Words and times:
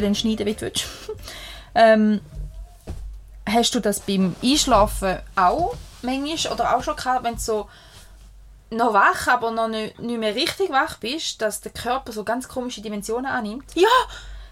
du 0.00 0.06
dann 0.06 0.14
schneiden, 0.14 0.46
wie 0.46 0.54
du 0.54 0.62
willst. 0.62 0.84
ähm, 1.74 2.20
hast 3.48 3.74
du 3.74 3.80
das 3.80 4.00
beim 4.00 4.34
Einschlafen 4.42 5.18
auch 5.36 5.74
manchmal 6.02 6.52
oder 6.52 6.76
auch 6.76 6.82
schon 6.82 6.96
gehabt, 6.96 7.24
wenn 7.24 7.34
du 7.34 7.40
so 7.40 7.68
noch 8.70 8.92
wach, 8.92 9.26
aber 9.26 9.50
noch 9.50 9.68
nicht, 9.68 9.98
nicht 9.98 10.18
mehr 10.18 10.34
richtig 10.34 10.70
wach 10.70 10.96
bist, 10.98 11.42
dass 11.42 11.60
der 11.60 11.72
Körper 11.72 12.12
so 12.12 12.24
ganz 12.24 12.48
komische 12.48 12.80
Dimensionen 12.80 13.26
annimmt? 13.26 13.64
Ja, 13.74 13.88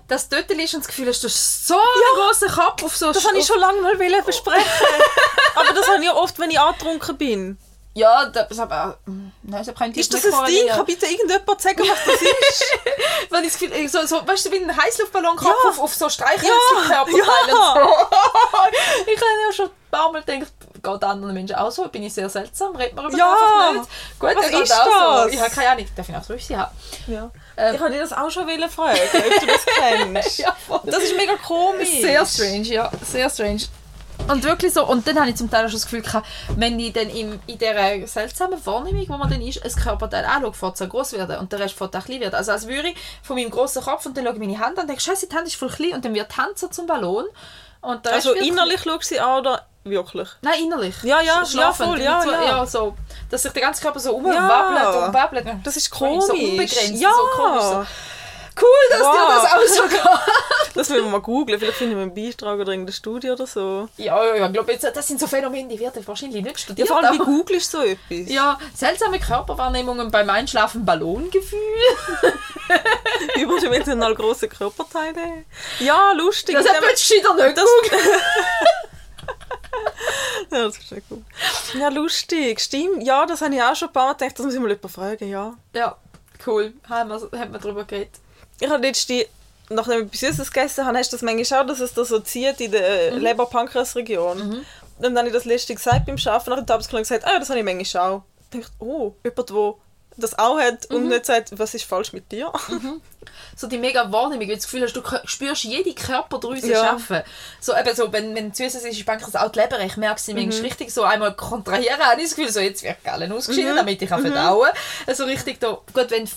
Dass 0.09 0.28
du 0.28 0.37
dort 0.37 0.50
liegst 0.50 0.74
und 0.74 0.80
das 0.80 0.88
Gefühl 0.88 1.09
hast, 1.09 1.23
du 1.23 1.28
hast 1.28 1.66
so 1.66 1.74
einen 1.74 2.26
grossen 2.26 2.48
Kopf 2.48 2.82
auf 2.82 2.96
so 2.96 3.12
das 3.12 3.24
habe 3.26 3.38
ich 3.38 3.46
schon 3.46 3.60
lange 3.60 3.80
mal 3.80 3.96
versprechen. 4.23 4.65
Aber 5.54 5.73
das 5.73 5.88
habe 5.88 6.01
ich 6.01 6.06
ja 6.06 6.15
oft, 6.15 6.38
wenn 6.38 6.51
ich 6.51 6.59
angetrunken 6.59 7.16
bin. 7.16 7.59
Ja, 7.95 8.27
das 8.27 8.59
aber... 8.60 8.98
mm, 9.06 9.28
Nein, 9.42 9.65
das 9.65 9.74
könnte 9.74 9.98
Ist 9.98 10.15
ich 10.15 10.23
das 10.23 10.33
ein 10.33 10.46
Ding? 10.46 10.69
Kann 10.69 10.84
bitte 10.87 11.06
irgendjemand 11.06 11.60
sagen, 11.60 11.80
was 11.80 12.05
das 12.05 12.23
ist? 12.23 12.65
Wenn 13.30 13.45
ich 13.45 13.51
das 13.52 13.59
Gefühl, 13.59 13.88
so, 13.88 14.06
so, 14.06 14.27
weißt 14.27 14.46
du, 14.46 14.52
wie 14.52 14.59
ein 14.59 14.77
Heißluftballonkopf 14.77 15.46
Ja. 15.65 15.70
auf, 15.70 15.80
auf 15.80 15.95
so 15.95 16.09
Streichhölzchen-Körperteile 16.09 17.48
Ja. 17.48 17.73
und 17.73 17.88
so. 17.88 17.91
ich 19.12 19.16
habe 19.16 19.30
ja 19.46 19.52
schon 19.52 19.66
ein 19.66 19.73
paar 19.91 20.12
Mal 20.12 20.23
gedacht, 20.23 20.52
geht 20.80 21.05
anderen 21.05 21.34
Menschen 21.34 21.56
auch 21.56 21.70
so? 21.73 21.88
Bin 21.88 22.05
ich 22.05 22.15
sehr 22.15 22.29
seltsam? 22.29 22.77
Redet 22.77 22.95
man 22.95 23.06
über 23.09 23.19
Ja. 23.19 23.32
einfach 23.32 23.73
nicht? 23.73 23.90
Gut, 24.21 24.37
Was 24.37 24.46
ist 24.49 24.73
auch 24.80 24.84
so. 24.84 25.24
das? 25.24 25.32
Ich 25.32 25.40
habe 25.40 25.51
keine 25.51 25.71
Ahnung. 25.71 25.87
Darf 25.96 26.09
ich 26.09 26.15
noch 26.15 26.29
Rüssi 26.30 26.55
haben? 26.55 26.71
Ja. 27.09 27.30
Ähm. 27.57 27.74
ich 27.74 27.80
habe 27.80 27.90
dir 27.93 28.01
das 28.01 28.12
auch 28.12 28.30
schon 28.30 28.45
fragen, 28.46 28.99
ob 29.01 29.40
du 29.40 29.46
das 29.46 29.65
kennst. 29.66 30.38
Ja. 30.38 30.57
Das 30.84 31.02
ist 31.02 31.16
mega 31.16 31.34
komisch. 31.37 31.90
Sehr 32.01 32.24
strange, 32.24 32.62
ja. 32.68 32.90
Sehr 33.05 33.29
strange. 33.29 33.62
Und 34.30 34.45
wirklich 34.45 34.73
so, 34.73 34.87
und 34.87 35.07
dann 35.07 35.18
habe 35.18 35.30
ich 35.30 35.37
zum 35.37 35.51
Teil 35.51 35.65
auch 35.65 35.68
schon 35.71 35.79
das 35.80 35.84
Gefühl 35.84 36.02
gehabt, 36.02 36.26
wenn 36.57 36.79
ich 36.79 36.93
dann 36.93 37.09
in, 37.09 37.40
in 37.46 37.59
dieser 37.59 38.07
seltsamen 38.07 38.65
Wahrnehmung, 38.66 39.07
wo 39.09 39.16
man 39.16 39.30
dann 39.30 39.40
ist, 39.40 39.65
ein 39.65 39.73
Körperteil 39.82 40.24
anschaue, 40.24 40.52
fährt 40.52 40.80
es 40.80 40.88
groß 40.88 41.12
werden 41.15 41.38
und 41.38 41.51
der 41.52 41.60
Rest 41.60 41.74
fährt 41.74 41.96
auch 41.96 42.04
klein 42.04 42.21
werden. 42.21 42.34
Also 42.34 42.52
als 42.52 42.66
würde 42.68 42.88
ich 42.90 42.96
von 43.23 43.37
meinem 43.37 43.51
grossen 43.51 43.82
Kopf 43.82 44.04
und 44.06 44.16
dann 44.16 44.24
schaue 44.24 44.34
ich 44.34 44.38
meine 44.40 44.59
Hand 44.59 44.76
an 44.76 44.82
und 44.82 44.88
denke, 44.88 45.02
scheiße, 45.02 45.29
die 45.29 45.34
Hand 45.37 45.46
ist 45.46 45.56
voll 45.56 45.71
klein 45.71 45.95
und 45.95 46.04
dann 46.04 46.15
wird 46.15 46.30
die 46.30 46.37
Hand 46.37 46.59
so 46.59 46.68
zum 46.68 46.87
Ballon. 46.87 47.24
Und 47.80 48.04
der 48.04 48.12
Also 48.15 48.32
innerlich 48.32 48.82
schaust 48.82 49.10
du 49.10 49.15
sie 49.15 49.21
an 49.21 49.40
oder 49.40 49.66
wirklich? 49.84 50.29
Nein, 50.43 50.65
innerlich. 50.65 50.95
Ja, 51.04 51.21
ja, 51.23 51.34
Sch- 51.34 51.37
ja, 51.38 51.46
schlafend. 51.46 51.88
voll, 51.88 52.01
ja, 52.02 52.23
so, 52.23 52.30
ja. 52.30 52.66
so, 52.66 52.95
dass 53.30 53.43
sich 53.43 53.52
der 53.52 53.62
ganze 53.62 53.80
Körper 53.82 54.01
so 54.01 54.10
Ja. 54.10 54.16
umwabbelt 54.16 55.06
und 55.06 55.15
wabbelt. 55.15 55.46
Das 55.65 55.76
ist 55.76 55.88
Voll 55.95 56.21
So 56.21 56.29
komisch. 56.32 56.43
unbegrenzt, 56.51 57.01
ja. 57.01 57.10
so 57.10 57.43
komisch. 57.43 57.62
So. 57.62 57.87
Cool, 58.60 58.84
dass 58.90 59.01
Wow. 59.01 59.14
dir 59.14 59.34
das 59.34 59.45
auch 59.52 59.66
so 59.82 59.88
geht. 59.88 60.01
Das 60.74 60.88
müssen 60.88 61.04
wir 61.04 61.10
mal 61.10 61.20
googlen. 61.20 61.59
Vielleicht 61.59 61.78
finden 61.78 61.96
wir 61.96 62.02
einen 62.02 62.14
Beitrag 62.14 62.59
oder 62.60 62.73
irgendeine 62.73 62.92
Studie 62.92 63.30
oder 63.30 63.46
so. 63.46 63.88
Ja, 63.96 64.25
ja, 64.25 64.34
ja, 64.37 64.47
ich 64.47 64.53
glaube, 64.53 64.72
jetzt- 64.72 64.84
das 64.94 65.06
sind 65.06 65.19
so 65.20 65.26
Phänomene, 65.26 65.69
die 65.69 65.78
werden 65.81 66.06
wahrscheinlich 66.06 66.42
nicht 66.42 66.53
Ja, 66.56 66.59
studiert. 66.59 66.88
vor 66.88 66.98
allem, 67.03 67.15
wie 67.15 67.19
googelst 67.25 67.72
du 67.75 67.78
so 67.78 67.84
etwas? 67.84 68.32
Ja, 68.32 68.59
seltsame 68.75 69.19
Körperwahrnehmungen 69.20 70.10
beim 70.10 70.28
Einschlafen, 70.31 70.84
Ballongefühl. 70.84 71.59
Überdimensional 73.37 74.15
große 74.15 74.48
Körperteile. 74.48 75.44
Ja, 75.81 76.12
lustig. 76.12 76.54
Das 76.54 76.66
hat 76.66 76.76
denke- 76.76 76.88
jetzt 76.91 77.10
nicht 77.10 77.25
das, 77.25 77.37
gegoogelt. 77.37 77.59
ja, 80.50 80.62
das 80.65 80.78
ist 80.78 80.91
ja 80.91 80.97
gut. 81.09 81.25
Ja, 81.78 81.88
lustig. 81.88 82.60
Stimmt. 82.60 83.03
Ja, 83.04 83.26
das 83.26 83.41
habe 83.43 83.54
ich 83.54 83.62
auch 83.62 83.76
schon 83.76 83.88
ein 83.88 83.93
paar 83.93 84.06
Mal 84.06 84.15
gedacht. 84.15 84.38
Das 84.38 84.44
muss 84.44 84.54
ich 84.54 84.60
mal 84.60 84.69
jemanden 84.69 84.88
fragen, 84.88 85.28
ja. 85.28 85.54
Ja, 85.75 85.97
cool. 86.47 86.72
Haben 86.88 87.10
wir, 87.10 87.16
haben 87.38 87.53
wir 87.53 87.60
darüber 87.60 87.84
geredet. 87.84 88.15
Ich 88.61 88.69
habe 88.69 88.83
letztens, 88.87 89.25
nachdem 89.71 90.01
ich 90.01 90.07
etwas 90.07 90.21
Süßes 90.21 90.53
gegessen 90.53 90.87
habe, 90.87 90.99
hast 90.99 91.13
du 91.13 91.17
das 91.17 91.23
manchmal 91.23 91.63
auch, 91.63 91.67
dass 91.67 91.81
es 91.81 91.95
da 91.95 92.05
so 92.05 92.19
zieht 92.21 92.61
in 92.61 92.73
der 92.73 93.13
Mhm. 93.13 93.19
Leber-Pankreas-Region. 93.23 94.41
Und 94.41 94.65
dann 95.03 95.17
habe 95.17 95.29
ich 95.29 95.35
das 95.35 95.45
letzte 95.45 95.75
gesagt 95.75 96.07
beim 96.07 96.17
Arbeiten, 96.27 96.51
nach 96.51 96.57
dem 96.59 96.67
Tabaksklang 96.67 97.03
gesagt, 97.03 97.25
ah, 97.27 97.39
das 97.39 97.49
habe 97.51 97.59
ich 97.61 97.65
manchmal 97.65 98.11
auch. 98.11 98.23
Ich 98.53 98.61
dachte, 98.61 98.73
oh, 98.81 99.13
jemand, 99.25 99.51
der 99.51 99.75
das 100.21 100.37
auch 100.37 100.59
hat 100.59 100.91
Mhm. 100.91 100.97
und 100.97 101.09
nicht 101.09 101.27
sagt, 101.27 101.57
was 101.57 101.75
ist 101.75 101.85
falsch 101.85 102.13
mit 102.13 102.33
dir? 102.33 102.53
So 103.55 103.69
die 103.69 103.79
mega 103.79 104.11
Wahrnehmung, 104.11 104.41
wenn 104.41 104.49
du 104.49 104.55
das 104.57 104.65
Gefühl 104.65 104.83
hast, 104.83 104.95
du 104.95 105.03
spürst 105.27 105.63
jede 105.63 105.95
Körperdrüse 105.95 106.73
Ja. 106.73 106.91
arbeiten. 106.91 107.23
So, 107.61 107.77
eben 107.77 107.95
so, 107.95 108.13
wenn, 108.13 108.35
wenn 108.35 108.53
zu 108.53 108.65
ist, 108.65 108.75
ist 108.75 109.07
Pankreas 109.07 109.37
auch 109.37 109.53
die 109.53 109.61
Leber, 109.61 109.79
ich 109.81 109.97
merke 109.97 110.21
sie 110.21 110.35
Mhm. 110.35 110.51
richtig 110.51 110.93
so 110.93 111.05
einmal 111.05 111.35
kontrahieren, 111.35 112.01
habe 112.01 112.21
ich 112.21 112.29
das 112.29 112.35
Gefühl, 112.37 112.51
so 112.53 112.59
jetzt 112.59 112.83
wird 112.83 113.05
Gallen 113.05 113.31
ausgeschieden, 113.31 113.73
Mhm. 113.73 113.77
damit 113.77 114.03
ich 114.03 114.09
kann 114.09 114.21
verdauen 114.23 114.71
Also 115.07 115.25
richtig 115.25 115.61
da, 115.61 115.79
gut, 115.93 116.11
wenn, 116.11 116.29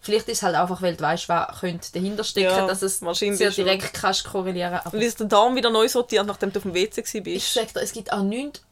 vielleicht 0.00 0.28
ist 0.28 0.38
es 0.38 0.42
halt 0.42 0.54
einfach, 0.56 0.82
weil 0.82 0.96
du 0.96 1.02
weißt, 1.02 1.28
wer 1.28 1.54
könnte 1.58 1.92
dahinter 1.92 2.24
stecken, 2.24 2.50
Ja, 2.50 2.66
dass 2.66 2.82
es 2.82 2.98
sehr 2.98 3.52
schon. 3.52 3.64
direkt 3.64 3.92
kannst 3.94 4.24
korrelieren. 4.24 4.74
Aber 4.74 4.94
Und 4.94 5.00
ist 5.02 5.20
der 5.20 5.26
Darm 5.26 5.56
wieder 5.56 5.70
neu 5.70 5.88
sortiert, 5.88 6.26
nachdem 6.26 6.52
du 6.52 6.58
auf 6.58 6.62
dem 6.64 6.74
WC 6.74 7.02
ich 7.18 7.22
bist. 7.22 7.54
sage 7.54 7.68
dir, 7.74 7.80
es 7.80 7.92
gibt 7.92 8.12
auch 8.12 8.22
nichts 8.22 8.62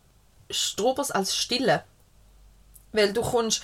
Strobers 0.50 1.10
als 1.10 1.36
Stille. 1.36 1.82
Weil 2.92 3.12
du 3.12 3.20
kommst 3.22 3.62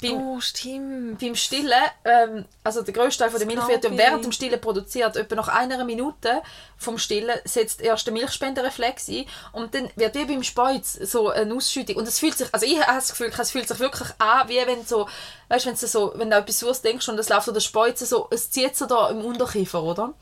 beim, 0.00 0.16
Oh, 0.28 0.40
stimmt. 0.40 1.18
beim 1.20 1.34
Stillen, 1.34 1.72
ähm, 2.04 2.44
also 2.62 2.82
der 2.82 2.94
grösste 2.94 3.22
Teil 3.22 3.30
von 3.30 3.38
der 3.38 3.46
Milch 3.46 3.66
wird 3.68 3.84
während 3.96 4.24
dem 4.24 4.32
Stillen 4.32 4.60
produziert. 4.60 5.16
Etwa 5.16 5.34
nach 5.34 5.48
einer 5.48 5.84
Minute 5.84 6.42
vom 6.76 6.98
Stillen 6.98 7.38
setzt 7.44 7.80
erst 7.80 8.06
der 8.06 8.12
Milchspenderreflex 8.12 9.08
ein 9.08 9.26
und 9.52 9.74
dann 9.74 9.90
wird 9.96 10.14
wie 10.14 10.24
beim 10.24 10.42
Speuz 10.42 10.94
so 10.94 11.28
eine 11.30 11.54
Ausschüttung. 11.54 11.96
Und 11.96 12.08
es 12.08 12.18
fühlt 12.18 12.36
sich, 12.36 12.48
also 12.52 12.66
ich 12.66 12.80
habe 12.80 12.94
das 12.98 13.10
Gefühl, 13.10 13.32
es 13.36 13.50
fühlt 13.50 13.68
sich 13.68 13.78
wirklich 13.78 14.08
an, 14.18 14.48
wie 14.48 14.56
wenn 14.66 14.84
so, 14.84 15.08
weißt, 15.48 15.66
wenn 15.66 15.74
du 15.74 15.86
so, 15.86 16.12
wenn 16.16 16.30
du 16.30 16.36
an 16.36 16.42
etwas 16.42 16.60
Süßes 16.60 16.82
denkst 16.82 17.08
und 17.08 17.18
es 17.18 17.28
läuft 17.28 17.46
so 17.46 17.52
der 17.52 17.60
Speuz 17.60 18.00
so, 18.00 18.28
es 18.30 18.50
zieht 18.50 18.76
so 18.76 18.86
da 18.86 19.10
im 19.10 19.24
Unterkiefer, 19.24 19.82
oder? 19.82 20.14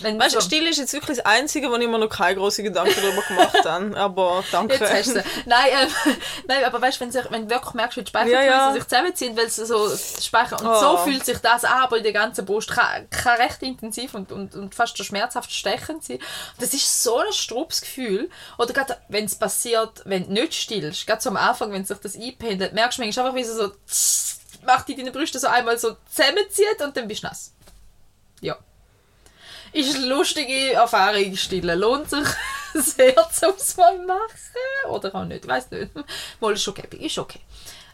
Wenn 0.00 0.18
Weißt 0.18 0.36
du, 0.36 0.40
so, 0.40 0.46
still 0.46 0.64
ist 0.66 0.78
jetzt 0.78 0.92
wirklich 0.92 1.16
das 1.16 1.26
Einzige, 1.26 1.70
wo 1.70 1.74
ich 1.74 1.88
mir 1.88 1.98
noch 1.98 2.08
keine 2.08 2.36
großen 2.36 2.62
Gedanken 2.64 2.94
darüber 3.02 3.22
gemacht 3.22 3.64
habe. 3.64 3.96
Aber 3.96 4.44
danke. 4.52 4.74
Jetzt 4.74 4.92
hast 4.92 5.06
du 5.08 5.12
sie. 5.14 5.22
Nein, 5.46 5.66
ähm, 5.72 6.14
nein, 6.46 6.64
aber 6.64 6.80
weißt, 6.80 7.00
wenn, 7.00 7.10
sich, 7.10 7.24
wenn 7.30 7.48
du 7.48 7.54
wirklich 7.54 7.74
merkst, 7.74 7.96
wie 7.96 8.02
die 8.02 8.08
Speicheldrüse 8.08 8.44
Ja, 8.46 8.68
ja. 8.68 8.72
sich 8.72 8.84
zusammenziehen, 8.84 9.36
weil 9.36 9.48
sie 9.50 9.66
so 9.66 9.88
speichern. 10.20 10.60
Und 10.60 10.68
Oh. 10.68 10.80
so 10.80 10.96
fühlt 10.98 11.24
sich 11.24 11.38
das 11.38 11.64
an, 11.64 11.82
aber 11.82 11.96
in 11.96 12.04
der 12.04 12.12
ganzen 12.12 12.44
Brust 12.44 12.70
kann, 12.70 13.10
kann 13.10 13.40
recht 13.40 13.62
intensiv 13.62 14.14
und, 14.14 14.30
und, 14.30 14.54
und 14.54 14.74
fast 14.74 14.96
schon 14.96 15.06
schmerzhaft 15.06 15.52
stechend 15.52 16.04
sein. 16.04 16.20
Das 16.60 16.72
ist 16.74 17.02
so 17.02 17.18
ein 17.18 17.32
Strubsgefühl. 17.32 18.30
Oder 18.56 18.72
gerade 18.72 18.98
wenn 19.08 19.24
es 19.24 19.34
passiert, 19.34 20.02
wenn 20.04 20.26
du 20.26 20.32
nicht 20.32 20.54
stillst, 20.54 21.06
gerade 21.06 21.20
so 21.20 21.30
am 21.30 21.36
Anfang, 21.36 21.72
wenn 21.72 21.84
sich 21.84 21.98
das 21.98 22.14
einpendelt, 22.14 22.72
merkst 22.72 22.98
du 22.98 23.02
manchmal 23.02 23.26
einfach, 23.26 23.36
wie 23.36 23.42
es 23.42 23.54
so 23.54 23.72
macht 24.64 24.88
die 24.88 24.96
deine 24.96 25.10
Brüste 25.12 25.38
so 25.38 25.46
einmal 25.46 25.78
so 25.78 25.96
zusammenzieht 26.10 26.80
und 26.82 26.96
dann 26.96 27.08
bist 27.08 27.22
du 27.22 27.26
nass. 27.28 27.52
Ja. 28.40 28.56
Ist 29.78 29.94
eine 29.94 30.06
lustige 30.06 30.72
Erfahrung 30.72 31.36
stillen. 31.36 31.78
Lohnt 31.78 32.10
sich 32.10 32.26
sehr 32.74 33.14
zum 33.30 33.54
mal 33.76 33.98
machen. 34.06 34.90
Oder 34.90 35.14
auch 35.14 35.24
nicht, 35.24 35.44
ich 35.44 35.48
weiß 35.48 35.70
nicht. 35.70 35.90
Mal 36.40 36.52
ist 36.54 36.66
okay, 36.66 36.84
ist 36.98 37.18
okay. 37.18 37.40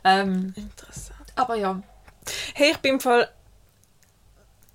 Ähm, 0.02 0.54
Interessant. 0.56 1.32
aber 1.36 1.56
ja. 1.56 1.82
Hey, 2.54 2.70
ich 2.70 2.78
bin 2.78 2.94
im 2.94 3.00
Fall 3.00 3.28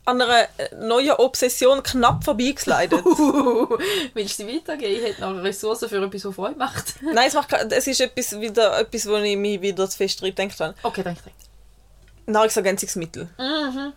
an 0.05 0.21
einer 0.21 0.47
neuen 0.79 1.13
Obsession 1.13 1.81
knapp 1.81 2.23
vorbeigeslidet. 2.23 3.03
Willst 4.13 4.39
du 4.39 4.47
weitergehen? 4.47 4.97
Ich 4.97 5.03
hätte 5.03 5.21
noch 5.21 5.43
Ressourcen 5.43 5.89
für 5.89 6.03
etwas, 6.03 6.25
was 6.25 6.35
Freude 6.35 6.57
macht. 6.57 6.95
Nein, 7.01 7.27
es, 7.27 7.33
macht, 7.33 7.51
es 7.53 7.87
ist 7.87 8.01
etwas, 8.01 8.39
wieder, 8.39 8.79
etwas, 8.79 9.07
wo 9.07 9.15
ich 9.15 9.35
mich 9.35 9.61
wieder 9.61 9.89
zu 9.89 9.97
fest 9.97 10.21
drin 10.21 10.35
gedacht 10.35 10.59
habe. 10.59 10.75
Okay, 10.83 11.01
danke. 11.01 11.21
danke. 11.23 12.31
Nahrungsergänzungsmittel. 12.31 13.29
Mhm. 13.37 13.93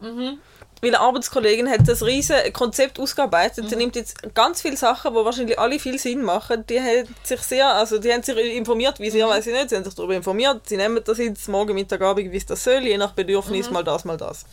Mhm. 0.00 0.38
Weil 0.84 0.94
eine 0.94 1.00
Arbeitskollegin 1.00 1.68
hat 1.70 1.88
das 1.88 2.02
riesige 2.04 2.52
Konzept 2.52 3.00
ausgearbeitet. 3.00 3.64
Mhm. 3.64 3.68
Sie 3.68 3.76
nimmt 3.76 3.96
jetzt 3.96 4.34
ganz 4.34 4.60
viele 4.62 4.76
Sachen, 4.76 5.14
wo 5.14 5.24
wahrscheinlich 5.24 5.58
alle 5.58 5.78
viel 5.78 5.98
Sinn 5.98 6.22
machen. 6.22 6.64
Die 6.66 6.80
hat 6.80 7.06
sich 7.22 7.40
sehr, 7.40 7.68
also 7.74 7.98
die 7.98 8.12
haben 8.12 8.22
sich 8.22 8.36
informiert, 8.36 9.00
wie 9.00 9.10
sie, 9.10 9.16
Mhm. 9.16 9.20
ja, 9.22 9.28
weiß 9.30 9.46
ich 9.46 9.54
nicht, 9.54 9.70
sie 9.70 9.76
haben 9.76 9.84
sich 9.84 9.94
darüber 9.94 10.14
informiert. 10.14 10.60
Sie 10.68 10.76
nehmen 10.76 11.00
das 11.04 11.18
jetzt 11.18 11.48
morgen, 11.48 11.74
Mittag, 11.74 12.00
Abend, 12.02 12.30
wie 12.30 12.36
es 12.36 12.46
das 12.46 12.62
soll, 12.62 12.82
je 12.84 12.98
nach 12.98 13.10
Mhm. 13.12 13.16
Bedürfnis, 13.16 13.70
mal 13.70 13.82
das, 13.82 14.04
mal 14.04 14.16
das. 14.16 14.44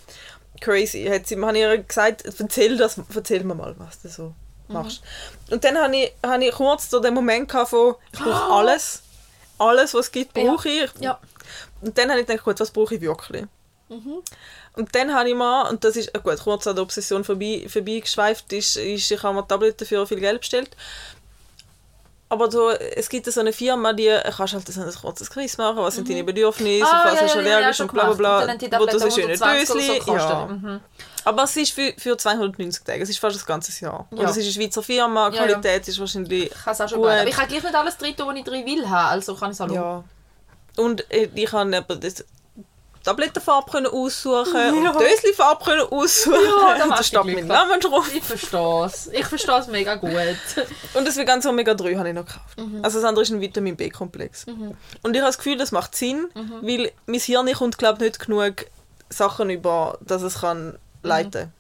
Crazy. 0.62 1.06
Hat 1.06 1.28
sie, 1.28 1.40
habe 1.42 1.54
ich 1.58 1.62
ihr 1.64 1.78
gesagt, 1.80 2.24
erzähl 2.26 2.78
das, 2.78 2.96
erzähl 3.16 3.44
mir 3.44 3.56
mal, 3.56 3.76
was 3.78 4.02
du 4.02 4.10
so 4.10 4.24
Mhm. 4.24 4.74
machst. 4.74 5.02
Und 5.50 5.64
dann 5.64 5.78
habe 5.78 5.96
ich, 5.96 6.14
habe 6.26 6.46
ich 6.46 6.52
kurz 6.54 6.90
so 6.90 7.00
den 7.00 7.14
Moment 7.14 7.50
gehabt 7.50 7.70
von, 7.72 7.96
ich 8.14 8.20
brauche 8.20 8.54
alles. 8.54 9.02
Alles, 9.58 9.94
was 9.94 10.06
es 10.08 10.12
gibt, 10.12 10.34
brauche 10.34 10.70
ich. 10.70 10.90
Ja. 11.00 11.20
Und 11.82 11.98
dann 11.98 12.10
habe 12.10 12.22
ich 12.22 12.26
gedacht, 12.28 12.44
gut, 12.46 12.60
was 12.60 12.72
brauche 12.72 12.96
ich 12.96 13.02
wirklich? 13.02 13.46
Und 14.74 14.96
dann 14.96 15.14
habe 15.14 15.30
ich 15.30 15.36
mal, 15.36 15.70
und 15.70 15.84
das 15.84 15.96
ist, 15.96 16.14
gut, 16.24 16.40
kurz 16.40 16.66
an 16.68 16.76
der 16.76 16.84
Obsession 16.84 17.24
vorbei, 17.24 17.66
vorbeigeschweift, 17.68 18.52
ist, 18.54 18.78
ist, 18.78 19.12
ich 19.12 19.24
habe 19.24 19.36
mir 19.36 19.48
Tabletten 19.48 19.86
für 19.86 20.08
viel 20.08 20.20
Geld 20.20 20.40
bestellt. 20.40 20.70
Aber 22.30 22.50
so, 22.50 22.70
es 22.70 23.10
gibt 23.10 23.26
so 23.26 23.42
eine 23.42 23.52
Firma, 23.52 23.92
die 23.92 24.10
kannst 24.38 24.54
halt 24.54 24.66
so 24.66 24.82
ein 24.82 24.94
kurzes 24.94 25.30
Quiz 25.30 25.58
machen, 25.58 25.80
was 25.80 25.96
sind 25.96 26.10
deine 26.10 26.24
Bedürfnisse, 26.24 26.86
Ah, 26.90 27.04
was 27.04 27.16
ja, 27.16 27.22
hast 27.24 27.36
du 27.36 27.40
ja, 27.42 27.46
ja, 27.46 27.56
allergisch 27.58 27.76
schon 27.76 27.90
und 27.90 27.94
bla 27.94 28.14
bla 28.14 28.46
gemacht. 28.46 28.54
Und 28.54 28.70
bla. 28.70 28.70
dann 28.70 28.82
wo 28.82 28.86
du 28.86 28.92
Tabletten 28.92 29.12
so 29.12 29.22
schöne 29.22 29.34
120 29.34 29.70
oder 29.76 29.82
so 29.82 29.94
Dösli, 29.94 30.18
ja. 30.18 30.46
Mhm. 30.48 30.80
Aber 31.26 31.44
es 31.44 31.58
ist 31.58 31.74
für, 31.74 31.94
für 31.98 32.18
290 32.18 32.84
Tage, 32.86 33.04
es 33.04 33.10
ist 33.10 33.20
fast 33.20 33.36
das 33.36 33.46
ganze 33.46 33.84
Jahr. 33.84 34.08
Und 34.10 34.18
Ja. 34.18 34.30
es 34.30 34.38
ist 34.38 34.46
eine 34.46 34.54
Schweizer 34.54 34.82
Firma, 34.82 35.28
Ja, 35.28 35.34
ja. 35.36 35.46
Qualität 35.46 35.88
ist 35.90 36.00
wahrscheinlich 36.00 36.46
Ich 36.46 36.64
kann 36.64 36.72
es 36.74 36.80
auch 36.80 36.88
schon 36.88 37.00
gut. 37.00 37.10
Aber 37.10 37.28
ich 37.28 37.36
kann 37.36 37.48
gleich 37.50 37.64
nicht 37.64 37.76
alles 37.76 37.98
drin 37.98 38.16
was 38.18 38.36
ich 38.38 38.44
drin 38.46 38.66
will 38.66 38.90
haben. 38.90 39.10
Also 39.10 39.36
kann 39.36 39.52
ich 39.52 39.60
es 39.60 39.62
auch. 39.62 39.70
Ja. 39.70 40.04
Und 40.78 41.12
äh, 41.12 41.30
ich 41.36 41.54
eben 41.54 42.00
das 42.00 42.24
Tablettenfarbe 43.04 43.72
können 43.72 43.88
aussuchen 43.88 44.56
Ja. 44.56 44.92
und 44.92 45.00
Dösli-Farbe 45.02 45.64
können 45.66 45.82
aussuchen. 45.90 46.36
Ja, 46.78 46.88
da 46.88 47.04
steht 47.04 47.24
mein. 47.26 47.48
Name 47.48 47.80
drauf. 47.80 48.10
Ich 48.14 48.24
verstehe 48.24 48.86
es. 48.86 49.08
Ich 49.08 49.26
verstehe 49.26 49.58
es 49.60 49.68
mega 49.68 49.96
gut. 49.96 50.12
Und 50.94 51.08
das 51.08 51.18
Vegan 51.18 51.46
Omega 51.48 51.74
3 51.74 51.96
habe 51.96 52.10
ich 52.10 52.16
noch 52.16 52.26
gekauft. 52.26 52.58
Also 52.84 53.00
das 53.00 53.08
andere 53.08 53.24
ist 53.24 53.32
ein 53.32 53.42
Vitamin 53.42 53.76
B-Komplex. 53.76 54.46
Und 54.46 55.16
ich 55.16 55.22
habe 55.22 55.30
das 55.30 55.38
Gefühl, 55.38 55.58
das 55.58 55.72
macht 55.72 55.96
Sinn, 55.96 56.28
weil 56.62 56.92
mein 57.06 57.20
Hirn 57.20 57.52
kommt 57.54 57.78
glaube 57.78 58.04
nicht 58.04 58.20
genug 58.20 58.66
Sachen 59.10 59.50
über, 59.50 59.98
dass 60.02 60.22
es 60.22 60.42
kann 60.42 60.78
leiten 61.04 61.52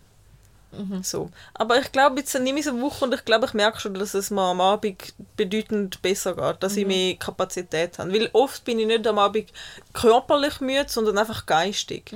So. 1.01 1.29
Aber 1.53 1.79
ich 1.79 1.91
glaube, 1.91 2.19
jetzt 2.19 2.33
nehme 2.39 2.59
ich 2.59 2.65
so 2.65 2.71
eine 2.71 2.81
Woche 2.81 3.03
und 3.03 3.13
ich 3.13 3.25
glaube, 3.25 3.45
ich 3.45 3.53
merke 3.53 3.79
schon, 3.79 3.93
dass 3.93 4.13
es 4.13 4.31
mir 4.31 4.41
am 4.41 4.61
Abend 4.61 5.13
bedeutend 5.35 6.01
besser 6.01 6.33
geht, 6.35 6.63
dass 6.63 6.77
ich 6.77 6.87
mehr 6.87 7.15
Kapazität 7.15 7.99
habe. 7.99 8.13
Weil 8.13 8.29
oft 8.33 8.63
bin 8.63 8.79
ich 8.79 8.87
nicht 8.87 9.05
am 9.05 9.19
Abend 9.19 9.51
körperlich 9.93 10.61
müde, 10.61 10.85
sondern 10.87 11.17
einfach 11.17 11.45
geistig. 11.45 12.15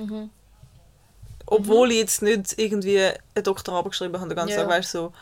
Obwohl 1.44 1.92
ich 1.92 1.98
jetzt 1.98 2.22
nicht 2.22 2.58
irgendwie 2.58 2.98
eine 2.98 3.42
Doktorarbeit 3.42 3.92
geschrieben 3.92 4.18
habe, 4.18 4.28
den 4.28 4.36
ganzen 4.36 4.56
Ja. 4.56 4.62
Tag, 4.62 4.68
weißt 4.68 4.94
du, 4.94 4.98
so. 4.98 5.12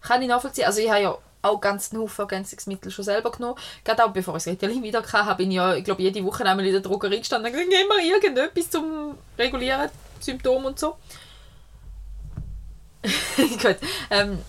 Kann 0.00 0.22
ich 0.22 0.28
nachvollziehen. 0.28 0.66
Also 0.66 0.80
ich 0.80 0.90
habe 0.90 1.02
ja 1.02 1.18
auch 1.42 1.60
ganz 1.60 1.92
einen 1.92 2.02
Haufen 2.02 2.22
Ergänzungsmittel 2.22 2.90
schon 2.90 3.04
selber 3.04 3.30
genommen. 3.30 3.58
Gerade 3.84 4.04
auch 4.04 4.12
bevor 4.12 4.36
ich 4.36 4.44
das 4.44 4.52
Ritalin 4.52 4.82
wieder 4.82 5.02
hatte, 5.02 5.36
bin 5.36 5.50
ich 5.50 5.56
ja, 5.56 5.74
ich 5.74 5.84
glaube, 5.84 6.02
jede 6.02 6.24
Woche 6.24 6.44
einmal 6.44 6.64
in 6.64 6.72
der 6.72 6.80
Drogerie 6.80 7.18
gestanden 7.18 7.52
und 7.52 7.52
gesagt, 7.52 7.70
gib 7.70 7.88
mir 7.88 8.14
irgendetwas 8.14 8.70
zum 8.70 9.18
Regulieren, 9.36 9.90
Symptome 10.20 10.68
und 10.68 10.78
so. 10.78 10.96
gut. 13.62 13.76
Ähm, 14.10 14.42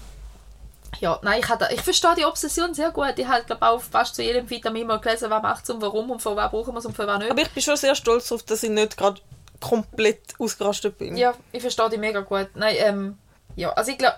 ja, 0.99 1.19
nein, 1.21 1.39
ich, 1.39 1.49
hatte, 1.49 1.67
ich 1.73 1.81
verstehe 1.81 2.15
die 2.15 2.25
Obsession 2.25 2.73
sehr 2.73 2.91
gut. 2.91 3.13
Ich 3.17 3.27
habe, 3.27 3.43
glaube 3.43 3.65
auch 3.67 3.81
fast 3.81 4.15
zu 4.15 4.23
jedem 4.23 4.49
Vitamin 4.49 4.87
mal 4.87 4.99
gelesen, 4.99 5.29
was 5.29 5.41
macht 5.41 5.63
es 5.63 5.69
und 5.69 5.81
warum 5.81 6.11
und 6.11 6.21
von 6.21 6.35
was 6.35 6.51
brauchen 6.51 6.73
wir 6.73 6.79
es 6.79 6.85
und 6.85 6.95
von 6.95 7.07
was 7.07 7.19
nicht. 7.19 7.31
Aber 7.31 7.41
ich 7.41 7.49
bin 7.49 7.63
schon 7.63 7.75
sehr 7.75 7.95
stolz 7.95 8.29
darauf, 8.29 8.43
dass 8.43 8.63
ich 8.63 8.69
nicht 8.69 8.95
gerade 8.95 9.19
komplett 9.59 10.35
ausgerastet 10.39 10.97
bin. 10.97 11.17
ja, 11.17 11.33
ich 11.51 11.61
verstehe 11.61 11.89
die 11.89 11.97
mega 11.97 12.21
gut. 12.21 12.49
Nein, 12.53 12.75
ähm, 12.79 13.17
ja, 13.55 13.71
also 13.71 13.91
ich 13.91 13.97
glaube, 13.97 14.17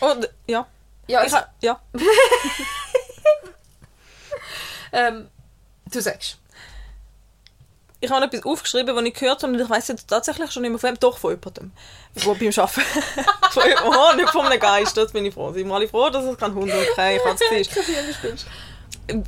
Und, 0.00 0.28
ja. 0.46 0.66
ja, 1.06 1.24
Ich 1.24 1.32
ha, 1.32 1.46
ja. 1.60 1.80
ähm, 4.92 5.28
du 5.90 6.00
sagst. 6.00 6.38
Ich 8.00 8.10
habe 8.10 8.24
etwas 8.24 8.44
aufgeschrieben, 8.44 8.94
was 8.94 9.04
ich 9.04 9.14
gehört 9.14 9.42
habe 9.42 9.52
und 9.52 9.60
ich 9.60 9.68
weiß 9.68 9.88
jetzt 9.88 10.06
tatsächlich 10.06 10.52
schon 10.52 10.62
mehr 10.62 10.78
von 10.78 10.90
wem. 10.90 10.98
Doch, 11.00 11.18
von 11.18 11.32
jemandem. 11.32 11.72
Wo 12.14 12.34
beim 12.34 12.48
Arbeiten. 12.48 12.80
von. 13.50 13.62
Oh, 13.86 14.16
nicht 14.16 14.30
von 14.30 14.46
einem 14.46 14.60
Geist, 14.60 14.96
das 14.96 15.12
bin 15.12 15.24
ich 15.24 15.34
froh. 15.34 15.52
Sind 15.52 15.66
wir 15.66 15.74
alle 15.74 15.88
froh, 15.88 16.08
dass 16.08 16.24
es 16.24 16.38
kein 16.38 16.54
Hund 16.54 16.72
und 16.72 16.86
kein 16.94 17.18
Katze 17.18 17.44
ist. 17.56 17.76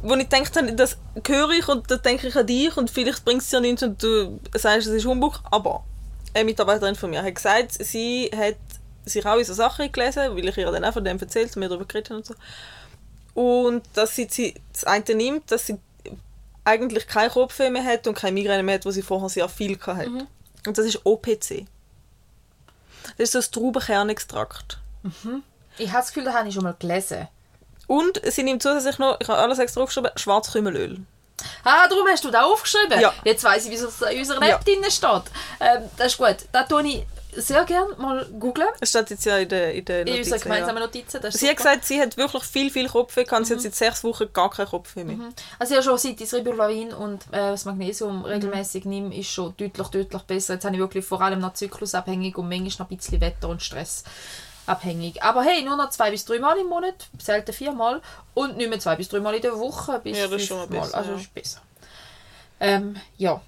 Wo 0.02 0.14
ich 0.14 0.28
gedacht 0.28 0.56
habe, 0.56 0.72
das 0.75 0.99
höre 1.26 1.50
ich 1.50 1.67
und 1.67 1.90
dann 1.90 2.02
denke 2.02 2.28
ich 2.28 2.37
an 2.37 2.46
dich 2.46 2.76
und 2.76 2.90
vielleicht 2.90 3.25
bringt 3.25 3.43
es 3.43 3.49
dir 3.49 3.61
nichts 3.61 3.82
und 3.82 4.00
du 4.00 4.38
sagst, 4.55 4.87
es 4.87 4.94
ist 4.94 5.06
Humbug. 5.06 5.40
Aber 5.50 5.84
eine 6.34 6.44
Mitarbeiterin 6.44 6.94
von 6.94 7.11
mir 7.11 7.23
hat 7.23 7.34
gesagt, 7.34 7.73
sie 7.73 8.31
hat 8.37 8.56
sich 9.05 9.26
auch 9.26 9.38
in 9.38 9.44
so 9.44 9.55
Sachen 9.55 9.90
gelesen, 9.90 10.37
weil 10.37 10.49
ich 10.49 10.56
ihr 10.56 10.70
dann 10.70 10.84
auch 10.84 10.93
von 10.93 11.05
dem 11.05 11.19
erzählt 11.19 11.56
und 11.56 11.62
wir 11.62 11.69
darüber 11.69 11.87
geredet 11.87 12.11
haben 12.11 12.19
und 12.19 12.26
so. 12.26 12.34
Und 13.34 13.82
dass 13.94 14.14
sie 14.14 14.28
sie 14.31 14.55
das 14.73 14.84
eine 14.84 15.14
nimmt, 15.14 15.50
dass 15.50 15.66
sie 15.66 15.78
eigentlich 16.65 17.07
kein 17.07 17.31
Kopfweh 17.31 17.71
mehr 17.71 17.85
hat 17.85 18.07
und 18.07 18.15
keine 18.15 18.33
Migräne 18.33 18.62
mehr 18.62 18.77
hat, 18.77 18.85
wo 18.87 18.91
sie 18.91 19.03
vorher 19.03 19.29
sehr 19.29 19.49
viel 19.49 19.79
hatte. 19.81 20.27
Und 20.67 20.77
das 20.79 20.87
ist 20.87 21.05
OPC. 21.05 21.67
Das 23.17 23.25
ist 23.29 23.35
das 23.35 23.51
Traubenkernextrakt. 23.51 24.79
Ich 25.79 25.89
habe 25.89 25.99
das 25.99 26.09
Gefühl, 26.09 26.25
das 26.25 26.35
habe 26.35 26.49
ich 26.49 26.55
schon 26.55 26.65
mal 26.65 26.77
gelesen. 26.79 27.29
Und 27.87 28.21
sie 28.25 28.43
nimmt 28.43 28.62
zusätzlich 28.62 28.99
noch, 28.99 29.19
ich 29.21 29.29
habe 29.29 29.39
alles 29.41 29.59
extra 29.59 29.81
aufgeschrieben, 29.83 30.11
Schwarzkümmelöl. 30.17 31.01
Ah, 31.65 31.89
darum 31.89 32.07
hast 32.09 32.23
du 32.25 32.31
das 32.31 32.45
aufgeschrieben? 32.45 33.01
Ja. 33.01 33.12
Jetzt 33.25 33.43
weiss 33.45 33.65
ich, 33.65 33.71
wieso 33.71 33.89
es 33.89 34.01
in 34.03 34.19
unserer 34.19 34.45
Ja. 34.47 34.57
App 34.57 34.65
drin 34.65 34.85
steht. 34.91 35.23
Ähm, 35.59 35.85
das 35.97 36.09
ist 36.09 36.19
gut. 36.19 36.37
Da 36.53 36.65
tue 36.65 36.87
ich 36.87 37.07
sehr 37.37 37.65
gerne 37.65 37.94
mal 37.97 38.27
googlen. 38.38 38.69
Es 38.81 38.91
steht 38.91 39.11
jetzt 39.11 39.25
ja 39.25 39.38
in 39.38 39.49
den 39.49 39.75
in 39.77 39.85
der 39.85 40.00
In 40.00 40.06
Notizen. 40.09 40.32
unseren 40.32 40.41
gemeinsamen. 40.43 40.82
Notizen. 40.82 41.21
Sie 41.21 41.27
hat 41.27 41.32
super. 41.32 41.55
gesagt, 41.55 41.85
sie 41.85 42.00
hat 42.00 42.17
wirklich 42.17 42.44
viel, 42.44 42.71
viel 42.71 42.88
Kopfweh 42.88 43.25
gehabt. 43.25 43.47
Sie 43.47 43.55
hat 43.55 43.61
seit 43.61 43.75
sechs 43.75 44.05
Wochen 44.05 44.32
gar 44.32 44.50
keinen 44.50 44.69
Kopfweh 44.69 45.05
mehr. 45.05 45.17
Also 45.59 45.75
ja, 45.75 45.82
schon 45.82 45.99
seit 45.99 46.21
ich 46.21 46.32
Ribulavin 46.32 46.93
und 46.93 47.23
äh, 47.32 47.50
das 47.50 47.65
Magnesium 47.65 48.25
regelmäßig 48.25 48.85
nehme, 48.85 49.15
ist 49.17 49.31
schon 49.31 49.55
deutlich, 49.56 49.88
deutlich 49.88 50.23
besser. 50.23 50.55
Jetzt 50.55 50.65
habe 50.65 50.75
ich 50.75 50.81
wirklich 50.81 51.05
vor 51.05 51.21
allem 51.21 51.41
noch 51.41 51.55
zyklusabhängig 51.55 52.37
und 52.37 52.49
manchmal 52.49 52.87
noch 52.87 52.91
ein 52.91 52.97
bisschen 52.97 53.21
Wetter 53.21 53.49
und 53.49 53.62
Stress 53.62 54.05
abhängig. 54.67 55.23
Aber 55.23 55.43
hey, 55.43 55.62
nur 55.62 55.76
noch 55.76 55.91
zwei 55.91 56.11
bis 56.11 56.25
drei 56.25 56.38
Mal 56.38 56.59
im 56.59 56.67
Monat, 56.69 57.09
selten 57.19 57.53
viermal 57.53 58.00
und 58.35 58.56
nicht 58.56 58.71
mehr 58.71 58.79
zwei 58.79 58.97
bis 58.97 59.09
drei 59.09 59.21
Mal 59.21 59.35
in 59.35 59.43
der 59.43 59.59
Woche 59.59 60.00
bis 60.03 60.17
Ja, 60.17 60.29
das 60.29 60.41
ist 60.43 60.49
schon 60.49 60.59
mal 60.59 60.67
besser, 60.67 60.97
Also 60.99 61.15
ist 61.15 61.35
besser. 61.35 61.61
Ähm, 62.61 62.97
ja. 63.17 63.41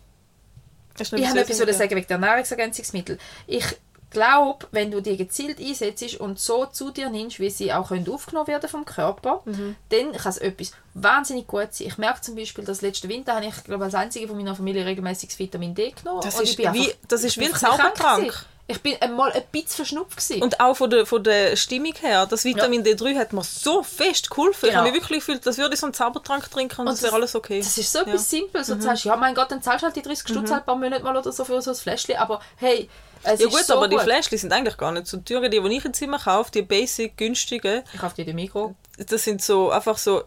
Ich 0.98 1.12
habe 1.12 1.40
etwas 1.40 1.56
sagen? 1.58 1.68
wollen 1.68 1.78
sagen 1.78 1.96
wegen 1.96 2.06
der 2.08 2.18
Nahrungsergänzungsmittel. 2.18 3.18
Ich 3.46 3.64
glaube, 4.10 4.66
wenn 4.72 4.90
du 4.90 5.00
die 5.00 5.16
gezielt 5.16 5.58
einsetzt 5.58 6.16
und 6.20 6.38
so 6.38 6.66
zu 6.66 6.90
dir 6.90 7.08
nimmst, 7.08 7.40
wie 7.40 7.48
sie 7.48 7.72
auch 7.72 7.88
können 7.88 8.06
aufgenommen 8.10 8.46
werden 8.46 8.68
vom 8.68 8.84
Körper, 8.84 9.40
Mhm. 9.46 9.74
dann 9.88 10.12
kann 10.12 10.30
es 10.30 10.36
etwas 10.38 10.72
wahnsinnig 10.92 11.46
gut 11.46 11.68
sein. 11.72 11.86
Ich 11.86 11.96
merke 11.96 12.20
zum 12.20 12.36
Beispiel, 12.36 12.62
dass 12.64 12.82
letzten 12.82 13.08
Winter 13.08 13.34
habe 13.34 13.46
ich, 13.46 13.64
glaube 13.64 13.84
als 13.84 13.94
einzige 13.94 14.28
von 14.28 14.36
meiner 14.36 14.54
Familie 14.54 14.84
regelmäßig 14.84 15.38
Vitamin 15.38 15.74
D 15.74 15.92
genommen. 15.92 16.20
Das 16.22 16.38
ist 16.38 16.58
wie- 16.58 16.92
das 17.08 17.24
ist 17.24 17.38
wie 17.38 17.46
ein 17.46 17.52
krank 17.52 17.78
Zaubertrank. 17.78 18.46
Ich 18.68 18.80
bin 18.80 18.96
einmal 19.00 19.32
ein 19.32 19.42
bisschen 19.50 19.68
verschnupft. 19.76 20.16
Gewesen. 20.16 20.42
Und 20.42 20.60
auch 20.60 20.74
von 20.76 20.88
der, 20.88 21.04
von 21.04 21.22
der 21.22 21.56
Stimmung 21.56 21.94
her, 22.00 22.26
das 22.26 22.44
Vitamin 22.44 22.82
D3 22.84 23.18
hat 23.18 23.32
mir 23.32 23.42
so 23.42 23.82
fest 23.82 24.30
geholfen. 24.30 24.66
Ich 24.66 24.70
Genau. 24.70 24.76
habe 24.82 24.90
mich 24.92 25.00
wirklich 25.00 25.18
gefühlt, 25.18 25.46
als 25.46 25.58
würde 25.58 25.74
ich 25.74 25.80
so 25.80 25.86
einen 25.86 25.94
Zaubertrank 25.94 26.48
trinken 26.50 26.80
und, 26.82 26.86
Und 26.86 26.92
das 26.94 27.02
wäre 27.02 27.14
alles 27.14 27.34
okay. 27.34 27.58
Das 27.60 27.76
ist 27.76 27.92
so 27.92 27.98
etwas 28.00 28.30
Simples. 28.30 28.70
Und 28.70 28.78
du 28.78 28.84
sagst, 28.84 29.04
ja, 29.04 29.16
mein 29.16 29.34
Gott, 29.34 29.50
dann 29.50 29.62
zahlst 29.62 29.82
du 29.82 29.86
halt 29.86 29.96
die 29.96 30.02
30 30.02 30.28
Stutz 30.28 30.50
halt 30.50 30.62
ein 30.62 30.66
paar 30.66 30.76
Monate 30.76 31.02
mal 31.02 31.16
oder 31.16 31.32
so 31.32 31.44
für 31.44 31.60
so 31.60 31.70
ein 31.72 31.76
Fläschchen. 31.76 32.16
Aber 32.16 32.40
hey, 32.56 32.88
es 33.24 33.40
ja 33.40 33.46
ist 33.48 33.52
gut, 33.52 33.64
so 33.66 33.74
aber 33.76 33.88
die 33.88 33.96
gut. 33.96 34.04
Fläschchen 34.04 34.38
sind 34.38 34.52
eigentlich 34.52 34.76
gar 34.76 34.92
nicht 34.92 35.06
so 35.08 35.16
teuer. 35.18 35.48
Die, 35.48 35.60
die 35.60 35.76
ich 35.76 35.84
jetzt 35.84 36.00
immer 36.00 36.18
kaufe, 36.18 36.50
die 36.52 36.62
basic, 36.62 37.16
günstigen, 37.16 37.82
Ich 37.92 38.00
kaufe 38.00 38.14
die 38.14 38.22
in 38.22 38.34
Mikro. 38.36 38.74
das 38.96 39.24
sind 39.24 39.42
so 39.42 39.70
einfach 39.70 39.98
so 39.98 40.22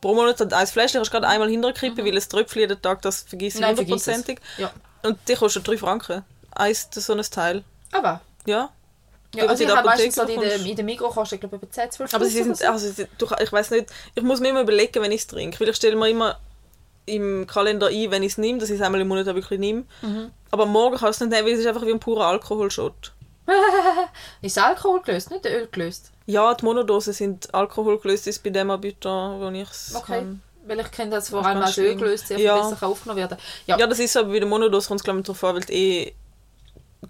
pro 0.00 0.14
Monat 0.14 0.40
hat 0.40 0.52
ein 0.52 0.66
Fläschchen, 0.66 0.98
kannst 0.98 1.12
du 1.12 1.18
gerade 1.20 1.28
einmal 1.28 1.48
hinterkippen, 1.48 2.04
weil 2.04 2.16
es 2.16 2.28
Tröpfchen 2.28 2.60
jeden 2.60 2.82
Tag, 2.82 3.00
das 3.02 3.22
vergisst 3.22 3.56
ich 3.56 3.62
Mhm. 3.62 3.68
Hundertprozentig. 3.68 4.40
Ja. 4.58 4.70
Und 5.02 5.18
die 5.28 5.34
kostet 5.34 5.66
3 5.66 5.78
Franken. 5.78 6.24
Eins, 6.50 6.88
so 6.92 7.12
ein 7.12 7.22
Teil. 7.22 7.64
Aber... 7.98 8.20
Ja. 8.46 8.70
Ja, 9.34 9.42
Wenn 9.42 9.50
also 9.50 9.64
du 9.64 9.70
ich 9.70 9.76
habe 9.76 9.86
meistens 9.88 10.14
so 10.14 10.24
die 10.24 10.34
in 10.34 10.40
der, 10.40 10.54
in 10.64 10.76
der 10.76 10.84
Mikro 10.84 11.08
kostet, 11.10 11.40
glaube 11.40 11.56
ich, 11.56 11.62
etwa 11.62 11.70
10, 11.72 11.90
12 11.90 12.14
Aber 12.14 12.24
sie 12.24 12.42
sind, 12.42 12.62
also, 12.64 12.88
sie- 12.90 13.06
du, 13.18 13.26
ich 13.42 13.52
weiß 13.52 13.70
nicht, 13.72 13.86
ich 14.14 14.22
muss 14.22 14.40
mir 14.40 14.48
immer 14.50 14.62
überlegen, 14.62 15.02
wenn 15.02 15.12
ich 15.12 15.22
es 15.22 15.26
trinke. 15.26 15.58
Weil 15.60 15.68
ich 15.68 15.76
stelle 15.76 15.96
mir 15.96 16.08
immer 16.08 16.38
im 17.06 17.46
Kalender 17.46 17.88
ein, 17.88 18.10
wenn 18.10 18.22
ich 18.22 18.32
es 18.32 18.38
nehme, 18.38 18.58
dass 18.60 18.70
ich 18.70 18.76
es 18.80 18.82
einmal 18.86 19.00
im 19.00 19.08
Monat 19.08 19.26
wirklich 19.26 19.58
nehme. 19.60 19.84
Mhm. 20.02 20.30
Aber 20.50 20.64
morgen 20.66 20.96
kann 20.96 21.10
ich 21.10 21.16
es 21.16 21.20
nicht 21.20 21.30
nehmen, 21.30 21.46
weil 21.46 21.54
es 21.54 21.60
ist 21.60 21.66
einfach 21.66 21.84
wie 21.84 21.90
ein 21.92 22.00
purer 22.00 22.26
Alkoholshot. 22.26 23.12
Ist 24.42 24.58
Alkohol 24.58 25.02
gelöst, 25.02 25.30
nicht 25.30 25.46
Öl 25.46 25.68
gelöst? 25.70 26.10
Ja, 26.26 26.52
die 26.54 26.64
Monodosen 26.64 27.12
sind 27.12 27.54
Alkohol 27.54 27.98
gelöst, 28.00 28.26
ist 28.26 28.42
bei 28.42 28.50
dem 28.50 28.70
Anbieter, 28.70 29.36
wo 29.38 29.48
ich 29.50 29.70
es 29.70 29.94
Okay. 29.94 30.12
kann. 30.18 30.42
Weil 30.66 30.80
ich 30.80 30.90
kenne 30.90 31.12
das 31.12 31.28
vor 31.30 31.46
allem 31.46 31.62
als 31.62 31.78
Öl 31.78 31.94
gelöst, 31.94 32.26
sehr 32.26 32.38
viel 32.38 32.46
Ja. 32.46 32.68
besser 32.68 32.84
aufgenommen 32.86 33.20
werden. 33.20 33.38
Ja, 33.66 33.78
Ja, 33.78 33.86
das 33.86 34.00
ist 34.00 34.12
so, 34.14 34.20
aber 34.20 34.30
bei 34.30 34.40
der 34.40 34.48
Monodose 34.48 34.88
kommt 34.88 35.00
es 35.00 35.04
glaube 35.04 35.20
ich 35.20 35.26
darauf 35.26 35.44
an, 35.44 35.54
weil 35.54 35.62
du 35.62 35.72
eh 35.72 36.12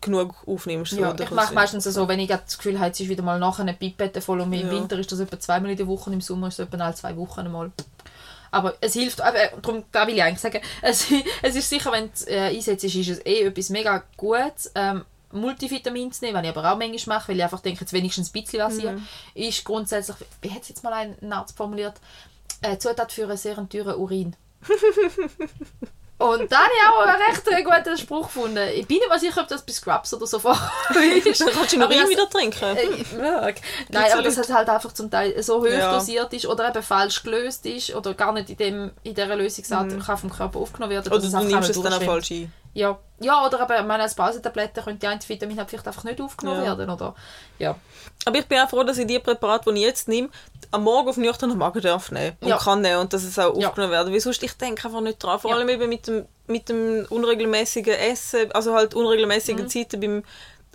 genug 0.01 0.35
aufnimmst. 0.47 0.93
so, 0.93 1.01
ja, 1.01 1.15
ich 1.19 1.31
mache 1.31 1.55
meistens 1.55 1.85
so, 1.85 2.09
wenn 2.09 2.21
ich 2.21 2.29
das 2.29 2.59
Gefühl 2.59 2.79
habe, 2.79 2.89
jetzt 2.89 3.01
ist 3.01 3.09
wieder 3.09 3.23
mal 3.23 3.39
nachher 3.39 3.63
eine 3.63 3.75
Pipette 3.75 4.21
voll 4.21 4.41
und 4.41 4.53
im 4.53 4.67
Ja. 4.67 4.73
Winter 4.73 4.99
ist 4.99 5.11
das 5.13 5.21
etwa 5.21 5.39
zweimal 5.39 5.71
in 5.71 5.77
der 5.77 5.87
Woche 5.87 6.13
im 6.13 6.21
Sommer 6.21 6.49
ist 6.49 6.59
es 6.59 6.67
etwa 6.67 6.85
alle 6.85 6.95
zwei 6.95 7.17
Wochen 7.17 7.41
einmal. 7.41 7.71
Aber 8.51 8.75
es 8.81 8.95
hilft, 8.95 9.21
äh, 9.21 9.51
darum, 9.61 9.85
da 9.93 10.07
will 10.07 10.15
ich 10.15 10.23
eigentlich 10.23 10.41
sagen, 10.41 10.61
es, 10.83 11.07
es 11.43 11.57
ist 11.57 11.69
sicher, 11.69 11.93
wenn 11.93 12.05
du 12.05 12.11
es 12.15 12.27
äh, 12.27 12.41
einsetzt, 12.55 12.85
ist 12.85 13.09
es 13.09 13.25
eh 13.27 13.43
etwas 13.43 13.71
mega 13.71 14.03
Gutes. 14.17 14.71
Ähm, 14.75 15.05
Multivitamin 15.33 16.13
zu 16.13 16.25
nehmen, 16.25 16.37
was 16.37 16.45
ich 16.45 16.57
aber 16.57 16.73
auch 16.73 16.79
manchmal 16.79 17.19
mache, 17.19 17.29
weil 17.29 17.37
ich 17.37 17.43
einfach 17.43 17.61
denke, 17.61 17.81
jetzt 17.81 17.93
wenigstens 17.93 18.31
ein 18.31 18.41
bisschen 18.41 18.61
was 18.61 18.79
hier, 18.79 19.01
ist 19.35 19.65
grundsätzlich, 19.65 20.17
wie 20.41 20.51
hat 20.51 20.63
es 20.63 20.69
jetzt 20.69 20.85
mal 20.85 20.93
ein 20.93 21.17
ein 21.21 21.33
Arzt 21.33 21.57
formuliert, 21.57 21.95
äh, 22.63 22.79
Zutat 22.79 23.13
für 23.13 23.25
einen 23.25 23.37
sehr 23.37 23.57
teuren 23.69 23.97
Urin. 23.97 24.37
Und 26.29 26.51
da 26.51 26.57
habe 26.59 26.71
ich 26.77 26.89
auch 26.89 27.07
einen 27.07 27.23
recht 27.23 27.49
äh, 27.49 27.63
guten 27.63 27.97
Spruch 27.99 28.27
gefunden. 28.27 28.69
Ich 28.75 28.87
bin 28.87 28.99
nicht 28.99 29.09
mal 29.09 29.19
sicher, 29.19 29.41
ob 29.41 29.49
das 29.49 29.63
bei 29.63 29.73
Scrubs 29.73 30.13
oder 30.15 30.27
so 30.27 30.39
vorkommt. 30.39 30.71
Dann 30.95 31.49
kannst 31.53 31.73
du 31.73 31.79
noch 31.79 31.91
Wein 31.91 32.09
wieder 32.09 32.29
trinken. 32.29 32.77
Äh, 32.77 32.83
ich 33.01 33.13
mag. 33.13 33.57
Nein, 33.91 34.13
aber 34.13 34.23
das 34.23 34.37
Leute. 34.37 34.49
hat 34.49 34.57
halt 34.59 34.69
einfach 34.69 34.93
zum 34.93 35.11
Teil 35.11 35.43
so 35.43 35.61
hoch 35.61 35.67
Ja. 35.67 35.95
dosiert 35.95 36.33
ist 36.33 36.47
oder 36.47 36.69
eben 36.69 36.83
falsch 36.83 37.23
gelöst 37.23 37.67
ist 37.67 37.95
oder 37.95 38.15
gar 38.15 38.33
nicht 38.33 38.51
in, 38.51 38.57
dem, 38.57 38.91
in 39.03 39.15
dieser 39.15 39.37
Lösungsart 39.37 40.05
kann 40.05 40.19
vom 40.19 40.31
Körper 40.31 40.59
aufgenommen 40.59 40.93
werden. 40.93 41.13
Oder 41.13 41.23
dass 41.23 41.31
du 41.33 41.45
nimmst 41.45 41.71
es 41.71 41.81
dann 41.83 41.93
auch 41.93 42.03
falsch 42.03 42.31
ein. 42.31 42.53
Ja. 42.77 42.99
ja, 43.21 43.47
oder 43.47 43.63
eben, 43.63 43.73
ich 43.81 43.87
meine, 43.87 44.03
als 44.03 44.15
Pausentablette 44.15 44.83
könnte 44.83 44.99
die 45.01 45.07
eine 45.07 45.21
Vitamin 45.27 45.57
vielleicht 45.67 45.87
einfach 45.87 46.05
nicht 46.05 46.21
aufgenommen 46.21 46.63
Ja. 46.63 46.77
werden. 46.77 46.91
Oder? 46.91 47.15
Ja. 47.59 47.75
Aber 48.27 48.39
ich 48.39 48.47
bin 48.47 48.59
auch 48.59 48.69
froh, 48.69 48.83
dass 48.83 48.99
ich 48.99 49.07
die 49.07 49.19
Präparate, 49.19 49.73
die 49.73 49.81
ich 49.81 49.87
jetzt 49.87 50.09
nehme, 50.09 50.29
am 50.73 50.83
Morgen 50.85 51.09
auf 51.09 51.17
nüchternen 51.17 51.57
Magen 51.57 51.81
darf 51.81 52.11
nehmen 52.11 52.37
und 52.41 52.49
Ja. 52.49 52.59
kann 52.59 52.83
nehmen 52.83 53.01
und 53.01 53.13
dass 53.15 53.23
es 53.25 53.39
auch 53.39 53.57
Ja. 53.59 53.69
aufgenommen 53.69 53.93
werden. 53.93 54.13
Weil 54.13 54.21
sonst, 54.21 54.43
ich 54.43 54.53
denke 54.59 54.85
einfach 54.85 55.01
nicht 55.01 55.23
dran. 55.23 55.41
Vor 55.41 55.51
Ja. 55.53 55.57
allem 55.57 55.69
eben 55.71 55.89
mit 55.89 56.07
dem, 56.07 56.27
mit 56.49 56.69
dem 56.69 57.07
unregelmäßigen 57.09 57.95
Essen, 57.95 58.53
also 58.53 58.75
halt 58.75 58.95
unregelmäßigen 58.95 59.65
Mhm. 59.65 59.69
Zeiten 59.71 59.99
beim, 60.01 60.23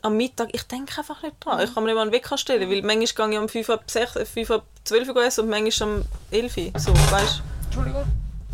am 0.01 0.17
Mittag. 0.17 0.50
Ich 0.53 0.63
denke 0.63 0.98
einfach 0.98 1.22
nicht 1.22 1.36
dran. 1.39 1.60
Ich 1.63 1.72
kann 1.72 1.84
mir 1.84 1.89
nicht 1.89 1.96
mal 1.98 2.01
einen 2.01 2.12
Wecker 2.12 2.38
stellen, 2.39 2.67
weil 2.67 2.81
manchmal 2.81 3.29
gehe 3.29 3.38
ich 3.38 3.43
um 3.43 3.48
5 3.50 3.70
ab 3.70 3.84
6, 3.86 4.15
äh, 4.15 4.25
5 4.25 4.50
ab 4.50 4.63
12 4.86 5.08
Uhr 5.10 5.24
essen 5.24 5.41
und 5.41 5.50
manchmal 5.51 5.89
um 5.89 6.05
11 6.31 6.58
Uhr. 6.58 6.72
So, 6.79 6.91
weißt 7.12 7.41
Entschuldigung. 7.65 8.05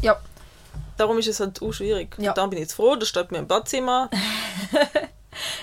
Ja. 0.01 0.19
Darum 0.97 1.17
ist 1.19 1.27
es 1.27 1.39
halt 1.39 1.61
auch 1.61 1.71
schwierig. 1.71 2.15
Ja. 2.19 2.31
Und 2.31 2.37
dann 2.37 2.49
bin 2.49 2.57
ich 2.57 2.63
jetzt 2.63 2.73
froh, 2.73 2.95
das 2.95 3.07
steht 3.09 3.31
mir 3.31 3.39
im 3.39 3.47
Badzimmer. 3.47 4.09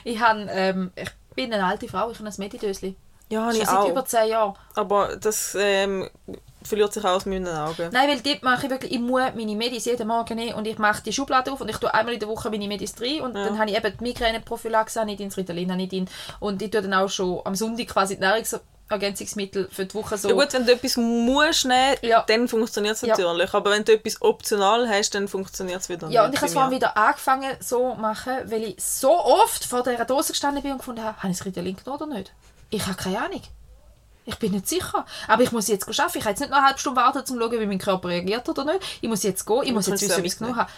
Ich, 0.05 0.21
habe, 0.21 0.47
ähm, 0.51 0.93
ich 0.95 1.11
bin 1.35 1.53
eine 1.53 1.65
alte 1.65 1.89
Frau, 1.89 2.11
ich 2.11 2.19
habe 2.19 2.29
ein 2.29 2.35
Medidösli. 2.39 2.95
Ja, 3.31 3.51
Schon 3.51 3.61
ich 3.61 3.67
seit 3.67 3.77
auch. 3.77 3.89
über 3.89 4.05
10 4.05 4.29
Jahren. 4.29 4.55
Aber 4.75 5.17
das 5.17 5.57
ähm, 5.59 6.09
verliert 6.63 6.93
sich 6.93 7.05
auch 7.05 7.11
aus 7.17 7.27
meinen 7.27 7.49
Augen. 7.49 7.89
Nein, 7.93 8.09
weil 8.09 8.21
dort 8.21 8.43
mache 8.43 8.67
ich 8.67 8.71
wirklich, 8.71 8.93
ich 8.93 9.01
muss 9.01 9.23
meine 9.35 9.57
Medis 9.57 9.87
jeden 9.87 10.07
Morgen 10.07 10.37
nehmen 10.37 10.55
und 10.55 10.67
ich 10.67 10.79
mache 10.79 11.03
die 11.03 11.13
Schublade 11.13 11.51
auf 11.53 11.61
und 11.61 11.69
ich 11.69 11.77
tue 11.79 11.93
einmal 11.93 12.15
in 12.15 12.21
der 12.21 12.29
Woche 12.29 12.51
meine 12.51 12.69
Medis 12.69 12.95
rein 13.01 13.23
und 13.23 13.35
Ja. 13.35 13.47
dann 13.47 13.59
habe 13.59 13.71
ich 13.71 13.77
eben 13.77 13.97
die 13.99 14.05
Migräneprophylaxe, 14.05 15.01
drin, 15.05 15.17
das 15.19 15.37
Ritalin 15.37 15.81
ich 15.81 15.89
drin 15.89 16.09
und 16.41 16.61
ich 16.63 16.71
tue 16.71 16.83
dann 16.83 16.95
auch 16.95 17.09
schon 17.09 17.41
am 17.45 17.55
Sonntag 17.55 17.89
quasi 17.89 18.17
die 18.17 18.23
Nahrungsergänzungsmittel 18.89 19.69
für 19.71 19.87
die 19.87 19.95
Woche 19.95 20.19
so. 20.19 20.29
Ja 20.29 20.35
gut, 20.35 20.53
wenn 20.53 20.67
du 20.67 20.73
etwas 20.73 20.97
musst 20.97 21.65
nehmen, 21.65 21.97
Ja. 22.03 22.25
dann 22.27 22.49
funktioniert 22.49 22.97
es 22.97 23.03
Ja. 23.03 23.09
natürlich. 23.17 23.53
Aber 23.55 23.71
wenn 23.71 23.85
du 23.85 23.93
etwas 23.93 24.21
optional 24.21 24.89
hast, 24.89 25.15
dann 25.15 25.29
funktioniert 25.29 25.81
es 25.81 25.89
wieder 25.89 26.09
Ja, 26.11 26.25
und 26.25 26.31
nicht 26.31 26.37
ich 26.37 26.41
habe 26.43 26.47
es 26.49 26.53
bei 26.53 26.55
vor 26.55 26.63
allem 26.63 26.71
mir. 26.71 26.77
wieder 26.77 26.97
angefangen 26.97 27.57
so 27.61 27.95
zu 27.95 28.01
machen, 28.01 28.33
weil 28.45 28.63
ich 28.65 28.77
so 28.83 29.13
oft 29.19 29.65
vor 29.65 29.83
dieser 29.83 30.05
Dose 30.05 30.33
gestanden 30.33 30.63
bin 30.63 30.73
und 30.73 30.79
gefunden 30.79 31.03
habe, 31.03 31.17
habe 31.19 31.31
ich 31.33 31.39
das 31.39 31.47
Ritalin 31.47 31.77
genommen 31.77 32.03
oder 32.03 32.15
nicht? 32.15 32.33
Ich 32.71 32.87
habe 32.87 32.97
keine 32.97 33.19
Ahnung. 33.19 33.43
Ich 34.27 34.37
bin 34.39 34.53
nicht 34.53 34.67
sicher. 34.67 35.05
Aber 35.29 35.43
ich 35.43 35.53
muss 35.53 35.69
jetzt 35.69 35.87
arbeiten. 35.87 36.17
Ich 36.19 36.25
kann 36.25 36.33
jetzt 36.33 36.41
nicht 36.41 36.51
noch 36.51 36.57
eine 36.57 36.67
halbe 36.69 36.79
Stunde 36.79 36.99
warten, 36.99 37.19
um 37.19 37.27
zu 37.27 37.39
schauen, 37.39 37.61
wie 37.61 37.67
mein 37.67 37.77
Körper 37.79 38.09
reagiert 38.09 38.49
oder 38.49 38.65
nicht. 38.65 38.81
Ich 39.03 39.09
muss 39.09 39.23
jetzt 39.23 39.45
gehen. 39.45 39.63
Ich 39.65 39.73
muss 39.73 39.87
jetzt 39.87 40.01
wissen, 40.01 40.23
wie 40.23 40.27
ich 40.29 40.33
es 40.33 40.41
ja 40.41 40.47
genommen 40.47 40.61
habe. 40.63 40.71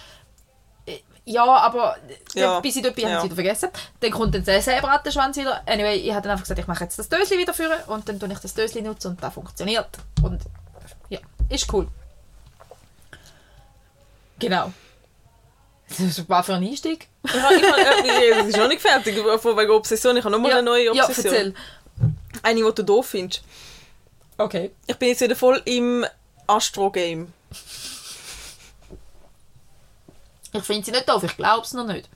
Ja, 1.28 1.45
aber 1.45 1.97
Ja. 2.35 2.61
bis 2.61 2.76
ich 2.76 2.83
dort 2.83 2.95
bin, 2.95 3.04
habe 3.04 3.11
ich 3.12 3.16
Ja. 3.16 3.18
es 3.18 3.25
wieder 3.25 3.35
vergessen. 3.35 3.68
Dann 3.99 4.11
kommt 4.12 4.35
dann 4.35 4.45
der 4.45 4.62
Säbrattenschwanz 4.62 5.37
wieder. 5.37 5.61
Anyway, 5.66 5.97
ich 5.97 6.11
habe 6.12 6.23
dann 6.23 6.30
einfach 6.33 6.45
gesagt, 6.45 6.61
ich 6.61 6.68
mache 6.68 6.85
jetzt 6.85 6.99
das 7.00 7.09
Döschen 7.09 7.37
wieder 7.38 7.52
führen 7.52 7.78
und 7.88 8.09
dann 8.09 8.21
tue 8.21 8.33
ich 8.33 8.38
das 8.38 8.54
Döschen 8.54 8.85
nutzen 8.85 9.09
und 9.09 9.23
das 9.23 9.35
funktioniert. 9.35 9.88
Und 10.23 10.40
ja, 11.09 11.18
ist 11.49 11.73
cool. 11.73 11.88
Genau. 14.38 14.73
Das 15.88 16.28
war 16.28 16.42
für 16.45 16.54
ein 16.54 16.64
Einstieg. 16.64 17.09
Ja, 17.33 17.50
ich 17.50 17.62
äh, 17.62 18.30
das 18.38 18.47
ist 18.49 18.56
noch 18.56 18.68
nicht 18.68 18.83
fertig. 18.83 19.16
Von 19.40 19.56
wegen 19.56 19.71
Obsession. 19.71 20.16
Ich 20.16 20.25
habe 20.25 20.33
nochmal 20.33 20.50
Ja, 20.52 20.56
eine 20.59 20.64
neue 20.66 20.95
ja, 20.95 21.04
Obsession. 21.04 21.35
erzähl. 21.35 21.54
eine, 22.42 22.61
die 22.62 22.73
du 22.75 22.83
doof 22.85 23.06
findest. 23.06 23.42
Okay. 24.38 24.71
Ich 24.87 24.97
bin 24.97 25.09
jetzt 25.09 25.21
wieder 25.23 25.35
voll 25.37 25.62
im 25.64 26.04
Astro-Game. 26.47 27.33
Ich 30.57 30.65
finde 30.65 30.85
sie 30.85 30.91
nicht 30.93 31.09
doof, 31.09 31.23
ich 31.25 31.37
glaube 31.37 31.63
es 31.65 31.73
noch 31.73 31.87
nicht. 31.87 32.09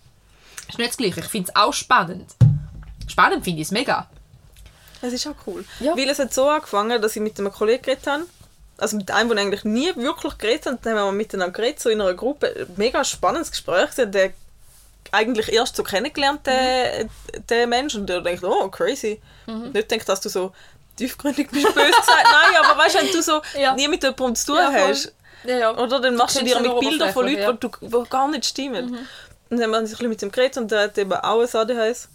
Ist 0.68 0.78
nicht 0.78 0.90
das 0.90 0.96
Gleiche. 0.96 1.20
Ich 1.20 1.26
finde 1.26 1.50
es 1.50 1.56
auch 1.56 1.72
spannend. 1.72 2.30
Spannend 3.08 3.44
finde 3.44 3.60
ich 3.60 3.66
es 3.68 3.72
mega. 3.72 4.08
Das 5.02 5.12
ist 5.12 5.26
auch 5.26 5.34
cool. 5.46 5.64
Ja. 5.80 5.96
Weil 5.96 6.08
es 6.10 6.18
hat 6.18 6.32
so 6.32 6.48
angefangen, 6.48 7.00
dass 7.02 7.16
ich 7.16 7.22
mit 7.22 7.38
einem 7.38 7.52
Kollegen 7.52 7.82
geredet 7.82 8.06
habe. 8.06 8.24
Also 8.78 8.96
mit 8.96 9.10
einem, 9.10 9.28
der 9.30 9.38
eigentlich 9.38 9.64
nie 9.64 9.94
wirklich 9.96 10.38
geredet 10.38 10.66
hat. 10.66 10.86
Dann 10.86 10.96
haben 10.98 11.06
wir 11.08 11.12
miteinander 11.12 11.52
geredet, 11.52 11.80
so 11.80 11.88
in 11.90 12.00
einer 12.00 12.14
Gruppe. 12.14 12.66
Mega 12.76 13.02
spannendes 13.04 13.50
Gespräch. 13.50 13.90
Sie 13.92 14.02
hat 14.02 14.14
eigentlich 15.12 15.52
erst 15.52 15.76
so 15.76 15.82
kennengelernt, 15.82 16.46
den, 16.46 17.10
den 17.48 17.68
Mensch. 17.68 17.94
Und 17.94 18.06
der 18.08 18.20
denkt, 18.20 18.44
oh, 18.44 18.68
crazy. 18.68 19.20
Nicht 19.72 19.90
denkt, 19.90 20.08
dass 20.08 20.20
du 20.20 20.28
so 20.28 20.52
tiefgründig 20.96 21.48
bist, 21.50 21.64
böse 21.74 21.86
gesagt. 21.86 22.06
Nein, 22.24 22.62
aber 22.64 22.78
weißt 22.78 22.94
du, 22.94 22.98
wenn 23.00 23.12
du 23.12 23.22
so 23.22 23.40
Ja. 23.58 23.74
nie 23.74 23.88
mit 23.88 24.02
jemandem 24.02 24.34
zu 24.36 24.46
tun 24.52 24.56
Ja, 24.56 24.70
hast, 24.88 25.12
Ja, 25.44 25.58
ja. 25.58 25.76
oder 25.76 26.00
dann 26.00 26.16
machst 26.16 26.40
du 26.40 26.44
dir 26.44 26.54
ja 26.54 26.60
mit 26.60 26.70
nur 26.70 26.80
Bildern 26.80 27.12
von 27.12 27.26
Leuten, 27.26 27.48
oberflächlich, 27.48 28.02
die, 28.04 28.10
gar 28.10 28.28
nicht 28.28 28.46
stimmen. 28.46 28.94
Und 29.50 29.58
dann 29.58 29.62
haben 29.62 29.70
wir 29.70 29.78
uns 29.78 29.90
ein 29.90 29.92
bisschen 29.92 30.08
mit 30.08 30.22
ihm 30.22 30.30
geredet 30.30 30.56
und 30.58 30.70
der 30.70 30.82
hat 30.82 30.98
eben 30.98 31.12
auch 31.12 31.40
ein 31.40 31.48
ADHS. 31.54 32.08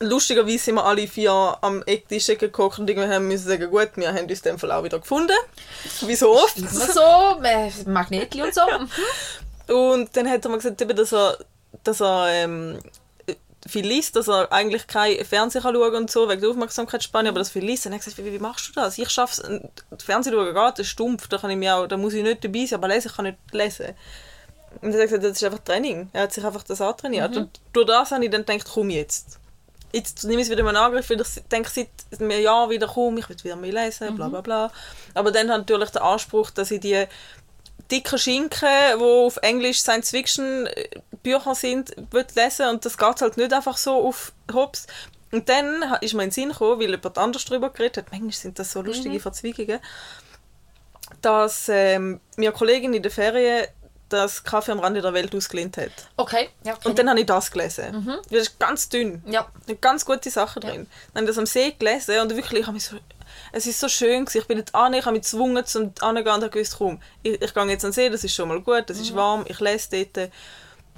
Lustigerweise 0.00 0.58
sind 0.58 0.74
wir 0.74 0.84
alle 0.84 1.08
vier 1.08 1.56
am 1.62 1.82
Ecktisch 1.84 2.26
gekocht 2.26 2.78
und 2.78 2.88
irgendwann 2.88 3.10
haben 3.10 3.28
müssen 3.28 3.48
sagen, 3.48 3.70
gut, 3.70 3.90
wir 3.96 4.08
haben 4.08 4.28
uns 4.28 4.40
in 4.40 4.42
dem 4.42 4.58
Fall 4.58 4.72
auch 4.72 4.84
wieder 4.84 4.98
gefunden. 4.98 5.32
Wie 6.02 6.14
so 6.14 6.34
oft. 6.34 6.58
Immer 6.58 6.70
so, 6.70 7.42
äh, 7.42 7.70
Magnetli 7.86 8.42
und 8.42 8.54
so. 8.54 8.60
Mhm. 9.68 9.74
Und 9.74 10.16
dann 10.16 10.30
hat 10.30 10.44
er 10.44 10.50
mir 10.50 10.58
gesagt, 10.58 10.80
eben, 10.80 10.94
dass 10.94 11.12
er, 11.12 11.38
dass 11.82 12.00
er 12.00 12.28
ähm, 12.30 12.78
viel 13.66 13.86
liest, 13.86 14.16
dass 14.16 14.28
er 14.28 14.52
eigentlich 14.52 14.86
kein 14.86 15.24
Fernsehen 15.24 15.62
kann 15.62 15.74
schauen 15.74 15.94
und 15.94 16.10
so, 16.10 16.28
wegen 16.28 16.40
der 16.40 16.50
Aufmerksamkeitsspanne, 16.50 17.28
aber 17.28 17.38
das 17.38 17.50
viel 17.50 17.64
liest. 17.64 17.86
Und 17.86 17.92
er 17.92 17.98
hat 17.98 18.04
gesagt, 18.04 18.24
wie, 18.24 18.32
wie 18.32 18.38
machst 18.38 18.68
du 18.68 18.72
das? 18.72 18.98
Ich 18.98 19.10
schaffe 19.10 19.42
es, 19.42 20.04
Fernsehen 20.04 20.34
schauen 20.34 20.54
geht, 20.54 20.56
das 20.56 20.80
ist 20.80 20.88
stumpf, 20.88 21.28
da, 21.28 21.38
kann 21.38 21.50
ich 21.50 21.56
mich 21.56 21.70
auch, 21.70 21.86
da 21.86 21.96
muss 21.96 22.14
ich 22.14 22.22
nicht 22.22 22.44
dabei 22.44 22.66
sein, 22.66 22.78
aber 22.78 22.88
lesen 22.88 23.12
kann 23.12 23.26
ich 23.26 23.32
nicht 23.32 23.54
lesen. 23.54 23.94
Und 24.82 24.92
er 24.92 25.02
hat 25.02 25.08
gesagt, 25.08 25.24
das 25.24 25.32
ist 25.32 25.44
einfach 25.44 25.60
Training. 25.60 26.08
Er 26.12 26.22
hat 26.22 26.32
sich 26.32 26.44
einfach 26.44 26.62
das 26.62 26.80
antrainiert. 26.80 27.36
Und 27.36 27.60
durch 27.72 27.86
das 27.86 28.10
habe 28.10 28.24
ich 28.24 28.30
dann 28.30 28.44
gedacht, 28.44 28.68
komm 28.72 28.90
jetzt. 28.90 29.38
Jetzt 29.92 30.24
nehme 30.24 30.42
ich 30.42 30.48
es 30.48 30.50
wieder 30.50 30.62
mal 30.62 30.70
in 30.70 30.76
Angriff, 30.76 31.08
weil 31.08 31.20
ich 31.20 31.42
denke 31.50 31.70
seit 31.70 31.88
einem 32.20 32.30
Jahr 32.30 32.68
wieder, 32.68 32.86
komm, 32.86 33.16
ich 33.16 33.28
will 33.28 33.36
wieder 33.42 33.56
mehr 33.56 33.72
lesen, 33.72 34.14
bla 34.14 34.28
bla 34.28 34.40
bla. 34.42 34.70
Aber 35.14 35.30
dann 35.30 35.50
hat 35.50 35.58
natürlich 35.60 35.90
der 35.90 36.02
Anspruch, 36.02 36.50
dass 36.50 36.70
ich 36.70 36.80
die 36.80 37.06
dicken 37.90 38.18
Schinken, 38.18 38.68
die 38.98 39.02
auf 39.02 39.36
Englisch 39.38 39.80
Science-Fiction-Bücher 39.80 41.54
sind, 41.54 41.94
will 42.10 42.26
lesen 42.34 42.68
und 42.68 42.84
das 42.84 42.98
geht 42.98 43.20
halt 43.20 43.36
nicht 43.36 43.52
einfach 43.52 43.76
so 43.76 44.06
auf 44.06 44.32
Hops. 44.52 44.86
Und 45.32 45.48
dann 45.48 45.82
ist 46.00 46.14
mir 46.14 46.22
in 46.22 46.28
den 46.28 46.32
Sinn 46.32 46.48
gekommen, 46.50 46.80
weil 46.80 46.90
jemand 46.90 47.18
anders 47.18 47.44
darüber 47.44 47.70
geredet 47.70 47.98
hat, 47.98 48.12
manchmal 48.12 48.32
sind 48.32 48.58
das 48.58 48.72
so 48.72 48.80
lustige 48.80 49.20
Verzweigungen, 49.20 49.80
dass 51.20 51.68
ähm, 51.68 52.20
mir 52.36 52.50
eine 52.50 52.56
Kollegin 52.56 52.94
in 52.94 53.02
der 53.02 53.10
Ferien 53.10 53.66
das 54.08 54.44
Kaffee 54.44 54.72
am 54.72 54.78
Rande 54.78 55.02
der 55.02 55.12
Welt 55.12 55.34
ausgelehnt 55.34 55.76
hat. 55.76 55.90
Okay, 56.16 56.50
ja. 56.64 56.74
kenn 56.74 56.90
Und 56.90 56.98
dann 56.98 57.10
habe 57.10 57.20
ich 57.20 57.26
das 57.26 57.50
gelesen. 57.50 58.20
Das 58.30 58.42
ist 58.42 58.58
ganz 58.58 58.88
dünn. 58.88 59.22
ich. 59.26 59.32
ja. 59.32 59.46
Eine 59.66 59.76
ganz 59.76 60.04
gute 60.04 60.30
Sache 60.30 60.60
drin. 60.60 60.86
Dann 61.12 61.22
habe 61.22 61.24
ich 61.24 61.36
das 61.36 61.38
am 61.38 61.46
See 61.46 61.72
gelesen 61.72 62.20
und 62.20 62.30
wirklich, 62.36 62.60
ich 62.60 62.66
habe 62.66 62.74
mich 62.74 62.84
so, 62.84 62.96
es 63.56 63.66
ist 63.66 63.80
so 63.80 63.88
schön 63.88 64.24
gewesen. 64.26 64.38
Ich 64.42 64.46
bin 64.46 64.58
jetzt 64.58 64.74
an, 64.74 64.92
ich 64.92 65.04
habe 65.06 65.12
mich 65.16 65.22
gezwungen 65.22 65.64
zum 65.64 65.92
Angehen 66.00 66.26
und 66.26 66.42
habe 66.42 66.50
gewusst, 66.50 66.76
komm, 66.78 67.00
ich, 67.22 67.40
ich 67.40 67.54
gehe 67.54 67.64
jetzt 67.64 67.84
an 67.84 67.90
den 67.90 67.92
See, 67.92 68.10
das 68.10 68.22
ist 68.22 68.34
schon 68.34 68.48
mal 68.48 68.60
gut, 68.60 68.84
das 68.88 68.98
ist 68.98 69.14
warm, 69.14 69.44
ich 69.48 69.58
lese 69.60 69.88
dort. 70.12 70.30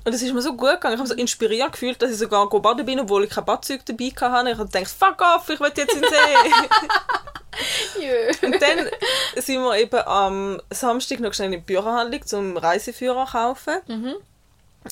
Und 0.04 0.14
es 0.14 0.22
ist 0.22 0.32
mir 0.32 0.42
so 0.42 0.50
gut 0.56 0.70
gegangen. 0.70 0.94
Ich 0.94 1.00
habe 1.00 1.02
mich 1.02 1.08
so 1.08 1.14
inspiriert 1.14 1.72
gefühlt, 1.72 2.00
dass 2.00 2.10
ich 2.10 2.18
sogar 2.18 2.48
go 2.48 2.60
baden 2.60 2.84
bin, 2.86 2.98
obwohl 2.98 3.24
ich 3.24 3.30
kein 3.30 3.44
Badzeug 3.44 3.84
dabei 3.86 4.06
hatte. 4.20 4.50
Ich 4.50 4.58
habe 4.58 4.68
gedacht, 4.70 4.88
fuck 4.88 5.20
off, 5.20 5.48
ich 5.50 5.60
will 5.60 5.72
jetzt 5.76 5.94
in 5.94 6.00
den 6.00 6.10
See. 6.10 8.00
Jö. 8.00 8.46
und 8.46 8.62
dann 8.62 8.88
sind 9.36 9.60
wir 9.62 9.76
eben 9.78 10.00
am 10.06 10.60
Samstag 10.70 11.20
noch 11.20 11.34
schnell 11.34 11.52
in 11.52 11.60
die 11.60 11.66
Bücherhandlung 11.66 12.24
zum 12.26 12.56
Reiseführer 12.56 13.26
kaufen. 13.26 13.78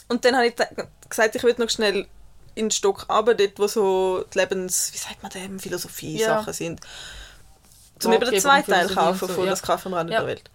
Und 0.09 0.25
dann 0.25 0.37
habe 0.37 0.47
ich 0.49 0.55
gesagt, 1.09 1.35
ich 1.37 1.43
will 1.43 1.55
noch 1.59 1.71
schnell 1.71 2.07
in 2.55 2.67
den 2.67 2.71
Stock 2.71 3.07
runter, 3.09 3.35
dort 3.35 3.59
wo 3.59 3.67
so 3.69 4.25
die 4.35 4.39
Lebens... 4.39 4.91
Wie 4.93 4.99
sagt 4.99 5.23
man 5.23 5.31
dem? 5.31 5.59
Philosophie-Sachen 5.61 6.47
Ja. 6.47 6.53
sind. 6.53 6.81
Zum 7.99 8.13
eben 8.13 8.31
den 8.31 8.41
zweiten 8.41 8.71
Teil 8.71 8.89
kaufen 8.89 9.29
so, 9.29 9.35
von 9.35 9.45
ja. 9.45 9.51
«Das 9.51 9.63
Kaffee 9.63 9.89
am 9.89 9.95
Rande 9.95 10.13
Ja. 10.13 10.21
der 10.21 10.29
Welt». 10.29 10.51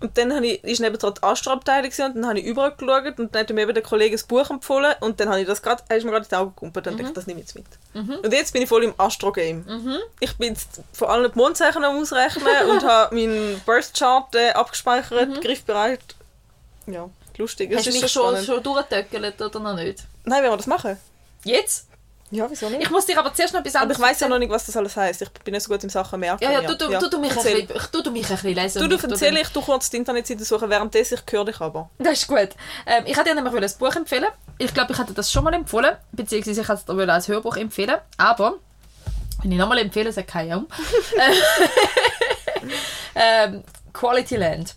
Und 0.00 0.18
dann 0.18 0.34
habe 0.34 0.46
ich, 0.46 0.62
ist 0.64 0.80
neben 0.80 0.98
dran 0.98 1.14
die 1.14 1.22
Astro-Abteilung 1.22 1.84
gewesen 1.84 2.06
und 2.06 2.14
dann 2.16 2.26
habe 2.28 2.38
ich 2.38 2.44
überall 2.44 2.72
geschaut 2.72 3.18
und 3.18 3.34
dann 3.34 3.40
hat 3.40 3.50
mir 3.50 3.62
eben 3.62 3.72
der 3.72 3.82
Kollege 3.82 4.16
ein 4.16 4.22
Buch 4.28 4.50
empfohlen 4.50 4.94
und 5.00 5.18
dann 5.18 5.28
habe 5.30 5.40
ich 5.40 5.46
das 5.46 5.62
gerade, 5.62 5.82
er 5.88 5.96
ist 5.96 6.04
mir 6.04 6.10
gerade 6.10 6.24
in 6.24 6.28
die 6.28 6.34
Augen 6.34 6.50
gekumpelt 6.50 6.86
und 6.88 6.92
Mhm. 6.94 6.98
dachte 6.98 7.08
ich, 7.10 7.14
das 7.14 7.26
nehme 7.26 7.40
ich 7.40 7.46
jetzt 7.46 7.54
mit. 7.54 8.22
Und 8.24 8.32
jetzt 8.32 8.52
bin 8.52 8.62
ich 8.62 8.68
voll 8.68 8.84
im 8.84 8.92
Astro-Game. 8.98 9.64
Ich 10.20 10.36
bin 10.36 10.52
jetzt 10.52 10.82
vor 10.92 11.10
allem 11.10 11.30
die 11.32 11.38
Mondzeichen 11.38 11.82
am 11.84 11.96
ausrechnen 11.96 12.46
und 12.70 12.84
habe 12.86 13.14
meinen 13.14 13.60
Birth-Chart 13.64 14.34
äh, 14.34 14.50
abgespeichert, 14.50 15.40
griffbereit. 15.40 16.00
Ja, 16.86 17.08
lustig. 17.38 17.70
Mhm. 17.70 17.76
Hast 17.76 17.86
du 17.86 17.90
mich 17.92 18.00
schon 18.00 18.08
schon, 18.10 18.22
spannend. 18.32 18.46
schon 18.46 18.62
durchgetöckelt 18.62 19.40
oder 19.40 19.60
noch 19.60 19.74
nicht? 19.76 20.00
Nein, 20.24 20.42
wenn 20.42 20.50
wir 20.50 20.56
das 20.58 20.66
machen? 20.66 20.98
Jetzt? 21.44 21.86
Ja, 22.34 22.50
wieso 22.50 22.68
nicht? 22.68 22.82
Ich 22.82 22.90
muss 22.90 23.06
dir 23.06 23.16
aber 23.16 23.32
zuerst 23.32 23.54
noch 23.54 23.60
etwas 23.60 23.76
aber 23.76 23.92
ich 23.92 23.98
weiß 23.98 24.18
ja 24.18 24.28
noch 24.28 24.40
nicht, 24.40 24.50
was 24.50 24.66
das 24.66 24.76
alles 24.76 24.96
heisst. 24.96 25.22
Ich 25.22 25.30
bin 25.30 25.52
nicht 25.52 25.62
so 25.62 25.72
gut 25.72 25.84
im 25.84 25.88
Sachen 25.88 26.18
merken. 26.18 26.42
Ja, 26.42 26.50
ja, 26.50 26.62
du, 26.62 26.76
du, 26.76 26.98
du, 26.98 27.08
du, 27.08 27.18
mich 27.18 27.30
ein 27.30 27.36
Erzähl. 27.36 27.66
bisschen, 27.66 27.88
du, 27.92 28.02
du 28.02 28.10
mich 28.10 28.28
ein 28.28 28.34
bisschen 28.34 28.54
lesen. 28.54 28.82
Du, 28.82 28.88
du 28.88 28.96
ich 28.96 29.04
erzähl 29.04 29.36
ich, 29.36 29.48
du 29.48 29.60
kurz 29.60 29.88
die 29.88 29.98
Internetseite 29.98 30.44
suchen, 30.44 30.68
währenddessen 30.68 31.14
ich 31.14 31.32
höre 31.32 31.44
dich 31.44 31.60
aber. 31.60 31.90
Das 31.98 32.14
ist 32.14 32.26
gut. 32.26 32.48
Ähm, 32.86 33.04
ich 33.06 33.16
hätte 33.16 33.30
dir 33.32 33.40
nämlich 33.40 33.54
ein 33.54 33.78
Buch 33.78 33.94
empfehlen 33.94 34.26
Ich 34.58 34.74
glaube, 34.74 34.92
ich 34.92 34.98
hätte 34.98 35.12
das 35.14 35.30
schon 35.30 35.44
mal 35.44 35.54
empfohlen, 35.54 35.96
beziehungsweise 36.10 36.62
ich 36.62 36.68
hätte 36.68 36.80
es 36.88 36.96
dir 36.96 37.12
als 37.12 37.28
Hörbuch 37.28 37.56
empfehlen 37.56 37.98
Aber, 38.16 38.54
wenn 39.42 39.52
ich 39.52 39.58
nochmal 39.58 39.78
empfehle, 39.78 40.12
sagt 40.12 40.28
keiner 40.28 40.58
um. 40.58 40.66
ähm, 43.14 43.62
Quality 43.92 44.36
Land. 44.36 44.74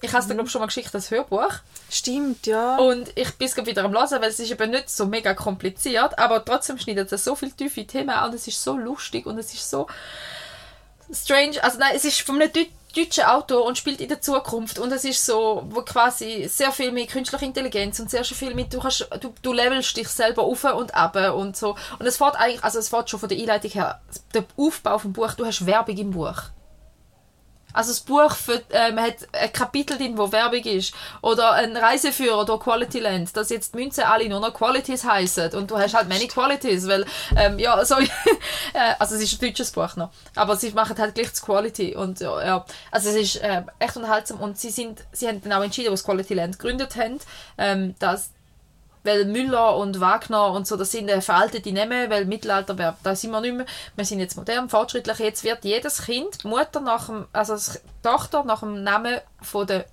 Ich 0.00 0.12
habe 0.12 0.20
es 0.20 0.28
dir, 0.28 0.34
glaube 0.34 0.46
ich, 0.46 0.52
schon 0.52 0.60
mal 0.60 0.66
geschickt, 0.66 0.94
das 0.94 1.10
Hörbuch. 1.10 1.52
Stimmt, 1.90 2.46
ja. 2.46 2.76
Und 2.76 3.10
ich 3.16 3.34
bin 3.34 3.48
es 3.48 3.54
gerade 3.54 3.68
wieder 3.68 3.84
am 3.84 3.92
Hören, 3.92 4.20
weil 4.20 4.30
es 4.30 4.38
ist 4.38 4.50
eben 4.50 4.70
nicht 4.70 4.90
so 4.90 5.06
mega 5.06 5.34
kompliziert, 5.34 6.18
aber 6.18 6.44
trotzdem 6.44 6.78
schneidet 6.78 7.10
es 7.10 7.24
so 7.24 7.34
viele 7.34 7.52
tiefe 7.52 7.84
Themen 7.86 8.10
an 8.10 8.32
es 8.32 8.46
ist 8.46 8.62
so 8.62 8.76
lustig 8.76 9.26
und 9.26 9.38
es 9.38 9.52
ist 9.52 9.68
so 9.68 9.88
strange. 11.12 11.62
Also 11.62 11.78
nein, 11.78 11.92
es 11.96 12.04
ist 12.04 12.20
von 12.20 12.40
einem 12.40 12.52
Deu 12.52 12.64
deutschen 12.96 13.24
Autor 13.24 13.64
und 13.64 13.76
spielt 13.76 14.00
in 14.00 14.08
der 14.08 14.20
Zukunft 14.20 14.78
und 14.78 14.90
es 14.92 15.04
ist 15.04 15.24
so, 15.24 15.62
wo 15.68 15.82
quasi 15.82 16.48
sehr 16.48 16.72
viel 16.72 16.90
mit 16.90 17.10
künstlicher 17.10 17.44
Intelligenz 17.44 18.00
und 18.00 18.10
sehr 18.10 18.24
viel 18.24 18.54
mit, 18.54 18.72
du, 18.72 18.80
kannst, 18.80 19.08
du, 19.20 19.34
du 19.42 19.52
levelst 19.52 19.96
dich 19.96 20.08
selber 20.08 20.42
auf 20.42 20.64
und 20.64 20.94
ab 20.94 21.16
und 21.34 21.56
so. 21.56 21.76
Und 21.98 22.06
es 22.06 22.16
fährt 22.16 22.36
eigentlich, 22.36 22.64
also 22.64 22.78
es 22.78 22.88
fährt 22.88 23.10
schon 23.10 23.20
von 23.20 23.28
der 23.28 23.38
Einleitung 23.38 23.70
her, 23.70 24.00
der 24.34 24.44
Aufbau 24.56 24.98
vom 24.98 25.12
Buch, 25.12 25.32
du 25.34 25.44
hast 25.44 25.66
Werbung 25.66 25.96
im 25.96 26.10
Buch. 26.12 26.42
Also 27.72 27.90
das 27.90 28.00
Buch 28.00 28.34
für, 28.34 28.62
äh, 28.70 28.92
hat 28.96 29.28
ein 29.32 29.52
Kapitel 29.52 29.96
drin, 29.96 30.16
wo 30.16 30.30
Werbung 30.32 30.62
ist. 30.64 30.94
Oder 31.22 31.52
ein 31.52 31.76
Reiseführer 31.76 32.44
durch 32.44 32.60
Quality 32.60 33.00
Land, 33.00 33.36
dass 33.36 33.50
jetzt 33.50 33.74
die 33.74 33.78
Münzen 33.78 34.04
alle 34.04 34.28
nur 34.28 34.40
noch 34.40 34.54
Qualities 34.54 35.04
heißen 35.04 35.54
und 35.54 35.70
du 35.70 35.78
hast 35.78 35.94
halt 35.94 36.08
many 36.08 36.26
Qualities, 36.26 36.88
weil, 36.88 37.04
ähm, 37.36 37.58
ja, 37.58 37.84
so, 37.84 37.96
äh, 37.98 38.06
also 38.98 39.14
es 39.14 39.22
ist 39.22 39.34
ein 39.34 39.46
deutsches 39.46 39.70
Buch 39.70 39.96
noch, 39.96 40.10
aber 40.34 40.56
sie 40.56 40.70
machen 40.70 40.96
halt 40.98 41.14
gleich 41.14 41.30
das 41.30 41.42
Quality 41.42 41.94
und 41.94 42.20
ja, 42.20 42.64
also 42.90 43.10
es 43.10 43.16
ist 43.16 43.36
äh, 43.36 43.62
echt 43.78 43.96
unterhaltsam. 43.96 44.40
Und 44.40 44.58
sie 44.58 44.70
sind, 44.70 45.04
sie 45.12 45.28
haben 45.28 45.42
dann 45.42 45.52
auch 45.52 45.62
entschieden, 45.62 45.90
als 45.90 46.04
Quality 46.04 46.34
Land 46.34 46.58
gegründet 46.58 46.96
haben, 46.96 47.18
ähm, 47.58 47.94
dass 47.98 48.30
weil 49.08 49.24
Müller 49.24 49.76
und 49.76 50.00
Wagner 50.00 50.52
und 50.52 50.66
so, 50.66 50.76
das 50.76 50.90
sind 50.90 51.08
äh, 51.08 51.20
veraltete 51.20 51.72
Namen, 51.72 52.10
weil 52.10 52.26
Mittelalter, 52.26 52.96
da 53.02 53.16
sind 53.16 53.30
wir 53.30 53.40
nicht 53.40 53.54
mehr, 53.54 53.66
wir 53.96 54.04
sind 54.04 54.20
jetzt 54.20 54.36
modern, 54.36 54.68
fortschrittlich, 54.68 55.18
jetzt 55.18 55.44
wird 55.44 55.64
jedes 55.64 56.02
Kind, 56.02 56.44
die 56.44 56.48
Mutter 56.48 56.80
nach 56.80 57.06
dem, 57.06 57.26
also 57.32 57.56
Tochter 58.02 58.44
nach 58.44 58.60
dem 58.60 58.82
Namen 58.82 59.18
von 59.40 59.66
der 59.66 59.86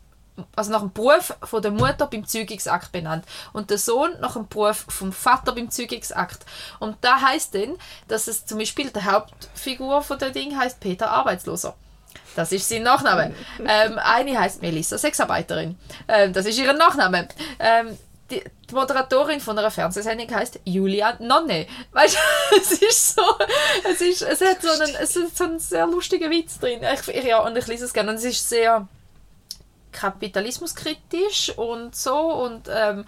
also 0.54 0.70
nach 0.70 0.82
dem 0.82 0.92
Beruf 0.92 1.34
von 1.44 1.62
der 1.62 1.72
Mutter 1.72 2.08
beim 2.08 2.28
Zeugungsakt 2.28 2.92
benannt 2.92 3.24
und 3.54 3.70
der 3.70 3.78
Sohn 3.78 4.12
nach 4.20 4.34
dem 4.34 4.50
Beruf 4.50 4.86
vom 4.90 5.14
Vater 5.14 5.54
beim 5.54 5.72
Zeugungsakt. 5.72 6.46
Und 6.80 6.98
da 7.00 7.22
heißt 7.22 7.56
dann, 7.56 7.78
dass 8.10 8.28
es 8.28 8.46
zum 8.46 8.58
Beispiel 8.58 8.90
die 8.90 9.02
Hauptfigur 9.02 10.02
von 10.02 10.20
der 10.20 10.32
Ding 10.32 10.58
heißt 10.58 10.82
Peter 10.82 11.10
Arbeitsloser. 11.10 11.74
Das 12.36 12.52
ist 12.52 12.68
sein 12.68 12.84
Nachname. 12.84 13.34
ähm, 13.60 13.98
eine 13.98 14.38
heißt 14.38 14.62
Melissa 14.62 14.98
Sexarbeiterin. 14.98 15.78
Ähm, 16.08 16.34
das 16.34 16.46
ist 16.46 16.60
ihr 16.60 16.74
Nachname. 16.74 17.30
Ähm, 17.60 17.98
die, 18.32 18.44
Moderatorin 18.72 19.40
von 19.40 19.58
einer 19.58 19.72
Fernsehsendung 19.72 20.34
heißt 20.34 20.60
Julia 20.66 21.16
Nonne. 21.20 21.68
Weißt 21.92 22.16
du, 22.16 22.56
es 22.58 22.72
ist 22.72 23.16
so, 23.16 23.22
es 23.90 24.02
ist, 24.02 24.22
es 24.24 24.42
hat 24.42 24.62
so 24.62 24.70
einen, 24.70 24.96
es 24.96 25.16
ist 25.16 25.38
so 25.38 25.44
einen 25.44 25.60
sehr 25.60 25.86
lustigen 25.86 26.32
Witz 26.32 26.60
drin. 26.60 26.82
Ich, 27.08 27.24
ja, 27.24 27.40
und 27.40 27.58
ich 27.58 27.68
lese 27.68 27.86
es 27.86 27.94
gerne. 27.94 28.12
Und 28.12 28.18
es 28.18 28.26
ist 28.26 28.50
sehr 28.50 28.88
kapitalismuskritisch 29.92 31.58
und 31.58 31.96
so 31.96 32.18
und 32.18 32.70
ähm, 32.70 33.06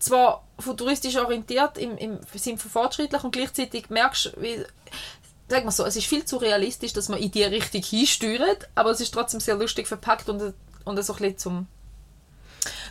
zwar 0.00 0.44
futuristisch 0.58 1.16
orientiert 1.16 1.78
im, 1.78 1.96
im 1.96 2.18
Sinn 2.34 2.58
von 2.58 2.70
fortschrittlich 2.70 3.22
und 3.22 3.30
gleichzeitig 3.30 3.88
merkst 3.88 4.26
du, 4.26 4.42
wie 4.42 4.64
sag 5.48 5.64
mal 5.64 5.70
so, 5.70 5.84
es 5.84 5.94
ist 5.94 6.06
viel 6.06 6.24
zu 6.24 6.38
realistisch, 6.38 6.92
dass 6.92 7.08
man 7.08 7.20
in 7.20 7.30
die 7.30 7.44
Richtung 7.44 7.82
hinsteuert, 7.82 8.68
aber 8.74 8.90
es 8.90 9.00
ist 9.00 9.14
trotzdem 9.14 9.40
sehr 9.40 9.54
lustig 9.54 9.86
verpackt 9.86 10.28
und, 10.28 10.54
und 10.84 11.04
so 11.04 11.12
ein 11.12 11.18
bisschen 11.18 11.38
zum 11.38 11.66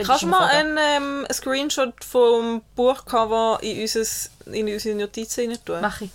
Kannst 0.06 0.24
du 0.24 0.28
mal 0.28 0.46
einen 0.48 0.78
ähm, 0.78 1.28
Screenshot 1.32 2.04
vom 2.04 2.62
Buchcover 2.76 3.60
in, 3.62 3.82
unseres, 3.82 4.30
in 4.46 4.68
unsere 4.68 4.96
Notizen 4.98 5.50
rein 5.50 5.58
tun? 5.66 5.80
Mach 5.82 6.02
ich. 6.02 6.10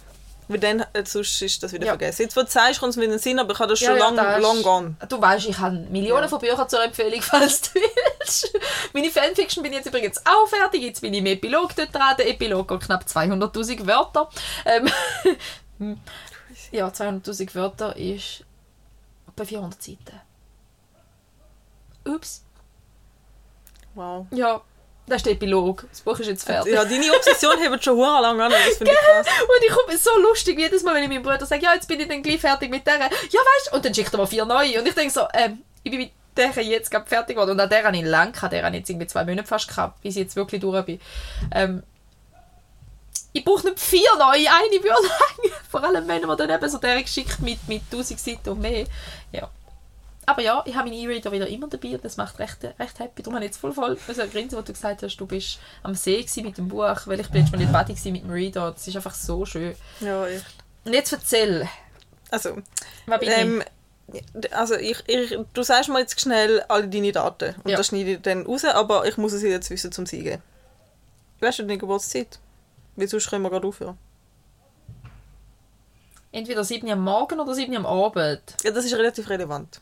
Weil 0.50 0.60
dann, 0.60 0.80
äh, 0.94 1.04
sonst 1.04 1.42
ist 1.42 1.62
das 1.62 1.74
wieder 1.74 1.84
Ja. 1.84 1.92
vergessen. 1.92 2.22
Jetzt, 2.22 2.34
wo 2.34 2.40
du 2.40 2.46
sagst, 2.48 2.80
kommt 2.80 2.90
es 2.90 2.96
mir 2.96 3.04
in 3.04 3.10
den 3.10 3.18
Sinn, 3.18 3.38
aber 3.38 3.52
ich 3.52 3.58
habe 3.58 3.68
das 3.68 3.78
schon 3.80 3.88
ja, 3.96 3.98
lang, 3.98 4.16
da 4.16 4.36
ist- 4.36 4.42
long 4.42 4.62
gone. 4.62 4.96
Du 5.06 5.20
weißt, 5.20 5.46
ich 5.46 5.58
habe 5.58 5.76
Millionen 5.90 6.22
Ja. 6.22 6.28
von 6.28 6.38
Büchern 6.38 6.66
zur 6.68 6.82
Empfehlung, 6.82 7.20
falls 7.22 7.60
du 7.60 7.74
willst. 7.74 8.50
Meine 8.94 9.10
Fanfiction 9.10 9.62
bin 9.62 9.72
ich 9.72 9.78
jetzt 9.80 9.88
übrigens 9.88 10.16
auch 10.24 10.48
fertig. 10.48 10.82
Jetzt 10.82 11.02
bin 11.02 11.12
ich 11.12 11.20
im 11.20 11.26
Epilog 11.26 11.76
dort 11.76 11.94
dran. 11.94 12.14
Der 12.18 12.30
Epilog 12.30 12.70
hat 12.70 12.80
knapp 12.80 13.04
200'000 13.04 13.86
Wörter. 13.86 14.30
Ähm, 14.64 15.98
ja, 16.72 16.88
200'000 16.88 17.54
Wörter 17.54 17.94
ist 17.96 18.42
bei 19.36 19.44
400 19.44 19.82
Seiten. 19.82 20.20
Ups. 22.06 22.42
Wow. 23.98 24.26
Ja, 24.30 24.60
das 25.08 25.16
ist 25.16 25.26
der 25.26 25.32
Epilog. 25.32 25.86
Das 25.90 26.02
Buch 26.02 26.16
ist 26.20 26.28
jetzt 26.28 26.44
fertig. 26.44 26.72
Ja, 26.72 26.84
deine 26.84 27.12
Obsession 27.12 27.58
hebt 27.58 27.82
schon 27.82 27.96
hure 27.96 28.22
lang 28.22 28.40
an, 28.40 28.52
das 28.52 28.76
finde 28.76 28.92
ich 28.92 28.98
krass. 28.98 29.26
Und 29.42 29.64
ich 29.66 29.74
komme 29.74 29.98
so 29.98 30.10
lustig 30.20 30.56
jedes 30.56 30.84
Mal, 30.84 30.94
wenn 30.94 31.02
ich 31.02 31.08
meinem 31.08 31.24
Bruder 31.24 31.44
sage, 31.44 31.64
ja, 31.64 31.74
jetzt 31.74 31.88
bin 31.88 31.98
ich 31.98 32.06
dann 32.06 32.22
gleich 32.22 32.40
fertig 32.40 32.70
mit 32.70 32.86
der. 32.86 32.98
Ja, 32.98 33.08
weißt 33.08 33.68
du? 33.72 33.76
Und 33.76 33.84
dann 33.84 33.92
schickt 33.92 34.12
er 34.12 34.18
mir 34.20 34.26
vier 34.28 34.44
neue. 34.44 34.78
Und 34.78 34.86
ich 34.86 34.94
denke 34.94 35.12
so, 35.12 35.26
ähm, 35.34 35.64
ich 35.82 35.90
bin 35.90 35.98
mit 36.00 36.12
der 36.36 36.50
jetzt 36.62 36.92
gerade 36.92 37.06
fertig 37.06 37.34
geworden. 37.34 37.50
Und 37.50 37.60
an 37.60 37.68
der 37.68 37.82
habe 37.82 37.96
ich 37.96 38.04
lang 38.04 38.32
gehabt. 38.32 38.52
Der 38.52 38.62
habe 38.62 38.76
ich 38.76 38.82
jetzt 38.82 38.90
irgendwie 38.90 39.08
zwei 39.08 39.24
Monate 39.24 39.48
fast 39.48 39.66
gehabt, 39.66 40.00
bis 40.00 40.14
ich 40.14 40.22
jetzt 40.22 40.36
wirklich 40.36 40.60
durch 40.60 40.84
bin. 40.84 41.00
Ähm, 41.52 41.82
ich 43.32 43.44
brauche 43.44 43.66
nicht 43.66 43.80
vier 43.80 44.14
neue, 44.16 44.48
eine 44.48 44.82
würde 44.82 44.88
lang. 45.02 45.52
Vor 45.68 45.82
allem, 45.82 46.06
wenn 46.06 46.22
man 46.22 46.38
dann 46.38 46.50
eben 46.50 46.68
so 46.68 46.78
der 46.78 47.02
geschickt 47.02 47.40
mit, 47.40 47.66
mit 47.66 47.82
1000 47.90 48.20
Seiten 48.20 48.50
und 48.50 48.60
mehr. 48.60 48.86
Ja. 49.32 49.50
Aber 50.28 50.42
ja, 50.42 50.62
ich 50.66 50.74
habe 50.76 50.90
meinen 50.90 50.98
E-Reader 51.00 51.32
wieder 51.32 51.46
immer 51.48 51.68
dabei 51.68 51.94
und 51.94 52.04
das 52.04 52.18
macht 52.18 52.38
recht, 52.38 52.58
recht 52.62 52.98
happy. 52.98 53.22
Darum 53.22 53.36
habe 53.36 53.46
ich 53.46 53.52
jetzt 53.52 53.60
voll 53.60 53.72
voll 53.72 53.96
müssen 54.06 54.30
grinsen, 54.30 54.58
wo 54.58 54.62
du 54.62 54.74
gesagt 54.74 55.02
hast, 55.02 55.16
du 55.16 55.24
bist 55.24 55.58
am 55.82 55.94
See 55.94 56.26
mit 56.42 56.58
dem 56.58 56.68
Buch, 56.68 57.06
weil 57.06 57.18
ich 57.20 57.30
bin 57.30 57.40
jetzt 57.40 57.50
mal 57.50 57.56
nicht 57.56 57.72
Badi 57.72 57.94
gewesen 57.94 58.12
mit 58.12 58.24
dem 58.24 58.30
Reader. 58.30 58.72
Das 58.72 58.86
ist 58.86 58.94
einfach 58.94 59.14
so 59.14 59.46
schön. 59.46 59.74
Ja, 60.00 60.26
echt. 60.26 60.44
Und 60.84 60.92
jetzt 60.92 61.12
erzähl, 61.14 61.66
Also, 62.30 62.58
wer 63.06 63.18
bin 63.18 63.28
ähm, 63.30 63.62
also 64.50 64.74
ich, 64.74 65.02
ich, 65.06 65.38
du 65.54 65.62
sagst 65.62 65.88
mir 65.88 66.00
jetzt 66.00 66.20
schnell 66.20 66.60
alle 66.68 66.88
deine 66.88 67.10
Daten 67.12 67.54
und 67.64 67.70
Ja. 67.70 67.78
das 67.78 67.86
schneide 67.86 68.12
ich 68.12 68.20
dann 68.20 68.44
raus, 68.44 68.66
aber 68.66 69.06
ich 69.06 69.16
muss 69.16 69.32
es 69.32 69.40
jetzt 69.42 69.70
wissen 69.70 69.92
zum 69.92 70.04
Siegen. 70.04 70.42
Weißt 71.40 71.58
du 71.60 71.62
deine 71.62 71.78
Geburtszeit? 71.78 72.38
Weil 72.96 73.08
sonst 73.08 73.30
können 73.30 73.44
wir 73.44 73.50
gerade 73.50 73.66
aufhören. 73.66 73.96
ich? 76.32 76.38
Entweder 76.40 76.64
7 76.64 76.86
Uhr 76.86 76.92
am 76.92 77.00
Morgen 77.02 77.40
oder 77.40 77.54
7 77.54 77.72
Uhr 77.72 77.78
am 77.78 77.86
Abend. 77.86 78.42
Ja, 78.62 78.70
das 78.72 78.84
ist 78.84 78.94
relativ 78.94 79.30
relevant. 79.30 79.80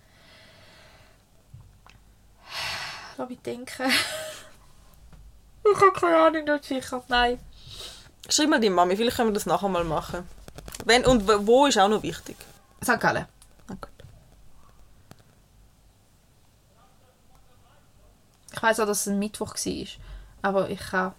Lass 3.18 3.28
mich 3.28 3.40
denken. 3.40 3.90
ich 5.64 5.80
habe 5.80 5.92
keine 5.98 6.16
Ahnung, 6.18 6.44
nicht 6.44 6.64
sicher. 6.64 7.02
Nein. 7.08 7.38
Schreib 8.28 8.48
mal 8.48 8.60
die 8.60 8.70
Mami, 8.70 8.96
vielleicht 8.96 9.16
können 9.16 9.30
wir 9.30 9.34
das 9.34 9.46
nachher 9.46 9.68
mal 9.68 9.84
machen. 9.84 10.28
Wenn, 10.84 11.04
und 11.06 11.26
wo 11.46 11.66
ist 11.66 11.78
auch 11.78 11.88
noch 11.88 12.02
wichtig. 12.02 12.36
St. 12.84 13.00
Gallen. 13.00 13.26
Ich 18.54 18.62
weiss 18.62 18.80
auch, 18.80 18.86
dass 18.86 19.00
es 19.02 19.06
ein 19.08 19.18
Mittwoch 19.18 19.54
war. 19.54 19.86
Aber 20.42 20.70
ich 20.70 20.80
kann... 20.80 21.12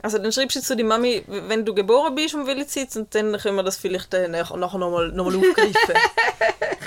Also 0.00 0.18
dann 0.18 0.32
schreibst 0.32 0.56
du 0.56 0.58
jetzt 0.58 0.66
zu 0.66 0.74
die 0.74 0.82
Mami, 0.82 1.22
wenn 1.28 1.64
du 1.64 1.74
geboren 1.74 2.14
bist, 2.16 2.34
um 2.34 2.46
welche 2.46 2.66
Zeit, 2.66 2.96
und 2.96 3.14
dann 3.14 3.36
können 3.38 3.54
wir 3.56 3.62
das 3.62 3.76
vielleicht 3.76 4.12
dann 4.12 4.32
nach- 4.32 4.54
nachher 4.56 4.78
nochmal 4.78 5.12
noch 5.12 5.26
mal 5.26 5.36
aufgreifen. 5.36 5.74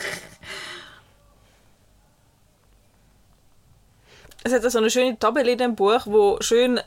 es 4.46 4.54
hat 4.54 4.72
so 4.72 4.78
eine 4.78 4.92
schöne 4.92 5.18
Tabelle 5.18 5.52
in 5.54 5.58
dem 5.58 5.76
Buch, 5.76 6.02
wo 6.06 6.38
schön 6.40 6.80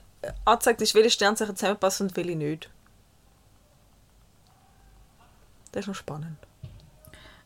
angezeigt 0.45 0.81
ist, 0.81 0.95
welche 0.95 1.11
Sternzeichen 1.11 1.57
zusammenpassen 1.57 2.07
und 2.07 2.17
welche 2.17 2.37
nicht. 2.37 2.71
Das 5.73 5.81
ist 5.81 5.89
noch 5.89 5.95
spannend. 5.95 6.39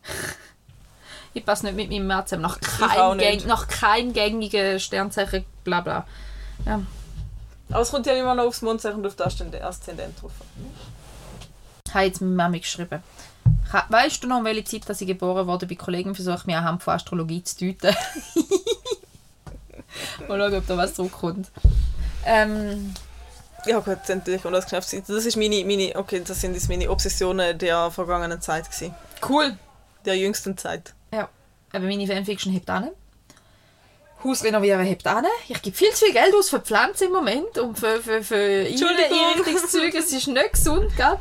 Ich 1.35 1.43
passe 1.43 1.65
nicht 1.65 1.75
mit 1.75 1.89
meinem 1.89 2.05
März 2.05 2.29
zusammen. 2.29 2.43
Nach 2.43 2.57
auch 2.57 3.17
kein, 3.17 3.17
gäng, 3.17 3.47
nach 3.47 3.67
kein 3.67 4.13
gängigen 4.13 4.79
Sternzeichen, 4.79 5.43
bla 5.63 5.81
bla. 5.81 6.05
Ja. 6.63 6.79
Aber 7.71 7.81
es 7.81 7.89
kommt 7.89 8.05
ja 8.05 8.13
immer 8.13 8.35
noch 8.35 8.43
aufs 8.43 8.61
Mondzeichen 8.61 8.99
und 8.99 9.07
auf 9.07 9.15
das 9.15 9.41
Aszendent 9.63 10.21
drauf. 10.21 10.31
Ich 11.87 11.91
habe 11.95 12.05
jetzt 12.05 12.21
meine 12.21 12.35
Mami 12.35 12.59
geschrieben. 12.59 13.01
Weißt 13.89 14.23
du 14.23 14.27
noch, 14.27 14.37
um 14.37 14.45
welche 14.45 14.63
Zeit 14.63 14.87
dass 14.87 15.01
ich 15.01 15.07
geboren 15.07 15.47
wurde? 15.47 15.65
Bei 15.65 15.73
Kollegen 15.73 16.13
versuche 16.13 16.35
ich 16.35 16.45
mir 16.45 16.59
anhand 16.59 16.83
von 16.83 16.93
Astrologie 16.93 17.43
zu 17.43 17.73
deuten. 17.73 17.95
Mal 20.27 20.39
schauen, 20.39 20.55
ob 20.55 20.67
da 20.67 20.77
was 20.77 20.93
zurückkommt. 20.93 21.51
Ähm, 22.25 22.93
Ja 23.65 23.79
gut, 23.79 23.97
endlich 24.07 24.43
und 24.45 24.53
das 24.53 24.65
geschafft. 24.65 24.93
Das 24.93 25.25
ist 25.25 25.37
meine, 25.37 25.63
meine, 25.65 25.95
okay, 25.95 26.21
das 26.25 26.41
sind 26.41 26.53
jetzt 26.53 26.69
meine 26.69 26.89
Obsessionen 26.89 27.57
der 27.57 27.91
vergangenen 27.91 28.41
Zeit 28.41 28.69
gewesen. 28.69 28.93
cool. 29.29 29.57
Der 30.05 30.17
jüngsten 30.17 30.57
Zeit. 30.57 30.93
Ja, 31.13 31.29
aber 31.71 31.85
meine 31.85 32.05
Fanfiction 32.05 32.51
hebt 32.51 32.69
an. 32.69 32.89
Haus 34.23 34.43
renovieren 34.43 34.85
hebt 34.85 35.05
an. 35.07 35.25
Ich 35.47 35.61
gebe 35.61 35.75
viel 35.75 35.91
zu 35.91 36.05
viel 36.05 36.13
Geld 36.13 36.33
aus 36.37 36.49
für 36.49 36.59
Pflanzen 36.59 37.07
im 37.07 37.13
Moment 37.13 37.57
und 37.57 37.77
für, 37.77 38.01
für, 38.01 38.23
für. 38.23 38.35
Einrichtungszeug. 38.35 39.93
Es 39.93 40.11
ist 40.11 40.27
nicht 40.27 40.53
gesund, 40.53 40.95
grad. 40.95 41.19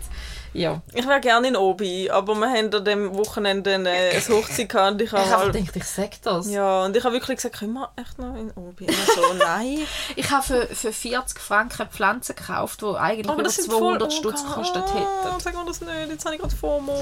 Ja. 0.55 0.83
Ich 0.93 1.07
wäre 1.07 1.21
gerne 1.21 1.49
in 1.49 1.57
Obi, 1.57 2.11
aber 2.11 2.35
wir 2.35 2.47
haben 2.51 2.75
an 2.75 2.85
dem 2.85 3.15
Wochenende 3.17 3.75
eine, 3.75 3.91
eine 3.91 4.21
Hochzeit 4.37 4.69
gehabt 4.69 4.93
und 4.93 5.01
ich 5.03 5.07
Ich 5.09 5.13
habe 5.13 5.31
habe 5.31 5.47
mal, 5.47 5.53
gedacht, 5.53 5.77
ich 5.77 5.85
sage 5.85 6.17
das. 6.23 6.51
ja, 6.51 6.85
und 6.85 6.95
ich 6.97 7.03
habe 7.05 7.15
wirklich 7.15 7.37
gesagt, 7.37 7.59
können 7.59 7.73
wir 7.73 7.91
echt 7.97 8.19
noch 8.19 8.37
in 8.37 8.51
Obi? 8.53 8.87
Also, 8.87 9.35
nein. 9.39 9.79
Ich 10.17 10.31
habe 10.31 10.43
für, 10.43 10.67
für 10.67 10.93
40 10.93 11.39
Franken 11.41 11.89
Pflanzen 11.89 12.37
gekauft, 12.37 12.83
die 12.83 12.87
eigentlich 12.87 13.27
Aber 13.27 13.35
über 13.35 13.43
das 13.45 13.57
sind 13.57 13.71
200 13.71 14.03
voll 14.03 14.11
Stutz 14.11 14.45
gekostet 14.45 14.85
hätten. 14.95 15.41
Sag 15.41 15.55
mir 15.55 15.65
das 15.67 15.81
nicht, 15.81 15.91
jetzt 16.09 16.25
habe 16.27 16.35
ich 16.35 16.41
gerade 16.41 16.55
FOMO. 16.55 16.93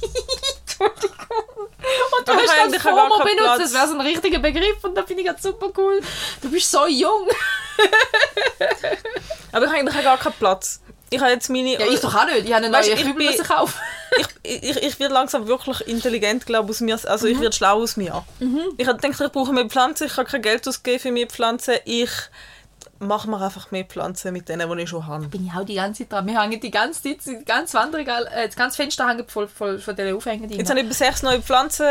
Und 0.80 2.28
du 2.28 2.32
Aber 2.32 2.42
hast 2.42 2.48
das 2.56 2.72
ich 2.74 2.82
gar 2.82 3.08
FOMO 3.08 3.18
benutzt, 3.18 3.38
Platz. 3.38 3.58
das 3.58 3.74
wäre 3.74 3.88
so 3.88 3.94
ein 3.94 4.00
richtiger 4.00 4.38
Begriff 4.38 4.82
und 4.82 4.94
da 4.94 5.02
finde 5.04 5.22
ich 5.22 5.28
gerade 5.28 5.40
super 5.40 5.70
cool. 5.76 6.00
Du 6.42 6.50
bist 6.50 6.70
so 6.70 6.86
jung. 6.86 7.28
Aber 9.52 9.64
ich 9.64 9.70
habe 9.70 9.78
eigentlich 9.80 10.02
gar 10.04 10.18
keinen 10.18 10.32
Platz. 10.34 10.80
Ich 11.12 11.20
habe 11.20 11.30
jetzt 11.32 11.48
meine... 11.50 11.72
Ja, 11.72 11.86
ich 11.86 12.00
doch 12.00 12.14
auch 12.14 12.24
nicht. 12.26 12.44
Ich 12.46 12.52
habe 12.52 12.64
eine 12.64 12.70
neue 12.70 12.88
ich 12.92 13.02
Kübel 13.02 13.26
müssen 13.26 13.44
kaufen. 13.44 13.74
ich, 14.44 14.62
ich, 14.62 14.76
ich 14.82 15.00
werde 15.00 15.12
langsam 15.14 15.48
wirklich 15.48 15.80
intelligent, 15.88 16.46
glaube 16.46 16.70
aus 16.70 16.80
mir. 16.80 16.98
Also 17.04 17.26
Mhm. 17.26 17.32
ich 17.32 17.40
werde 17.40 17.56
schlau 17.56 17.82
aus 17.82 17.96
mir. 17.96 18.24
Ich 18.76 18.86
habe 18.86 18.98
gedacht, 19.00 19.20
ich 19.20 19.32
brauche 19.32 19.52
mehr 19.52 19.66
Pflanzen, 19.68 20.06
ich 20.06 20.14
kann 20.14 20.26
kein 20.26 20.42
Geld 20.42 20.66
ausgeben 20.68 21.00
für 21.00 21.10
mehr 21.10 21.26
Pflanzen. 21.26 21.74
Ich 21.84 22.10
mache 23.00 23.28
mir 23.28 23.40
einfach 23.40 23.70
mehr 23.70 23.84
Pflanzen 23.84 24.32
mit 24.32 24.48
denen, 24.48 24.70
die 24.70 24.82
ich 24.82 24.88
schon 24.88 25.06
habe. 25.06 25.26
bin 25.26 25.46
ich 25.46 25.52
auch 25.52 25.64
die 25.64 25.74
ganze 25.74 26.02
Zeit 26.02 26.12
dran. 26.12 26.26
Wir 26.26 26.40
hängen 26.40 26.60
die 26.60 26.70
ganze 26.70 27.02
Zeit, 27.02 27.26
die 27.26 27.44
ganze 27.44 27.76
Wandregal, 27.78 28.26
äh, 28.26 28.46
das 28.46 28.56
ganze 28.56 28.76
Fenster 28.76 29.08
hängt 29.08 29.30
voll, 29.30 29.48
voll 29.48 29.78
von 29.78 29.96
diesen 29.96 30.14
Aufhängen. 30.14 30.48
Jetzt 30.50 30.70
habe 30.70 30.80
ich 30.80 30.86
über 30.86 30.94
sechs 30.94 31.22
neue 31.22 31.42
Pflanzen 31.42 31.86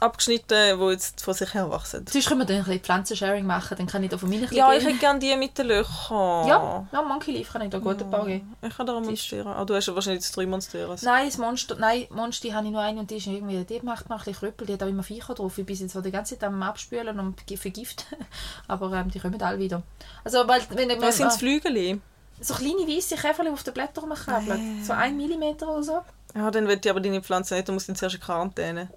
abgeschnitten, 0.00 0.78
die 0.78 0.84
jetzt 0.86 1.20
vor 1.20 1.34
sich 1.34 1.54
her 1.54 1.70
wachsen. 1.70 2.06
Sonst 2.06 2.28
können 2.28 2.40
wir 2.40 2.46
dann 2.46 2.56
ein 2.56 2.64
bisschen 2.64 2.80
Pflanzensharing 2.80 3.46
machen, 3.46 3.76
dann 3.76 3.86
kann 3.86 4.02
ich 4.02 4.10
da 4.10 4.18
von 4.18 4.28
meinen 4.28 4.48
Ja, 4.52 4.72
ich 4.72 4.84
hätte 4.84 4.98
gerne 4.98 5.18
die 5.18 5.34
mit 5.36 5.56
den 5.56 5.68
Löchern. 5.68 6.48
Ja, 6.48 6.86
ja 6.92 7.02
Monkey 7.02 7.32
Leaf 7.32 7.52
kann 7.52 7.62
ich 7.62 7.70
da 7.70 7.78
gut 7.78 8.00
ein 8.00 8.10
paar 8.10 8.26
geben. 8.26 8.54
Ich 8.62 8.76
kann 8.76 8.86
da 8.86 8.96
eine 8.96 9.06
Monstera. 9.06 9.54
Ah, 9.54 9.64
du 9.64 9.74
hast 9.74 9.86
ja 9.86 9.94
wahrscheinlich 9.94 10.30
drei 10.30 10.46
Monsteras. 10.46 11.02
Nein, 11.02 11.26
das 11.26 11.38
Monster, 11.38 11.76
nein, 11.76 12.06
Monster 12.10 12.52
habe 12.52 12.66
ich 12.66 12.72
nur 12.72 12.82
eine 12.82 13.00
und 13.00 13.10
die 13.10 13.16
ist 13.16 13.26
irgendwie, 13.26 13.64
die 13.64 13.80
macht 13.82 14.08
mir 14.08 14.16
ein 14.16 14.18
bisschen 14.18 14.34
Krüppel, 14.34 14.66
die 14.66 14.74
hat 14.74 14.82
auch 14.82 14.88
immer 14.88 15.02
Viecher 15.02 15.34
drauf. 15.34 15.56
Ich 15.58 15.66
bin 15.66 15.76
jetzt 15.76 15.94
die 15.94 16.10
ganze 16.10 16.38
Zeit 16.38 16.44
am 16.44 16.62
Abspülen 16.62 17.18
und 17.20 17.40
vergiften, 17.56 18.04
aber 18.68 18.92
ähm, 18.92 19.10
die 19.10 19.20
kommen 19.20 19.40
alle 19.40 19.58
wieder. 19.58 19.82
Also, 20.24 20.46
weil, 20.46 20.62
wenn 20.70 20.90
ich 20.90 21.00
Was 21.00 21.16
sind 21.16 21.26
das 21.26 21.36
Flügel? 21.36 22.00
so 22.40 22.54
kleine 22.54 22.86
weiße 22.88 23.16
Käferchen 23.16 23.52
auf 23.52 23.62
den 23.62 23.74
Blättern 23.74 24.04
rumkrabbeln, 24.04 24.84
so 24.84 24.92
ein 24.92 25.16
Millimeter 25.16 25.68
oder 25.68 25.82
so. 25.82 26.00
Ja, 26.34 26.50
dann 26.50 26.66
will 26.66 26.80
ich 26.82 26.90
aber 26.90 27.00
deine 27.00 27.22
Pflanze 27.22 27.54
nicht, 27.54 27.68
du 27.68 27.72
musst 27.72 27.88
dann 27.88 27.96
zuerst 27.96 28.16
in 28.16 28.20
Quarantäne. 28.20 28.88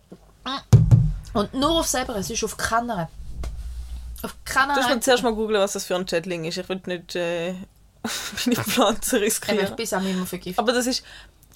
Und 1.37 1.53
nur 1.53 1.79
auf 1.79 1.87
selber, 1.87 2.15
es 2.15 2.29
ist 2.29 2.43
auf 2.43 2.57
keiner. 2.57 3.09
Auf 4.23 4.35
keiner. 4.45 4.75
Du 4.75 4.81
musst 4.87 5.03
zuerst 5.03 5.23
mal 5.23 5.33
googeln, 5.33 5.61
was 5.61 5.73
das 5.73 5.85
für 5.85 5.95
ein 5.95 6.05
Chatling 6.05 6.45
ist. 6.45 6.57
Ich 6.57 6.67
will 6.67 6.81
nicht 6.85 7.15
äh, 7.15 7.53
meine 8.45 8.55
Pflanze 8.63 9.17
Eben, 9.17 9.25
ich 9.25 9.31
riskieren. 9.33 9.75
bin 9.75 9.87
auch 9.93 10.01
immer 10.01 10.25
vergiftet. 10.25 10.59
Aber 10.59 10.73
das 10.73 10.87
ist, 10.87 11.03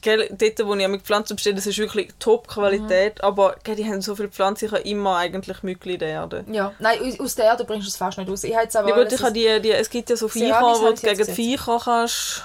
gell, 0.02 0.28
dort, 0.32 0.68
wo 0.68 0.76
ich 0.76 0.88
mit 0.88 1.02
Pflanzen 1.02 1.36
bestehe, 1.36 1.56
das 1.56 1.66
ist 1.66 1.78
wirklich 1.80 2.10
Top-Qualität. 2.20 3.18
Mhm. 3.20 3.24
Aber 3.26 3.56
gell, 3.64 3.76
die 3.76 3.86
haben 3.86 4.02
so 4.02 4.16
viele 4.16 4.30
Pflanzen, 4.30 4.66
ich 4.66 4.72
habe 4.72 4.84
immer 4.84 5.18
eigentlich 5.18 5.64
Mückli 5.64 5.94
in 5.94 6.00
der 6.00 6.10
Erde. 6.10 6.46
Ja, 6.52 6.74
nein, 6.80 7.00
aus- 7.20 7.36
der 7.36 7.46
Erde 7.46 7.64
bringst 7.66 7.88
du 7.88 7.90
es 7.90 7.98
fast 7.98 8.18
nicht 8.18 8.30
raus. 8.30 8.44
Ich 8.44 8.54
habe 8.54 8.64
jetzt 8.64 8.76
aber 8.76 8.90
Ja 8.90 8.96
gut, 9.04 9.12
ich 9.12 9.22
habe 9.22 9.34
die, 9.34 9.60
die, 9.62 9.72
es 9.72 9.90
gibt 9.90 10.10
ja 10.10 10.16
so 10.16 10.28
Viecher, 10.28 10.62
wo 10.62 10.90
du 10.90 10.94
gegen 11.02 11.26
die 11.26 11.32
Viecher 11.34 11.80
kannst... 11.84 12.44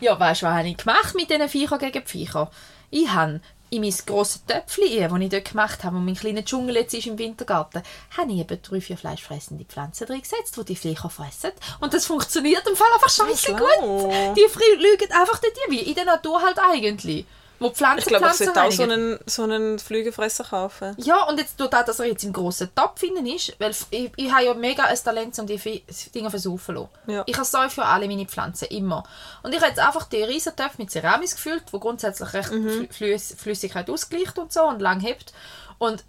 Ja, 0.00 0.18
weißt 0.18 0.42
du, 0.42 0.46
was 0.46 0.54
habe 0.54 0.68
ich 0.68 0.76
gemacht 0.76 1.14
mit 1.14 1.28
diesen 1.30 1.48
Viechern 1.48 1.78
gegen 1.78 2.02
die 2.04 2.06
Viecher? 2.08 2.50
Ich 2.90 3.08
habe 3.10 3.40
in 3.70 3.82
mein 3.82 3.94
grosses 4.04 4.44
Töpfchen, 4.44 5.08
das 5.08 5.20
ich 5.20 5.28
dort 5.28 5.44
gemacht 5.44 5.84
habe, 5.84 5.96
wo 5.96 6.00
mein 6.00 6.16
kleiner 6.16 6.44
Dschungel 6.44 6.76
jetzt 6.76 6.92
ist 6.94 7.06
im 7.06 7.18
Wintergarten, 7.18 7.82
habe 8.16 8.32
ich 8.32 8.38
eben 8.38 8.60
drei, 8.62 8.80
vier 8.80 8.96
fleischfressende 8.96 9.64
Pflanzen 9.64 10.06
drin 10.06 10.20
gesetzt, 10.22 10.56
die 10.56 10.64
die 10.64 10.76
Viecher 10.76 11.08
fressen. 11.08 11.52
Und 11.80 11.94
das 11.94 12.06
funktioniert 12.06 12.66
im 12.66 12.76
Fall 12.76 12.92
einfach 12.94 13.08
scheiße 13.08 13.52
gut. 13.52 14.36
Die 14.36 14.48
Fri- 14.50 14.76
lügen 14.76 15.12
einfach 15.12 15.38
dort 15.38 15.54
wie 15.68 15.80
in 15.80 15.94
der 15.94 16.04
Natur 16.04 16.42
halt 16.42 16.58
eigentlich. 16.58 17.24
Wo 17.60 17.70
Pflanzen 17.70 17.98
Ich 18.00 18.04
glaube, 18.06 18.24
ich 18.26 18.32
Pflanzen 18.32 18.44
sollte 18.46 18.62
auch 18.62 18.72
so 18.72 18.82
reinigen. 18.84 19.10
einen, 19.12 19.20
so 19.26 19.42
einen 19.44 19.78
Flügelfresser 19.78 20.44
kaufen. 20.44 20.94
Ja, 20.98 21.24
und 21.28 21.38
jetzt 21.38 21.58
tut 21.58 21.74
auch, 21.74 21.84
dass 21.84 21.98
er 22.00 22.06
jetzt 22.06 22.24
im 22.24 22.32
grossen 22.32 22.74
Topf 22.74 23.02
innen 23.02 23.26
ist, 23.26 23.54
weil 23.60 23.70
ich, 23.90 24.10
ich 24.16 24.32
habe 24.32 24.44
ja 24.44 24.54
mega 24.54 24.84
ein 24.84 24.96
Talent, 24.96 25.38
um 25.38 25.46
die 25.46 25.58
Fi- 25.58 25.84
versaufen 26.30 26.74
zu 26.74 26.80
lassen. 26.82 26.88
Ja. 27.06 27.22
Ich 27.26 27.36
habe 27.38 27.70
für 27.70 27.84
alle 27.84 28.08
meine 28.08 28.24
Pflanzen, 28.26 28.64
immer. 28.68 29.04
Und 29.42 29.52
ich 29.52 29.60
habe 29.60 29.68
jetzt 29.68 29.78
einfach 29.78 30.06
die 30.06 30.22
riesen 30.22 30.56
Töpfe 30.56 30.76
mit 30.78 30.90
Ceramis 30.90 31.34
gefüllt, 31.34 31.64
wo 31.70 31.78
grundsätzlich 31.78 32.32
recht 32.32 32.50
Mhm. 32.50 32.66
Flü- 32.68 32.92
Flüss 32.92 33.34
Flüssigkeit 33.38 33.90
ausgleicht 33.90 34.38
und 34.38 34.52
so 34.52 34.62
und 34.64 34.80
lang 34.80 35.00
hebt. 35.00 35.32
Und 35.78 36.02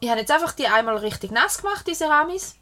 ich 0.00 0.08
habe 0.08 0.20
jetzt 0.20 0.30
einfach 0.30 0.52
die 0.52 0.66
einmal 0.68 0.96
richtig 0.96 1.30
nass 1.32 1.58
gemacht, 1.58 1.86
die 1.86 1.94
Ceramis. 1.94 2.54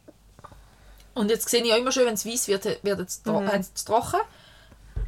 Und 1.14 1.30
jetzt 1.30 1.48
sehe 1.48 1.62
ich 1.62 1.68
ja 1.68 1.76
immer 1.76 1.92
schön, 1.92 2.06
wenn 2.06 2.14
es 2.14 2.26
weiß 2.26 2.48
wird, 2.48 2.64
wird 2.82 3.00
es 3.00 3.22
tro 3.22 3.40
es 3.40 3.84
trocken. 3.84 4.20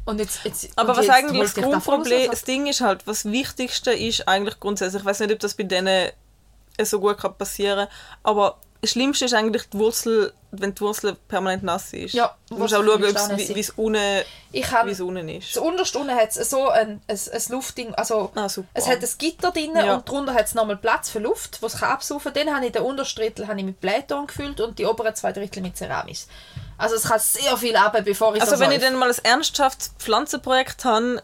Und 0.05 0.19
jetzt, 0.19 0.39
jetzt, 0.43 0.69
Aber 0.75 0.95
was 0.97 1.05
jetzt 1.05 1.15
eigentlich 1.15 1.53
das 1.53 1.63
Grundproblem, 1.63 2.21
raus, 2.21 2.27
das 2.31 2.43
Ding 2.43 2.67
ist 2.67 2.81
halt, 2.81 3.05
was 3.05 3.25
Wichtigste 3.25 3.91
ist 3.91 4.27
eigentlich 4.27 4.59
grundsätzlich, 4.59 5.01
ich 5.01 5.05
weiß 5.05 5.19
nicht, 5.21 5.31
ob 5.33 5.39
das 5.39 5.53
bei 5.53 5.63
denen 5.63 6.09
so 6.81 6.99
gut 6.99 7.17
kann 7.17 7.35
passieren 7.37 7.87
aber 8.23 8.57
das 8.81 8.91
Schlimmste 8.91 9.25
ist 9.25 9.33
eigentlich 9.33 9.63
die 9.69 9.77
Wurzel, 9.77 10.31
wenn 10.51 10.73
die 10.73 10.79
Wurzel 10.79 11.17
permanent 11.27 11.63
nass 11.63 11.91
ist. 11.91 12.13
Ja, 12.13 12.33
du 12.47 12.55
musst 12.55 12.73
auch 12.73 12.81
schauen, 12.81 13.03
ob's- 13.03 13.35
wie 13.37 13.53
wie 13.55 13.59
es 13.59 13.71
unten, 13.71 13.99
Ich 14.53 14.71
habe 14.71 14.87
wie 14.87 14.93
es 14.93 15.01
unten 15.01 15.27
ist. 15.27 15.53
Das 15.53 15.61
unterste 15.61 15.99
unten 15.99 16.15
hat 16.15 16.29
es 16.33 16.49
so 16.49 16.69
ein, 16.69 17.01
ein, 17.09 17.19
ein 17.33 17.41
Luftding, 17.49 17.93
also 17.95 18.31
Ah, 18.35 18.45
es 18.73 18.87
hat 18.87 19.01
ein 19.03 19.09
Gitter 19.17 19.51
drin 19.51 19.71
Ja. 19.75 19.95
und 19.95 20.07
darunter 20.07 20.33
hat 20.33 20.45
es 20.45 20.53
nochmal 20.55 20.77
Platz 20.77 21.09
für 21.09 21.19
Luft, 21.19 21.61
was 21.61 21.79
kann 21.79 21.89
absaufen. 21.91 22.31
Dann 22.33 22.55
habe 22.55 22.67
ich 22.67 22.71
den 22.71 22.83
untersten 22.83 23.21
Drittel 23.21 23.49
habe 23.49 23.59
ich 23.59 23.65
mit 23.65 23.81
Blättern 23.81 24.27
gefüllt 24.27 24.61
und 24.61 24.79
die 24.79 24.85
oberen 24.85 25.13
zwei 25.13 25.33
Drittel 25.33 25.61
mit 25.61 25.75
Ceramis. 25.75 26.29
Also 26.79 26.95
es 26.95 27.03
kann 27.03 27.19
sehr 27.19 27.55
viel 27.57 27.75
ab, 27.75 27.95
bevor 28.03 28.33
ich 28.35 28.41
Also 28.41 28.51
das 28.53 28.59
wenn 28.59 28.71
ich 28.71 28.79
säufe. 28.79 28.91
dann 28.91 28.99
mal 28.99 29.09
ein 29.11 29.17
ernsthaftes 29.23 29.91
Pflanzenprojekt 29.99 30.85
habe, 30.85 31.21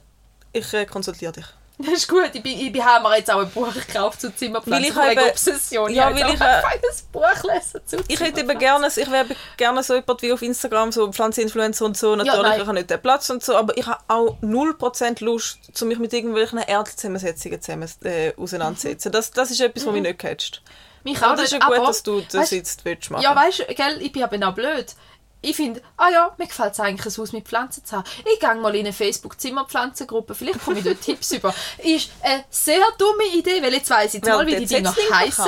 ich 0.53 0.71
äh, 0.73 0.85
konsultiere 0.85 1.31
dich. 1.33 1.45
Das 1.77 1.89
ist 1.93 2.07
gut, 2.07 2.29
ich, 2.31 2.41
bin, 2.41 2.57
ich 2.73 2.81
habe 2.81 3.05
mir 3.09 3.17
jetzt 3.17 3.29
auch 3.29 3.41
ein 3.41 3.49
Buch 3.49 3.73
gekauft 3.73 4.21
zu 4.21 4.33
Zimmerpflanzen, 4.33 4.95
Weil 4.95 5.11
ich 5.11 5.17
habe- 5.19 5.29
Obsession. 5.29 5.93
Ja, 5.93 6.09
ich 6.09 6.15
weil 6.15 6.23
habe 6.23 6.33
ich, 6.35 6.39
äh, 6.39 6.43
ein 6.45 6.61
feines 6.63 7.01
Buch 7.11 7.43
lesen 7.43 7.81
zu 7.85 7.97
Ich 8.07 8.17
hätte 8.21 8.39
eben 8.39 8.57
gerne, 8.57 8.87
ich 8.87 9.11
wäre 9.11 9.25
gerne 9.57 9.83
so 9.83 9.95
jemand 9.95 10.21
wie 10.21 10.31
auf 10.31 10.41
Instagram, 10.41 10.93
so 10.93 11.11
Pflanzeninfluencer 11.11 11.83
und 11.83 11.97
so. 11.97 12.15
Natürlich, 12.15 12.41
nein. 12.43 12.61
ich 12.61 12.65
habe 12.67 12.73
nicht 12.77 12.89
den 12.89 13.01
Platz 13.01 13.29
und 13.29 13.43
so, 13.43 13.57
aber 13.57 13.77
ich 13.77 13.85
habe 13.85 13.99
auch 14.07 14.37
0% 14.41 15.21
Lust, 15.21 15.59
mich 15.83 15.99
mit 15.99 16.13
irgendwelchen 16.13 16.59
Erdzusammensetzungen 16.59 17.61
zusammen, 17.61 17.89
äh, 18.05 18.31
auseinanderzusetzen. 18.37 19.11
Das, 19.11 19.31
das 19.31 19.51
ist 19.51 19.59
etwas, 19.59 19.85
was 19.85 19.91
mich 19.93 20.01
nicht 20.01 20.19
catcht. 20.19 20.61
Mich 21.03 21.21
auch 21.21 21.31
das 21.35 21.43
ist 21.43 21.51
ja 21.51 21.59
gut, 21.59 21.75
aber, 21.77 21.87
dass 21.87 22.01
du 22.03 22.21
das 22.21 22.33
weisst- 22.35 22.51
jetzt 22.53 22.85
willst 22.85 23.11
machen. 23.11 23.21
Ja, 23.21 23.35
weißt 23.35 23.59
du, 23.59 23.63
ich 23.99 24.11
bin 24.13 24.23
aber 24.23 24.47
auch 24.47 24.55
blöd. 24.55 24.95
Ich 25.45 25.55
finde, 25.55 25.81
ah 25.97 26.09
ja, 26.09 26.35
mir 26.37 26.47
gefällt 26.47 26.73
es 26.73 26.79
eigentlich, 26.79 27.15
ein 27.15 27.21
Haus 27.21 27.31
mit 27.31 27.47
Pflanzen 27.47 27.85
zu 27.85 27.97
haben. 27.97 28.05
Ich 28.33 28.39
gehe 28.39 28.55
mal 28.55 28.73
in 28.75 28.85
eine 28.85 28.93
Facebook-Zimmerpflanzengruppe, 28.93 30.33
vielleicht 30.35 30.63
komme 30.63 30.79
ich 30.79 30.85
dort 30.85 31.01
Tipps 31.05 31.31
über. 31.31 31.53
Ist 31.83 32.11
eine 32.21 32.43
sehr 32.49 32.81
dumme 32.97 33.25
Idee, 33.35 33.61
weil 33.61 33.73
jetzt 33.73 33.89
weiss 33.89 34.13
ich 34.13 34.21
mal, 34.23 34.45
wie 34.47 34.55
die 34.55 34.65
Dinger 34.65 34.95
heißen. 35.13 35.45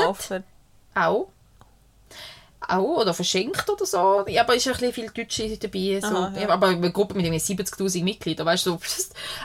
Auch. 0.96 1.28
Auch, 2.70 2.98
oder 3.02 3.14
verschenkt 3.14 3.70
oder 3.70 3.86
so. 3.86 4.26
Ja, 4.28 4.42
aber 4.42 4.56
ist 4.56 4.68
ein 4.68 4.74
bisschen 4.74 4.92
viel 4.94 5.10
Deutsche 5.10 5.58
dabei. 5.58 6.00
So. 6.02 6.08
Aha, 6.08 6.34
ja. 6.38 6.50
Aber 6.50 6.68
eine 6.68 6.92
Gruppe 6.92 7.14
mit 7.14 7.26
irgendwie 7.26 7.40
70'000 7.40 8.04
Mitgliedern, 8.04 8.46
weißt 8.46 8.66
du. 8.66 8.78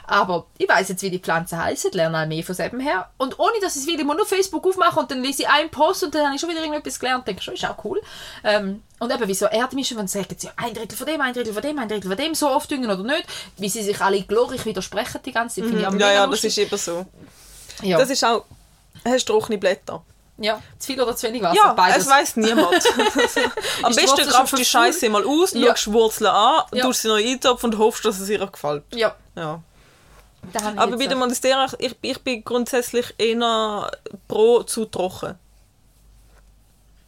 Aber 0.06 0.46
ich 0.58 0.68
weiß 0.68 0.88
jetzt, 0.88 1.02
wie 1.02 1.10
die 1.10 1.20
Pflanzen 1.20 1.56
heißen, 1.58 1.92
lerne 1.92 2.22
auch 2.22 2.26
mehr 2.26 2.42
von 2.42 2.54
selber 2.54 2.78
her. 2.78 3.10
Und 3.18 3.38
ohne, 3.38 3.52
dass 3.60 3.76
ich 3.76 3.82
es 3.82 3.86
will, 3.86 3.98
ich 4.00 4.04
muss 4.04 4.16
nur 4.16 4.26
Facebook 4.26 4.66
aufmachen 4.66 4.98
und 5.00 5.10
dann 5.10 5.22
lese 5.22 5.42
ich 5.42 5.48
einen 5.48 5.70
Post 5.70 6.02
und 6.02 6.14
dann 6.14 6.26
habe 6.26 6.34
ich 6.34 6.40
schon 6.40 6.50
wieder 6.50 6.60
irgendetwas 6.60 6.98
gelernt. 6.98 7.26
Denke 7.28 7.42
schon, 7.42 7.54
ist 7.54 7.64
auch 7.64 7.84
cool. 7.84 8.00
Ähm, 8.42 8.82
und 8.98 9.12
eben, 9.12 9.28
wie 9.28 9.34
so 9.34 9.46
Erdmischen, 9.46 9.98
wenn 9.98 10.08
sie 10.08 10.18
sagen, 10.18 10.36
ja, 10.40 10.50
ein 10.56 10.74
Drittel 10.74 10.96
von 10.96 11.06
dem, 11.06 11.20
ein 11.20 11.32
Drittel 11.32 11.52
von 11.52 11.62
dem, 11.62 11.78
ein 11.78 11.88
Drittel 11.88 12.08
von 12.08 12.16
dem, 12.16 12.34
so 12.34 12.50
oft 12.50 12.70
düngen 12.70 12.90
oder 12.90 13.04
nicht. 13.04 13.24
Wie 13.56 13.68
sie 13.68 13.82
sich 13.82 14.00
alle 14.00 14.22
glorreich 14.22 14.66
widersprechen 14.66 15.20
die 15.24 15.32
ganze 15.32 15.56
Zeit, 15.60 15.64
finde 15.66 15.80
ich 15.82 15.86
auch 15.86 15.92
Mhm. 15.92 16.00
Ja, 16.00 16.12
ja, 16.12 16.26
das 16.26 16.42
ist 16.42 16.58
eben 16.58 16.76
so. 16.76 17.06
ja. 17.82 17.98
Das 17.98 18.10
ist 18.10 18.24
auch... 18.24 18.44
Hast 19.04 19.28
du 19.28 19.32
trockene 19.32 19.58
Blätter? 19.58 20.04
Ja, 20.42 20.60
zu 20.78 20.86
viel 20.88 21.00
oder 21.00 21.16
zu 21.16 21.26
wenig 21.28 21.42
Wasser, 21.42 21.56
Ja, 21.56 21.72
beides. 21.72 22.04
es 22.04 22.08
weiß 22.10 22.36
niemand. 22.36 22.74
Am 23.82 23.94
besten 23.94 24.26
grabst 24.28 24.52
du 24.52 24.56
die? 24.56 24.64
Scheiße 24.64 25.08
mal 25.08 25.24
aus, 25.24 25.52
Ja. 25.54 25.68
schaust 25.68 25.86
die 25.86 25.92
Wurzeln 25.92 26.30
an, 26.30 26.62
Ja. 26.72 26.84
tust 26.84 27.02
sie 27.02 27.08
noch 27.08 27.16
eintopfen 27.16 27.72
und 27.72 27.78
hoffst, 27.78 28.04
dass 28.04 28.18
es 28.20 28.28
ihr 28.28 28.44
gefällt. 28.46 28.84
Ja, 28.94 29.14
Ja. 29.36 29.62
Aber 30.76 30.96
bei 30.96 31.06
der 31.06 31.16
Monstera, 31.16 31.66
ich, 31.78 31.94
ich 32.02 32.20
bin 32.20 32.42
grundsätzlich 32.42 33.14
eher 33.16 33.90
pro 34.26 34.64
zu 34.64 34.84
trocken. 34.86 35.38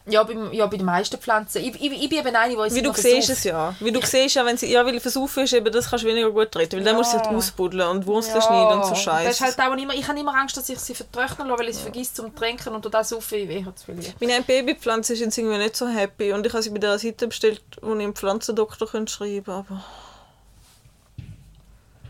Ja, 0.07 0.21
beim, 0.23 0.53
ja, 0.53 0.67
bei 0.67 0.77
den 0.77 0.85
meisten 0.85 1.17
Pflanzen. 1.17 1.63
Ich, 1.63 1.81
ich, 1.81 2.03
ich 2.03 2.09
bin 2.09 2.19
eben 2.19 2.35
eine, 2.35 2.53
die 2.53 2.75
Wie 2.75 2.81
du 2.83 2.93
siehst 2.93 3.29
es 3.31 3.43
ja. 3.43 3.73
Wie 3.79 3.91
du 3.91 3.99
siehst 4.05 4.35
ja, 4.35 4.45
wenn 4.45 4.55
sie, 4.55 4.71
ja, 4.71 4.85
weil 4.85 4.99
versaufen 4.99 5.43
ist, 5.45 5.53
eben, 5.53 5.71
das 5.73 5.89
kannst 5.89 6.05
du 6.05 6.07
weniger 6.09 6.29
gut 6.29 6.51
treten. 6.51 6.77
Weil 6.77 6.83
dann 6.83 6.93
Ja. 6.93 6.99
musst 6.99 7.13
du 7.13 7.17
sie 7.17 7.25
ausbuddeln 7.35 7.89
und 7.89 8.05
Wurzeln 8.05 8.39
schneiden 8.41 8.73
und 8.73 8.83
so 8.83 8.91
Das 8.91 9.01
Scheiße. 9.01 9.29
ist 9.31 9.41
halt 9.41 9.59
auch 9.59 9.75
immer, 9.75 9.93
ich 9.95 10.07
habe 10.07 10.19
immer 10.19 10.35
Angst, 10.35 10.55
dass 10.57 10.69
ich 10.69 10.77
sie 10.79 10.93
vertrocknen 10.93 11.47
lasse, 11.47 11.59
weil 11.59 11.69
ich 11.69 11.75
sie 11.77 11.81
vergesse 11.81 12.13
zum 12.13 12.35
Trinken 12.35 12.75
und 12.75 12.85
das 12.93 13.13
auf 13.13 13.31
ich 13.31 13.47
weh 13.49 13.65
zu. 13.75 13.91
Meine 14.19 14.41
Babypflanze 14.43 15.13
ist 15.13 15.21
jetzt 15.21 15.37
irgendwie 15.39 15.57
nicht 15.57 15.75
so 15.75 15.87
happy 15.87 16.33
und 16.33 16.45
ich 16.45 16.53
habe 16.53 16.61
sie 16.61 16.69
bei 16.69 16.77
der 16.77 16.99
Seite 16.99 17.27
bestellt, 17.27 17.61
wo 17.81 17.95
ich 17.95 18.03
einen 18.03 18.13
Pflanzendoktor 18.13 18.87
könnte 18.87 19.11
schreiben 19.11 19.51
aber 19.51 19.83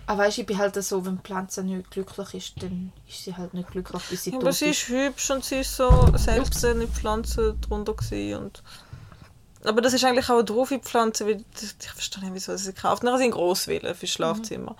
Aber 0.07 0.23
weißt 0.23 0.37
du, 0.37 0.41
ich 0.41 0.47
bin 0.47 0.57
halt 0.57 0.81
so, 0.83 1.05
wenn 1.05 1.17
die 1.17 1.23
Pflanze 1.23 1.63
nicht 1.63 1.89
glücklich 1.89 2.33
ist, 2.33 2.61
dann 2.61 2.91
ist 3.07 3.23
sie 3.23 3.35
halt 3.35 3.53
nicht 3.53 3.71
glücklich, 3.71 4.03
bis 4.09 4.23
sie 4.23 4.33
Aber 4.33 4.45
tot 4.45 4.53
sie 4.53 4.65
ist. 4.65 4.83
ist 4.83 4.89
hübsch 4.89 5.31
und 5.31 5.43
sie 5.43 5.57
ist 5.57 5.75
so 5.75 6.11
selbst 6.15 6.63
eine 6.63 6.87
Pflanze 6.87 7.55
drunter 7.61 7.95
und 8.39 8.61
aber 9.65 9.81
das 9.81 9.93
ist 9.93 10.05
eigentlich 10.05 10.29
auch 10.29 10.35
eine 10.35 10.43
doofe 10.43 10.79
Pflanze, 10.79 11.25
weil 11.25 11.43
ich 11.59 11.91
verstehe 11.91 12.23
nicht, 12.23 12.35
wieso 12.35 12.55
sie 12.55 12.65
sie 12.65 12.73
kauft. 12.73 13.01
Sie 13.01 13.25
in 13.25 13.31
Grosswille 13.31 13.95
für 13.95 14.07
Schlafzimmer. 14.07 14.75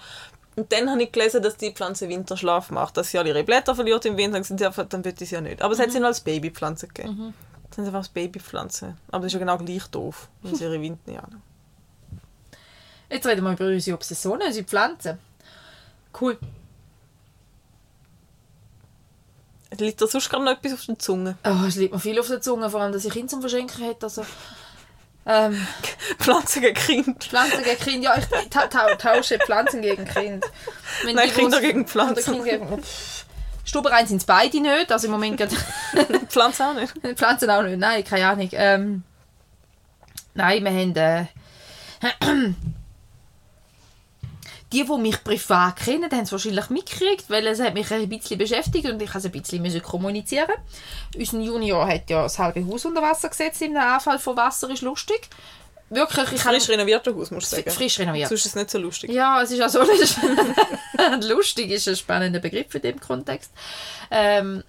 Und 0.56 0.72
dann 0.72 0.90
habe 0.90 1.04
ich 1.04 1.12
gelesen, 1.12 1.42
dass 1.42 1.58
die 1.58 1.72
Pflanze 1.72 2.08
Winterschlaf 2.08 2.70
macht, 2.70 2.96
dass 2.96 3.12
sie 3.12 3.18
alle 3.18 3.30
ihre 3.30 3.44
Blätter 3.44 3.76
verliert 3.76 4.06
im 4.06 4.16
Winter. 4.16 4.34
Dann 4.34 4.44
sind 4.44 4.60
sie 4.60 4.66
einfach, 4.66 4.86
dann 4.88 5.04
wird 5.04 5.20
sie 5.20 5.26
ja 5.26 5.42
nicht. 5.42 5.62
Aber 5.62 5.74
es 5.74 5.80
hat 5.80 5.92
sie 5.92 6.00
nur 6.00 6.08
als 6.08 6.22
Babypflanze 6.22 6.88
gegeben. 6.88 7.34
Dann 7.64 7.72
sind 7.72 7.84
sie 7.84 7.88
einfach 7.88 8.00
als 8.00 8.10
Babypflanze. 8.10 8.96
Aber 9.10 9.24
das 9.24 9.28
ist 9.28 9.34
ja 9.34 9.40
genau 9.40 9.58
gleich 9.58 9.86
doof, 9.88 10.30
wenn 10.44 10.56
sie 10.56 10.64
ihre 10.64 10.80
Winter 10.80 11.12
nicht 11.12 11.22
haben. 11.22 11.42
Jetzt 13.10 13.26
reden 13.28 13.44
wir 13.44 13.54
über 13.54 13.66
unsere 13.66 13.96
Obsessionen, 13.96 14.48
unsere 14.48 14.66
Pflanzen. 14.66 15.20
Cool. 16.20 16.38
Liegt 19.78 20.02
da 20.02 20.08
sonst 20.08 20.30
gerade 20.30 20.46
noch 20.46 20.54
etwas 20.54 20.74
auf 20.74 20.86
der 20.86 21.00
Zunge? 21.00 21.38
Oh, 21.44 21.66
es 21.68 21.76
liegt 21.76 21.94
mir 21.94 22.00
viel 22.00 22.20
auf 22.20 22.28
der 22.28 22.42
Zunge, 22.42 22.70
vor 22.70 22.82
allem, 22.82 22.94
dass 22.94 23.04
ich 23.04 23.12
Kinder 23.12 23.28
zum 23.28 23.42
Verschenken 23.42 23.84
hätte. 23.84 24.06
Also, 24.06 24.26
ähm, 25.26 25.68
Pflanzen 26.20 26.62
gegen 26.62 26.76
Kind. 26.76 27.24
Pflanzen 27.24 27.64
gegen 27.64 27.80
Kind. 27.80 28.04
Ja, 28.04 28.18
ich 28.18 28.26
ta 28.50 28.68
ta 28.68 28.96
tausche 28.96 29.38
Pflanzen 29.40 29.82
gegen 29.82 30.06
Kind. 30.06 30.46
Wenn 31.04 31.16
Nein, 31.16 31.30
Kinder 31.30 31.60
gegen 31.60 31.86
Pflanzen. 31.88 32.36
Kinder 32.36 32.44
gegen... 32.44 32.84
Stubereien 33.66 34.06
sind 34.06 34.18
es 34.18 34.26
beide 34.26 34.62
nicht. 34.62 34.92
Also 34.92 35.08
im 35.08 35.12
Moment 35.12 35.38
gerade... 35.38 35.56
Pflanzen 36.30 36.62
auch 36.64 36.74
nicht. 36.76 36.94
Pflanzen 37.18 37.50
auch 37.50 37.64
nicht. 37.64 37.80
Nein, 37.80 38.04
keine 38.04 38.28
Ahnung. 38.28 38.50
Ähm, 38.54 39.04
nein, 40.36 40.64
wir 40.64 40.72
haben... 40.72 40.96
Äh, 40.96 41.26
die, 44.76 44.84
die 44.84 44.98
mich 44.98 45.24
privat 45.24 45.78
kennen, 45.78 46.12
haben 46.12 46.22
es 46.22 46.32
wahrscheinlich 46.32 46.70
mitgekriegt, 46.70 47.30
weil 47.30 47.48
es 47.48 47.62
hat 47.62 47.74
mich 47.74 47.92
ein 47.92 48.10
bisschen 48.10 48.38
beschäftigt 48.38 48.86
und 48.88 49.02
ich 49.02 49.14
musste 49.14 49.30
ein 49.30 49.32
bisschen 49.32 49.62
müssen 49.62 49.82
kommunizieren. 49.82 50.56
Unser 51.16 51.40
Junior 51.40 51.88
hat 51.88 52.10
ja 52.10 52.24
das 52.24 52.38
halbe 52.38 52.66
Haus 52.68 52.84
unter 52.84 53.02
Wasser 53.02 53.30
gesetzt 53.30 53.62
im 53.62 53.76
Anfall 53.78 54.20
von 54.20 54.36
Wasser, 54.36 54.70
ist 54.70 54.82
lustig. 54.82 55.30
Wirklich, 55.90 56.32
ich 56.34 56.42
Frisch 56.42 56.68
renoviertes 56.68 57.16
Haus, 57.16 57.32
musst 57.32 57.52
du 57.52 57.56
sagen. 57.58 57.70
frisch 57.70 58.00
renoviert. 58.00 58.28
Sonst 58.28 58.42
ist 58.42 58.48
es 58.48 58.56
nicht 58.56 58.72
so 58.72 58.80
lustig. 58.80 59.12
Ja, 59.12 59.42
es 59.42 59.52
ist 59.52 59.62
also 59.62 59.84
nicht 59.84 61.30
lustig, 61.30 61.72
ist 61.72 61.88
ein 61.88 61.96
spannender 61.96 62.40
Begriff 62.40 62.74
in 62.76 62.82
dem 62.82 63.00
Kontext. 63.00 63.52
Ähm, 64.12 64.64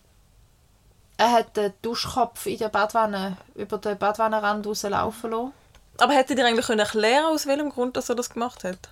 er 1.17 1.33
hat 1.33 1.57
den 1.57 1.73
Duschkopf 1.83 2.47
in 2.47 2.59
der 2.59 2.69
Badwanne 2.69 3.39
über 3.55 3.79
den 3.79 3.99
Badwannenrand 3.99 4.67
rauslaufen 4.67 5.31
lassen. 5.31 5.53
Aber 5.99 6.13
hätte 6.13 6.35
dir 6.35 6.45
eigentlich 6.45 6.67
können 6.67 6.81
erklären 6.81 7.25
aus 7.25 7.47
welchem 7.47 7.71
Grund 7.71 7.97
dass 7.97 8.11
er 8.11 8.15
das 8.15 8.31
gemacht 8.31 8.63
hat? 8.63 8.91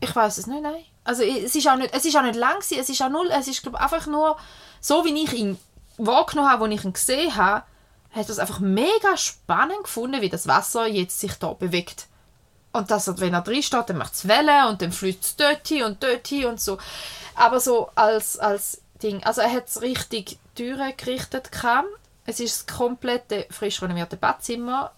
Ich 0.00 0.14
weiß 0.14 0.38
es 0.38 0.46
nicht, 0.46 0.62
nein. 0.62 0.84
Also 1.04 1.22
es 1.22 1.54
ist 1.54 1.68
auch 1.68 1.76
nicht, 1.76 1.94
es 1.94 2.04
ist 2.04 2.16
auch 2.16 2.22
nicht 2.22 2.36
lang 2.36 2.60
gewesen, 2.60 2.78
es 2.80 2.88
ist 2.88 3.02
auch 3.02 3.10
null, 3.10 3.28
es 3.30 3.46
ist 3.46 3.62
glaub, 3.62 3.74
einfach 3.74 4.06
nur 4.06 4.36
so, 4.80 5.04
wie 5.04 5.22
ich 5.22 5.32
ihn 5.34 5.58
wahrgenommen 5.98 6.50
habe, 6.50 6.64
als 6.64 6.74
ich 6.74 6.84
ihn 6.84 6.92
gesehen 6.92 7.36
habe, 7.36 7.64
hat 8.10 8.28
es 8.28 8.38
einfach 8.38 8.60
mega 8.60 9.16
spannend 9.16 9.84
gefunden, 9.84 10.20
wie 10.20 10.28
das 10.28 10.46
Wasser 10.46 10.86
jetzt 10.86 11.20
sich 11.20 11.34
da 11.34 11.52
bewegt. 11.52 12.06
Und 12.72 12.90
dass 12.90 13.06
er, 13.06 13.18
wenn 13.20 13.34
er 13.34 13.42
drin 13.42 13.62
steht, 13.62 13.88
dann 13.88 13.98
macht 13.98 14.14
es 14.14 14.26
Wellen 14.26 14.66
und 14.68 14.82
dann 14.82 14.92
fliegt 14.92 15.24
es 15.24 15.36
dort 15.36 15.66
hin 15.66 15.84
und 15.84 16.02
dort 16.02 16.26
hin 16.26 16.46
und 16.46 16.60
so. 16.60 16.78
Aber 17.34 17.60
so 17.60 17.90
als, 17.94 18.38
als 18.38 18.80
Ding, 19.02 19.22
also 19.24 19.42
er 19.42 19.52
hat 19.52 19.68
es 19.68 19.82
richtig 19.82 20.38
Türen 20.54 20.96
gerichtet 20.96 21.52
gehabt. 21.52 21.88
Es 22.26 22.40
ist 22.40 22.68
das 22.68 22.76
komplette 22.76 23.46
frisch 23.50 23.82
renovierte 23.82 24.16
Badzimmer 24.16 24.92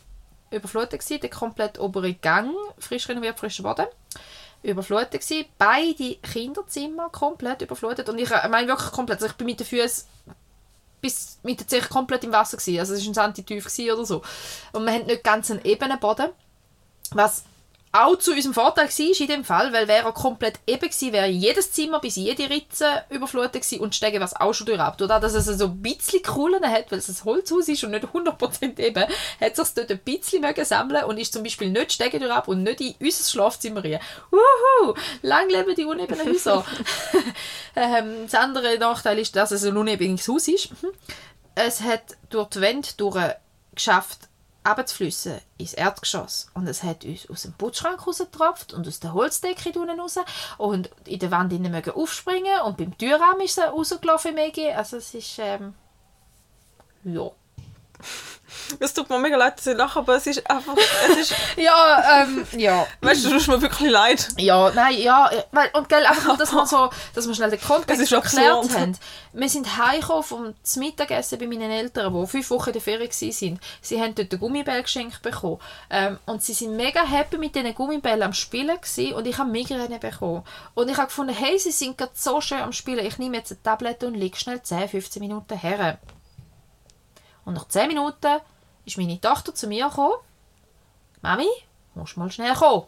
überflutet 0.51 1.01
gewesen, 1.01 1.21
der 1.21 1.31
komplett 1.31 1.79
obere 1.79 2.15
Gang 2.15 2.55
frisch 2.79 3.09
renoviert, 3.09 3.39
frischer 3.39 3.65
Boden 3.65 3.87
überflutet 4.67 5.13
gewesen. 5.13 5.47
Beide 5.59 6.17
Kinderzimmer 6.17 7.09
komplett 7.11 7.63
überflutet 7.63 8.09
und 8.09 8.19
ich 8.19 8.31
äh, 8.31 8.49
meine 8.49 8.69
wirklich 8.69 8.93
komplett, 8.93 9.19
also 9.19 9.27
ich 9.27 9.37
bin 9.37 9.47
mit 9.47 9.61
den 9.61 9.67
Füßen 9.67 10.07
bis 11.01 11.39
mit 11.43 11.61
der 11.61 11.69
Zeche 11.69 11.89
komplett 11.89 12.25
im 12.25 12.33
Wasser 12.33 12.57
gewesen. 12.57 12.81
also 12.81 12.95
es 12.95 13.03
war 13.03 13.11
ein 13.11 13.15
Santitief 13.15 13.67
oder 13.93 14.05
so 14.05 14.23
und 14.73 14.85
man 14.85 14.95
hat 14.95 15.07
nicht 15.07 15.25
ganz 15.25 15.51
einen 15.51 15.65
ebenen 15.65 16.01
Boden, 16.01 16.31
was 17.13 17.45
auch 18.05 18.17
zu 18.17 18.33
unserem 18.33 18.55
Vorteil 18.55 18.89
war 18.89 19.21
in 19.21 19.27
dem 19.27 19.45
Fall, 19.45 19.73
weil 19.73 19.89
wäre 19.89 20.07
er 20.07 20.13
komplett 20.13 20.59
eben 20.67 20.81
gewesen, 20.81 21.13
wäre 21.13 21.27
jedes 21.27 21.73
Zimmer 21.73 22.01
bis 22.01 22.17
jede 22.17 22.49
Ritze 22.51 23.05
überflutet 23.11 23.63
gewesen 23.63 23.81
und 23.81 23.95
Stege 23.95 24.21
was 24.21 24.37
auch 24.37 24.53
schon 24.53 24.67
durch 24.67 24.81
ab. 24.81 24.97
Dadurch, 24.99 25.21
dass 25.21 25.35
es 25.35 25.59
so 25.59 25.67
ein 25.67 25.83
bisschen 25.83 26.23
Krullen 26.23 26.65
hat, 26.65 26.91
weil 26.91 26.99
es 26.99 27.09
ein 27.09 27.25
Holzhaus 27.25 27.69
ist 27.69 27.85
und 27.85 27.93
nicht 27.93 28.05
100% 28.05 28.79
eben, 28.79 29.05
hat 29.41 29.59
es 29.59 29.75
dort 29.75 29.91
ein 29.91 29.99
bisschen 29.99 30.41
mögen 30.41 30.65
sammeln 30.65 31.05
und 31.05 31.19
ist 31.19 31.33
zum 31.33 31.43
Beispiel 31.43 31.71
nicht 31.71 31.93
Stege 31.93 32.19
durch 32.19 32.33
ab 32.33 32.49
und 32.49 32.63
nicht 32.63 32.81
in 32.81 32.95
unser 33.01 33.25
Schlafzimmer 33.25 33.83
rein. 33.83 34.01
Wuhu! 34.31 34.95
Lang 35.23 35.49
leben 35.49 35.75
die 35.75 35.85
unebenen 35.85 36.27
Häuser! 36.27 36.65
ähm, 37.77 38.25
das 38.25 38.35
andere 38.35 38.79
Nachteil 38.79 39.19
ist, 39.19 39.37
dass 39.37 39.51
es 39.51 39.65
ein 39.65 39.77
unebenes 39.77 40.29
Haus 40.29 40.49
ist. 40.49 40.71
Es 41.55 41.81
hat 41.81 42.17
durch 42.31 42.49
die 42.51 42.61
Wände 42.61 42.89
durch 42.97 43.17
geschafft, 43.75 44.29
runterzufliessen 44.67 45.41
ins 45.59 45.75
Erdgeschoss. 45.75 46.49
Und 46.55 46.67
es 46.67 46.83
hat 46.83 47.05
uns 47.05 47.29
aus 47.31 47.43
dem 47.43 47.53
Putzschrank 47.53 48.07
rausgetropft 48.07 48.73
und 48.73 48.87
aus 48.87 49.01
der 49.01 49.15
Holzdecke 49.15 49.79
unten 49.79 50.01
raus. 50.01 50.19
Und 50.59 50.91
in 51.07 51.19
der 51.19 51.31
Wand 51.31 51.53
innen 51.53 51.73
mögen 51.73 51.91
aufspringen 51.91 52.61
und 52.65 52.77
beim 52.77 52.97
Türrahmen 52.97 53.43
ist 53.43 53.59
es 53.59 53.65
rausgelaufen. 53.65 54.37
Also 54.75 54.97
es 54.99 55.15
ist, 55.15 55.39
ähm, 55.39 55.75
ja. 57.05 57.31
Es 58.81 58.95
tut 58.95 59.09
mir 59.11 59.19
mega 59.19 59.37
leid, 59.37 59.59
dass 59.59 59.67
ich 59.67 59.77
lache, 59.77 59.99
aber 59.99 60.17
es 60.17 60.27
ist 60.27 60.49
einfach, 60.51 60.77
es 61.11 61.17
ist, 61.17 61.35
Ja, 61.57 62.23
ähm, 62.23 62.47
ja. 62.57 62.87
weißt 63.01 63.25
du, 63.25 63.29
du 63.29 63.35
tust 63.35 63.49
mir 63.49 63.61
wirklich 63.61 63.91
leid. 63.91 64.29
Ja, 64.39 64.71
nein, 64.75 64.99
ja, 64.99 65.31
weil, 65.53 65.71
und 65.75 65.89
gell, 65.89 66.05
einfach 66.05 66.27
nur, 66.27 66.37
dass 66.37 66.53
wir 66.53 66.67
so, 66.67 66.91
dass 67.15 67.27
wir 67.27 67.35
schnell 67.35 67.51
den 67.51 67.61
Es 67.61 67.67
Kontext 67.67 68.13
erklärt 68.13 68.75
haben. 68.75 68.99
Wir 69.33 69.49
sind 69.49 69.77
heimgekommen 69.77 70.23
vom 70.23 70.55
Mittagessen 70.77 71.39
bei 71.39 71.47
meinen 71.47 71.71
Eltern, 71.71 72.13
die 72.13 72.27
fünf 72.27 72.51
Wochen 72.51 72.71
in 72.71 72.73
der 72.75 72.83
Ferien 72.83 73.11
waren. 73.11 73.61
Sie 73.81 74.01
haben 74.01 74.15
dort 74.15 74.33
einen 74.33 74.41
Gummibell 74.41 74.83
geschenkt 74.83 75.23
bekommen. 75.23 75.61
Ähm, 75.91 76.19
und 76.27 76.43
sie 76.43 76.55
sind 76.55 76.77
mega 76.77 77.05
happy 77.05 77.39
mit 77.39 77.55
diesen 77.55 77.75
Gummibällen 77.75 78.23
am 78.23 78.33
Spielen 78.33 78.77
gewesen, 78.81 79.15
und 79.15 79.27
ich 79.27 79.39
habe 79.39 79.51
Migräne 79.51 79.99
bekommen. 79.99 80.43
Und 80.75 80.89
ich 80.89 80.97
habe 80.97 81.09
gefunden, 81.09 81.35
hey, 81.35 81.59
sie 81.59 81.71
sind 81.71 81.99
gerade 81.99 82.13
so 82.15 82.41
schön 82.41 82.61
am 82.61 82.73
Spielen, 82.73 83.05
ich 83.05 83.19
nehme 83.19 83.37
jetzt 83.37 83.53
eine 83.53 83.63
Tablette 83.63 84.07
und 84.07 84.15
liege 84.15 84.37
schnell 84.37 84.63
10, 84.63 84.89
15 84.89 85.21
Minuten 85.21 85.57
her. 85.57 85.99
Und 87.47 87.55
nach 87.55 87.69
10 87.69 87.89
Minuten 87.89 88.41
ist 88.85 88.99
meine 88.99 89.21
Tochter 89.21 89.55
zu 89.55 89.69
mir 89.69 89.89
gekommen. 89.89 90.17
Mami, 91.23 91.49
musst 91.95 92.19
mal 92.19 92.31
schnell 92.31 92.55
kommen. 92.55 92.85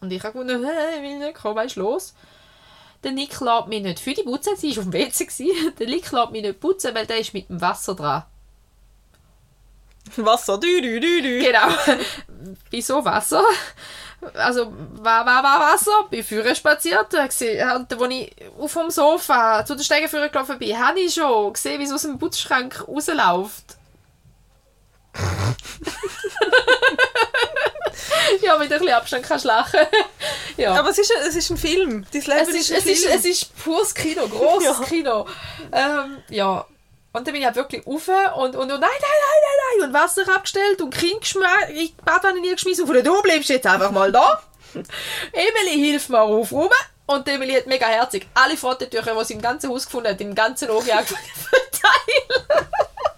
Und 0.00 0.12
ich 0.12 0.22
habe 0.22 0.32
gefunden, 0.32 0.64
hey, 0.64 0.96
ich 0.96 1.02
will 1.02 1.18
nicht 1.18 1.34
kommen, 1.34 1.56
was 1.56 1.66
ist 1.66 1.76
los? 1.76 2.14
Der 3.02 3.12
Nick 3.12 3.38
lässt 3.40 3.66
mich 3.66 3.82
nicht 3.82 3.98
für 3.98 4.14
die 4.14 4.22
putzen, 4.22 4.56
sie 4.56 4.70
war 4.76 4.84
auf 4.84 4.90
dem 4.90 4.92
WC. 4.92 5.52
Der 5.78 5.86
Nick 5.86 6.10
lässt 6.10 6.30
mich 6.30 6.42
nicht 6.42 6.60
putzen, 6.60 6.94
weil 6.94 7.06
der 7.06 7.18
ist 7.18 7.34
mit 7.34 7.50
dem 7.50 7.60
Wasser 7.60 7.94
dran. 7.94 8.24
Wasser, 10.16 10.58
dü, 10.58 10.80
dü, 10.80 11.00
dü, 11.00 11.22
dü. 11.22 11.40
Genau. 11.40 11.68
Wieso 12.70 13.04
Wasser? 13.04 13.42
Also, 14.34 14.72
war, 15.02 15.26
war, 15.26 15.42
war 15.42 15.72
Wasser, 15.72 16.04
bin 16.10 16.24
vorher 16.24 16.54
spaziert, 16.54 17.12
äh, 17.14 17.18
und 17.18 17.20
als 17.20 17.40
ich 17.40 17.62
auf 18.58 18.72
dem 18.72 18.90
Sofa 18.90 19.64
zu 19.64 19.74
der 19.74 19.84
Stegenführer 19.84 20.28
gelaufen 20.28 20.58
bin, 20.58 20.78
habe 20.78 21.00
ich 21.00 21.14
schon 21.14 21.52
gesehen, 21.52 21.80
wie 21.80 21.84
es 21.84 21.92
aus 21.92 22.02
dem 22.02 22.18
Putzschrank 22.18 22.86
rausläuft. 22.88 23.64
ja, 28.42 28.58
mit 28.58 28.72
ein 28.72 28.78
bisschen 28.78 28.94
Abstand 28.94 29.24
kannst 29.24 29.44
du 29.44 29.48
lachen. 29.48 29.80
ja. 30.56 30.74
Aber 30.74 30.90
es 30.90 30.98
ist, 30.98 31.12
es 31.26 31.36
ist 31.36 31.50
ein 31.50 31.56
Film. 31.56 32.04
Dein 32.12 32.22
Leben 32.22 32.38
es 32.40 32.48
ist, 32.48 32.72
ein 32.72 32.78
es, 32.78 32.86
ist, 32.86 33.04
Film. 33.04 33.18
es 33.18 33.24
ist 33.24 33.56
pures 33.62 33.94
Kino, 33.94 34.26
grosses 34.28 34.78
Ja. 34.78 34.84
Kino. 34.84 35.26
Ähm, 35.72 36.18
ja. 36.28 36.66
Und 37.14 37.24
dann 37.24 37.32
bin 37.32 37.36
ich 37.42 37.46
halt 37.46 37.54
wirklich 37.54 37.86
rauf 37.86 38.08
und, 38.08 38.56
und, 38.56 38.56
und 38.56 38.68
nein, 38.68 38.80
nein, 38.80 38.90
nein, 38.90 39.40
nein, 39.44 39.78
nein. 39.78 39.88
Und 39.88 39.94
Wasser 39.94 40.22
abgestellt 40.34 40.82
und 40.82 40.92
Kind 40.92 41.20
geschmissen, 41.20 41.48
in 41.68 41.76
die 41.76 41.94
Badwanne 42.04 42.40
geschmissen. 42.40 42.88
Und 42.88 43.06
du 43.06 43.22
bleibst 43.22 43.50
jetzt 43.50 43.68
einfach 43.68 43.92
mal 43.92 44.10
da. 44.10 44.42
Emily 45.32 45.78
hilft 45.78 46.10
mir 46.10 46.20
auf 46.20 46.50
rum. 46.50 46.68
Und 47.06 47.28
Emily 47.28 47.54
hat 47.54 47.68
mega 47.68 47.86
herzig 47.86 48.26
alle 48.34 48.56
Frottentücher, 48.56 49.14
die 49.16 49.24
sie 49.24 49.34
im 49.34 49.42
ganzen 49.42 49.70
Haus 49.70 49.84
gefunden 49.84 50.08
hat, 50.08 50.20
im 50.20 50.34
ganzen 50.34 50.68
Ogi 50.70 50.90
angefangen 50.90 51.22
verteilen. 51.34 52.46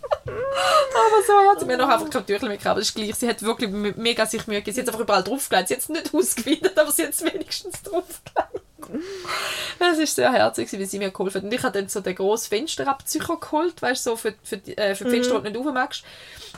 Aber 1.06 1.22
so 1.26 1.50
hat 1.50 1.60
sie 1.60 1.66
mir 1.66 1.76
noch 1.76 1.88
einfach 1.88 2.08
kein 2.10 2.26
Tüchlein 2.26 2.50
mitgehabt. 2.52 2.72
Aber 2.72 2.80
das 2.80 2.88
ist 2.88 2.94
gleich. 2.94 3.14
Sie 3.14 3.28
hat 3.28 3.42
wirklich 3.42 3.70
me- 3.70 3.94
mega 3.96 4.24
sich 4.26 4.46
Mühe 4.46 4.58
gegeben. 4.58 4.74
Sie 4.74 4.80
hat 4.80 4.88
einfach 4.88 5.00
überall 5.00 5.22
draufgelegt. 5.24 5.68
Sie 5.68 5.74
hat 5.74 5.80
es 5.80 5.88
nicht 5.88 6.14
ausgewidert, 6.14 6.78
aber 6.78 6.90
sie 6.90 7.04
hat 7.04 7.10
es 7.10 7.22
wenigstens 7.24 7.82
draufgelegt. 7.82 8.62
Es 9.80 9.98
war 9.98 10.06
sehr 10.06 10.32
herzig, 10.32 10.70
wie 10.72 10.84
sie 10.84 10.98
mir 10.98 11.10
geholfen 11.10 11.38
hat. 11.38 11.44
Und 11.44 11.52
ich 11.52 11.62
habe 11.62 11.76
dann 11.78 11.88
so 11.88 12.00
den 12.00 12.14
grossen 12.14 12.50
Fensterabzücher 12.50 13.36
geholt, 13.38 13.82
weißt 13.82 14.06
du, 14.06 14.10
so 14.10 14.16
für, 14.16 14.34
für, 14.44 14.56
äh, 14.76 14.94
für 14.94 15.04
die 15.04 15.10
Fenster, 15.10 15.40
die 15.40 15.52
du 15.52 15.58
nicht 15.58 15.66
aufmachst. 15.68 16.04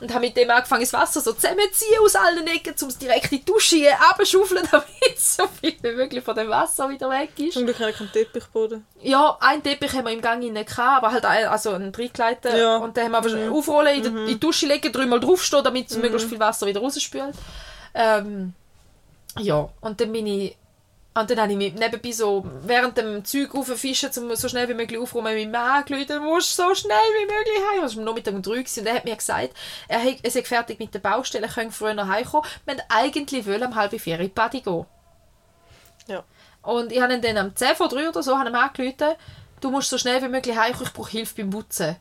Und 0.01 0.11
habe 0.15 0.27
mit 0.27 0.37
dem 0.37 0.49
angefangen, 0.51 0.83
das 0.83 0.93
Wasser 0.93 1.21
so 1.21 1.33
zusammenziehen 1.33 1.99
aus 2.05 2.15
allen 2.15 2.47
Ecken, 2.47 2.75
um 2.83 2.89
es 2.89 2.99
direkt 2.99 3.33
in 3.33 3.39
die 3.39 3.45
Dusche 3.45 3.89
abzuschaufeln, 4.11 4.63
damit 4.71 4.87
so 5.19 5.45
viel 5.61 5.75
wie 5.81 5.93
möglich 5.93 6.23
von 6.23 6.37
dem 6.37 6.49
Wasser 6.51 6.89
wieder 6.91 7.09
weg 7.11 7.31
ist. 7.39 7.55
Zum 7.55 7.65
Glück 7.65 7.81
habe 7.81 7.91
ich 7.91 7.97
keinen 7.97 8.13
Teppichboden. 8.13 8.87
Ja, 9.01 9.37
einen 9.41 9.63
Teppich 9.63 9.93
haben 9.95 10.05
wir 10.05 10.13
im 10.13 10.21
Gang 10.21 10.43
innen 10.45 10.65
gehabt, 10.65 10.79
aber 11.03 11.13
halt 11.13 11.25
ein, 11.25 11.47
also 11.47 11.73
einen 11.73 11.91
Dreigleiter. 11.93 12.57
Ja. 12.57 12.77
Und 12.77 12.97
den 12.97 13.05
haben 13.05 13.13
wir 13.13 13.19
aber 13.19 13.53
aufrollen, 13.57 13.88
in, 13.95 14.03
die- 14.03 14.09
in 14.09 14.27
die 14.27 14.41
Dusche 14.41 14.67
legen, 14.67 14.93
dreimal 14.93 15.21
draufstehen, 15.21 15.65
damit 15.65 15.91
möglichst 15.97 16.29
viel 16.29 16.41
Wasser 16.41 16.67
wieder 16.67 16.81
rausspült. 16.81 17.35
Ähm, 17.95 18.55
ja, 19.39 19.69
und 19.81 20.01
dann 20.01 20.13
bin 20.13 20.27
ich... 20.27 20.57
Und 21.15 21.29
dann 21.31 21.41
habe 21.41 21.51
ich 21.51 21.59
mich 21.59 21.75
nebenbei 21.75 22.13
so 22.13 22.47
während 22.63 22.97
dem 22.97 23.25
Zeug 23.25 23.53
rauffischen, 23.53 24.11
um 24.19 24.37
so 24.37 24.49
schnell 24.49 24.69
wie 24.69 24.75
möglich 24.75 25.01
aufräumen, 25.01 25.35
mit 25.35 25.51
mir 25.51 25.59
angerufen, 25.59 26.07
du 26.07 26.21
musst 26.21 26.55
so 26.55 26.73
schnell 26.77 26.95
wie 26.97 27.27
möglich 27.27 27.59
heim. 27.73 27.83
Das 27.83 27.97
war 27.97 28.05
noch 28.05 28.15
mit 28.15 28.25
dem 28.29 28.41
drei 28.41 28.59
und 28.61 28.87
er 28.87 28.95
hat 28.95 29.05
mir 29.05 29.17
gesagt, 29.17 29.51
er, 29.89 30.01
sei 30.31 30.43
fertig 30.45 30.79
mit 30.79 30.95
der 30.95 31.01
Baustelle, 31.01 31.47
er 31.49 31.53
könne 31.53 31.73
früher 31.73 32.07
heimkommen. 32.07 32.45
Wir 32.67 32.75
wollten 32.77 32.87
eigentlich 32.89 33.47
wollen 33.49 33.65
um 33.65 33.75
halb 33.75 33.99
vier 34.01 34.15
in 34.21 34.27
die 34.27 34.29
Party 34.29 34.61
gehen. 34.61 34.87
Ja. 36.07 36.23
Und 36.63 36.93
ich 36.93 37.01
habe 37.01 37.15
ihn 37.15 37.21
dann 37.23 37.37
am 37.39 37.57
10 37.57 37.75
vor 37.75 37.89
3 37.89 38.11
oder 38.11 38.23
so 38.23 38.39
habe 38.39 38.57
angerufen, 38.57 39.15
du 39.61 39.71
musst 39.73 39.91
so 39.91 39.99
schnell 39.99 40.23
wie 40.23 40.29
möglich 40.29 40.57
heimkommen, 40.57 40.87
ich 40.87 40.93
brauche 40.93 41.11
Hilfe 41.11 41.35
beim 41.37 41.51
Putzen. 41.51 41.97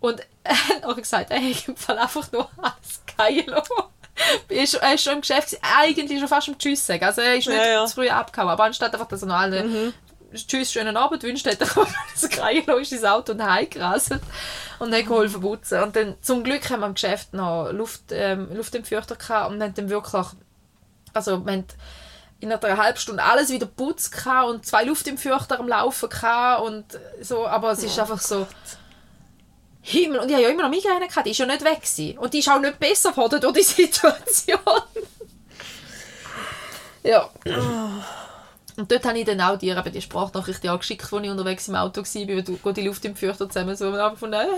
Und 0.00 0.20
er 0.42 0.68
hat 0.68 0.84
auch 0.84 0.96
gesagt, 0.96 1.30
er 1.30 1.40
hat 1.40 1.68
im 1.68 1.76
Fall 1.76 1.98
einfach 1.98 2.30
nur 2.32 2.48
alles 2.58 3.02
geil. 3.16 3.44
Er 4.50 4.64
ist, 4.64 4.74
er 4.74 4.94
ist 4.94 5.04
schon 5.04 5.14
im 5.14 5.20
Geschäft, 5.22 5.48
gewesen, 5.48 5.62
eigentlich 5.78 6.18
schon 6.18 6.28
fast 6.28 6.48
am 6.48 6.58
Tschüss 6.58 6.86
sagen. 6.86 7.02
Also 7.02 7.22
er 7.22 7.36
ist 7.36 7.48
nicht 7.48 7.56
Ja, 7.56 7.66
ja. 7.66 7.86
zu 7.86 7.94
früh 7.94 8.08
abgehauen, 8.10 8.50
aber 8.50 8.64
anstatt 8.64 8.92
einfach, 8.92 9.08
dass 9.08 9.22
er 9.22 9.28
noch 9.28 9.36
alle 9.36 9.94
Tschüss, 10.34 10.72
schönen 10.72 10.96
Abend 10.96 11.22
wünscht, 11.22 11.46
hat 11.46 11.60
er 11.60 11.66
das 12.14 12.36
lassen, 12.36 12.80
ist 12.80 12.92
ins 12.92 13.04
Auto 13.04 13.32
und 13.32 13.42
heimgerasselt 13.42 14.22
und 14.78 14.94
hat 14.94 15.06
geholfen 15.06 15.40
putzen. 15.40 15.82
Und 15.82 15.96
dann, 15.96 16.16
zum 16.20 16.44
Glück 16.44 16.68
haben 16.70 16.80
wir 16.80 16.86
im 16.86 16.94
Geschäft 16.94 17.32
noch 17.32 17.72
Luft, 17.72 18.02
ähm, 18.10 18.54
Luftentfeuchter 18.54 19.16
gehabt 19.16 19.50
und 19.50 19.62
haben 19.62 19.74
dann 19.74 19.88
wirklich, 19.88 20.26
also 21.14 21.44
wir 21.44 21.52
haben 21.52 21.64
in 22.40 22.52
einer 22.52 22.76
halben 22.76 22.98
Stunde 22.98 23.22
alles 23.22 23.50
wieder 23.50 23.66
putzt 23.66 24.14
und 24.46 24.64
zwei 24.66 24.84
Luftentfeuchter 24.84 25.58
am 25.58 25.68
Laufen 25.68 26.08
gehabt 26.08 26.62
und 26.62 26.84
so, 27.20 27.46
aber 27.46 27.72
es 27.72 27.82
ist 27.82 27.98
einfach 27.98 28.20
so 28.20 28.46
Himmel 29.82 30.20
und 30.20 30.28
ich 30.28 30.34
habe 30.34 30.42
ja 30.44 30.50
immer 30.50 30.62
noch 30.64 30.70
Migräne 30.70 31.08
gehabt, 31.08 31.26
die 31.26 31.30
ist 31.30 31.38
ja 31.38 31.46
nicht 31.46 31.64
weg 31.64 31.80
gewesen. 31.80 32.18
und 32.18 32.34
die 32.34 32.40
ist 32.40 32.48
auch 32.48 32.60
nicht 32.60 32.78
besser 32.78 33.10
geworden 33.10 33.40
durch 33.40 33.54
die 33.54 33.62
Situation. 33.84 34.58
ja. 37.02 37.30
Und 38.76 38.90
dort 38.90 39.04
habe 39.04 39.18
ich 39.18 39.26
dann 39.26 39.40
auch 39.40 39.58
dir 39.58 39.76
eben 39.76 39.92
die 39.92 40.00
Sprachnachricht 40.00 40.64
ja 40.64 40.74
geschickt, 40.76 41.12
als 41.12 41.22
ich 41.22 41.30
unterwegs 41.30 41.68
im 41.68 41.74
Auto 41.74 42.00
war, 42.02 42.28
weil 42.28 42.42
du 42.42 42.72
die 42.72 42.86
Luft 42.86 43.04
im 43.04 43.14
Fürchter 43.16 43.48
zusammen 43.48 43.76
so 43.76 43.88
und 43.88 44.18
von 44.18 44.32
Also 44.34 44.48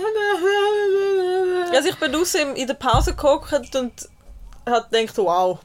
ich 1.88 1.96
bin 1.96 2.12
draußen 2.12 2.54
in 2.54 2.66
der 2.66 2.74
Pause 2.74 3.14
geguckt 3.14 3.74
und 3.74 3.92
habe 4.66 4.86
gedacht, 4.90 5.18
wow. 5.18 5.58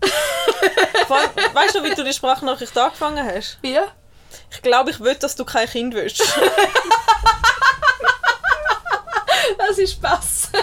Weißt 1.54 1.74
du, 1.74 1.82
wie 1.82 1.94
du 1.94 2.04
die 2.04 2.12
Sprachnachricht 2.12 2.76
angefangen 2.76 3.24
hast? 3.24 3.58
Wie? 3.62 3.78
Ich 4.50 4.62
glaube, 4.62 4.90
ich 4.90 5.00
will, 5.00 5.14
dass 5.14 5.34
du 5.36 5.44
kein 5.44 5.68
Kind 5.68 5.94
willst. 5.94 6.22
Das 9.58 9.78
ist 9.78 9.92
Spaß. 9.92 10.48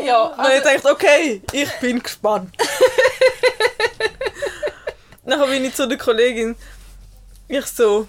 ja, 0.00 0.22
Und 0.24 0.52
ich 0.52 0.62
dachte, 0.62 0.90
okay, 0.90 1.42
ich 1.52 1.70
bin 1.80 2.02
gespannt. 2.02 2.54
Nachher 5.24 5.46
bin 5.46 5.64
ich 5.64 5.74
zu 5.74 5.86
der 5.86 5.98
Kollegin. 5.98 6.56
Ich 7.48 7.66
so. 7.66 8.08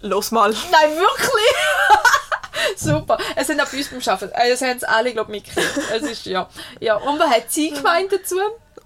Los 0.00 0.30
mal. 0.30 0.50
Nein, 0.50 0.96
wirklich? 0.96 2.76
Super. 2.76 3.18
Es 3.36 3.46
sind 3.46 3.60
auch 3.60 3.68
bei 3.68 3.78
uns 3.78 3.88
beim 3.88 4.14
Arbeiten. 4.14 4.32
Also, 4.34 4.50
das 4.52 4.62
haben 4.62 4.78
sie 4.78 4.88
alle, 4.88 5.12
glaube 5.12 5.36
ich, 5.36 5.42
mitgekriegt. 5.42 5.90
Es 5.92 6.02
ist, 6.02 6.26
ja. 6.26 6.48
ja. 6.80 6.96
Und 6.96 7.18
was 7.18 7.30
hat 7.30 7.50
sie 7.50 7.70
gemeint 7.70 8.12
dazu? 8.12 8.36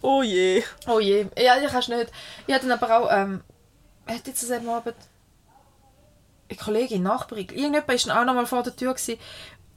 Oh 0.01 0.23
je. 0.23 0.65
Oh 0.87 0.99
je. 0.99 1.27
Ja, 1.39 1.59
ich 1.59 1.71
kannst 1.71 1.89
nicht. 1.89 2.11
Ich 2.47 2.55
hatte 2.55 2.67
dann 2.67 2.83
aber 2.83 2.99
auch, 2.99 3.13
ähm, 3.13 3.43
hat 4.07 4.27
jetzt 4.27 4.51
am 4.51 4.69
Abend 4.69 4.97
Kollegin, 6.57 7.03
Nachbarin, 7.03 7.49
irgendjemand 7.49 7.89
war 7.89 7.97
dann 7.97 8.19
auch 8.19 8.25
noch 8.25 8.35
mal 8.35 8.47
vor 8.47 8.63
der 8.63 8.75
Tür 8.77 8.95
gewesen. 8.95 9.19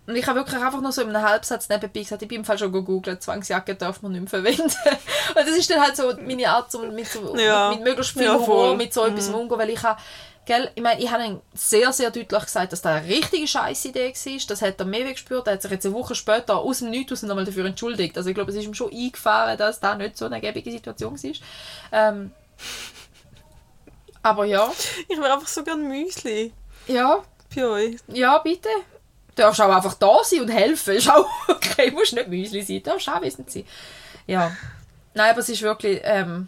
Und 0.08 0.16
ich 0.16 0.28
habe 0.28 0.40
wirklich 0.40 0.62
einfach 0.62 0.82
nur 0.82 0.92
so 0.92 1.02
in 1.02 1.10
einem 1.16 1.28
Halbsatz 1.28 1.68
nebenbei 1.68 2.02
gesagt, 2.02 2.22
ich 2.22 2.28
bin 2.28 2.40
im 2.42 2.46
Fall 2.46 2.60
schon 2.60 2.72
gegoogelt, 2.72 3.24
Zwangsjacke 3.24 3.74
darf 3.74 4.04
man 4.04 4.12
nicht 4.12 4.22
mehr 4.22 4.30
verwenden. 4.30 4.62
Und 5.30 5.36
das 5.36 5.48
ist 5.50 5.68
dann 5.70 5.82
halt 5.82 5.96
so 5.96 6.14
meine 6.22 6.48
Art, 6.48 6.72
so 6.72 6.80
mit, 6.80 7.08
so, 7.08 7.36
Ja. 7.38 7.70
mit, 7.70 7.80
mit 7.80 7.88
möglichst 7.88 8.14
viel 8.14 8.26
Ja, 8.26 8.36
Humor, 8.40 8.76
mit 8.76 8.94
so 8.94 9.04
etwas 9.04 9.30
umgehen, 9.30 9.58
weil 9.58 9.72
ich 9.72 9.82
habe, 9.82 10.00
gell, 10.46 10.70
ich 10.76 10.84
meine, 10.84 11.02
ich 11.02 11.10
habe 11.12 11.26
ihm 11.26 11.42
sehr, 11.56 11.92
sehr 11.92 12.12
deutlich 12.12 12.40
gesagt, 12.44 12.72
dass 12.72 12.84
das 12.84 12.92
eine 12.94 13.08
richtige 13.08 13.48
Scheißidee 13.48 14.14
war. 14.14 14.42
Das 14.48 14.62
hat 14.62 14.80
er 14.80 14.86
mehr 14.86 15.12
gespürt. 15.12 15.48
Er 15.48 15.54
hat 15.54 15.64
sich 15.64 15.72
jetzt 15.72 15.88
eine 15.88 15.96
Woche 15.96 16.14
später 16.14 16.58
aus 16.60 16.80
dem 16.80 16.92
Nichts 16.92 17.24
nochmal 17.24 17.46
dafür 17.46 17.66
entschuldigt. 17.66 18.16
Also 18.16 18.30
ich 18.30 18.36
glaube, 18.36 18.52
es 18.52 18.58
ist 18.58 18.66
ihm 18.66 18.76
schon 18.76 18.92
eingefahren, 18.94 19.58
dass 19.58 19.80
das 19.80 19.98
nicht 19.98 20.20
so 20.20 20.26
eine 20.26 20.40
gebige 20.40 20.70
Situation 20.70 21.16
war. 21.20 21.32
Ähm, 21.92 22.32
aber 24.22 24.46
ja, 24.46 24.72
Ich 25.08 25.18
wäre 25.18 25.34
einfach 25.34 25.48
so 25.48 25.64
gern 25.64 25.88
Müsli. 25.88 26.54
Ja, 26.88 27.24
Bei 27.56 27.66
euch. 27.66 27.98
ja, 28.08 28.38
bitte. 28.40 28.70
Du 29.36 29.42
darfst 29.42 29.62
auch 29.62 29.76
einfach 29.76 29.96
da 29.96 30.18
sein 30.24 30.42
und 30.42 30.50
helfen. 30.50 30.96
Ist 30.96 31.10
auch 31.10 31.28
okay, 31.48 31.92
musst 31.92 32.14
nicht 32.14 32.28
Müsli 32.28 32.62
sein, 32.62 32.78
du 32.78 32.92
darfst 32.92 33.10
auch 33.10 33.22
wissend 33.22 33.52
sein. 33.52 33.66
Ja. 34.28 34.52
Nein, 35.14 35.32
aber 35.32 35.40
es 35.40 35.50
ist 35.50 35.62
wirklich, 35.62 36.02
ähm, 36.04 36.48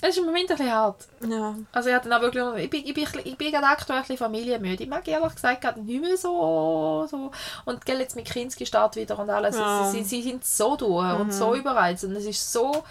es 0.00 0.10
ist 0.10 0.18
im 0.18 0.26
Moment 0.26 0.50
ein 0.50 0.56
bisschen 0.56 0.72
hart. 0.72 1.06
Ja. 1.26 1.54
Also 1.72 1.88
ich 1.88 1.94
hatte 1.94 2.08
dann 2.08 2.18
auch 2.18 2.22
wirklich, 2.22 2.64
ich 2.64 2.70
bin, 2.70 2.84
ich 2.84 2.94
bin, 2.94 3.20
ich 3.24 3.38
bin 3.38 3.50
gerade 3.50 3.66
aktuell 3.66 3.98
ein 3.98 4.02
bisschen 4.02 4.18
familienmüde. 4.18 4.84
Ich 4.84 4.88
mag 4.88 5.06
ehrlich 5.08 5.34
gesagt 5.34 5.62
gerade 5.62 5.80
nicht 5.80 6.00
mehr 6.00 6.16
so, 6.16 7.06
so. 7.10 7.30
Und 7.64 7.84
gell, 7.86 8.00
jetzt 8.00 8.14
mit 8.16 8.26
Kinski 8.26 8.66
Start 8.66 8.96
wieder 8.96 9.18
und 9.18 9.30
alles. 9.30 9.56
Ja. 9.56 9.90
Sie, 9.90 10.04
sie 10.04 10.22
sind 10.22 10.44
so 10.44 10.76
durch 10.76 11.18
und 11.18 11.32
so 11.32 11.54
überreizt 11.54 12.04
und 12.04 12.12
es 12.12 12.26
ist 12.26 12.52
so, 12.52 12.84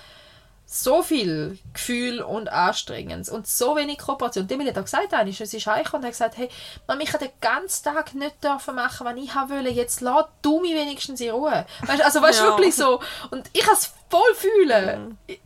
so 0.65 1.03
viel 1.03 1.59
Gefühl 1.73 2.21
und 2.21 2.49
Anstrengendes 2.49 3.29
und 3.29 3.47
so 3.47 3.75
wenig 3.75 3.99
Kooperation. 3.99 4.47
Dem 4.47 4.65
hat 4.65 4.77
auch 4.77 4.83
gesagt, 4.83 5.13
eigentlich, 5.13 5.39
es 5.39 5.53
ist 5.53 5.67
heimgekommen 5.67 6.01
und 6.03 6.07
hat 6.07 6.13
gesagt, 6.13 6.37
hey, 6.37 6.49
Mama, 6.87 7.01
ich 7.01 7.11
den 7.11 7.29
ganzen 7.39 7.83
Tag 7.83 8.13
nicht 8.15 8.43
dürfen 8.43 8.75
machen, 8.75 9.05
was 9.05 9.15
ich 9.15 9.35
wollte. 9.35 9.69
Jetzt 9.69 10.01
lass 10.01 10.25
du 10.41 10.59
mich 10.61 10.73
wenigstens 10.73 11.21
in 11.21 11.31
Ruhe. 11.31 11.65
Weißt, 11.85 12.03
also 12.03 12.21
weißt 12.21 12.39
du, 12.39 12.43
Ja. 12.43 12.49
wirklich 12.51 12.75
so. 12.75 12.99
Und 13.31 13.49
ich 13.53 13.61
kann 13.61 13.75
es 13.75 13.93
voll 14.09 14.33
fühlen. 14.35 15.17
Ich, 15.27 15.39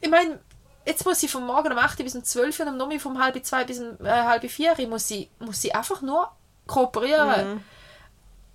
ich 0.00 0.10
meine, 0.10 0.40
jetzt 0.84 1.04
muss 1.06 1.20
sie 1.20 1.28
vom 1.28 1.46
Morgen 1.46 1.72
um 1.72 1.78
8 1.78 1.98
Uhr 1.98 2.04
bis 2.04 2.14
um 2.14 2.24
12 2.24 2.60
Uhr 2.60 2.66
und 2.66 2.76
Nachmittag 2.76 3.02
vom 3.02 3.22
halb 3.22 3.44
zwei 3.44 3.64
bis 3.64 3.78
um 3.80 4.04
äh, 4.04 4.08
halb 4.10 4.48
vier 4.50 4.78
Uhr 4.78 4.88
muss 4.88 5.06
sie, 5.08 5.30
muss 5.38 5.60
sie 5.60 5.74
einfach 5.74 6.02
nur 6.02 6.30
kooperieren. 6.66 7.64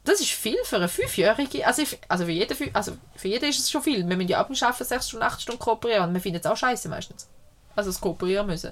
Das 0.03 0.19
ist 0.19 0.31
viel 0.31 0.57
für 0.63 0.77
eine 0.77 0.87
Fünfjährige. 0.87 1.65
Also, 1.65 1.83
ich, 1.83 1.99
also, 2.07 2.25
für 2.25 2.31
jeden, 2.31 2.75
also 2.75 2.93
für 3.15 3.27
jeden 3.27 3.49
ist 3.49 3.59
es 3.59 3.69
schon 3.69 3.83
viel. 3.83 4.07
Wir 4.07 4.17
müssen 4.17 4.29
ja 4.29 4.39
ab 4.39 4.49
Arbeiten 4.49 4.83
sechs 4.83 5.07
Stunden, 5.09 5.23
acht 5.23 5.41
Stunden 5.41 5.59
kooperieren. 5.59 6.07
Und 6.07 6.13
wir 6.13 6.21
finden 6.21 6.39
es 6.39 6.45
auch 6.45 6.57
scheiße 6.57 6.89
meistens. 6.89 7.27
Also 7.75 7.89
das 7.89 8.01
Kooperieren 8.01 8.47
müssen. 8.47 8.71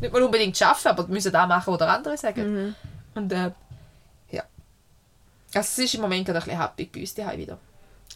Nicht 0.00 0.12
mal 0.12 0.22
unbedingt 0.22 0.60
arbeiten, 0.60 0.88
aber 0.88 1.06
müssen 1.06 1.32
da 1.32 1.46
machen 1.46 1.72
oder 1.72 1.88
andere 1.88 2.16
sagen. 2.16 2.74
Und 3.14 3.32
äh, 3.32 3.52
ja. 4.30 4.42
Also 5.54 5.60
es 5.60 5.78
ist 5.78 5.94
im 5.94 6.00
Moment 6.00 6.26
gerade 6.26 6.40
ein 6.40 6.44
bisschen 6.44 6.60
happy 6.60 6.90
bei 6.92 7.00
uns 7.00 7.14
daheim 7.14 7.38
wieder. 7.38 7.58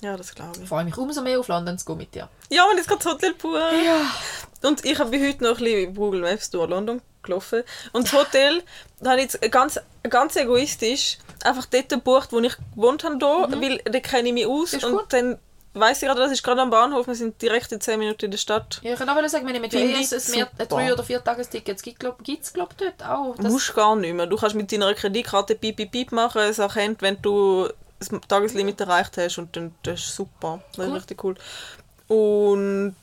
Ja, 0.00 0.16
das 0.16 0.34
glaube 0.34 0.56
ich. 0.56 0.62
Ich 0.62 0.68
freue 0.68 0.84
mich 0.84 0.96
umso 0.96 1.22
mehr 1.22 1.40
auf 1.40 1.48
London 1.48 1.78
zu 1.78 1.86
gehen 1.86 1.98
mit 1.98 2.14
dir. 2.14 2.28
Ja, 2.50 2.64
und 2.70 2.76
jetzt 2.76 2.88
geht 2.88 2.98
das 2.98 3.06
Hotel 3.06 3.34
pur. 3.34 3.58
Ja. 3.58 4.68
Und 4.68 4.84
ich 4.84 4.98
habe 4.98 5.10
heute 5.10 5.42
noch 5.42 5.58
ein 5.58 5.64
bisschen 5.64 5.94
Google 5.94 6.20
Maps 6.20 6.50
durch 6.50 6.68
London 6.68 7.00
gelaufen. 7.28 7.62
Und 7.92 8.06
das 8.06 8.12
Hotel 8.12 8.62
da 9.00 9.10
habe 9.10 9.20
ich 9.20 9.32
jetzt 9.32 9.52
ganz, 9.52 9.80
ganz 10.08 10.36
egoistisch 10.36 11.18
einfach 11.44 11.66
dort 11.66 11.88
gebucht, 11.88 12.32
wo 12.32 12.40
ich 12.40 12.54
gewohnt 12.74 13.04
habe, 13.04 13.16
hier, 13.18 13.60
weil 13.62 13.78
da 13.84 14.00
kenne 14.00 14.28
ich 14.28 14.34
mich 14.34 14.46
aus. 14.46 14.72
Mhm. 14.72 14.78
Ist 14.78 14.84
und 14.84 14.92
gut. 14.92 15.12
dann 15.12 15.38
weiss 15.74 16.02
ich 16.02 16.08
gerade, 16.08 16.20
das 16.20 16.32
ist 16.32 16.42
gerade 16.42 16.60
am 16.62 16.70
Bahnhof, 16.70 17.06
wir 17.06 17.14
sind 17.14 17.40
direkt 17.40 17.70
in 17.72 17.80
10 17.80 17.98
Minuten 17.98 18.24
in 18.24 18.30
der 18.30 18.38
Stadt. 18.38 18.80
Ja, 18.82 18.92
ich 18.94 18.98
kann 18.98 19.08
auch 19.08 19.28
sagen, 19.28 19.46
wenn 19.46 19.54
ich 19.54 19.60
mit 19.60 19.72
ich 19.72 19.80
ein, 19.80 19.88
mehr, 19.90 19.98
ein 19.98 20.04
super. 20.04 20.66
3 20.66 20.92
oder 20.92 21.04
4 21.04 21.22
Tagesticket 21.22 21.82
gibt 21.82 22.42
es, 22.42 22.52
glaube 22.52 22.74
ich, 22.78 22.84
dort 22.84 23.08
auch. 23.08 23.36
Du 23.36 23.42
Das, 23.42 23.52
musst 23.52 23.74
gar 23.74 23.94
nicht 23.94 24.14
mehr. 24.14 24.26
Du 24.26 24.36
kannst 24.36 24.56
mit 24.56 24.72
deiner 24.72 24.92
Kreditkarte 24.94 25.54
piep, 25.54 25.76
piep, 25.76 25.92
piep 25.92 26.12
machen. 26.12 26.40
Es 26.42 26.58
erkennt, 26.58 27.02
wenn 27.02 27.20
du 27.22 27.68
das 28.00 28.10
Tageslimit 28.28 28.80
erreicht 28.80 29.16
hast 29.18 29.38
und 29.38 29.54
dann 29.56 29.74
das 29.82 30.00
ist 30.00 30.16
super. 30.16 30.62
Das 30.74 30.86
ist 30.86 30.90
Cool. 30.90 30.96
richtig 30.96 31.24
cool. 31.24 31.34
Und 32.08 32.96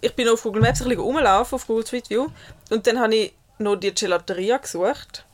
ich 0.00 0.14
bin 0.14 0.28
auf 0.28 0.42
Google 0.42 0.62
Maps 0.62 0.80
ein 0.82 0.88
bisschen 0.88 1.02
rumgelaufen, 1.02 1.56
auf 1.56 1.66
Google 1.66 1.86
Street 1.86 2.08
View. 2.10 2.28
Und 2.70 2.86
dann 2.86 2.98
habe 3.00 3.14
ich 3.14 3.34
noch 3.58 3.76
die 3.76 3.94
Gelateria 3.94 4.58
gesucht. 4.58 5.24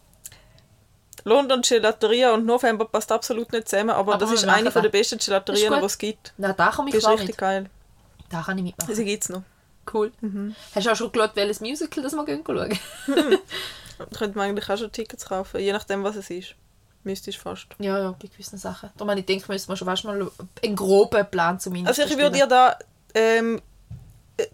London 1.24 1.60
Gelateria 1.62 2.32
und 2.32 2.46
November 2.46 2.86
passt 2.86 3.12
absolut 3.12 3.52
nicht 3.52 3.68
zusammen, 3.68 3.90
aber, 3.90 4.14
Aber 4.14 4.24
das 4.26 4.32
ist 4.32 4.44
eine 4.48 4.70
von 4.70 4.82
der 4.82 4.90
das. 4.90 5.00
besten 5.00 5.18
Gelaterien, 5.18 5.74
die 5.78 5.84
es 5.84 5.98
gibt. 5.98 6.32
na, 6.38 6.52
da 6.52 6.70
komme 6.70 6.88
ich 6.88 6.92
Die 6.92 6.98
ist 6.98 7.08
richtig 7.08 7.28
mit. 7.28 7.38
geil. 7.38 7.70
Da 8.30 8.42
kann 8.42 8.56
ich 8.58 8.64
mitmachen. 8.64 8.94
Sie 8.94 9.04
gibt 9.04 9.24
es 9.24 9.28
noch. 9.28 9.42
Cool. 9.92 10.12
Hast 10.74 10.86
du 10.86 10.90
auch 10.92 10.96
schon 10.96 11.12
geschaut, 11.12 11.32
welches 11.34 11.60
Musical 11.60 12.02
das 12.02 12.14
wir 12.14 12.24
gehen 12.24 12.42
schauen? 12.46 12.78
Könnte 14.16 14.38
man 14.38 14.48
eigentlich 14.48 14.70
auch 14.70 14.78
schon 14.78 14.92
Tickets 14.92 15.26
kaufen, 15.26 15.60
je 15.60 15.72
nachdem, 15.72 16.04
was 16.04 16.16
es 16.16 16.30
ist. 16.30 16.54
Müsstest 17.02 17.38
fast. 17.38 17.66
ja, 17.78 17.98
ja, 17.98 18.10
bei 18.12 18.28
gewissen 18.28 18.58
Sachen. 18.58 18.90
Darum 18.96 19.10
habe 19.10 19.20
ich 19.20 19.26
gedacht, 19.26 19.48
müssen 19.48 19.68
wir 19.68 19.76
schon 19.76 19.88
fast 19.88 20.04
mal 20.04 20.30
einen 20.62 20.76
groben 20.76 21.26
Plan 21.30 21.58
zumindest 21.58 21.98
Also 21.98 22.10
ich 22.10 22.18
würde 22.18 22.36
dir 22.36 22.46
da 22.46 22.78
ähm, 23.14 23.60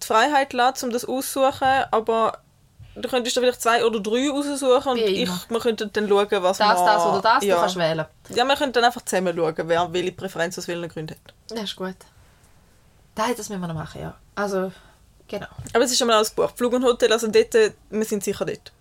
die 0.00 0.06
Freiheit 0.06 0.52
lassen, 0.52 0.86
um 0.86 0.92
das 0.92 1.04
aussuchen, 1.04 1.84
aber 1.90 2.38
du 2.94 3.08
könntest 3.08 3.36
da 3.36 3.40
vielleicht 3.40 3.62
zwei 3.62 3.84
oder 3.84 4.00
drei 4.00 4.30
aussuchen 4.30 4.92
und 4.92 4.98
ich, 4.98 5.28
wir 5.48 5.60
könnten 5.60 5.92
dann 5.92 6.08
schauen, 6.08 6.42
was 6.42 6.58
Das, 6.58 6.78
man... 6.78 6.86
das 6.86 7.04
oder 7.04 7.22
das, 7.22 7.44
ja. 7.44 7.54
du 7.54 7.60
kannst 7.60 7.76
wählen. 7.76 8.06
Ja, 8.30 8.44
wir 8.44 8.56
könnten 8.56 8.72
dann 8.72 8.84
einfach 8.84 9.02
zusammen 9.02 9.36
schauen, 9.36 9.54
wer 9.56 9.92
welche 9.92 10.12
Präferenz 10.12 10.58
aus 10.58 10.68
welchen 10.68 10.88
Gründen 10.88 11.14
hat. 11.14 11.34
Das 11.48 11.64
ist 11.64 11.76
gut. 11.76 11.96
Das, 13.14 13.28
das 13.36 13.48
müssen 13.48 13.60
wir 13.60 13.68
noch 13.68 13.74
machen, 13.74 14.00
ja. 14.00 14.14
Also, 14.34 14.72
genau. 15.28 15.46
Aber 15.72 15.84
es 15.84 15.92
ist 15.92 15.98
schon 15.98 16.06
mal 16.06 16.16
alles 16.16 16.34
gebucht. 16.34 16.56
Flug 16.56 16.72
und 16.74 16.84
Hotel, 16.84 17.12
also 17.12 17.28
dort, 17.28 17.54
äh, 17.54 17.72
wir 17.90 18.04
sind 18.04 18.22
sicher 18.22 18.44
dort. 18.44 18.72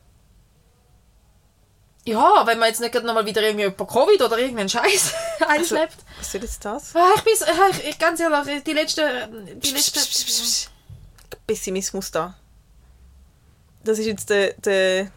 Ja, 2.08 2.46
wenn 2.46 2.60
man 2.60 2.68
jetzt 2.70 2.82
nicht 2.82 2.92
gerade 2.92 3.08
noch 3.08 3.16
mal 3.16 3.26
wieder 3.26 3.42
irgendwie 3.42 3.66
über 3.66 3.88
Covid 3.88 4.22
oder 4.22 4.38
irgendeinen 4.38 4.70
Scheiß 4.70 5.14
einschleppt. 5.48 5.98
Was 6.20 6.28
ist 6.28 6.42
jetzt 6.42 6.64
das? 6.66 6.96
Ah, 6.96 7.14
ich 7.16 7.24
bin 7.24 7.34
ich, 7.90 7.98
ganz 7.98 8.20
ehrlich, 8.20 8.64
die 8.64 8.74
letzte, 8.74 9.28
die 9.56 9.72
letzte, 9.72 10.00
Pessimismus 11.48 12.12
da. 12.12 12.36
Das 13.84 14.00
ist 14.00 14.06
jetzt 14.06 14.30
der, 14.30 14.54
der 14.54 15.12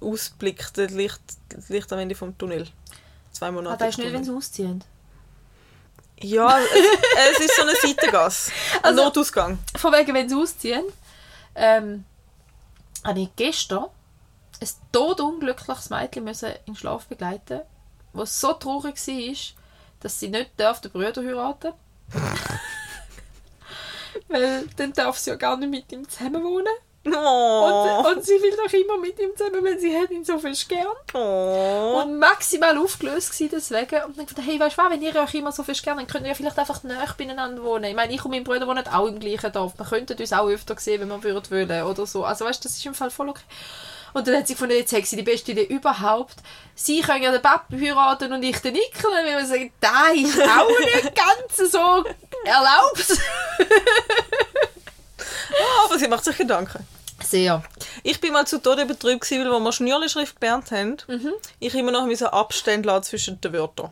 Ausblick, 0.00 0.72
der 0.74 0.88
Licht, 0.88 1.20
das 1.48 1.68
Licht 1.68 1.92
am 1.92 1.98
Ende 1.98 2.14
vom 2.14 2.36
Tunnel. 2.36 2.68
Zwei 3.32 3.48
ah, 3.48 3.52
Monate. 3.52 3.78
das 3.78 3.90
ist 3.90 3.98
nicht, 3.98 4.12
wenn 4.12 4.24
sie 4.24 4.32
ausziehen. 4.32 4.84
Ja, 6.20 6.58
es, 6.58 7.38
es 7.38 7.40
ist 7.46 7.56
so 7.56 7.62
eine 7.62 7.74
Seitengasse. 7.74 8.52
Ein 8.76 8.84
Also- 8.84 9.04
Notausgang. 9.04 9.58
Von 9.76 9.92
wegen, 9.92 10.14
wenn 10.14 10.28
sie 10.28 10.36
ausziehen, 10.36 10.84
ähm, 11.54 12.04
habe 13.04 13.20
ich 13.20 13.36
gestern 13.36 13.86
ein 14.60 14.68
todunglückliches 14.92 15.90
Mädchen 15.90 16.24
müssen 16.24 16.50
in 16.50 16.74
den 16.74 16.76
Schlaf 16.76 17.06
begleiten, 17.06 17.60
was 18.12 18.40
so 18.40 18.52
traurig 18.52 18.96
war, 18.96 19.34
dass 20.00 20.20
sie 20.20 20.28
nicht 20.28 20.50
darf 20.56 20.80
den 20.80 20.92
Bruder 20.92 21.22
heiraten 21.22 21.72
Weil 24.34 24.64
dann 24.76 24.92
darf 24.92 25.16
sie 25.16 25.30
ja 25.30 25.36
gar 25.36 25.56
nicht 25.56 25.70
mit 25.70 25.92
ihm 25.92 26.08
zusammen 26.08 26.42
wohnen. 26.42 26.66
Oh. 27.06 28.00
Und, 28.00 28.16
und 28.16 28.24
sie 28.24 28.32
will 28.32 28.56
doch 28.56 28.72
immer 28.72 28.98
mit 28.98 29.16
ihm 29.20 29.30
zusammen, 29.36 29.62
weil 29.62 29.78
sie 29.78 29.96
hat 29.96 30.10
ihn 30.10 30.24
so 30.24 30.38
viel 30.40 30.56
gern. 30.68 30.86
oh. 31.12 32.02
Und 32.02 32.18
maximal 32.18 32.76
aufgelöst 32.76 33.30
gewesen 33.30 33.50
deswegen. 33.52 34.04
Und 34.06 34.18
dann 34.18 34.26
gedacht, 34.26 34.44
hey, 34.44 34.58
weißt 34.58 34.76
du 34.76 34.82
was, 34.82 34.90
wenn 34.90 35.02
ihr 35.02 35.14
euch 35.14 35.34
immer 35.34 35.52
so 35.52 35.62
viel 35.62 35.74
gerne, 35.74 36.00
dann 36.00 36.08
könnt 36.08 36.24
ihr 36.24 36.30
ja 36.30 36.34
vielleicht 36.34 36.58
einfach 36.58 36.82
näher 36.82 37.14
beieinander 37.16 37.62
wohnen. 37.62 37.84
Ich 37.84 37.94
meine, 37.94 38.12
ich 38.12 38.24
und 38.24 38.32
mein 38.32 38.42
Bruder 38.42 38.66
wohnen 38.66 38.88
auch 38.88 39.06
im 39.06 39.20
gleichen 39.20 39.52
Dorf. 39.52 39.78
Wir 39.78 39.86
könnten 39.86 40.18
uns 40.18 40.32
auch 40.32 40.48
öfter 40.48 40.74
sehen, 40.78 41.02
wenn 41.02 41.08
wir 41.10 41.22
würden 41.22 41.50
wollen 41.50 41.82
oder 41.84 42.06
so. 42.06 42.24
Also 42.24 42.44
weißt 42.44 42.64
du, 42.64 42.68
das 42.68 42.76
ist 42.76 42.86
im 42.86 42.94
Fall 42.94 43.10
voll 43.10 43.28
okay. 43.28 43.44
Und 44.14 44.26
dann 44.26 44.36
hat 44.36 44.46
sie 44.46 44.54
gefunden, 44.54 44.76
jetzt 44.76 44.92
hat 44.92 45.04
sie 45.04 45.16
die 45.16 45.22
beste 45.22 45.52
Idee 45.52 45.64
überhaupt. 45.64 46.36
Sie 46.74 47.00
können 47.02 47.22
ja 47.24 47.32
den 47.32 47.42
Papi 47.42 47.78
heiraten 47.78 48.32
und 48.32 48.42
ich 48.42 48.58
den 48.60 48.72
Nickel. 48.72 49.06
Und 49.10 49.24
wir 49.26 49.44
sagen, 49.46 49.72
nein, 49.82 50.24
ist 50.24 50.40
auch 50.40 50.68
nicht 50.94 51.14
ganz 51.14 51.70
so 51.72 52.04
erlaubt. 52.44 53.18
Ah, 55.50 55.84
aber 55.84 55.98
sie 55.98 56.08
macht 56.08 56.24
sich 56.24 56.36
Gedanken. 56.36 56.86
Sehr. 57.24 57.62
Ich 58.02 58.20
bin 58.20 58.32
mal 58.32 58.46
zu 58.46 58.60
Tode 58.60 58.86
betrübt, 58.86 59.30
weil 59.30 59.44
wir 59.44 59.72
Schnürli-Schrift 59.72 60.40
gelernt 60.40 60.70
haben. 60.70 60.96
Mhm. 61.06 61.32
Ich 61.58 61.74
immer 61.74 61.90
noch 61.92 62.06
Abstände 62.32 62.86
lassen 62.88 63.04
zwischen 63.04 63.40
den 63.40 63.52
Wörtern. 63.52 63.90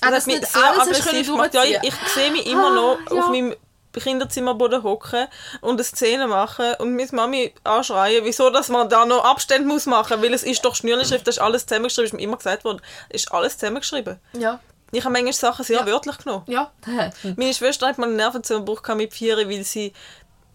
Ah, 0.00 0.10
Das 0.10 0.24
hat 0.24 0.26
nicht 0.28 0.54
alles 0.54 0.88
hast 1.02 1.26
gemacht. 1.26 1.54
Ja, 1.54 1.64
ich, 1.64 1.78
ich 1.82 1.94
sehe 2.14 2.30
mich 2.30 2.46
immer 2.46 2.70
noch 2.70 2.98
Ah, 3.06 3.14
ja. 3.14 3.20
auf 3.22 3.28
meinem 3.30 3.54
Kinderzimmerboden 4.00 4.82
hocken 4.82 5.26
und 5.60 5.74
eine 5.74 5.84
Szene 5.84 6.26
machen 6.26 6.74
und 6.78 6.96
meine 6.96 7.08
Mami 7.12 7.54
anschreien, 7.64 8.24
wieso 8.24 8.50
dass 8.50 8.68
man 8.68 8.88
da 8.88 9.04
noch 9.06 9.24
Abstände 9.24 9.66
muss 9.68 9.86
machen, 9.86 10.22
weil 10.22 10.32
es 10.34 10.42
ist 10.42 10.64
doch 10.64 10.74
Schnürli-Schrift, 10.74 11.26
das 11.26 11.36
ist 11.36 11.42
alles 11.42 11.66
zusammengeschrieben, 11.66 12.06
ist 12.06 12.12
mir 12.14 12.22
immer 12.22 12.36
gesagt 12.36 12.64
worden, 12.64 12.80
ist 13.08 13.32
alles 13.32 13.58
zusammengeschrieben. 13.58 14.18
Ja. 14.32 14.60
Ich 14.90 15.04
habe 15.04 15.12
manchmal 15.12 15.32
Sachen 15.34 15.64
sehr 15.64 15.80
Ja. 15.80 15.86
wörtlich 15.86 16.18
genommen. 16.18 16.44
Ja. 16.46 16.72
Meine 17.36 17.52
Schwester 17.54 17.86
hat 17.88 17.98
mal 17.98 18.06
einen 18.06 18.16
Nervenzusammenbruch 18.16 18.82
mit 18.96 19.12
vier, 19.12 19.36
weil 19.36 19.62
sie 19.64 19.92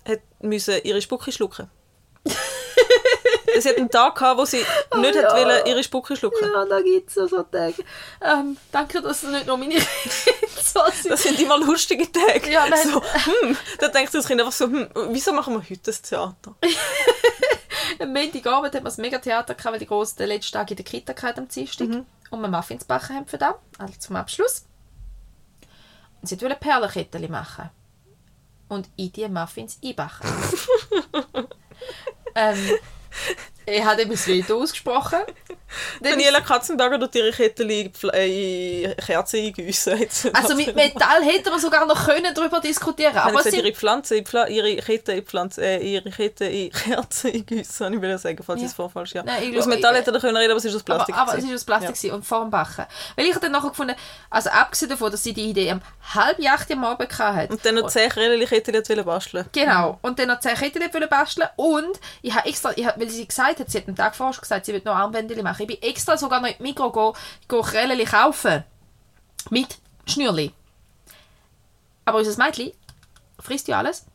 hat 0.08 0.20
müssen 0.41 0.76
ihre 0.84 1.02
Spucke 1.02 1.32
schlucken. 1.32 1.70
Sie 3.60 3.70
hat 3.70 3.78
einen 3.78 3.89
Tag 3.89 4.16
gehabt, 4.16 4.39
wo 4.39 4.45
sie 4.45 4.58
nicht 4.58 4.68
Oh 4.93 5.01
ja. 5.01 5.24
hat 5.24 5.34
wollen, 5.34 5.66
ihre 5.66 5.84
Spucke 5.84 6.16
schlucken. 6.16 6.49
Ja, 6.54 6.66
da 6.66 6.82
gibt 6.82 7.10
es 7.10 7.16
so 7.16 7.28
so 7.28 7.43
Tage. 7.43 7.84
Ähm, 8.22 8.58
danke, 8.72 9.01
dass 9.01 9.24
es 9.24 9.30
nicht 9.30 9.47
nur 9.47 9.58
meine 9.58 9.80
so 10.64 10.80
sind. 10.91 11.12
Das 11.12 11.24
sind 11.24 11.39
immer 11.39 11.58
lustige 11.58 12.12
Tage. 12.12 12.51
Ja, 12.51 12.68
nein. 12.68 12.88
so, 12.88 13.01
hm, 13.01 13.58
da 13.80 13.88
denkt 13.88 14.14
das 14.14 14.28
Kind 14.28 14.39
einfach 14.41 14.54
so, 14.54 14.66
hm, 14.66 14.89
wieso 15.10 15.34
machen 15.34 15.54
wir 15.54 15.62
heute 15.62 15.82
das 15.84 16.01
Theater? 16.01 16.56
Am 17.99 18.14
Montagabend 18.14 18.74
hatten 18.74 18.84
wir 18.84 18.89
das 18.89 18.97
Megatheater, 18.97 19.56
gehabt, 19.56 19.74
weil 19.74 19.80
die 19.80 19.88
Grosse 19.88 20.18
den 20.18 20.28
letzten 20.28 20.54
Tag 20.54 20.70
in 20.72 20.78
der 20.78 20.86
Kita 20.86 21.14
hatten 21.22 21.41
am 21.41 21.47
Dienstag. 21.47 21.88
Und 22.34 22.41
wir 22.41 22.47
Muffins 22.47 22.86
backen 22.86 23.16
haben 23.16 23.28
für 23.28 23.38
das, 23.38 23.56
also 23.78 23.93
zum 23.99 24.16
Abschluss. 24.16 24.66
Und 26.22 26.28
sie 26.28 26.41
wollte 26.41 26.56
Perlenkettchen 26.56 27.30
machen. 27.30 27.70
Und 28.70 28.89
in 28.95 29.12
die 29.12 29.28
Muffins 29.28 29.78
einbacken. 29.84 30.28
ähm, 32.36 32.72
ich 33.66 33.84
habe 33.84 34.01
eben 34.01 34.11
das 34.11 34.28
Veto 34.28 34.61
ausgesprochen. 34.61 35.20
Daniela 36.01 36.41
Katzenberger 36.41 36.99
tut 36.99 37.15
ihre 37.15 37.32
Ketten 37.32 37.69
in 37.69 37.91
äh, 38.13 38.84
in 38.84 38.95
Kerzen. 38.97 39.53
Jetzt- 39.99 40.30
Also 40.34 40.55
mit 40.55 40.76
Metall 40.76 41.24
hätten 41.24 41.49
wir 41.51 41.59
sogar 41.59 41.86
noch 41.86 42.05
können 42.05 42.34
darüber 42.34 42.59
diskutieren 42.59 43.13
Haben 43.13 43.30
aber 43.30 43.38
gesagt, 43.38 43.55
sie, 43.55 43.61
ihre 43.61 43.74
Pflanze, 43.74 44.17
ihre 44.17 44.76
Kette 44.78 45.13
in 45.13 45.26
Pflanze, 45.26 45.61
äh, 45.63 45.78
ihre 45.93 46.09
Kette 46.09 46.45
in 46.45 46.71
Kerzen 46.71 47.86
habe 47.86 47.95
ich 47.95 48.01
will 48.01 48.17
sagen, 48.17 48.43
falls 48.45 48.61
Ja. 48.61 48.67
es 48.67 48.74
vorfalsch 48.74 49.13
ja. 49.13 49.24
Nein, 49.24 49.57
Aus 49.57 49.65
Metall 49.65 49.95
hätte 49.95 50.11
er 50.11 50.19
können 50.19 50.38
reden, 50.38 50.51
aber 50.51 50.57
es 50.57 50.65
ist 50.65 50.76
aus 50.76 50.84
Plastik. 50.84 51.15
aber, 51.15 51.32
aber 51.32 51.39
es 51.39 51.47
war 51.47 51.55
aus 51.55 51.63
Plastik 51.63 51.95
gewesen 51.95 52.11
und 52.11 52.26
vor 52.26 52.41
dem 52.41 52.49
Backen. 52.49 52.86
Weil 53.15 53.26
ich 53.26 53.32
habe 53.32 53.41
dann 53.41 53.51
nachher 53.51 53.69
gefunden, 53.69 53.95
also 54.30 54.49
abgesehen 54.49 54.89
davon, 54.89 55.11
dass 55.11 55.24
sie 55.24 55.34
die 55.34 55.49
Idee 55.49 55.71
am 55.71 55.82
halb 56.13 56.38
acht 56.47 56.71
am 56.71 56.84
Abend 56.84 57.17
hatte. 57.17 57.51
Und 57.53 57.65
dann 57.65 57.76
noch 57.76 57.88
zehn 57.88 58.11
wollen 58.15 59.05
basteln. 59.05 59.45
Genau. 59.51 59.99
Und 60.01 60.19
dann 60.19 60.28
noch 60.28 60.39
zehn 60.39 60.55
Ketten 60.55 61.09
basteln. 61.09 61.47
Und 61.55 61.99
ich 62.21 62.34
habe 62.34 62.47
extra, 62.47 62.71
ich 62.76 62.86
hab, 62.86 62.99
weil 62.99 63.09
sie 63.09 63.28
gesagt 63.28 63.59
hat, 63.59 63.69
sie 63.69 63.78
hat 63.80 63.88
am 63.88 63.95
Tag 63.95 64.15
vorher 64.15 64.39
gesagt, 64.39 64.65
sie 64.65 64.74
will 64.74 64.82
noch 64.84 64.95
Armbänder 64.95 65.41
machen. 65.43 65.62
Ich 65.64 65.80
bin 65.80 65.89
extra 65.89 66.18
sogar 66.18 66.41
noch 66.41 66.49
in 66.49 66.55
die 66.57 66.64
Mikro 66.64 66.91
go, 66.91 67.16
go 67.47 67.61
kaufen. 67.61 68.64
Mit 69.49 69.78
Schnürli. 70.05 70.51
Aber 72.05 72.18
unser 72.20 72.43
Mädchen 72.43 72.72
frisst 73.39 73.68
ja 73.68 73.80
alles. 73.80 74.05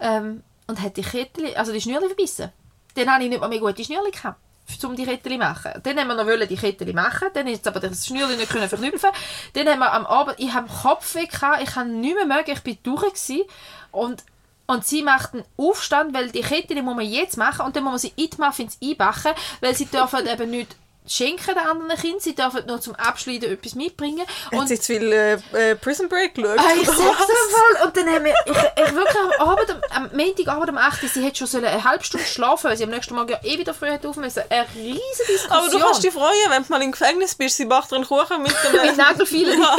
Ähm, 0.00 0.42
und 0.66 0.80
hat 0.80 0.96
die 0.96 1.02
Kettchen, 1.02 1.54
also 1.56 1.72
die 1.72 1.80
Schnürli 1.80 2.06
verbissen. 2.06 2.50
Dann 2.94 3.10
habe 3.10 3.24
ich 3.24 3.30
nicht 3.30 3.40
mal 3.40 3.48
mehr 3.48 3.58
gute 3.58 3.84
Schnürli 3.84 4.10
gehabt, 4.10 4.38
um 4.84 4.96
die 4.96 5.04
Kettchen 5.04 5.32
zu 5.32 5.38
machen. 5.38 5.72
Dann 5.82 5.98
haben 5.98 6.08
wir 6.08 6.36
noch 6.36 6.46
die 6.46 6.56
Kettchen 6.56 6.94
machen, 6.94 7.28
dann 7.34 7.48
ist 7.48 7.66
aber 7.66 7.80
das 7.80 8.06
Schnürli 8.06 8.36
nicht 8.36 8.48
verknüpfen. 8.48 9.10
Dann 9.52 9.68
haben 9.68 9.80
wir 9.80 9.92
am 9.92 10.06
Abend, 10.06 10.36
ich 10.38 10.52
habe 10.52 10.68
den 10.68 10.76
Kopf 10.76 11.14
weg, 11.14 11.30
gehabt, 11.30 11.62
ich 11.62 11.74
habe 11.74 11.88
nicht 11.88 12.14
mehr 12.14 12.26
mögen, 12.26 12.52
ich 12.52 12.62
bin 12.62 12.78
durch 12.82 13.44
und 13.90 14.24
und 14.66 14.86
sie 14.86 15.02
macht 15.02 15.34
einen 15.34 15.44
Aufstand, 15.56 16.14
weil 16.14 16.30
die 16.30 16.40
Kettchen 16.40 16.82
muss 16.84 16.96
man 16.96 17.04
jetzt 17.04 17.36
machen 17.36 17.66
und 17.66 17.76
dann 17.76 17.84
muss 17.84 17.92
man 17.92 17.98
sie 17.98 18.12
in 18.16 18.30
die 18.30 18.40
Muffins 18.40 18.78
einbacken, 18.82 19.32
weil 19.60 19.74
sie 19.74 19.86
dürfen 19.86 20.26
eben 20.32 20.50
nicht 20.50 20.74
schenken 21.06 21.54
den 21.54 21.58
anderen 21.58 22.00
Kindern, 22.00 22.20
sie 22.20 22.34
dürfen 22.34 22.64
nur 22.66 22.80
zum 22.80 22.94
Abschneiden 22.94 23.52
etwas 23.52 23.74
mitbringen. 23.74 24.26
Hat 24.46 24.52
Und 24.52 24.68
sie 24.68 24.80
zu 24.80 24.94
viel 24.94 25.12
äh, 25.12 25.34
äh, 25.52 25.76
Prison 25.76 26.08
Break 26.08 26.34
geschaut? 26.34 26.58
Ah, 26.58 26.72
ich 26.80 26.86
sag's 26.86 26.98
voll. 26.98 27.86
Und 27.86 27.96
dann 27.96 28.08
haben 28.08 28.24
wir, 28.24 28.34
ich, 28.46 28.56
ich 28.56 28.94
wirklich 28.94 29.16
am 29.38 29.48
Abend, 29.48 29.70
am, 29.70 30.04
am 30.04 30.16
Montagabend 30.16 30.70
um 30.70 30.78
8 30.78 31.02
Uhr, 31.02 31.08
sie 31.08 31.22
hätte 31.22 31.36
schon 31.38 31.46
sollen 31.46 31.66
eine 31.66 31.84
halbe 31.84 32.04
Stunde 32.04 32.26
schlafen 32.26 32.70
weil 32.70 32.76
sie 32.76 32.84
am 32.84 32.90
nächsten 32.90 33.14
Morgen 33.14 33.30
ja 33.30 33.38
eh 33.42 33.58
wieder 33.58 33.74
früh 33.74 33.90
hätte 33.90 34.08
auf 34.08 34.16
müssen. 34.16 34.42
Eine 34.48 34.66
riesige 34.74 35.02
Diskussion. 35.28 35.52
Aber 35.52 35.68
du 35.68 35.78
kannst 35.78 36.02
dich 36.02 36.12
freuen, 36.12 36.50
wenn 36.50 36.62
du 36.62 36.68
mal 36.70 36.82
im 36.82 36.92
Gefängnis 36.92 37.34
bist, 37.34 37.56
sie 37.56 37.66
macht 37.66 37.90
dir 37.90 37.96
einen 37.96 38.06
Kuchen 38.06 38.42
mit 38.42 38.52
dem... 38.72 38.86
mit 38.86 38.96
Nagelfeilen. 38.96 39.60
Ja. 39.60 39.76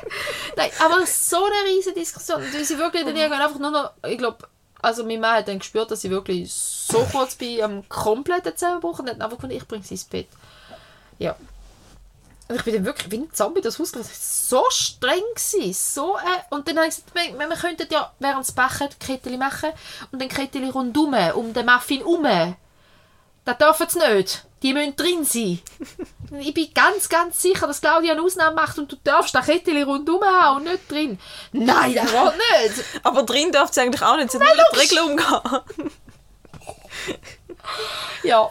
Nein, 0.56 0.70
aber 0.78 1.04
so 1.06 1.44
eine 1.44 1.70
riesige 1.70 2.00
Diskussion. 2.00 2.42
Und 2.42 2.64
sie 2.64 2.78
wirklich 2.78 3.04
dann 3.04 3.16
irgendwann 3.16 3.42
einfach 3.42 3.58
nur 3.58 3.70
noch, 3.70 3.90
ich 4.06 4.18
glaube, 4.18 4.48
also 4.80 5.04
mein 5.04 5.20
Mann 5.20 5.36
hat 5.36 5.48
dann 5.48 5.58
gespürt, 5.58 5.90
dass 5.90 6.00
sie 6.00 6.10
wirklich 6.10 6.52
so 6.52 7.06
kurz 7.12 7.36
bei 7.36 7.62
einem 7.62 7.88
kompletten 7.88 8.56
Zusammenbruch 8.56 8.98
und 8.98 9.08
hat 9.08 9.20
einfach 9.20 9.36
gefunden, 9.36 9.56
ich 9.56 9.68
bringe 9.68 9.84
sie 9.84 9.94
ins 9.94 10.04
Bett. 10.04 10.26
Ja. 11.18 11.36
Und 12.48 12.56
ich 12.56 12.64
bin 12.64 12.74
dann 12.74 12.84
wirklich 12.84 13.10
wie 13.10 13.18
ein 13.18 13.32
Zombie 13.32 13.60
das 13.60 13.78
Haus 13.78 13.94
war 13.94 14.02
so 14.04 14.64
streng. 14.70 15.22
Gewesen, 15.34 15.72
so, 15.72 16.16
äh, 16.16 16.54
und 16.54 16.68
dann 16.68 16.76
habe 16.76 16.88
ich 16.88 16.96
gesagt, 16.96 17.14
wir, 17.14 17.38
wir 17.38 17.56
könnten 17.56 17.86
ja 17.90 18.12
während 18.18 18.46
des 18.46 18.52
Backen 18.52 18.88
Kettchen 18.98 19.38
machen 19.38 19.70
und 20.10 20.20
dann 20.20 20.28
Kettchen 20.28 20.68
rundum, 20.70 21.14
um 21.34 21.54
den 21.54 21.66
Muffin 21.66 21.98
herum. 21.98 22.56
Das 23.44 23.58
dürfen 23.58 23.88
sie 23.88 24.14
nicht. 24.14 24.44
Die 24.62 24.72
müssen 24.72 24.96
drin 24.96 25.24
sein. 25.24 25.60
Ich 26.40 26.54
bin 26.54 26.72
ganz, 26.72 27.10
ganz 27.10 27.42
sicher, 27.42 27.66
dass 27.66 27.82
Claudia 27.82 28.12
eine 28.12 28.22
Ausnahme 28.22 28.56
macht 28.56 28.78
und 28.78 28.90
du 28.90 28.96
darfst 29.04 29.34
das 29.34 29.44
Kettchen 29.44 29.82
rundum 29.82 30.22
haben 30.24 30.56
und 30.56 30.64
nicht 30.64 30.90
drin. 30.90 31.18
Nein, 31.52 31.94
das 31.94 32.10
geht 32.10 32.74
nicht. 32.74 32.84
Aber 33.02 33.22
drin 33.24 33.52
darf 33.52 33.70
sie 33.70 33.82
eigentlich 33.82 34.00
auch 34.00 34.16
nicht, 34.16 34.30
sie 34.30 34.38
hat 34.38 34.56
nur 34.56 34.64
die 34.72 34.78
Regeln 34.78 35.10
umgehen. 35.10 35.90
Ja. 38.22 38.50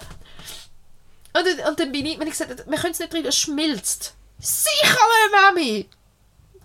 Und, 1.34 1.46
dann- 1.46 1.70
und 1.70 1.80
dann 1.80 1.92
bin 1.92 2.06
ich, 2.06 2.20
wenn 2.20 2.28
ich 2.28 2.34
gesagt 2.34 2.52
habe, 2.52 2.70
wir 2.70 2.78
können 2.78 2.92
es 2.94 3.00
nicht 3.00 3.14
drin, 3.14 3.26
es 3.26 3.38
schmilzt. 3.38 4.16
Sicher 4.40 4.98
Mami! 5.32 5.88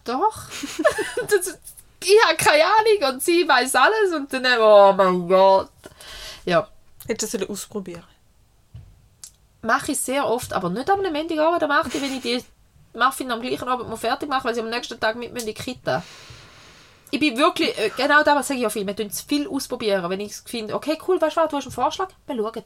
Doch. 0.04 0.44
das, 1.28 1.58
ich 2.04 2.24
habe 2.24 2.36
keine 2.36 2.64
Ahnung 2.64 3.14
und 3.14 3.22
sie 3.22 3.46
weiß 3.46 3.74
alles 3.74 4.12
und 4.14 4.32
dann, 4.32 4.60
oh 4.60 4.92
mein 4.92 5.28
Gott. 5.28 5.70
Ja. 6.44 6.68
Hättest 7.06 7.34
du 7.34 7.38
es 7.38 7.48
ausprobieren 7.48 8.04
mache 9.66 9.92
ich 9.92 10.00
sehr 10.00 10.26
oft, 10.26 10.52
aber 10.52 10.70
nicht 10.70 10.88
am 10.88 11.02
Montagabend 11.02 11.62
am 11.62 11.70
8 11.70 11.94
Uhr, 11.94 12.00
wenn 12.00 12.14
ich 12.14 12.22
die 12.22 12.42
Muffin 12.94 13.30
am 13.30 13.42
gleichen 13.42 13.68
Abend 13.68 13.88
muss 13.88 14.00
fertig 14.00 14.28
mache, 14.28 14.44
weil 14.44 14.54
sie 14.54 14.60
am 14.60 14.70
nächsten 14.70 14.98
Tag 14.98 15.16
mit 15.16 15.32
mir 15.32 15.40
in 15.40 15.46
die 15.46 15.54
Kita. 15.54 16.02
Ich 17.10 17.20
bin 17.20 17.36
wirklich, 17.36 17.76
äh, 17.78 17.90
genau 17.96 18.22
das 18.22 18.48
sage 18.48 18.58
ich 18.58 18.62
ja 18.62 18.70
viel, 18.70 18.86
wir 18.86 18.96
tun 18.96 19.08
es 19.08 19.20
viel 19.20 19.46
ausprobieren. 19.46 20.08
Wenn 20.08 20.20
ich 20.20 20.34
finde, 20.36 20.74
okay, 20.74 20.98
cool, 21.06 21.20
weißt 21.20 21.36
du 21.36 21.40
was, 21.40 21.50
du 21.50 21.56
hast 21.56 21.64
einen 21.66 21.72
Vorschlag, 21.72 22.08
wir 22.26 22.36
schauen. 22.36 22.64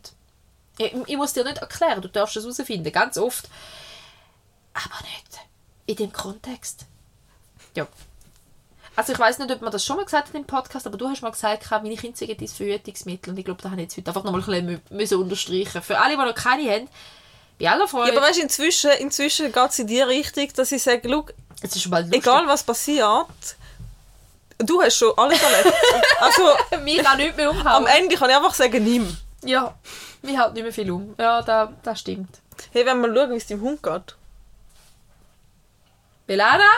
Ich, 0.78 0.94
ich 1.06 1.16
muss 1.16 1.32
dir 1.32 1.44
nicht 1.44 1.58
erklären, 1.58 2.00
du 2.00 2.08
darfst 2.08 2.36
es 2.36 2.44
herausfinden, 2.44 2.90
ganz 2.92 3.18
oft. 3.18 3.48
Aber 4.72 5.02
nicht 5.02 5.30
in 5.90 5.96
dem 5.96 6.12
Kontext. 6.12 6.86
Ja. 7.74 7.86
Also 8.96 9.12
ich 9.12 9.18
weiß 9.18 9.38
nicht, 9.38 9.50
ob 9.50 9.62
man 9.62 9.72
das 9.72 9.84
schon 9.84 9.96
mal 9.96 10.04
gesagt 10.04 10.28
hat 10.28 10.34
im 10.34 10.44
Podcast, 10.44 10.86
aber 10.86 10.96
du 10.96 11.08
hast 11.08 11.22
mal 11.22 11.30
gesagt, 11.30 11.70
meine 11.70 11.96
Kinder 11.96 12.16
sind 12.16 12.40
dein 12.40 12.48
Verhütungsmittel 12.48 13.32
und 13.32 13.38
ich 13.38 13.44
glaube, 13.44 13.62
da 13.62 13.70
habe 13.70 13.80
ich 13.80 13.86
jetzt 13.86 13.96
heute 13.96 14.08
einfach 14.08 14.24
nochmal 14.24 14.42
ein 14.42 14.66
bisschen 14.66 14.82
müssen 14.90 15.18
unterstreichen. 15.18 15.82
Für 15.82 15.98
alle, 15.98 16.16
die 16.16 16.22
noch 16.22 16.34
keine 16.34 16.70
haben, 16.70 16.88
bei 17.58 17.70
aller 17.70 17.88
Freude. 17.88 18.12
Ja, 18.12 18.16
aber 18.16 18.26
weißt 18.26 18.38
du, 18.38 18.42
inzwischen, 18.42 18.90
inzwischen 18.92 19.52
geht 19.52 19.70
es 19.70 19.78
in 19.78 19.86
die 19.86 20.00
Richtung, 20.00 20.48
dass 20.54 20.72
ich 20.72 20.82
sage, 20.82 21.08
schau, 21.08 21.26
es 21.62 21.76
ist 21.76 21.82
schon 21.82 21.90
mal 21.90 22.02
lustig. 22.02 22.22
egal 22.22 22.46
was 22.46 22.62
passiert, 22.62 23.26
du 24.58 24.82
hast 24.82 24.96
schon 24.96 25.12
alles 25.16 25.40
erlebt. 25.42 25.76
also 26.20 26.42
Mir 26.82 27.02
kann 27.02 27.18
nicht 27.18 27.36
mehr 27.36 27.50
am 27.50 27.56
umhauen. 27.56 27.86
Ende 27.86 28.16
kann 28.16 28.30
ich 28.30 28.36
einfach 28.36 28.54
sagen, 28.54 28.84
nimm. 28.84 29.16
Ja, 29.44 29.74
mir 30.22 30.38
haut 30.40 30.54
nicht 30.54 30.62
mehr 30.62 30.72
viel 30.72 30.90
um. 30.90 31.14
Ja, 31.18 31.42
das, 31.42 31.70
das 31.82 32.00
stimmt. 32.00 32.40
Hey, 32.72 32.84
wenn 32.86 33.00
wir 33.00 33.08
mal 33.08 33.16
schauen, 33.16 33.30
wie 33.30 33.36
es 33.36 33.46
deinem 33.46 33.62
Hund 33.62 33.82
geht. 33.82 34.16
Belana? 36.26 36.68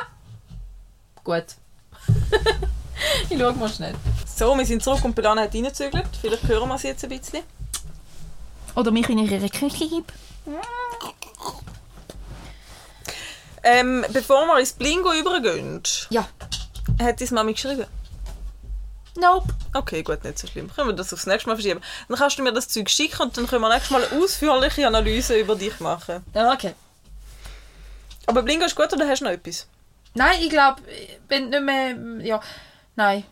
Gut. 1.24 1.44
ich 3.30 3.38
schaue 3.38 3.52
mal 3.54 3.68
schnell. 3.68 3.94
So, 4.26 4.56
wir 4.56 4.64
sind 4.66 4.82
zurück 4.82 5.04
und 5.04 5.14
Belana 5.14 5.42
hat 5.42 5.54
reingezügelt. 5.54 6.08
Vielleicht 6.20 6.44
hören 6.48 6.68
wir 6.68 6.78
sie 6.78 6.88
jetzt 6.88 7.04
ein 7.04 7.10
bisschen. 7.10 7.42
Oder 8.74 8.90
mich 8.90 9.08
in 9.08 9.18
ihre 9.18 9.48
Küche 9.50 9.88
gibt. 9.88 10.12
Ähm, 13.62 14.04
bevor 14.12 14.46
wir 14.46 14.58
ins 14.58 14.72
Blingo 14.72 15.12
übergehen, 15.12 15.82
Ja. 16.10 16.26
hat 17.00 17.20
deine 17.20 17.30
Mami 17.32 17.52
geschrieben. 17.52 17.84
Nope. 19.16 19.52
Okay, 19.74 20.02
gut, 20.02 20.24
nicht 20.24 20.38
so 20.38 20.46
schlimm. 20.46 20.72
Können 20.72 20.88
wir 20.88 20.94
das 20.94 21.12
aufs 21.12 21.26
nächste 21.26 21.48
Mal 21.48 21.56
verschieben. 21.56 21.80
Dann 22.08 22.18
kannst 22.18 22.38
du 22.38 22.42
mir 22.42 22.52
das 22.52 22.68
Zeug 22.68 22.88
schicken 22.88 23.22
und 23.22 23.36
dann 23.36 23.46
können 23.46 23.62
wir 23.62 23.68
nächstes 23.68 23.90
Mal 23.90 24.04
eine 24.04 24.22
ausführliche 24.22 24.86
Analyse 24.86 25.38
über 25.38 25.54
dich 25.54 25.78
machen. 25.80 26.24
Ja, 26.34 26.52
okay. 26.52 26.74
Aber 28.26 28.42
Blingo 28.42 28.64
ist 28.64 28.76
gut 28.76 28.92
oder 28.92 29.06
hast 29.08 29.20
du 29.20 29.24
noch 29.24 29.32
etwas? 29.32 29.66
Nein, 30.14 30.38
ich 30.40 30.50
glaube, 30.50 30.80
wenn 31.28 31.50
nicht 31.50 31.62
mehr. 31.62 32.24
Ja. 32.24 32.40
Nein. 32.96 33.24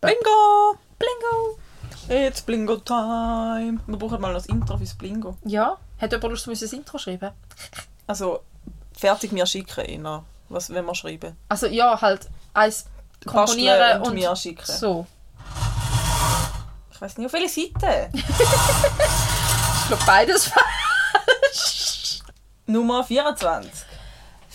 Bingo! 0.00 0.78
Blingo! 0.98 1.58
It's 2.08 2.42
Blingo 2.42 2.76
Time. 2.76 3.80
Wir 3.86 3.96
brauchen 3.96 4.20
mal 4.20 4.32
noch 4.32 4.38
das 4.38 4.46
Intro 4.46 4.78
fürs 4.78 4.94
Blingo. 4.94 5.36
Ja. 5.44 5.78
Hat 6.00 6.12
jemand 6.12 6.30
Lust, 6.30 6.48
ein 6.48 6.78
Intro 6.78 6.98
schreiben? 6.98 7.30
Also, 8.06 8.40
fertig 8.96 9.32
mir 9.32 9.46
schicken, 9.46 9.84
Ina. 9.84 10.24
Was 10.48 10.70
wenn 10.70 10.84
wir 10.84 10.94
schreiben? 10.94 11.36
Also 11.48 11.66
ja, 11.66 12.00
halt 12.00 12.28
eins 12.54 12.86
komponieren 13.26 14.00
und, 14.02 14.08
und, 14.08 14.14
mir 14.14 14.34
schicken. 14.36 14.64
so. 14.64 15.06
Ich 16.92 17.00
weiß 17.00 17.16
nicht, 17.18 17.26
auf 17.26 17.32
welche 17.32 17.48
Seite? 17.48 18.10
Ich 19.82 19.96
glaube 19.96 20.04
beides 20.06 20.52
Nummer 22.66 23.02
24. 23.02 23.70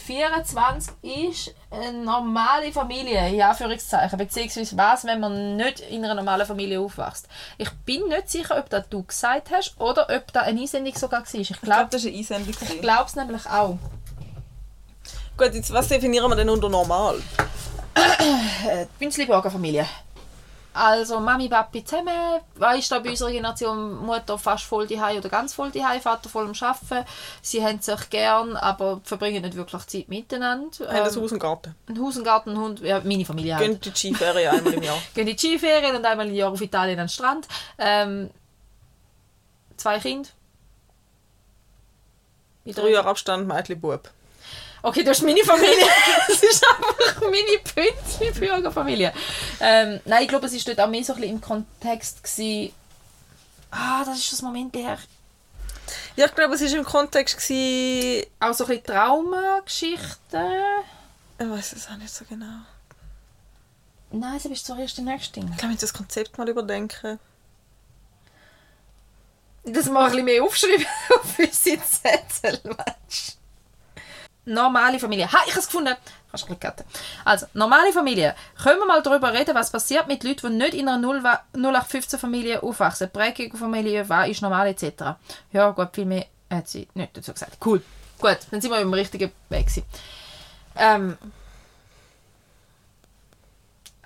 24 0.06 0.94
ist 1.02 1.56
eine 1.72 1.92
normale 2.06 2.72
Familie, 2.72 3.28
in 3.28 3.42
Anführungszeichen. 3.42 4.18
Beziehungsweise 4.18 4.78
was, 4.78 5.04
wenn 5.04 5.20
man 5.20 5.58
nicht 5.58 5.80
in 5.82 6.06
einer 6.06 6.14
normalen 6.14 6.46
Familie 6.46 6.80
aufwächst. 6.80 7.28
Ich 7.58 7.70
bin 7.86 8.08
nicht 8.08 8.30
sicher, 8.30 8.58
ob 8.58 8.70
das 8.70 8.88
du 8.88 9.04
gesagt 9.04 9.50
hast 9.52 9.76
oder 9.82 10.08
ob 10.10 10.32
das 10.32 10.44
eine 10.44 10.62
Einsendung 10.62 10.96
sogar 10.96 11.22
war. 11.22 11.34
Ich 11.34 11.52
Ich 11.52 11.60
glaube, 11.60 11.90
glaube 11.90 11.90
das 11.92 12.06
war 12.06 12.12
eine 12.12 12.18
Einsendung. 12.20 12.56
ich 12.76 12.82
glaube 12.82 13.06
es 13.08 13.16
nämlich 13.16 13.46
auch. 13.50 13.78
Gut, 15.38 15.54
jetzt, 15.54 15.74
was 15.74 15.88
definieren 15.90 16.30
wir 16.32 16.36
denn 16.38 16.50
unter 16.50 16.70
normal? 16.70 17.22
Äh, 17.96 18.86
Bünzli-Burger 19.00 19.50
Familie. 19.52 19.86
Also 20.74 21.22
Mami, 21.22 21.48
Papi 21.48 21.86
zusammen, 21.86 22.42
weißt 22.56 22.92
du, 22.92 23.00
bei 23.00 23.12
unserer 23.12 23.32
Generation 23.32 23.96
Mutter 24.06 24.38
fast 24.38 24.66
voll 24.66 24.86
die 24.86 25.00
oder 25.00 25.30
ganz 25.30 25.54
voll 25.54 25.72
die 25.72 25.80
Vater 26.02 26.28
voll 26.28 26.48
am 26.48 26.54
Arbeiten. 26.60 27.08
Sie 27.42 27.64
haben 27.66 27.80
sich 27.80 28.10
gern, 28.10 28.58
aber 28.58 29.00
verbringen 29.06 29.42
nicht 29.42 29.56
wirklich 29.56 29.86
Zeit 29.86 30.10
miteinander. 30.10 30.68
Haben 30.86 30.98
das 31.06 31.16
Ähm, 31.16 31.24
Haus 31.24 31.32
und 31.32 31.40
Garten. 31.40 31.76
ein 31.88 32.02
Haus, 32.02 32.18
ein 32.18 32.26
Garten, 32.26 32.50
ein 32.50 32.58
Hund, 32.58 32.82
ja, 32.82 33.00
meine 33.06 33.24
Familie 33.24 33.56
halt. 33.56 33.66
Gehen 33.66 33.80
die 33.80 33.98
Skiferien 33.98 34.54
einmal 34.54 34.74
im 34.74 34.84
Jahr. 34.84 34.98
Gehen 35.14 35.28
in 35.30 35.38
die 35.38 35.38
Skiferien 35.38 35.96
und 35.96 36.06
einmal 36.06 36.28
im 36.28 36.36
Jahr 36.36 36.52
auf 36.52 36.60
Italien 36.60 37.00
an 37.00 37.06
den 37.06 37.10
Strand. 37.10 37.48
Ähm, 37.78 38.30
zwei 39.78 40.00
Kinder. 40.00 40.28
Drei 42.66 42.90
Jahre 42.90 43.08
Abstand, 43.08 43.48
Mädchen, 43.48 43.80
Bub. 43.80 44.10
Okay, 44.86 45.04
das 45.04 45.18
ist 45.18 45.24
meine 45.24 45.44
Familie. 45.44 45.88
das 46.28 46.44
ist 46.44 46.64
einfach 46.64 47.22
meine 47.22 47.58
Pünzli-Bürgerfamilie. 47.74 49.12
Ähm, 49.60 50.00
nein, 50.06 50.22
ich 50.22 50.30
glaube, 50.30 50.46
es 50.46 50.54
war 50.54 50.76
dort 50.76 50.86
auch 50.86 50.92
mehr 50.92 51.04
so 51.04 51.14
ein 51.14 51.22
bisschen 51.22 51.36
im 51.38 51.42
Kontext. 51.42 52.22
Gewesen, 52.22 52.72
ah, 53.72 54.06
das 54.06 54.20
ist 54.20 54.32
das 54.32 54.44
Moment 54.44 54.76
her. 54.76 55.00
Ja, 56.16 56.28
ich 56.28 56.36
glaube, 56.36 56.54
es 56.54 56.62
war 56.62 56.78
im 56.78 56.86
Kontext... 56.86 57.36
Gewesen, 57.36 58.28
Auch 58.40 58.54
so 58.54 58.66
ein 58.66 58.68
bisschen 58.68 58.84
Traumageschichten. 58.84 60.52
ich 61.40 61.50
weiß 61.50 61.74
es 61.74 61.88
auch 61.88 61.98
nicht 61.98 62.14
so 62.14 62.24
genau. 62.26 62.60
Nein, 64.12 64.40
sie 64.40 64.50
bist 64.50 64.68
zuerst 64.68 65.00
nächsten 65.00 65.34
Ding. 65.34 65.50
Ich 65.52 65.58
glaube, 65.58 65.74
ich 65.74 65.80
das 65.80 65.94
Konzept 65.94 66.38
mal 66.38 66.48
überdenken. 66.48 67.20
Das 69.64 69.88
mal 69.88 70.04
ein 70.04 70.12
bisschen 70.12 70.26
mehr 70.26 70.44
aufschreiben 70.44 70.86
auf 71.16 71.40
unsere 71.40 71.82
Zettel, 71.84 72.60
weißt 72.64 73.40
du. 73.40 73.45
Normale 74.46 75.00
Familie. 75.00 75.32
Ha, 75.32 75.40
ich 75.46 75.52
habe 75.52 75.60
es 75.60 75.66
gefunden. 75.66 75.96
Kannst 76.30 76.48
du 76.50 76.54
ein 76.54 76.74
Also, 77.24 77.48
normale 77.54 77.92
Familie. 77.92 78.36
Können 78.62 78.80
wir 78.80 78.86
mal 78.86 79.02
darüber 79.02 79.34
reden, 79.34 79.56
was 79.56 79.72
passiert 79.72 80.08
mit 80.08 80.24
Leuten, 80.24 80.52
die 80.52 80.58
nicht 80.64 80.74
in 80.76 80.88
einer 80.88 81.08
0815-Familie 81.56 82.62
aufwachsen? 82.62 83.10
Prägung 83.10 83.52
von 83.52 83.72
Familie, 83.72 84.08
was 84.08 84.30
ist 84.30 84.42
normal, 84.42 84.68
etc. 84.68 85.16
Ja, 85.52 85.72
gut, 85.72 85.90
viel 85.94 86.06
mehr 86.06 86.26
hat 86.50 86.68
sie 86.68 86.88
nicht 86.94 87.18
dazu 87.18 87.34
gesagt. 87.34 87.58
Cool. 87.66 87.82
Gut, 88.20 88.38
dann 88.52 88.62
sind 88.62 88.72
wir 88.72 88.80
im 88.80 88.94
richtigen 88.94 89.32
Weg. 89.50 89.68
Ähm, 90.78 91.18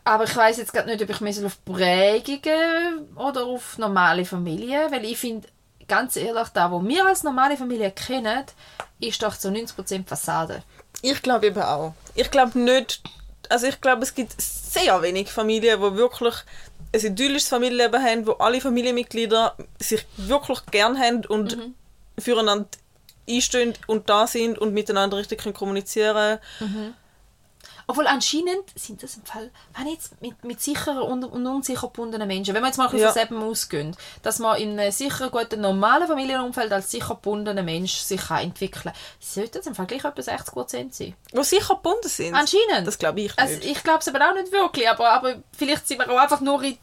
aber 0.03 0.23
ich 0.23 0.35
weiß 0.35 0.57
jetzt 0.57 0.73
gerade 0.73 0.87
nicht, 0.87 1.01
ob 1.01 1.09
ich 1.09 1.21
mehr 1.21 1.45
auf 1.45 1.63
Prägungen 1.65 3.15
oder 3.15 3.45
auf 3.45 3.77
normale 3.77 4.25
Familien, 4.25 4.91
weil 4.91 5.05
ich 5.05 5.17
finde, 5.17 5.47
ganz 5.89 6.15
ehrlich, 6.15 6.47
da, 6.53 6.71
wo 6.71 6.81
wir 6.87 7.05
als 7.05 7.23
normale 7.23 7.57
Familie 7.57 7.91
kennen, 7.91 8.45
ist 9.01 9.21
doch 9.21 9.35
zu 9.35 9.49
90% 9.49 10.07
Fassade. 10.07 10.63
Ich 11.01 11.21
glaube 11.21 11.47
eben 11.47 11.61
auch. 11.61 11.93
Ich 12.15 12.31
glaube 12.31 12.57
nicht... 12.57 13.01
Also 13.49 13.65
ich 13.65 13.81
glaube, 13.81 14.03
es 14.03 14.13
gibt 14.13 14.39
sehr 14.39 15.01
wenig 15.01 15.31
Familien, 15.31 15.81
die 15.81 15.95
wirklich 15.97 16.35
ein 16.93 16.99
idyllisches 16.99 17.49
Familienleben 17.49 18.01
haben, 18.01 18.27
wo 18.27 18.33
alle 18.33 18.61
Familienmitglieder 18.61 19.55
sich 19.79 20.05
wirklich 20.17 20.63
gern 20.67 20.99
haben 20.99 21.25
und 21.25 21.57
füreinander 22.19 22.67
einstehen 23.27 23.73
und 23.87 24.09
da 24.09 24.27
sind 24.27 24.59
und 24.59 24.73
miteinander 24.73 25.17
richtig 25.17 25.41
können 25.41 25.55
kommunizieren 25.55 26.39
Obwohl 27.89 28.05
anscheinend 28.05 28.65
sind 28.75 29.01
das 29.01 29.15
im 29.17 29.25
Fall, 29.25 29.49
wenn 29.75 29.87
jetzt 29.87 30.21
mit, 30.21 30.43
mit 30.43 30.61
sicheren 30.61 30.99
und, 30.99 31.23
und 31.23 31.47
unsicher 31.47 31.87
gebundenen 31.87 32.27
Menschen, 32.27 32.53
wenn 32.53 32.61
wir 32.61 32.67
jetzt 32.67 32.77
mal 32.77 32.83
Ja. 32.95 33.07
von 33.07 33.13
selber 33.15 33.43
ausgehen, 33.43 33.95
dass 34.21 34.37
man 34.37 34.61
in 34.61 34.79
einem 34.79 34.91
sicheren, 34.91 35.31
guten, 35.31 35.59
normalen 35.59 36.07
Familienumfeld 36.07 36.71
als 36.71 36.91
sicher 36.91 37.15
gebundener 37.15 37.63
Mensch 37.63 37.93
sich 37.93 38.21
kann 38.27 38.43
entwickeln 38.43 38.93
kann, 38.93 38.93
sollte 39.19 39.57
das 39.57 39.65
im 39.65 39.73
Fall 39.73 39.87
gleich 39.87 40.05
etwa 40.05 40.21
60% 40.21 40.93
sein. 40.93 41.15
Die 41.33 41.43
sicher 41.43 41.73
gebunden 41.77 42.07
sind. 42.07 42.35
Anscheinend. 42.35 42.85
Das 42.85 42.99
glaube 42.99 43.21
ich 43.21 43.35
nicht. 43.35 43.39
Also 43.39 43.55
ich 43.59 43.83
glaube 43.83 44.01
es 44.01 44.07
aber 44.07 44.29
auch 44.29 44.35
nicht 44.35 44.51
wirklich, 44.51 44.87
aber, 44.87 45.09
aber 45.09 45.37
vielleicht 45.57 45.87
sind 45.87 45.97
wir 45.97 46.11
auch 46.11 46.19
einfach 46.19 46.41
nur 46.41 46.61
in 46.61 46.77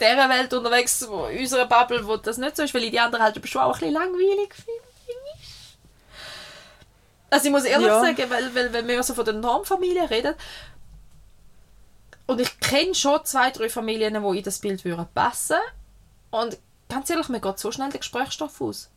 dieser 0.00 0.28
Welt 0.30 0.54
unterwegs, 0.54 1.06
wo, 1.06 1.26
in 1.26 1.40
unserer 1.40 1.66
Bubble, 1.66 2.06
wo 2.06 2.16
das 2.16 2.38
nicht 2.38 2.56
so 2.56 2.62
ist, 2.62 2.72
weil 2.72 2.84
ich 2.84 2.92
die 2.92 3.00
anderen 3.00 3.22
halt 3.22 3.46
schon 3.46 3.60
auch 3.60 3.74
ein 3.74 3.80
bisschen 3.80 3.92
langweilig 3.92 4.54
finde. 4.54 4.89
Also 7.30 7.46
ich 7.46 7.52
muss 7.52 7.64
ehrlich 7.64 7.86
Ja. 7.86 8.00
sagen, 8.00 8.28
weil, 8.28 8.54
weil 8.54 8.72
wenn 8.72 8.88
wir 8.88 9.02
so 9.02 9.14
von 9.14 9.24
der 9.24 9.34
Normfamilie 9.34 10.10
reden, 10.10 10.34
und 12.26 12.40
ich 12.40 12.60
kenne 12.60 12.94
schon 12.94 13.24
zwei, 13.24 13.50
drei 13.50 13.68
Familien, 13.68 14.14
die 14.14 14.38
in 14.38 14.44
das 14.44 14.60
Bild 14.60 14.84
würden 14.84 15.06
passen 15.14 15.56
und 16.30 16.58
ganz 16.88 17.10
ehrlich, 17.10 17.28
mir 17.28 17.40
geht 17.40 17.58
so 17.58 17.72
schnell 17.72 17.90
der 17.90 17.98
Gesprächsstoff 17.98 18.60
aus. 18.60 18.88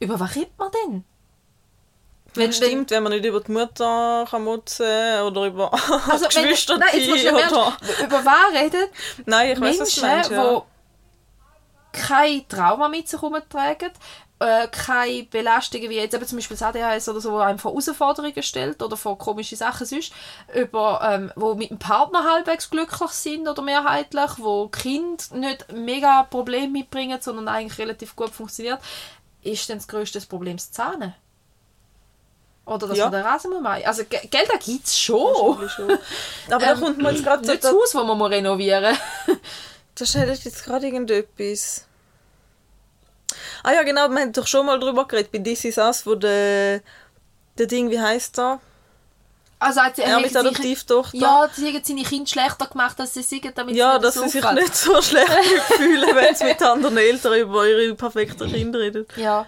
Über 0.00 0.20
was 0.20 0.34
redet 0.34 0.58
man 0.58 0.70
denn? 0.86 1.04
wenn, 2.34 2.52
stimmt, 2.52 2.90
wenn 2.90 3.02
man 3.02 3.12
nicht 3.12 3.24
über 3.24 3.40
die 3.40 3.52
Mutter 3.52 4.26
kann 4.28 4.46
oder 4.46 5.46
über 5.46 5.72
Also, 6.08 6.26
wenn, 6.34 6.42
Geschwister 6.42 6.78
nein, 6.78 6.88
jetzt 6.92 7.08
musst 7.08 7.24
du 7.24 7.30
oder... 7.30 7.76
über 8.04 8.24
was 8.24 8.52
redet 8.54 8.90
Nein, 9.26 9.52
ich 9.52 9.60
weiß, 9.60 9.80
was 9.80 9.94
du 9.94 10.00
Menschen, 10.02 10.14
meinst. 10.14 10.30
Ja. 10.30 10.62
die 11.94 11.98
kein 12.00 12.48
Trauma 12.48 12.88
mit 12.88 13.08
sich 13.08 13.20
herumtragen, 13.22 13.90
äh, 14.40 14.66
keine 14.68 15.22
Belastungen 15.24 15.88
wie 15.90 15.96
jetzt 15.96 16.14
eben 16.14 16.26
zum 16.26 16.38
Beispiel 16.38 16.56
das 16.56 16.66
ADHS 16.66 17.08
oder 17.08 17.20
so, 17.20 17.32
wo 17.32 17.38
einem 17.38 17.58
vor 17.58 17.70
Herausforderungen 17.72 18.42
stellt 18.42 18.82
oder 18.82 18.96
vor 18.96 19.16
komische 19.16 19.56
Sachen 19.56 19.86
sonst, 19.86 20.12
über, 20.54 21.00
ähm, 21.02 21.32
wo 21.36 21.54
mit 21.54 21.70
dem 21.70 21.78
Partner 21.78 22.24
halbwegs 22.24 22.68
glücklich 22.68 23.10
sind 23.10 23.46
oder 23.48 23.62
mehrheitlich, 23.62 24.30
wo 24.38 24.68
Kinder 24.68 25.22
nicht 25.32 25.72
mega 25.72 26.24
Probleme 26.24 26.68
mitbringen, 26.68 27.18
sondern 27.20 27.48
eigentlich 27.48 27.78
relativ 27.78 28.16
gut 28.16 28.30
funktioniert, 28.30 28.80
ist 29.42 29.68
dann 29.70 29.78
das 29.78 29.88
grösste 29.88 30.20
Problem 30.22 30.56
das 30.56 30.72
Zahnen. 30.72 31.14
Oder 32.66 32.88
dass 32.88 32.96
Ja. 32.98 33.04
man 33.10 33.12
den 33.12 33.22
Rasen 33.26 33.50
muss 33.52 33.60
machen. 33.62 33.82
Also, 33.84 34.04
Ge- 34.04 34.26
Geld 34.26 34.48
da 34.50 34.56
gibt 34.56 34.86
es 34.86 34.98
schon. 34.98 35.68
Schon. 35.68 35.90
Aber 36.50 36.64
da 36.64 36.72
Ähm, 36.72 36.80
kommt 36.80 36.98
mir 36.98 37.10
jetzt 37.12 37.22
gerade 37.22 37.44
so... 37.44 37.52
Nicht 37.52 37.62
das 37.62 37.72
Haus, 37.72 37.92
das 37.92 38.04
man 38.04 38.16
muss 38.16 38.30
renovieren 38.30 38.96
Da 39.94 40.06
steht 40.06 40.28
jetzt 40.44 40.64
gerade 40.64 40.86
irgendetwas. 40.86 41.84
Ah 43.62 43.72
ja, 43.72 43.82
genau, 43.82 44.08
wir 44.08 44.20
haben 44.20 44.32
doch 44.32 44.46
schon 44.46 44.66
mal 44.66 44.78
drüber 44.78 45.06
geredet, 45.06 45.32
bei 45.32 45.38
This 45.38 45.64
Is 45.64 45.78
Us, 45.78 46.06
wo 46.06 46.14
der, 46.14 46.80
der 47.58 47.66
Ding, 47.66 47.90
wie 47.90 48.00
heißt 48.00 48.38
der? 48.38 48.60
Also 49.58 49.80
hat 49.80 49.96
sie 49.96 50.02
Er 50.02 50.20
mit 50.20 50.36
Adoptivtochter. 50.36 51.16
Ja, 51.16 51.48
sie 51.50 51.66
haben 51.68 51.82
seine 51.82 52.02
Kinder 52.02 52.26
schlechter 52.26 52.66
gemacht, 52.66 53.00
als 53.00 53.14
sie 53.14 53.22
sagen, 53.22 53.52
damit 53.54 53.74
Ja, 53.74 53.94
sie 53.94 54.02
dass 54.02 54.14
sie 54.14 54.28
sich 54.28 54.50
nicht 54.52 54.76
so 54.76 55.00
schlecht 55.00 55.30
fühlen, 55.68 56.14
wenn 56.14 56.34
sie 56.34 56.44
mit 56.44 56.62
anderen 56.62 56.98
Eltern 56.98 57.34
über 57.40 57.66
ihre 57.66 57.94
perfekten 57.94 58.52
Kinder 58.52 58.78
reden. 58.80 59.06
Ja. 59.16 59.46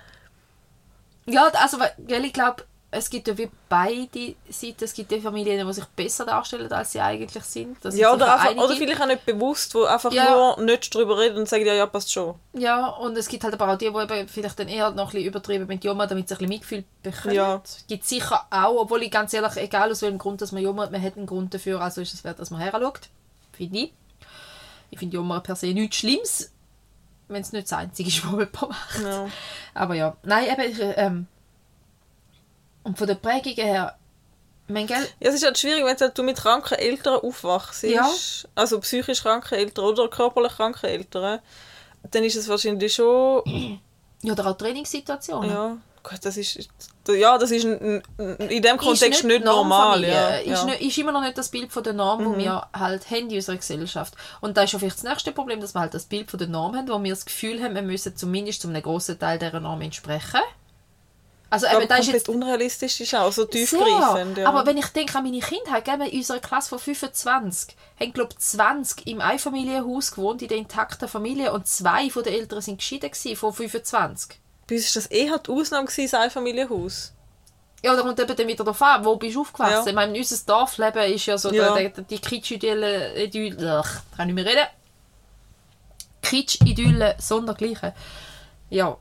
Ja, 1.26 1.48
also, 1.48 1.78
weil 1.80 2.24
ich 2.24 2.32
glaube, 2.32 2.64
es 2.90 3.10
gibt 3.10 3.28
ja 3.28 3.36
wie 3.36 3.50
beide 3.68 4.34
Seiten. 4.48 4.84
Es 4.84 4.94
gibt 4.94 5.10
die 5.10 5.20
Familien, 5.20 5.66
die 5.66 5.72
sich 5.72 5.84
besser 5.86 6.24
darstellen, 6.24 6.72
als 6.72 6.92
sie 6.92 7.00
eigentlich 7.00 7.42
sind. 7.44 7.76
Das 7.84 7.96
Ja, 7.96 8.12
oder, 8.12 8.40
einfach, 8.40 8.62
oder 8.64 8.76
vielleicht 8.76 9.00
auch 9.02 9.06
nicht 9.06 9.26
bewusst, 9.26 9.74
wo 9.74 9.84
einfach 9.84 10.12
Ja. 10.12 10.30
nur 10.56 10.64
nicht 10.64 10.94
drüber 10.94 11.18
reden 11.18 11.38
und 11.38 11.48
sagen, 11.48 11.66
ja, 11.66 11.74
ja, 11.74 11.86
passt 11.86 12.12
schon. 12.12 12.36
Ja, 12.54 12.86
und 12.86 13.16
es 13.18 13.28
gibt 13.28 13.44
halt 13.44 13.54
aber 13.54 13.72
auch 13.72 13.76
die, 13.78 13.90
die 13.90 14.14
eben 14.14 14.28
vielleicht 14.28 14.58
dann 14.58 14.68
eher 14.68 14.90
noch 14.92 15.08
ein 15.08 15.10
bisschen 15.12 15.26
übertrieben 15.28 15.66
mit 15.66 15.84
Joma, 15.84 16.06
damit 16.06 16.28
sie 16.28 16.34
ein 16.34 16.38
bisschen 16.38 16.48
Mitgefühl 16.48 16.84
bekommen. 17.02 17.34
Ja. 17.34 17.60
Es 17.64 17.84
gibt 17.88 18.04
sicher 18.06 18.46
auch, 18.50 18.82
obwohl 18.82 19.02
ich 19.02 19.10
ganz 19.10 19.34
ehrlich, 19.34 19.56
egal 19.56 19.90
aus 19.90 20.02
welchem 20.02 20.18
Grund, 20.18 20.40
dass 20.40 20.52
man 20.52 20.62
Joma, 20.62 20.88
man 20.88 21.02
hat 21.02 21.16
einen 21.16 21.26
Grund 21.26 21.52
dafür, 21.52 21.80
also 21.80 22.00
ist 22.00 22.14
es 22.14 22.24
wert, 22.24 22.38
dass 22.38 22.50
man 22.50 22.60
heranschaut. 22.60 23.08
Finde 23.52 23.78
ich. 23.78 23.92
Ich 24.90 24.98
finde 24.98 25.16
Joma 25.16 25.40
per 25.40 25.56
se 25.56 25.66
nichts 25.66 25.96
Schlimmes, 25.96 26.52
wenn 27.28 27.42
es 27.42 27.52
nicht 27.52 27.70
das 27.70 27.78
Einzige 27.78 28.08
ist, 28.08 28.24
was 28.24 28.30
jemand 28.32 28.62
macht. 28.62 29.02
Ja. 29.02 29.28
Aber 29.74 29.94
ja, 29.94 30.16
nein, 30.22 30.46
eben, 30.50 30.70
ich, 30.72 30.78
ähm, 30.80 31.26
und 32.86 32.96
von 32.96 33.08
der 33.08 33.16
Prägung 33.16 33.54
her, 33.54 33.96
mein 34.68 34.86
Geld, 34.86 35.12
Ja, 35.18 35.28
es 35.28 35.34
ist 35.34 35.44
halt 35.44 35.58
schwierig, 35.58 35.84
wenn 35.84 36.10
du 36.14 36.22
mit 36.22 36.36
kranken 36.36 36.74
Eltern 36.74 37.20
aufwachst. 37.20 37.82
Ja. 37.82 38.08
Also 38.54 38.78
psychisch 38.80 39.22
kranke 39.22 39.56
Eltern 39.56 39.84
oder 39.86 40.08
körperlich 40.08 40.52
kranke 40.52 40.86
Eltern. 40.88 41.40
Dann 42.10 42.22
ist 42.22 42.36
es 42.36 42.48
wahrscheinlich 42.48 42.94
schon 42.94 43.42
ja, 44.22 44.32
oder 44.32 44.46
auch 44.46 44.56
Trainingssituationen. 44.56 45.50
ja, 45.50 45.76
gut, 46.04 46.18
das 46.22 46.36
ist, 46.36 46.68
ja, 47.08 47.36
das 47.38 47.50
ist 47.50 47.64
in 47.64 48.02
dem 48.62 48.76
Kontext 48.76 49.24
nicht, 49.24 49.24
nicht 49.24 49.44
normal. 49.44 50.04
Ja. 50.04 50.36
Ist, 50.36 50.46
ja. 50.46 50.64
Nicht, 50.66 50.80
ist 50.82 50.98
immer 50.98 51.10
noch 51.10 51.22
nicht 51.22 51.36
das 51.36 51.48
Bild 51.48 51.72
von 51.72 51.82
der 51.82 51.92
Norm, 51.92 52.22
mhm. 52.22 52.38
wir 52.38 52.68
halt 52.72 53.10
haben 53.10 53.30
in 53.30 53.34
unserer 53.34 53.56
Gesellschaft. 53.56 54.14
Und 54.40 54.56
da 54.56 54.62
ist 54.62 54.70
vielleicht 54.70 54.98
das 54.98 55.02
nächste 55.02 55.32
Problem, 55.32 55.60
dass 55.60 55.74
wir 55.74 55.80
halt 55.80 55.94
das 55.94 56.04
Bild 56.04 56.30
von 56.30 56.38
der 56.38 56.48
Norm 56.48 56.76
haben, 56.76 56.88
wo 56.88 57.02
wir 57.02 57.10
das 57.10 57.24
Gefühl 57.24 57.60
haben, 57.60 57.74
wir 57.74 57.82
müssen 57.82 58.16
zumindest 58.16 58.62
zu 58.62 58.68
einem 58.68 58.80
grossen 58.80 59.18
Teil 59.18 59.40
dieser 59.40 59.58
Norm 59.58 59.80
entsprechen. 59.80 60.40
Also, 61.48 61.66
eben, 61.66 61.86
das 61.86 62.00
ist 62.00 62.12
jetzt 62.12 62.28
unrealistisch 62.28 63.00
ist 63.00 63.14
auch 63.14 63.30
so 63.30 63.44
tiefgreifend. 63.44 64.38
Ja. 64.38 64.48
Aber 64.48 64.66
wenn 64.66 64.76
ich 64.76 64.88
denke 64.88 65.16
an 65.16 65.24
meine 65.24 65.38
Kindheit, 65.38 65.86
in 65.86 66.18
unserer 66.18 66.40
Klasse 66.40 66.70
von 66.70 66.78
25 66.80 67.76
haben 68.00 68.12
glaube 68.12 68.30
ich 68.32 68.38
20 68.38 69.06
im 69.06 69.20
Einfamilienhaus 69.20 70.10
gewohnt, 70.10 70.42
in 70.42 70.48
der 70.48 70.58
intakten 70.58 71.08
Familie 71.08 71.52
und 71.52 71.68
zwei 71.68 72.10
von 72.10 72.24
den 72.24 72.34
Eltern 72.34 72.60
sind 72.60 72.78
geschieden 72.78 73.12
von 73.36 73.52
25. 73.52 74.40
Bei 74.66 74.74
uns 74.74 74.96
war 74.96 75.02
das 75.02 75.10
eher 75.10 75.38
die 75.38 75.50
Ausnahme, 75.50 75.88
das 75.94 76.14
Einfamilienhaus. 76.14 77.12
Ja, 77.84 77.94
da 77.94 78.02
kommt 78.02 78.18
eben 78.18 78.36
dann 78.36 78.48
wieder 78.48 78.64
darauf 78.64 78.82
an, 78.82 79.04
wo 79.04 79.14
bist 79.14 79.36
du 79.36 79.42
aufgewachsen. 79.42 79.84
Ja. 79.84 79.86
Ich 79.86 79.94
meine, 79.94 80.18
unser 80.18 80.44
Dorfleben 80.44 81.12
ist 81.12 81.26
ja 81.26 81.38
so 81.38 81.52
ja. 81.52 81.72
Der, 81.74 81.90
der, 81.90 82.04
die 82.04 82.18
Kitsch-Idylle, 82.18 83.12
kann 84.16 84.28
ich 84.28 84.34
nicht 84.34 84.34
mehr 84.34 84.46
reden. 84.46 84.66
Kitsch-Idylle 86.22 87.14
sondergleichen. 87.20 87.92
Ja, 88.70 88.98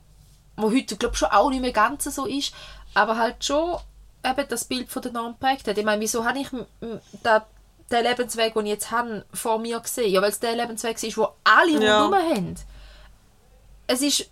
wo 0.58 0.72
heute, 0.72 0.96
glaube 0.98 1.16
schon 1.16 1.30
auch 1.30 1.50
nicht 1.50 1.62
mehr 1.62 1.72
ganz 1.72 2.04
so 2.04 2.26
ist, 2.26 2.54
aber 2.94 3.18
halt 3.18 3.44
schon 3.44 3.78
eben 4.24 4.48
das 4.48 4.66
Bild 4.66 4.90
von 4.90 5.02
der 5.02 5.12
Norm 5.12 5.38
prägt 5.38 5.68
hat. 5.68 5.78
Ich 5.78 5.86
meine, 5.86 6.02
wieso 6.02 6.26
habe 6.26 6.40
ich 6.40 6.50
den, 6.50 7.02
den 7.92 8.04
Lebensweg, 8.04 8.54
den 8.54 8.66
ich 8.66 8.72
jetzt 8.72 8.92
habe, 8.92 9.26
vor 9.34 9.60
mir 9.60 9.80
gesehen? 9.80 10.12
Ja, 10.12 10.22
weil 10.22 10.30
es 10.30 10.40
der 10.40 10.56
Lebensweg 10.56 11.02
ist, 11.02 11.18
wo 11.18 11.30
alle 11.44 11.84
ja. 11.84 12.04
rundherum 12.04 12.32
haben. 12.32 12.56
Es 13.88 14.02
war 14.02 14.26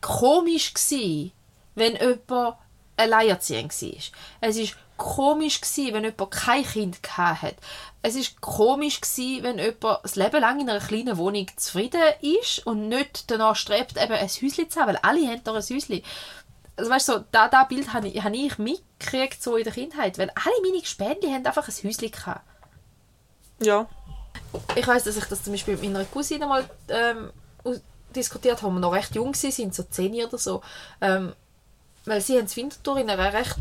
komisch 0.00 0.74
gewesen, 0.74 1.32
wenn 1.74 1.96
jemand 1.96 2.56
alleinerziehend 2.96 3.72
war. 3.82 4.02
Es 4.40 4.58
war 4.58 4.66
komisch 4.96 5.60
gewesen, 5.60 5.94
wenn 5.94 6.04
jemand 6.04 6.30
kein 6.30 6.64
Kind 6.64 6.98
hatte. 7.16 7.56
Es 8.02 8.16
war 8.16 8.24
komisch 8.40 9.00
gewesen, 9.00 9.42
wenn 9.42 9.58
jemand 9.58 10.00
das 10.02 10.16
Leben 10.16 10.40
lang 10.40 10.60
in 10.60 10.70
einer 10.70 10.84
kleinen 10.84 11.16
Wohnung 11.16 11.46
zufrieden 11.56 12.02
ist 12.20 12.66
und 12.66 12.88
nicht 12.88 13.30
danach 13.30 13.56
strebt, 13.56 13.96
eben 13.96 14.12
ein 14.12 14.28
Häuschen 14.28 14.70
zu 14.70 14.80
haben, 14.80 14.88
weil 14.88 15.00
alle 15.02 15.26
haben 15.26 15.44
doch 15.44 15.54
ein 15.54 15.62
Häuschen. 15.62 16.02
Also 16.76 16.90
weißt 16.90 17.08
du, 17.08 17.12
so, 17.14 17.24
da, 17.32 17.48
da 17.48 17.64
Bild 17.64 17.92
habe 17.92 18.08
ich, 18.08 18.22
habe 18.22 18.36
ich 18.36 18.58
mitgekriegt 18.58 19.42
so 19.42 19.56
in 19.56 19.64
der 19.64 19.72
Kindheit, 19.72 20.18
weil 20.18 20.30
alle 20.30 20.62
meine 20.62 20.80
Gespende 20.80 21.28
haben 21.28 21.46
einfach 21.46 21.66
ein 21.66 21.74
Häuschen 21.74 22.10
gehabt. 22.10 22.42
Ja. 23.60 23.88
Ich 24.74 24.86
weiß, 24.86 25.04
dass 25.04 25.16
ich 25.16 25.24
das 25.24 25.42
zum 25.42 25.54
Beispiel 25.54 25.76
mit 25.76 25.92
meiner 25.92 26.04
Cousine 26.04 26.46
mal 26.46 26.68
ähm, 26.88 27.30
diskutiert 28.14 28.62
haben, 28.62 28.74
wir 28.74 28.80
noch 28.80 28.92
recht 28.92 29.14
jung 29.14 29.34
waren, 29.34 29.72
so 29.72 29.82
zehn 29.84 30.14
oder 30.24 30.38
so. 30.38 30.62
Ähm, 31.00 31.32
weil 32.04 32.20
sie 32.20 32.38
haben 32.38 32.46
in 32.46 32.56
Winterthur 32.56 32.98
in 32.98 33.10
einer 33.10 33.32
recht 33.32 33.56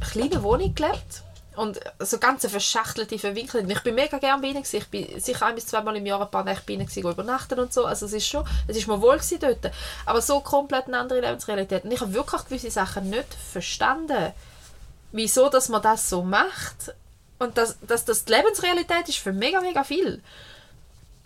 kleinen 0.00 0.42
Wohnung 0.42 0.74
gelebt 0.74 1.22
und 1.54 1.80
so 1.98 2.18
ganz 2.18 2.46
verschachtelte, 2.46 3.18
verwinkelte. 3.18 3.70
Ich 3.70 3.82
bin 3.82 3.94
mega 3.94 4.18
gerne 4.18 4.40
bei 4.40 4.48
ihnen. 4.48 4.64
Ich 4.70 4.88
bin 4.88 5.20
sicher 5.20 5.46
ein 5.46 5.54
bis 5.54 5.66
zweimal 5.66 5.96
im 5.96 6.06
Jahr 6.06 6.22
ein 6.22 6.30
paar 6.30 6.44
Nächte 6.44 6.64
bei 6.66 6.72
ihnen 6.74 6.88
übernachten 6.88 7.58
und 7.58 7.72
so. 7.72 7.84
Also 7.84 8.06
es 8.06 8.14
ist 8.14 8.26
schon, 8.26 8.44
es 8.66 8.76
ist 8.76 8.86
mir 8.86 9.00
wohl 9.02 9.20
dort. 9.38 9.70
Aber 10.06 10.22
so 10.22 10.40
komplett 10.40 10.86
eine 10.86 10.98
andere 10.98 11.20
Lebensrealität. 11.20 11.84
Und 11.84 11.92
ich 11.92 12.00
habe 12.00 12.14
wirklich 12.14 12.44
gewisse 12.44 12.70
Sachen 12.70 13.10
nicht 13.10 13.34
verstanden. 13.52 14.32
Wieso, 15.12 15.50
dass 15.50 15.68
man 15.68 15.82
das 15.82 16.08
so 16.08 16.22
macht. 16.22 16.94
Und 17.38 17.58
dass, 17.58 17.78
dass 17.80 18.06
das 18.06 18.24
die 18.24 18.32
Lebensrealität 18.32 19.08
ist 19.08 19.18
für 19.18 19.32
mega, 19.32 19.60
mega 19.60 19.84
viel 19.84 20.22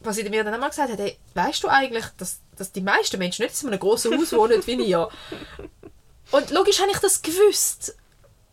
was 0.01 0.17
sie 0.17 0.29
mir 0.29 0.45
dann 0.45 0.55
einmal 0.55 0.71
gesagt 0.71 0.93
hat, 0.93 0.99
hey, 0.99 1.19
weißt 1.35 1.65
du 1.65 1.69
eigentlich, 1.69 2.05
dass, 2.19 2.39
dass 2.57 2.73
die 2.73 2.81
meisten 2.81 3.19
Menschen 3.19 3.43
nicht 3.43 3.61
in 3.63 3.69
einem 3.69 3.81
großen 3.81 4.17
Haus 4.17 4.33
wohnen 4.33 4.65
wie 4.67 4.75
ihr? 4.75 5.09
Und 6.31 6.51
logisch 6.51 6.81
habe 6.81 6.91
ich 6.91 6.99
das 6.99 7.23
gewusst, 7.23 7.97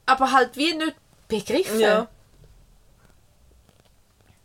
aber 0.06 0.32
halt 0.32 0.56
wie 0.58 0.74
nicht 0.74 0.95
begriffen. 1.28 1.80
Ja. 1.80 2.08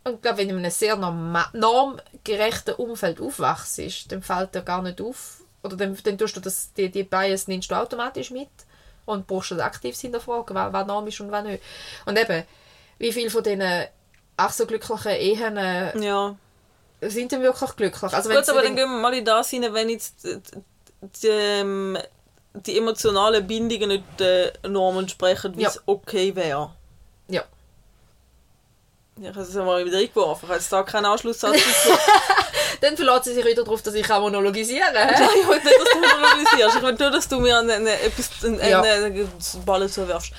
Und 0.03 0.15
ich 0.15 0.21
glaube, 0.21 0.37
wenn 0.39 0.47
du 0.47 0.55
in 0.55 0.59
einem 0.61 0.71
sehr 0.71 0.95
normgerechten 0.95 2.75
Umfeld 2.75 3.19
aufwachst, 3.19 4.11
dann 4.11 4.21
fällt 4.21 4.55
dir 4.55 4.61
gar 4.61 4.81
nicht 4.81 5.01
auf, 5.01 5.41
oder 5.61 5.75
dann, 5.75 5.97
dann 6.03 6.17
tust 6.17 6.37
du 6.37 6.39
das, 6.39 6.73
die, 6.73 6.89
die 6.89 7.03
Bias 7.03 7.47
nimmst 7.47 7.69
du 7.69 7.75
automatisch 7.75 8.31
mit 8.31 8.49
und 9.05 9.27
brauchst 9.27 9.51
das 9.51 9.59
aktiv 9.59 9.99
hinterfragen, 9.99 10.55
was, 10.55 10.73
was 10.73 10.87
Norm 10.87 11.07
ist 11.07 11.19
und 11.19 11.31
was 11.31 11.43
nicht. 11.43 11.61
Und 12.05 12.17
eben, 12.17 12.43
wie 12.97 13.11
viele 13.11 13.29
von 13.29 13.43
diesen 13.43 13.85
ach 14.37 14.51
so 14.53 14.65
glücklichen 14.65 15.11
Ehen 15.11 15.57
äh, 15.57 15.99
ja 15.99 16.35
sind 17.01 17.31
dann 17.31 17.41
wirklich 17.41 17.75
glücklich. 17.75 18.13
Also, 18.13 18.29
Gut, 18.29 18.49
aber 18.49 18.61
dann 18.61 18.75
gehen 18.75 18.89
wir 18.89 18.99
mal 18.99 19.13
in 19.13 19.25
das 19.25 19.49
hinein, 19.49 19.73
wenn 19.73 19.89
jetzt 19.89 20.23
die, 20.23 20.41
die, 21.21 21.27
ähm, 21.27 21.97
die 22.65 22.77
emotionalen 22.77 23.45
Bindungen 23.45 23.89
nicht 23.89 24.03
den 24.19 24.51
äh, 24.63 24.67
Normen 24.67 25.01
entsprechen, 25.01 25.55
wie 25.57 25.63
ja. 25.63 25.69
es 25.69 25.81
okay 25.85 26.35
wäre. 26.35 26.71
Ja. 27.27 27.43
Ich 29.19 29.27
habe 29.27 29.41
es 29.41 29.53
mal 29.53 29.85
wieder 29.85 29.97
eingeworfen. 29.97 30.47
Habe 30.47 30.57
jetzt 30.57 30.71
da 30.71 30.83
keinen 30.83 31.05
Anschlusssatz 31.05 31.53
dazu. 31.83 31.97
Dann 32.81 32.95
verlässt 32.95 33.25
sie 33.25 33.33
sich 33.33 33.45
wieder 33.45 33.63
darauf, 33.63 33.81
dass 33.81 33.93
ich 33.93 34.09
auch 34.09 34.21
monologisieren 34.21 34.93
kann. 34.93 35.07
Nein, 35.07 35.29
ich 35.41 35.47
will 35.47 35.57
nicht, 35.57 35.79
dass 35.79 35.89
du 35.89 35.99
monologisierst. 35.99 36.75
Ich 36.77 36.81
will 36.81 36.95
nur, 36.95 37.11
dass 37.11 37.27
du 37.27 37.39
mir 37.39 37.59
eine, 37.59 37.73
eine, 37.73 38.01
etwas, 38.01 38.29
eine, 38.43 38.69
ja. 38.69 38.81
eine 38.81 39.27
Ball 39.65 39.89
zuwerfst. 39.89 40.31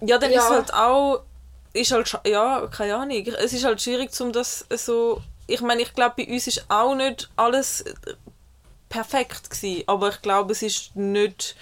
Ja, 0.00 0.18
dann 0.18 0.30
ja. 0.30 0.42
ist 0.42 0.50
halt 0.50 0.74
auch... 0.74 1.22
Ist 1.72 1.92
halt, 1.92 2.18
ja, 2.26 2.66
keine 2.66 2.96
Ahnung. 2.96 3.24
Es 3.38 3.52
ist 3.52 3.64
halt 3.64 3.80
schwierig, 3.80 4.10
um 4.20 4.32
das 4.32 4.66
so 4.70 5.22
ich 5.50 5.60
meine, 5.60 5.82
ich 5.82 5.94
glaube, 5.94 6.14
bei 6.18 6.32
uns 6.32 6.46
ist 6.46 6.64
auch 6.68 6.94
nicht 6.94 7.28
alles 7.36 7.84
perfekt 8.90 9.48
gewesen, 9.48 9.84
aber 9.86 10.10
ich 10.10 10.20
glaube, 10.20 10.52
es 10.52 10.60
ist 10.60 10.94
nicht 10.94 11.56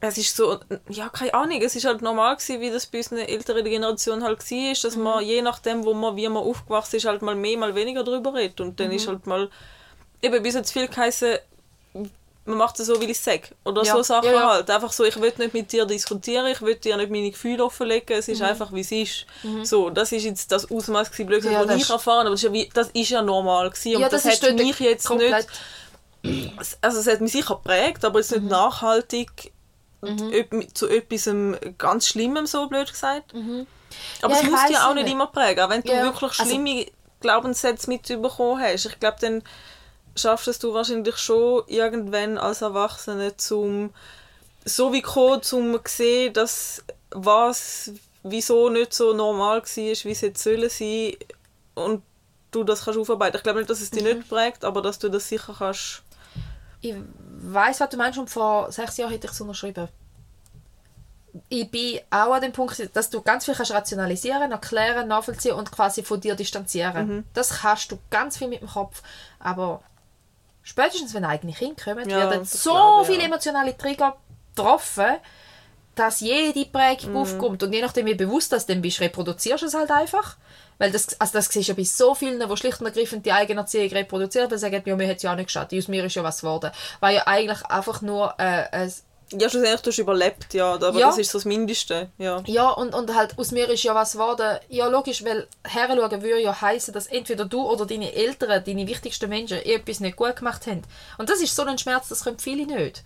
es 0.00 0.16
ist 0.16 0.36
so, 0.36 0.58
ja, 0.88 1.08
keine 1.08 1.34
Ahnung, 1.34 1.60
es 1.60 1.74
ist 1.74 1.84
halt 1.84 2.02
normal 2.02 2.36
gewesen, 2.36 2.60
wie 2.60 2.70
das 2.70 2.86
bei 2.86 2.98
unserer 2.98 3.28
älteren 3.28 3.64
Generation 3.64 4.22
halt 4.22 4.38
war, 4.38 4.74
dass 4.82 4.96
mhm. 4.96 5.02
man 5.02 5.24
je 5.24 5.42
nachdem, 5.42 5.84
wo 5.84 5.92
man, 5.92 6.16
wie 6.16 6.28
man 6.28 6.42
aufgewachsen 6.42 6.96
ist, 6.96 7.06
halt 7.06 7.22
mal 7.22 7.34
mehr, 7.34 7.58
mal 7.58 7.74
weniger 7.74 8.04
darüber 8.04 8.34
redet 8.34 8.60
und 8.60 8.78
dann 8.78 8.88
mhm. 8.88 8.94
ist 8.94 9.08
halt 9.08 9.26
mal, 9.26 9.50
eben, 10.22 10.42
bis 10.42 10.54
jetzt 10.54 10.72
viel 10.72 10.86
geheißen, 10.86 11.38
man 12.48 12.58
macht 12.58 12.80
es 12.80 12.86
so, 12.86 13.00
wie 13.00 13.04
ich 13.04 13.12
es 13.12 13.24
sage. 13.24 13.48
Oder 13.64 13.84
ja. 13.84 13.94
so 13.94 14.02
Sachen 14.02 14.32
ja, 14.32 14.54
halt. 14.54 14.70
Einfach 14.70 14.90
so, 14.90 15.04
ich 15.04 15.20
will 15.20 15.32
nicht 15.36 15.54
mit 15.54 15.70
dir 15.70 15.84
diskutieren, 15.84 16.46
ich 16.46 16.60
will 16.62 16.74
dir 16.76 16.96
nicht 16.96 17.10
meine 17.10 17.30
Gefühle 17.30 17.64
offenlegen, 17.64 18.16
es 18.16 18.28
ist 18.28 18.40
mhm. 18.40 18.46
einfach, 18.46 18.72
wie 18.72 18.80
es 18.80 18.90
ist. 18.90 19.26
Mhm. 19.42 19.64
So, 19.64 19.90
das 19.90 20.12
ist 20.12 20.24
jetzt 20.24 20.50
das 20.50 20.70
Ausmaß 20.70 21.10
was 21.10 21.18
ich 21.18 21.90
erfahren 21.90 22.26
aber 22.26 22.30
das 22.30 22.40
ist, 22.40 22.44
ja 22.44 22.52
wie, 22.52 22.68
das 22.72 22.88
ist 22.88 23.10
ja 23.10 23.22
normal 23.22 23.70
gewesen. 23.70 23.96
Und 23.96 24.12
das, 24.12 24.22
das 24.22 24.42
hat 24.42 24.54
mich 24.56 24.80
jetzt 24.80 25.06
komplett. 25.06 25.46
nicht... 26.22 26.78
Also 26.80 26.98
es 26.98 27.06
hat 27.06 27.20
mich 27.20 27.32
sicher 27.32 27.54
geprägt, 27.54 28.04
aber 28.04 28.18
es 28.18 28.26
ist 28.26 28.32
nicht 28.32 28.44
mhm. 28.44 28.50
nachhaltig 28.50 29.52
mhm. 30.00 30.74
zu 30.74 30.88
etwas 30.88 31.30
ganz 31.78 32.08
Schlimmem, 32.08 32.46
so 32.46 32.66
blöd 32.66 32.90
gesagt. 32.90 33.34
Mhm. 33.34 33.66
Aber 34.22 34.34
es 34.34 34.42
muss 34.42 34.66
dich 34.66 34.78
auch 34.78 34.94
nicht 34.94 35.08
immer 35.08 35.28
prägen, 35.28 35.64
auch 35.64 35.70
wenn 35.70 35.82
du 35.82 35.92
wirklich 35.92 36.38
also 36.38 36.44
schlimme 36.44 36.80
also, 36.80 36.90
Glaubenssätze 37.20 37.88
mitbekommen 37.88 38.60
hast. 38.60 38.86
Ich 38.86 39.00
glaube, 39.00 39.16
dann 39.20 39.42
schaffst 40.18 40.48
es 40.48 40.58
du 40.58 40.74
wahrscheinlich 40.74 41.16
schon 41.16 41.62
irgendwann 41.66 42.38
als 42.38 42.62
Erwachsene 42.62 43.36
zum 43.36 43.90
so 44.64 44.92
wie 44.92 45.02
kommen, 45.02 45.42
zum 45.42 45.78
sehen, 45.86 46.32
dass 46.34 46.84
was 47.10 47.92
wieso 48.22 48.68
nicht 48.68 48.92
so 48.92 49.14
normal 49.14 49.62
war, 49.62 49.64
wie 49.64 49.90
es 49.90 50.20
jetzt 50.20 50.42
sollen 50.42 50.68
sein 50.68 51.14
und 51.74 52.02
du 52.50 52.64
das 52.64 52.84
kannst 52.84 52.98
aufarbeiten. 52.98 53.36
Ich 53.36 53.42
glaube 53.42 53.60
nicht, 53.60 53.70
dass 53.70 53.80
es 53.80 53.90
dich 53.90 54.02
mhm. 54.02 54.18
nicht 54.18 54.28
prägt, 54.28 54.64
aber 54.64 54.82
dass 54.82 54.98
du 54.98 55.08
das 55.08 55.28
sicher 55.28 55.54
kannst. 55.56 56.02
Ich 56.80 56.94
weiß, 57.40 57.80
was 57.80 57.88
du 57.90 57.96
meinst 57.96 58.18
und 58.18 58.30
vor 58.30 58.70
sechs 58.70 58.96
Jahren 58.96 59.10
hätte 59.10 59.26
ich 59.26 59.32
es 59.32 59.40
unterschrieben. 59.40 59.88
Ich 61.48 61.70
bin 61.70 62.00
auch 62.10 62.32
an 62.32 62.40
dem 62.40 62.52
Punkt, 62.52 62.90
dass 62.94 63.10
du 63.10 63.20
ganz 63.20 63.44
viel 63.44 63.54
kannst 63.54 63.72
rationalisieren, 63.72 64.50
erklären, 64.50 65.08
nachvollziehen 65.08 65.54
und 65.54 65.70
quasi 65.70 66.02
von 66.02 66.20
dir 66.20 66.34
distanzieren. 66.34 67.08
Mhm. 67.08 67.24
Das 67.34 67.60
kannst 67.60 67.92
du 67.92 67.98
ganz 68.10 68.38
viel 68.38 68.48
mit 68.48 68.60
dem 68.60 68.68
Kopf, 68.68 69.02
aber 69.38 69.82
spätestens 70.68 71.14
wenn 71.14 71.24
eigene 71.24 71.54
Kinder 71.54 71.82
kommen, 71.82 72.08
ja, 72.10 72.30
werden 72.30 72.44
so 72.44 72.70
glaube, 72.70 73.06
viele 73.06 73.20
ja. 73.20 73.24
emotionale 73.24 73.76
Trigger 73.76 74.18
getroffen, 74.54 75.16
dass 75.94 76.20
jede 76.20 76.66
Prägung 76.66 77.12
mhm. 77.12 77.16
aufkommt. 77.16 77.62
Und 77.62 77.72
je 77.72 77.80
nachdem, 77.80 78.04
wie 78.04 78.14
bewusst 78.14 78.52
das 78.52 78.66
dann 78.66 78.82
bist, 78.82 79.00
reproduzierst 79.00 79.62
du 79.62 79.66
es 79.66 79.74
halt 79.74 79.90
einfach. 79.90 80.36
Weil 80.76 80.92
das, 80.92 81.18
also 81.18 81.32
das 81.32 81.46
siehst 81.46 81.68
du 81.68 81.72
ja 81.72 81.76
bei 81.76 81.84
so 81.84 82.14
vielen, 82.14 82.38
die 82.38 82.56
schlicht 82.56 82.80
und 82.80 82.86
ergreifend 82.86 83.24
die 83.24 83.32
eigene 83.32 83.62
Erziehung 83.62 83.88
reproduzieren, 83.88 84.48
die 84.50 84.58
sagen, 84.58 84.82
ja, 84.84 84.94
mir 84.94 85.08
hat 85.08 85.16
es 85.16 85.22
ja 85.22 85.32
auch 85.32 85.36
nicht 85.36 85.46
geschadet, 85.46 85.76
aus 85.76 85.88
mir 85.88 86.04
ist 86.04 86.14
ja 86.14 86.22
was 86.22 86.40
geworden. 86.40 86.70
Weil 87.00 87.16
ja 87.16 87.26
eigentlich 87.26 87.64
einfach 87.64 88.02
nur 88.02 88.34
äh, 88.38 88.68
ein 88.70 88.92
ja, 89.32 89.50
schlussendlich 89.50 89.86
hast 89.86 89.98
du 89.98 90.02
überlebt, 90.02 90.54
ja, 90.54 90.74
aber 90.74 90.98
ja. 90.98 91.08
das 91.08 91.18
ist 91.18 91.30
so 91.30 91.38
das 91.38 91.44
Mindeste. 91.44 92.10
Ja, 92.16 92.42
ja 92.46 92.70
und, 92.70 92.94
und 92.94 93.14
halt 93.14 93.38
aus 93.38 93.50
mir 93.50 93.68
ist 93.68 93.82
ja 93.82 93.94
was 93.94 94.12
geworden. 94.12 94.58
Ja, 94.68 94.86
logisch, 94.86 95.24
weil 95.24 95.46
heranschauen 95.64 96.22
würde 96.22 96.40
ja 96.40 96.58
heißen, 96.58 96.94
dass 96.94 97.06
entweder 97.06 97.44
du 97.44 97.62
oder 97.68 97.84
deine 97.84 98.14
Eltern, 98.14 98.62
deine 98.64 98.86
wichtigsten 98.86 99.28
Menschen, 99.28 99.58
etwas 99.58 100.00
nicht 100.00 100.16
gut 100.16 100.36
gemacht 100.36 100.66
haben. 100.66 100.82
Und 101.18 101.28
das 101.28 101.40
ist 101.40 101.54
so 101.54 101.62
ein 101.64 101.78
Schmerz, 101.78 102.08
das 102.08 102.24
können 102.24 102.38
viele 102.38 102.66
nicht. 102.66 103.04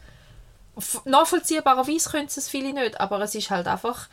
Nachvollziehbarerweise 1.04 2.10
können 2.10 2.28
es 2.34 2.48
viele 2.48 2.72
nicht, 2.72 3.00
aber 3.00 3.20
es 3.20 3.34
ist 3.34 3.50
halt 3.50 3.66
einfach... 3.66 4.08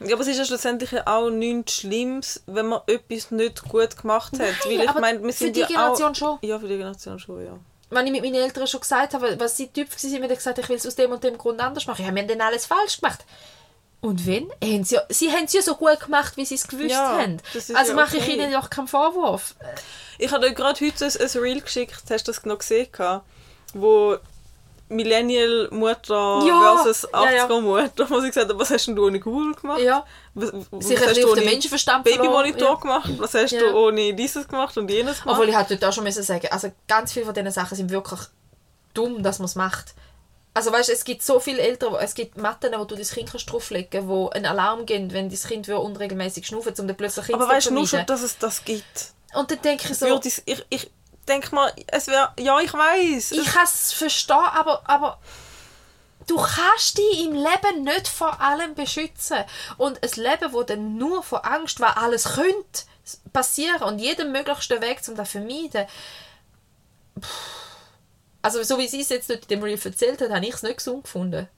Ja, 0.00 0.14
aber 0.14 0.22
es 0.22 0.28
ist 0.28 0.38
ja 0.38 0.44
schlussendlich 0.44 1.06
auch 1.08 1.28
nichts 1.28 1.74
Schlimmes, 1.74 2.40
wenn 2.46 2.66
man 2.66 2.82
etwas 2.86 3.32
nicht 3.32 3.64
gut 3.64 4.00
gemacht 4.00 4.32
hat. 4.34 4.54
Nein, 4.64 4.78
weil 4.78 4.84
ich 4.84 4.94
meine, 4.94 5.22
wir 5.24 5.32
sind 5.32 5.48
für 5.48 5.52
die 5.52 5.60
ja 5.60 5.66
Generation 5.66 6.12
auch, 6.12 6.14
schon. 6.14 6.38
Ja, 6.42 6.58
für 6.60 6.68
die 6.68 6.76
Generation 6.76 7.18
schon, 7.18 7.44
ja. 7.44 7.58
Wenn 7.90 8.06
ich 8.06 8.12
mit 8.12 8.22
meinen 8.22 8.34
Eltern 8.34 8.66
schon 8.66 8.80
gesagt 8.80 9.14
habe, 9.14 9.38
was 9.40 9.56
sie 9.56 9.68
Typ 9.68 9.88
waren, 9.90 10.24
ich 10.24 10.28
gesagt 10.28 10.58
ich 10.58 10.68
will 10.68 10.76
es 10.76 10.86
aus 10.86 10.94
dem 10.94 11.12
und 11.12 11.24
dem 11.24 11.38
Grund 11.38 11.60
anders 11.60 11.86
machen. 11.86 12.04
Ja, 12.04 12.14
wir 12.14 12.22
haben 12.22 12.28
dann 12.28 12.40
alles 12.40 12.66
falsch 12.66 13.00
gemacht. 13.00 13.24
Und 14.00 14.26
wenn? 14.26 14.48
Haben 14.62 14.84
sie, 14.84 14.94
ja, 14.94 15.02
sie 15.08 15.30
haben 15.32 15.44
es 15.44 15.52
ja 15.52 15.62
so 15.62 15.74
gut 15.74 16.00
gemacht, 16.00 16.36
wie 16.36 16.44
sie 16.44 16.54
es 16.54 16.68
gewusst 16.68 16.90
Ja, 16.90 17.18
haben. 17.18 17.38
Also 17.74 17.92
ja 17.92 17.94
mache 17.94 18.16
ich 18.18 18.22
okay. 18.22 18.34
ihnen 18.34 18.52
doch 18.52 18.70
keinen 18.70 18.86
Vorwurf. 18.86 19.54
Ich 20.18 20.30
habe 20.30 20.52
gerade 20.52 20.84
heute 20.84 21.04
ein, 21.04 21.12
ein 21.20 21.40
Reel 21.40 21.60
geschickt, 21.60 22.04
hast 22.10 22.28
du 22.28 22.32
das 22.32 22.44
noch 22.44 22.58
gesehen? 22.58 22.88
Wo 23.74 24.18
Millennial-Mutter 24.88 26.42
Ja, 26.46 26.76
versus 26.76 27.08
ja, 27.12 27.30
ja. 27.30 27.46
80er-Mutter, 27.46 28.08
wo 28.08 28.20
sie 28.20 28.28
gesagt 28.28 28.50
hat, 28.50 28.58
was 28.58 28.70
hast 28.70 28.86
denn 28.86 28.96
du 28.96 29.06
ohne 29.06 29.20
Google 29.20 29.54
gemacht? 29.54 29.80
Ja. 29.80 30.04
Was, 30.40 30.52
was 30.70 30.86
Sich 30.86 31.00
ein 31.02 31.08
hast 31.08 31.16
du 31.22 31.34
den 31.34 31.44
Menschenverstand 31.44 32.04
Babymonitor 32.04 32.78
verloren. 32.78 33.02
gemacht? 33.02 33.10
Was 33.18 33.34
hast 33.34 33.52
Ja. 33.52 33.60
du 33.60 33.76
ohne 33.76 34.14
dieses 34.14 34.46
gemacht 34.48 34.76
und 34.76 34.90
jenes 34.90 35.20
gemacht? 35.20 35.36
Obwohl 35.36 35.48
ich 35.48 35.56
halt 35.56 35.70
dort 35.70 35.84
auch 35.84 35.92
schon 35.92 36.04
müssen 36.04 36.22
sagen, 36.22 36.46
also 36.50 36.70
ganz 36.86 37.12
viele 37.12 37.24
von 37.26 37.34
diesen 37.34 37.50
Sachen 37.50 37.76
sind 37.76 37.90
wirklich 37.90 38.20
dumm, 38.94 39.22
dass 39.22 39.38
man 39.38 39.46
es 39.46 39.54
macht. 39.54 39.94
Also 40.54 40.72
weißt, 40.72 40.88
es 40.88 41.04
gibt 41.04 41.22
so 41.22 41.38
viele 41.38 41.60
Eltern, 41.60 41.94
es 42.00 42.14
gibt 42.14 42.36
Matten, 42.36 42.72
wo 42.78 42.84
du 42.84 42.96
das 42.96 43.12
Kind 43.12 43.30
kannst 43.30 43.50
drauflegen 43.50 43.90
kannst, 43.90 44.08
wo 44.08 44.28
ein 44.30 44.44
Alarm 44.46 44.86
geht, 44.86 45.12
wenn 45.12 45.28
das 45.30 45.46
Kind 45.46 45.68
unregelmäßig 45.68 46.46
schnaufen, 46.46 46.74
um 46.78 46.88
dann 46.88 46.96
plötzlich 46.96 47.26
Kind 47.26 47.36
Aber 47.36 47.44
zu 47.44 47.50
weißt 47.50 47.66
du 47.68 47.74
nur 47.74 47.86
schon, 47.86 48.06
dass 48.06 48.22
es 48.22 48.38
das 48.38 48.64
gibt? 48.64 49.12
Und 49.34 49.50
dann 49.50 49.60
denke 49.62 49.92
ich 49.92 49.98
so, 49.98 50.20
ich, 50.24 50.42
ich, 50.46 50.64
ich 50.70 50.90
denke 51.28 51.54
mal, 51.54 51.70
es 51.86 52.08
wäre, 52.08 52.32
ja, 52.40 52.58
ich 52.60 52.72
weiß. 52.72 53.32
ich 53.32 53.44
kann 53.46 53.64
es 53.64 53.92
verstehen, 53.92 54.36
aber, 54.36 54.82
aber 54.88 55.18
du 56.28 56.36
kannst 56.36 56.98
dich 56.98 57.24
im 57.24 57.32
Leben 57.32 57.82
nicht 57.82 58.06
vor 58.08 58.40
allem 58.40 58.74
beschützen. 58.74 59.44
Und 59.76 60.02
ein 60.02 60.22
Leben, 60.22 60.52
wo 60.52 60.62
dann 60.62 60.96
nur 60.96 61.22
vor 61.22 61.44
Angst, 61.44 61.80
weil 61.80 61.90
alles 61.90 62.34
könnte 62.34 62.84
passieren 63.32 63.82
und 63.82 63.98
jeden 63.98 64.32
möglichsten 64.32 64.80
Weg, 64.80 65.00
um 65.08 65.16
das 65.16 65.30
zu 65.30 65.38
vermeiden. 65.38 65.86
Also 68.42 68.62
so 68.62 68.78
wie 68.78 68.88
sie 68.88 69.00
es 69.00 69.08
jetzt 69.08 69.30
dort 69.30 69.42
in 69.42 69.48
dem 69.48 69.62
Reel 69.62 69.80
erzählt 69.82 70.20
hat, 70.20 70.30
habe 70.30 70.46
ich 70.46 70.54
es 70.54 70.62
nicht 70.62 70.76
gesund 70.76 71.04
gefunden. 71.04 71.48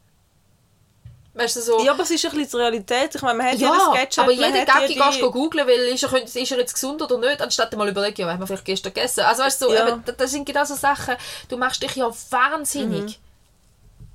Weißt 1.35 1.57
du, 1.57 1.61
so... 1.61 1.85
ja, 1.85 1.93
aber 1.93 2.03
es 2.03 2.11
ist 2.11 2.25
ein 2.25 2.33
bisschen 2.33 2.51
die 2.51 2.57
Realität. 2.57 3.15
Ich 3.15 3.23
meine, 3.23 3.39
man 3.39 3.47
hat 3.47 3.59
Ja, 3.59 3.69
jedes 3.69 4.17
Gadget, 4.17 4.19
aber 4.19 4.59
hat 4.61 4.67
Gaggi 4.67 4.95
gehst 4.95 5.23
du 5.23 5.31
googlen, 5.31 5.67
weil 5.67 5.79
ist 5.89 6.03
er, 6.03 6.13
ist 6.23 6.37
er 6.51 6.59
jetzt 6.59 6.75
gesund 6.75 7.01
oder 7.03 7.19
nicht, 7.19 7.41
anstatt 7.41 7.75
mal 7.77 7.89
überlegen, 7.89 8.21
ja, 8.21 8.27
was 8.27 8.33
haben 8.33 8.41
wir 8.41 8.47
vielleicht 8.49 8.65
gestern 8.65 8.93
gegessen. 8.95 9.21
Also 9.21 9.43
weißt 9.43 9.63
du, 9.63 9.67
so, 9.67 9.73
Ja. 9.73 9.89
eben, 9.89 10.03
das 10.17 10.31
sind 10.31 10.45
genau 10.45 10.65
so 10.65 10.75
Sachen, 10.75 11.17
du 11.49 11.57
machst 11.57 11.83
dich 11.83 11.95
ja 11.95 12.11
wahnsinnig. 12.31 13.03
Mhm. 13.03 13.30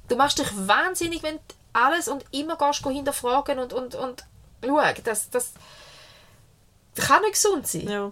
Du 0.08 0.16
machst 0.16 0.39
dich 0.39 0.47
wahnsinnig, 0.56 1.24
wenn 1.24 1.36
du 1.36 1.41
alles 1.74 2.08
und 2.08 2.26
immer 2.32 2.58
gehst 2.58 2.86
hinterfragen 2.86 3.60
und, 3.60 3.74
und, 3.74 3.95
und 3.95 4.24
schauen, 4.64 4.93
das, 5.03 5.30
das, 5.30 5.53
kann 6.95 7.22
nicht 7.22 7.34
gesund 7.34 7.68
sein. 7.68 7.88
Ja. 7.88 8.12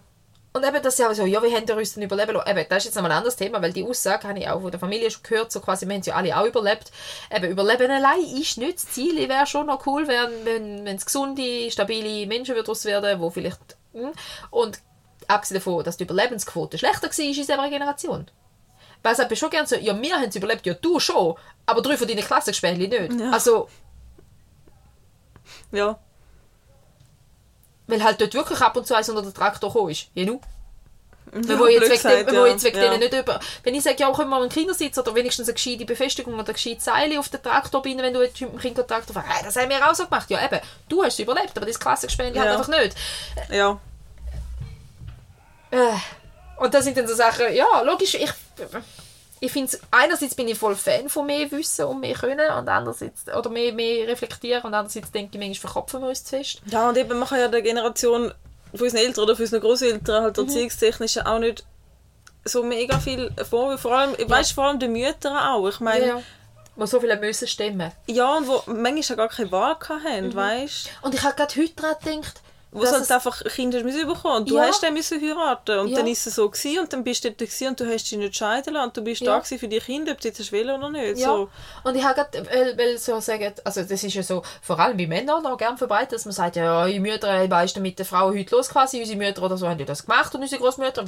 Und 0.55 0.63
eben 0.63 0.83
das 0.83 0.99
ja 0.99 1.11
so, 1.15 1.25
ja, 1.25 1.41
wie 1.41 1.55
haben 1.55 1.67
wir 1.67 1.77
uns 1.77 1.95
denn 1.95 2.03
überleben 2.03 2.33
lassen? 2.33 2.49
Eben, 2.51 2.65
das 2.69 2.79
ist 2.79 2.85
jetzt 2.85 2.95
nochmal 2.95 3.11
ein 3.11 3.17
anderes 3.17 3.35
Thema, 3.35 3.59
weil 3.59 3.73
die 3.73 3.83
Aussage 3.83 4.27
habe 4.27 4.37
ich 4.37 4.47
auch 4.47 4.61
von 4.61 4.69
der 4.69 4.79
Familie 4.79 5.09
schon 5.09 5.23
gehört, 5.23 5.51
so 5.51 5.59
quasi, 5.59 5.87
wir 5.87 5.95
haben 5.95 6.03
ja 6.03 6.15
alle 6.15 6.37
auch 6.37 6.45
überlebt. 6.45 6.91
Eben, 7.35 7.49
überleben 7.49 7.89
allein 7.89 8.23
ist 8.23 8.59
nicht 8.59 8.75
das 8.75 8.91
Ziel. 8.91 9.17
Es 9.17 9.29
wäre 9.29 9.47
schon 9.47 9.65
noch 9.65 9.87
cool, 9.87 10.07
wenn, 10.07 10.45
wenn, 10.45 10.85
wenn 10.85 10.95
es 10.95 11.05
gesunde, 11.05 11.71
stabile 11.71 12.27
Menschen 12.27 12.55
daraus 12.55 12.85
werden, 12.85 13.19
wo 13.19 13.31
vielleicht... 13.31 13.59
hm. 13.93 14.11
Und 14.51 14.79
abgesehen 15.27 15.59
davon, 15.59 15.83
dass 15.83 15.97
die 15.97 16.03
Überlebensquote 16.03 16.77
schlechter 16.77 17.07
war 17.07 17.19
in 17.19 17.39
unserer 17.39 17.69
Generation. 17.69 18.27
Weil 19.03 19.13
es 19.13 19.19
eben 19.19 19.35
schon 19.35 19.49
gerne 19.49 19.67
so, 19.67 19.75
ja, 19.75 20.01
wir 20.01 20.15
haben 20.15 20.23
es 20.23 20.35
überlebt, 20.35 20.65
ja, 20.65 20.73
du 20.73 20.99
schon, 20.99 21.35
aber 21.65 21.81
drei 21.81 21.97
von 21.97 22.07
deinen 22.07 22.23
Klassengespähnchen 22.23 22.89
nicht. 22.89 23.19
Ja. 23.19 23.31
Also, 23.31 23.69
ja. 25.71 25.99
weil 27.87 28.03
halt 28.03 28.21
dort 28.21 28.33
wirklich 28.33 28.61
ab 28.61 28.77
und 28.77 28.87
zu 28.87 28.95
eins 28.95 29.09
unter 29.09 29.21
den 29.21 29.33
Traktor 29.33 29.69
gekommen 29.71 29.91
ist. 29.91 30.07
Ja, 30.13 30.25
nu. 30.25 30.39
Ja, 31.33 31.57
wo 31.57 31.65
jetzt 31.65 31.89
gesagt, 31.89 32.29
dem, 32.29 32.35
wo 32.35 32.45
ja. 32.45 32.51
jetzt 32.51 32.63
wegen 32.63 32.77
ja. 32.77 32.83
denen 32.83 32.99
nicht 32.99 33.13
über... 33.13 33.39
Wenn 33.63 33.73
ich 33.73 33.81
sage, 33.81 33.95
ja, 33.99 34.11
können 34.11 34.29
wir 34.29 34.35
mal 34.37 34.41
einen 34.41 34.51
Kindersitz 34.51 34.97
oder 34.97 35.15
wenigstens 35.15 35.47
eine 35.47 35.55
gescheite 35.55 35.83
Befestigung 35.83 36.35
oder 36.35 36.47
ein 36.47 36.53
gescheites 36.53 36.85
Seil 36.85 37.17
auf 37.17 37.29
den 37.29 37.41
Traktor 37.41 37.81
binden, 37.81 38.03
wenn 38.03 38.13
du 38.13 38.21
jetzt 38.21 38.39
mit 38.39 38.51
dem 38.51 38.59
Kind 38.59 38.77
den 38.77 38.85
Traktor 38.85 39.13
fährst. 39.13 39.29
Hey, 39.29 39.43
das 39.43 39.55
haben 39.55 39.69
wir 39.69 39.89
auch 39.89 39.95
so 39.95 40.05
gemacht. 40.05 40.29
Ja, 40.29 40.45
eben, 40.45 40.59
du 40.89 41.03
hast 41.03 41.13
es 41.13 41.19
überlebt, 41.19 41.57
aber 41.57 41.65
das 41.65 41.79
Klassengespännchen 41.79 42.35
Ja. 42.35 42.41
halt 42.43 42.57
einfach 42.57 42.67
nicht. 42.67 42.95
Ja. 43.49 43.79
Äh, 45.71 45.97
Und 46.57 46.73
das 46.73 46.83
sind 46.83 46.97
dann 46.97 47.07
so 47.07 47.15
Sachen, 47.15 47.53
ja, 47.53 47.81
logisch, 47.81 48.13
ich... 48.13 48.31
Ich 49.39 49.51
finde 49.51 49.77
einerseits 49.91 50.35
bin 50.35 50.47
ich 50.47 50.57
voll 50.57 50.75
Fan 50.75 51.09
von 51.09 51.25
mehr 51.25 51.51
Wissen 51.51 51.85
und 51.85 51.99
mehr 51.99 52.13
Können 52.15 52.49
und 52.57 52.69
andererseits, 52.69 53.27
oder 53.27 53.49
mehr, 53.49 53.73
mehr 53.73 54.07
reflektieren 54.07 54.61
und 54.63 54.73
andererseits 54.73 55.11
denke 55.11 55.37
ich, 55.37 55.45
manchmal 55.45 55.71
verkopfen 55.71 56.01
wir 56.01 56.09
uns 56.09 56.23
zu 56.23 56.37
fest. 56.37 56.61
Ja, 56.67 56.87
und 56.87 56.97
eben, 56.97 57.19
man 57.19 57.27
kann 57.27 57.39
ja 57.39 57.49
der 57.49 57.61
Generation 57.61 58.31
von 58.71 58.81
unseren 58.81 58.99
Eltern 59.01 59.23
oder 59.25 59.35
von 59.35 59.43
unseren 59.43 59.61
Großeltern 59.61 60.21
Mhm. 60.21 60.25
halt 60.25 60.37
erziehungstechnisch 60.37 61.17
auch 61.17 61.39
nicht 61.39 61.65
so 62.45 62.63
mega 62.63 62.99
viel 62.99 63.31
Vorwürfe. 63.49 63.81
Vor 63.81 63.97
allem, 63.97 64.15
ja. 64.17 64.29
weißt, 64.29 64.53
vor 64.53 64.65
allem 64.65 64.79
den 64.79 64.93
Müttern 64.93 65.35
auch. 65.35 65.67
Ich 65.67 65.79
meine, 65.81 66.05
ja. 66.07 66.15
Ja. 66.17 66.23
Wo 66.75 66.85
so 66.87 66.99
viele 66.99 67.17
müssen 67.17 67.47
stimmen. 67.47 67.91
und 68.37 68.47
wo 68.47 68.63
manchmal 68.65 69.03
ja 69.03 69.15
gar 69.15 69.29
keine 69.29 69.51
Wahl 69.51 69.75
hatten, 69.79 70.27
Mhm. 70.29 70.35
weißt 70.35 70.89
Und 71.01 71.13
ich 71.13 71.21
habe 71.21 71.35
gerade 71.35 71.53
heute 71.55 71.73
daran 71.75 71.95
gedacht, 72.03 72.41
Wo 72.75 72.85
halt 72.85 73.11
einfach 73.11 73.43
Kinder 73.43 73.83
müssen 73.83 74.07
bekommen 74.07 74.37
und 74.37 74.49
du 74.49 74.55
Ja. 74.55 74.63
hast 74.63 74.81
den 74.81 74.93
müssen 74.93 75.21
heiraten 75.21 75.79
und 75.79 75.89
Ja. 75.89 75.97
dann 75.97 76.07
ist 76.07 76.25
es 76.25 76.35
so 76.35 76.49
gewesen 76.49 76.79
und 76.79 76.91
dann 76.91 77.03
bist 77.03 77.23
du 77.23 77.31
gewesen 77.31 77.67
und 77.67 77.79
du 77.79 77.85
hast 77.85 78.09
dich 78.09 78.17
nicht 78.17 78.35
scheiden 78.35 78.73
lassen 78.73 78.87
und 78.87 78.97
du 78.97 79.01
bist 79.03 79.21
Ja. 79.21 79.37
da 79.37 79.41
für 79.43 79.67
die 79.67 79.79
Kinder, 79.79 80.11
ob 80.13 80.21
du 80.21 80.27
jetzt 80.27 80.51
wollen 80.51 80.69
oder 80.71 80.89
nicht. 80.89 81.19
Ja, 81.19 81.27
So. 81.27 81.49
und 81.83 81.95
ich 81.95 82.03
habe 82.03 82.15
gerade, 82.15 82.45
weil, 82.47 82.77
weil 82.77 82.97
so 82.97 83.19
sagen, 83.19 83.53
also 83.63 83.81
das 83.83 84.03
ist 84.03 84.13
ja 84.13 84.23
so, 84.23 84.41
vor 84.61 84.79
allem 84.79 84.97
bei 84.97 85.05
Männern 85.05 85.43
noch 85.43 85.57
gern 85.57 85.77
verbreitet, 85.77 86.13
dass 86.13 86.25
man 86.25 86.33
sagt, 86.33 86.55
ja, 86.55 86.87
die 86.87 86.99
Mütter, 86.99 87.63
ist 87.63 87.75
denn 87.75 87.83
mit 87.83 87.99
den 87.99 88.05
Frauen 88.05 88.37
heute 88.37 88.55
los 88.55 88.69
quasi, 88.69 88.99
unsere 88.99 89.17
Mütter 89.17 89.43
oder 89.43 89.55
so 89.57 89.67
haben 89.69 89.85
das 89.85 90.05
gemacht 90.05 90.33
und 90.33 90.41
unsere 90.41 90.61
Großmütter, 90.61 91.05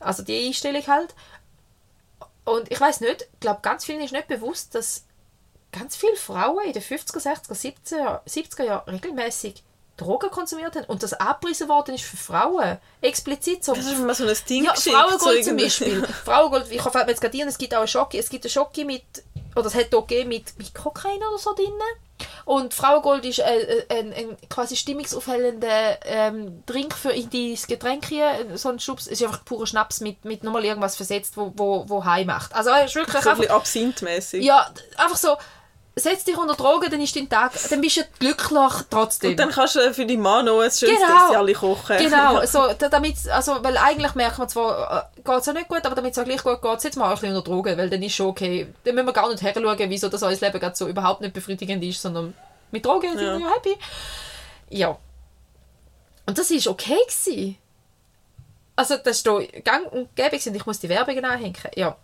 also 0.00 0.22
die 0.22 0.46
Einstellung 0.48 0.86
halt. 0.86 1.14
Und 2.44 2.70
ich 2.70 2.80
weiß 2.80 3.00
nicht, 3.00 3.22
ich 3.32 3.40
glaube, 3.40 3.60
ganz 3.62 3.84
vielen 3.84 4.00
ist 4.00 4.12
nicht 4.12 4.28
bewusst, 4.28 4.74
dass 4.74 5.04
ganz 5.72 5.96
viele 5.96 6.16
Frauen 6.16 6.64
in 6.64 6.72
den 6.72 6.82
50er, 6.82 7.20
60er, 7.20 7.52
70er, 7.54 8.20
70er 8.26 8.64
Jahren 8.64 8.88
regelmäßig 8.88 9.62
Drogen 9.98 10.30
konsumiert 10.30 10.76
haben 10.76 10.84
und 10.86 11.02
das 11.02 11.12
abgepriesen 11.12 11.68
worden 11.68 11.94
ist 11.94 12.04
für 12.04 12.16
Frauen. 12.16 12.78
Explizit 13.00 13.64
so. 13.64 13.74
Das 13.74 13.84
ist 13.84 13.98
mir 13.98 14.14
so 14.14 14.26
ein 14.26 14.36
Ding 14.48 14.64
Ja, 14.64 14.74
Frauengold 14.74 15.44
zum. 15.44 15.56
Beispiel. 15.56 16.06
Frauengold, 16.24 16.70
ich 16.70 16.82
mir 16.82 17.08
jetzt 17.08 17.20
gerade 17.20 17.38
ein, 17.38 17.48
es 17.48 17.58
gibt 17.58 17.74
auch 17.74 17.80
einen 17.80 17.88
Schocki, 17.88 18.18
es 18.18 18.30
gibt 18.30 18.44
einen 18.44 18.50
Schocki 18.50 18.84
mit, 18.84 19.02
oder 19.54 19.66
es 19.66 19.74
hat 19.74 19.94
auch 19.94 20.06
gegeben 20.06 20.30
mit, 20.30 20.56
mit 20.56 20.74
Kokain 20.74 21.18
oder 21.18 21.38
so 21.38 21.54
drin. 21.54 21.72
Und 22.44 22.74
Frauengold 22.74 23.24
ist 23.24 23.40
äh, 23.40 23.60
äh, 23.60 23.84
ein, 23.90 24.12
ein 24.12 24.36
quasi 24.48 24.74
stimmungsaufhellender 24.76 25.98
ähm, 26.04 26.62
Drink 26.66 26.94
für 26.94 27.10
in 27.10 27.28
dein 27.30 27.58
Getränk 27.68 28.06
hier. 28.06 28.46
So 28.54 28.70
ein 28.70 28.80
Schubs, 28.80 29.06
es 29.06 29.20
ist 29.20 29.22
einfach 29.22 29.44
purer 29.44 29.66
Schnaps 29.66 30.00
mit, 30.00 30.24
mit 30.24 30.42
nochmal 30.44 30.64
irgendwas 30.64 30.96
versetzt, 30.96 31.36
wo, 31.36 31.52
wo, 31.56 31.84
wo 31.88 32.04
heim 32.04 32.28
macht. 32.28 32.54
Also 32.54 32.70
es 32.70 32.86
ist 32.86 32.94
wirklich 32.96 33.22
So 33.22 33.30
ein 33.30 33.36
bisschen 33.36 33.52
absinthmäßig. 33.52 34.44
ja, 34.44 34.70
einfach 34.96 35.16
so, 35.16 35.36
setz 35.98 36.24
dich 36.24 36.36
unter 36.36 36.54
Drogen, 36.54 36.90
dann 36.90 37.00
ist 37.00 37.14
dein 37.16 37.28
Tag, 37.28 37.52
dann 37.70 37.80
bist 37.80 37.96
du 37.98 38.02
glücklich 38.18 38.72
trotzdem. 38.90 39.30
Und 39.32 39.36
dann 39.38 39.50
kannst 39.50 39.74
du 39.76 39.94
für 39.94 40.06
die 40.06 40.16
Mann 40.16 40.44
noch 40.46 40.60
ein 40.60 40.70
schönes 40.70 40.96
Genau. 40.98 41.44
Dessert 41.44 41.56
kochen. 41.60 41.96
Genau, 41.98 42.44
so, 42.46 42.72
da- 42.78 42.88
damit, 42.88 43.16
also, 43.30 43.62
weil 43.62 43.76
eigentlich 43.76 44.14
merkt 44.14 44.38
man 44.38 44.48
zwar, 44.48 45.10
äh, 45.16 45.20
geht 45.22 45.40
es 45.40 45.46
ja 45.46 45.52
nicht 45.52 45.68
gut, 45.68 45.84
aber 45.84 45.94
damit 45.94 46.12
es 46.12 46.18
auch 46.18 46.24
gleich 46.24 46.42
gut 46.42 46.62
geht, 46.62 46.80
setzt 46.80 46.96
mal 46.98 47.08
ein 47.08 47.14
bisschen 47.14 47.36
unter 47.36 47.48
Drogen, 47.50 47.76
weil 47.78 47.90
dann 47.90 48.02
ist 48.02 48.14
schon 48.14 48.26
okay. 48.28 48.66
Dann 48.84 48.94
müssen 48.94 49.06
wir 49.06 49.12
gar 49.12 49.28
nicht 49.28 49.42
herschauen, 49.42 49.76
wieso 49.90 50.08
das 50.08 50.22
unser 50.22 50.46
Leben 50.46 50.60
gerade 50.60 50.76
so 50.76 50.88
überhaupt 50.88 51.20
nicht 51.20 51.34
befriedigend 51.34 51.82
ist, 51.84 52.00
sondern 52.02 52.34
mit 52.70 52.84
Drogen 52.84 53.16
sind 53.16 53.20
wir 53.20 53.38
ja 53.38 53.54
happy. 53.54 53.76
Ja. 54.70 54.96
Und 56.26 56.36
das 56.38 56.50
war 56.50 56.72
okay. 56.72 56.96
Gewesen. 57.06 57.56
Also, 58.76 58.96
das 58.96 59.16
ist 59.16 59.26
da 59.26 59.38
gang 59.64 59.90
und 59.92 60.14
gäbe 60.14 60.36
und 60.36 60.54
ich 60.54 60.66
muss 60.66 60.78
die 60.78 60.88
Werbung 60.88 61.24
anhängen. 61.24 61.56
Ja. 61.74 61.96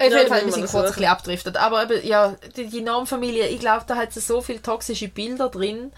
Auf 0.00 0.10
Ja, 0.12 0.26
Fall, 0.26 0.44
wir 0.44 0.52
sind 0.52 0.62
man 0.62 0.70
kurz 0.70 0.74
ein 0.74 0.92
bisschen 0.92 1.04
abgedriftet. 1.06 1.56
Aber 1.56 1.82
eben, 1.82 2.06
ja, 2.06 2.36
die, 2.56 2.66
die 2.68 2.80
Normfamilie, 2.82 3.48
ich 3.48 3.58
glaube, 3.58 3.84
da 3.86 3.96
hat 3.96 4.16
es 4.16 4.26
so 4.26 4.40
viele 4.40 4.62
toxische 4.62 5.08
Bilder 5.08 5.48
drin, 5.48 5.92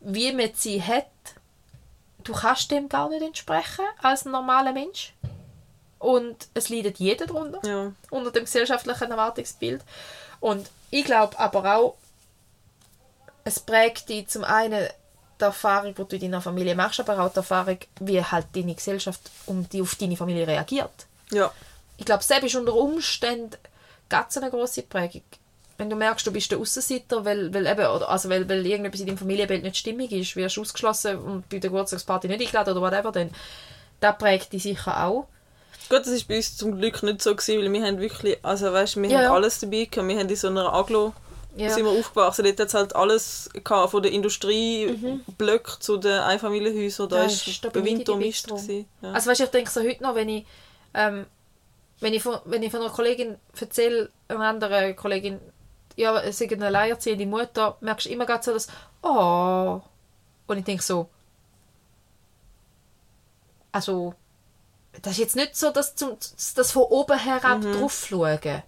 wie 0.00 0.32
man 0.32 0.50
sie 0.54 0.82
hat. 0.82 1.06
Du 2.22 2.32
kannst 2.32 2.70
dem 2.70 2.88
gar 2.88 3.08
nicht 3.08 3.22
entsprechen 3.22 3.84
als 4.02 4.24
normaler 4.24 4.72
Mensch. 4.72 5.12
Und 5.98 6.36
es 6.54 6.68
leidet 6.68 6.98
jeder 6.98 7.26
darunter 7.26 7.60
Ja. 7.66 7.92
unter 8.10 8.30
dem 8.30 8.44
gesellschaftlichen 8.44 9.10
Erwartungsbild. 9.10 9.82
Und 10.40 10.70
ich 10.90 11.04
glaube 11.04 11.38
aber 11.38 11.76
auch, 11.76 11.96
es 13.44 13.58
prägt 13.60 14.08
dich 14.08 14.28
zum 14.28 14.44
einen 14.44 14.86
die 15.40 15.44
Erfahrung, 15.44 15.94
die 15.94 16.04
du 16.04 16.16
in 16.16 16.22
deiner 16.22 16.40
Familie 16.40 16.74
machst, 16.74 17.00
aber 17.00 17.18
auch 17.18 17.30
die 17.30 17.38
Erfahrung, 17.38 17.78
wie 18.00 18.22
halt 18.22 18.46
deine 18.54 18.74
Gesellschaft 18.74 19.20
um 19.46 19.68
die, 19.68 19.82
auf 19.82 19.96
deine 19.96 20.16
Familie 20.16 20.46
reagiert. 20.46 21.06
ja. 21.30 21.50
Ich 21.96 22.04
glaube, 22.04 22.22
selbst 22.24 22.46
ist 22.46 22.54
unter 22.56 22.74
Umständen 22.74 23.56
ganz 24.08 24.36
eine 24.36 24.50
grosse 24.50 24.82
Prägung. 24.82 25.22
Wenn 25.76 25.90
du 25.90 25.96
merkst, 25.96 26.26
du 26.26 26.30
bist 26.32 26.50
der 26.50 26.58
Aussenseiter, 26.58 27.24
weil, 27.24 27.52
weil, 27.52 27.66
eben, 27.66 27.86
oder, 27.86 28.08
also 28.08 28.28
weil, 28.28 28.48
weil 28.48 28.64
irgendetwas 28.64 29.00
in 29.00 29.06
deinem 29.08 29.18
Familienbild 29.18 29.62
nicht 29.64 29.76
stimmig 29.76 30.12
ist, 30.12 30.36
wirst 30.36 30.56
du 30.56 30.60
ausgeschlossen 30.60 31.18
und 31.18 31.48
bei 31.48 31.58
der 31.58 31.70
Geburtstagsparty 31.70 32.28
nicht 32.28 32.40
eingeladen 32.40 32.76
oder 32.76 32.80
whatever, 32.80 33.10
dann 33.10 33.30
das 34.00 34.16
prägt 34.18 34.52
dich 34.52 34.62
sicher 34.62 35.04
auch. 35.04 35.26
Gut, 35.88 36.00
das 36.00 36.08
war 36.08 36.20
bei 36.28 36.36
uns 36.36 36.56
zum 36.56 36.78
Glück 36.78 37.02
nicht 37.02 37.22
so, 37.22 37.34
gewesen, 37.34 37.60
weil 37.60 37.72
wir 37.72 37.84
haben 37.86 37.98
wirklich, 38.00 38.38
also 38.42 38.72
weißt, 38.72 38.96
wir 38.96 39.08
Ja, 39.10 39.16
haben 39.18 39.24
ja. 39.24 39.32
alles 39.34 39.58
dabei 39.60 39.84
gehabt. 39.90 40.08
Wir 40.08 40.18
haben 40.18 40.28
in 40.28 40.36
so 40.36 40.48
einer 40.48 40.72
Aglo 40.72 41.12
Ja. 41.56 41.70
sind 41.70 41.84
wir 41.84 41.90
aufgewachsen. 41.92 42.44
Dort 42.44 42.60
hat 42.60 42.68
es 42.68 42.74
halt 42.74 42.96
alles 42.96 43.50
gehabt, 43.64 43.90
von 43.90 44.02
den 44.02 44.12
Industrieblöcken 44.12 45.80
zu 45.80 45.96
den 45.96 46.20
Einfamilienhäusern. 46.20 47.08
Da 47.08 47.16
Ja, 47.16 47.22
war 47.22 47.28
ist 47.28 47.64
der 47.64 47.84
Winter 47.84 48.14
gewesen, 48.14 48.86
Ja. 49.02 49.12
Also 49.12 49.30
weißt, 49.30 49.40
ich 49.40 49.48
denke 49.50 49.70
so 49.70 49.80
heute 49.82 50.02
noch, 50.02 50.14
wenn 50.14 50.28
ich 50.28 50.46
ähm, 50.94 51.26
wenn 52.04 52.12
ich 52.12 52.22
von, 52.22 52.38
wenn 52.44 52.62
ich 52.62 52.70
von 52.70 52.82
einer 52.82 52.90
Kollegin 52.90 53.38
erzähle, 53.58 54.10
einer 54.28 54.44
anderen 54.44 54.94
Kollegin, 54.94 55.40
ja, 55.96 56.20
es 56.20 56.38
ist 56.38 56.52
eine 56.52 56.66
alleinerziehende 56.66 57.24
Mutter, 57.24 57.78
merkst 57.80 58.06
du 58.06 58.10
immer 58.10 58.26
so 58.42 58.52
das 58.52 58.68
«Oh». 59.00 59.80
Und 60.46 60.58
ich 60.58 60.64
denke 60.64 60.82
so, 60.82 61.08
also, 63.72 64.12
das 65.00 65.14
ist 65.14 65.18
jetzt 65.18 65.36
nicht 65.36 65.56
so, 65.56 65.70
dass 65.70 65.96
zum, 65.96 66.18
das 66.56 66.72
von 66.72 66.82
oben 66.82 67.18
herab 67.18 67.62
mhm. 67.62 67.72
drauf 67.72 68.06
schauen. 68.06 68.62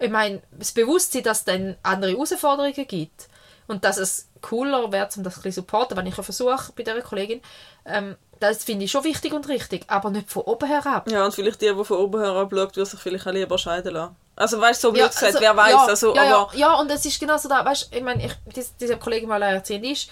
Ich 0.00 0.10
meine, 0.10 0.42
das 0.50 0.72
Bewusstsein, 0.72 1.22
dass 1.22 1.38
es 1.38 1.44
dann 1.44 1.76
andere 1.84 2.10
Herausforderungen 2.10 2.74
gibt 2.74 3.28
und 3.68 3.84
dass 3.84 3.96
es 3.96 4.28
cooler 4.40 4.90
wäre, 4.90 5.08
um 5.16 5.22
das 5.22 5.36
ein 5.36 5.42
bisschen 5.42 5.62
supporten, 5.62 5.96
wenn 5.96 6.06
ich 6.06 6.14
versuche 6.16 6.72
bei 6.74 6.82
dieser 6.82 7.00
Kollegin, 7.00 7.40
ähm, 7.84 8.16
das 8.40 8.64
finde 8.64 8.84
ich 8.84 8.90
schon 8.90 9.04
wichtig 9.04 9.32
und 9.32 9.48
richtig, 9.48 9.84
aber 9.88 10.10
nicht 10.10 10.30
von 10.30 10.42
oben 10.42 10.66
herab. 10.66 11.10
Ja, 11.10 11.24
und 11.24 11.34
vielleicht 11.34 11.60
die, 11.60 11.72
die 11.72 11.84
von 11.84 11.98
oben 11.98 12.20
herab 12.20 12.50
schaut, 12.50 12.76
würde 12.76 12.86
sich 12.86 13.00
vielleicht 13.00 13.26
auch 13.26 13.32
lieber 13.32 13.58
scheiden 13.58 13.94
lassen. 13.94 14.16
Also 14.36 14.60
weißt 14.60 14.82
du, 14.82 14.88
so 14.88 14.92
blöd 14.92 15.02
ja, 15.02 15.08
gesagt, 15.08 15.24
also, 15.26 15.40
wer 15.40 15.56
weiß. 15.56 15.70
Ja, 15.72 15.84
also, 15.86 16.14
ja, 16.14 16.22
aber... 16.22 16.54
ja, 16.54 16.58
ja, 16.58 16.74
und 16.80 16.90
es 16.90 17.04
ist 17.04 17.20
genau 17.20 17.36
so 17.36 17.48
da, 17.48 17.64
weißt 17.64 17.92
du, 17.92 17.96
ich 17.96 18.02
meine, 18.02 18.26
ich, 18.26 18.32
diese, 18.54 18.70
diese 18.80 18.96
Kollegin, 18.96 19.28
die 19.28 19.34
alleinerziehend 19.34 19.86
ist, 19.86 20.10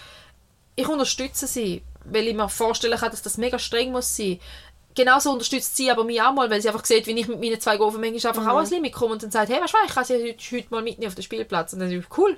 ich 0.75 0.87
unterstütze 0.87 1.47
sie, 1.47 1.83
weil 2.05 2.27
ich 2.27 2.35
mir 2.35 2.49
vorstellen 2.49 2.97
kann, 2.97 3.11
dass 3.11 3.21
das 3.21 3.37
mega 3.37 3.59
streng 3.59 3.91
muss 3.91 4.15
sein. 4.15 4.39
Genauso 4.95 5.31
unterstützt 5.31 5.75
sie 5.75 5.89
aber 5.89 6.03
mich 6.03 6.21
auch 6.21 6.33
mal, 6.33 6.49
weil 6.49 6.61
sie 6.61 6.69
einfach 6.69 6.85
sieht, 6.85 7.07
wie 7.07 7.19
ich 7.19 7.27
mit 7.27 7.39
meinen 7.39 7.59
zwei 7.59 7.77
Gofen 7.77 7.99
manchmal 7.99 8.31
einfach 8.31 8.43
mhm. 8.43 8.49
auch 8.49 8.55
ans 8.57 8.69
Limit 8.69 8.93
komme 8.93 9.13
und 9.13 9.23
dann 9.23 9.31
sagt, 9.31 9.51
hey, 9.51 9.61
weißt 9.61 9.73
du, 9.73 9.77
ich 9.87 9.93
kann 9.93 10.05
sie 10.05 10.13
heute, 10.13 10.55
heute 10.55 10.67
mal 10.69 10.83
mitnehmen 10.83 11.09
auf 11.09 11.15
den 11.15 11.23
Spielplatz. 11.23 11.73
Und 11.73 11.79
dann 11.79 11.91
ist 11.91 12.07
cool 12.17 12.37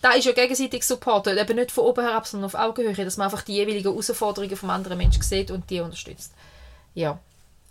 da 0.00 0.12
ist 0.12 0.24
ja 0.24 0.32
gegenseitig 0.32 0.86
Support, 0.86 1.26
eben 1.26 1.56
nicht 1.56 1.72
von 1.72 1.84
oben 1.84 2.04
herab, 2.04 2.26
sondern 2.26 2.46
auf 2.46 2.54
Augenhöhe, 2.54 3.04
dass 3.04 3.16
man 3.16 3.26
einfach 3.26 3.42
die 3.42 3.54
jeweiligen 3.54 3.90
Herausforderungen 3.90 4.56
vom 4.56 4.70
anderen 4.70 4.98
Menschen 4.98 5.22
sieht 5.22 5.50
und 5.50 5.68
die 5.70 5.80
unterstützt. 5.80 6.32
Ja. 6.94 7.18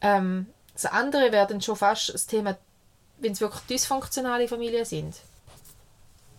Ähm, 0.01 0.47
das 0.73 0.85
andere 0.85 1.31
wäre 1.31 1.47
dann 1.47 1.61
schon 1.61 1.75
fast 1.75 2.13
das 2.13 2.27
Thema, 2.27 2.57
wenn 3.19 3.31
es 3.31 3.41
wirklich 3.41 3.63
dysfunktionale 3.63 4.47
Familien 4.47 4.85
sind. 4.85 5.15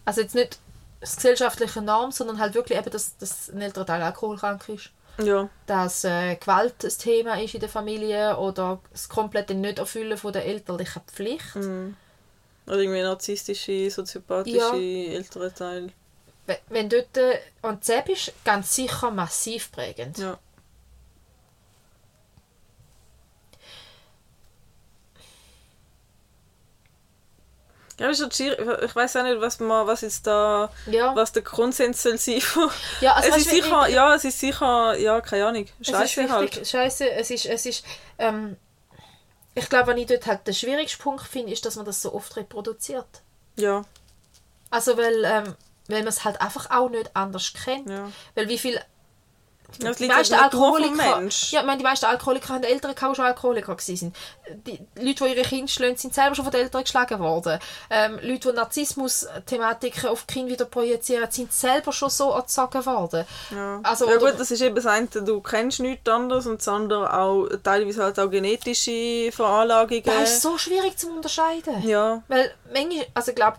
Also 0.04 0.20
jetzt 0.20 0.34
nicht 0.34 0.58
das 1.00 1.16
gesellschaftliche 1.16 1.82
Norm, 1.82 2.12
sondern 2.12 2.38
halt 2.38 2.54
wirklich 2.54 2.78
eben, 2.78 2.90
dass, 2.90 3.16
dass 3.18 3.50
ein 3.50 3.60
älterer 3.60 3.86
Teil 3.86 4.02
alkoholkrank 4.02 4.68
ist. 4.68 4.90
Ja. 5.22 5.48
Dass 5.66 6.04
äh, 6.04 6.36
Gewalt 6.36 6.84
ein 6.84 6.98
Thema 6.98 7.40
ist 7.40 7.54
in 7.54 7.60
der 7.60 7.68
Familie 7.68 8.36
oder 8.36 8.78
das 8.92 9.08
komplette 9.08 9.54
Nicht-Erfüllen 9.54 10.16
von 10.16 10.32
der 10.32 10.46
elterlichen 10.46 11.02
Pflicht. 11.06 11.56
Mhm. 11.56 11.96
Oder 12.68 12.78
irgendwie 12.78 13.02
narzisstische, 13.02 13.90
soziopathische 13.90 14.76
ja. 14.76 15.12
ältere 15.14 15.52
Teil. 15.52 15.90
Wenn, 16.68 16.88
du 16.88 17.06
dort 17.12 17.40
an 17.62 17.80
äh, 17.86 18.02
bist, 18.06 18.32
ganz 18.44 18.74
sicher 18.74 19.10
massiv 19.10 19.72
prägend. 19.72 20.18
Ja. 20.18 20.38
Ja, 27.98 28.10
ist 28.10 28.36
schwierig. 28.36 28.60
Ich 28.84 28.94
weiß 28.94 29.16
auch 29.16 29.22
nicht, 29.24 29.40
was 29.40 29.58
man, 29.58 29.86
was 29.86 30.02
jetzt 30.02 30.26
da, 30.26 30.70
ja. 30.86 31.16
was 31.16 31.32
der 31.32 31.42
Konsens 31.42 32.02
soll 32.02 32.16
sein. 32.16 32.40
Ja, 33.00 33.14
also 33.14 33.30
es 33.30 33.38
ist 33.38 33.50
sicher, 33.50 33.88
ja, 33.88 34.14
es 34.14 34.24
ist 34.24 34.38
sicher, 34.38 34.96
ja, 34.96 35.20
keine 35.20 35.46
Ahnung. 35.46 35.66
Scheiße 35.80 36.30
halt. 36.30 36.66
Scheiße, 36.66 37.10
es 37.10 37.30
ist, 37.30 37.46
es 37.46 37.66
ist, 37.66 37.84
ähm, 38.18 38.56
ich 39.58 39.68
glaube, 39.68 39.92
was 39.92 39.98
ich 39.98 40.06
dort 40.06 40.26
halt 40.26 40.46
den 40.46 40.54
schwierigsten 40.54 41.02
Punkt 41.02 41.26
finde, 41.26 41.52
ist, 41.52 41.64
dass 41.64 41.76
man 41.76 41.84
das 41.84 42.02
so 42.02 42.14
oft 42.14 42.36
reproduziert. 42.36 43.22
Ja. 43.56 43.84
Also, 44.70 44.96
weil, 44.96 45.24
ähm, 45.24 45.54
weil 45.88 46.00
man 46.00 46.08
es 46.08 46.24
halt 46.24 46.40
einfach 46.40 46.70
auch 46.70 46.88
nicht 46.88 47.10
anders 47.14 47.52
kennt. 47.52 47.88
Ja. 47.88 48.10
Weil 48.34 48.48
wie 48.48 48.58
viel 48.58 48.80
ja, 49.80 49.92
die 49.92 50.06
meisten 50.06 50.34
Alkoholiker, 50.34 51.20
ja, 51.20 51.26
ich 51.28 51.52
meine, 51.52 51.76
die 51.76 51.84
meisten 51.84 52.06
Alkoholiker 52.06 52.54
haben 52.54 52.64
Eltern 52.64 52.94
die 52.94 53.14
schon 53.14 53.24
Alkoholiker 53.24 53.76
waren. 53.76 54.14
Die 54.66 54.80
Leute, 54.96 55.24
die 55.24 55.30
ihre 55.30 55.42
Kinder 55.42 55.68
schlagen, 55.68 55.96
sind 55.96 56.14
selber 56.14 56.34
schon 56.34 56.44
von 56.44 56.52
den 56.52 56.62
Eltern 56.62 56.82
geschlagen 56.82 57.18
worden. 57.18 57.58
Ähm, 57.90 58.18
Leute, 58.22 58.50
die 58.50 58.56
Narzissmus-Thematiken 58.56 60.08
auf 60.08 60.24
die 60.24 60.34
Kinder 60.34 60.52
wieder 60.52 60.64
projizieren, 60.64 61.30
sind 61.30 61.52
selber 61.52 61.92
schon 61.92 62.10
so 62.10 62.30
erzogen 62.30 62.84
worden. 62.86 63.24
Ja, 63.50 63.80
also, 63.82 64.08
ja 64.08 64.16
gut, 64.16 64.34
das 64.38 64.50
ist 64.50 64.62
eben 64.62 64.74
das 64.74 64.86
eine, 64.86 65.06
du 65.06 65.40
kennst 65.40 65.80
nichts 65.80 66.08
anderes 66.08 66.46
und 66.46 66.60
das 66.60 66.68
andere 66.68 67.12
auch 67.12 67.46
teilweise 67.62 68.02
halt 68.02 68.18
auch 68.18 68.30
genetische 68.30 69.30
Veranlagungen. 69.32 70.02
Das 70.04 70.32
ist 70.32 70.42
so 70.42 70.56
schwierig 70.56 70.96
zu 70.96 71.10
unterscheiden. 71.10 71.86
Ja. 71.86 72.22
Weil 72.28 72.52
manchmal, 72.72 73.06
also 73.14 73.30
ich 73.30 73.36
glaube, 73.36 73.58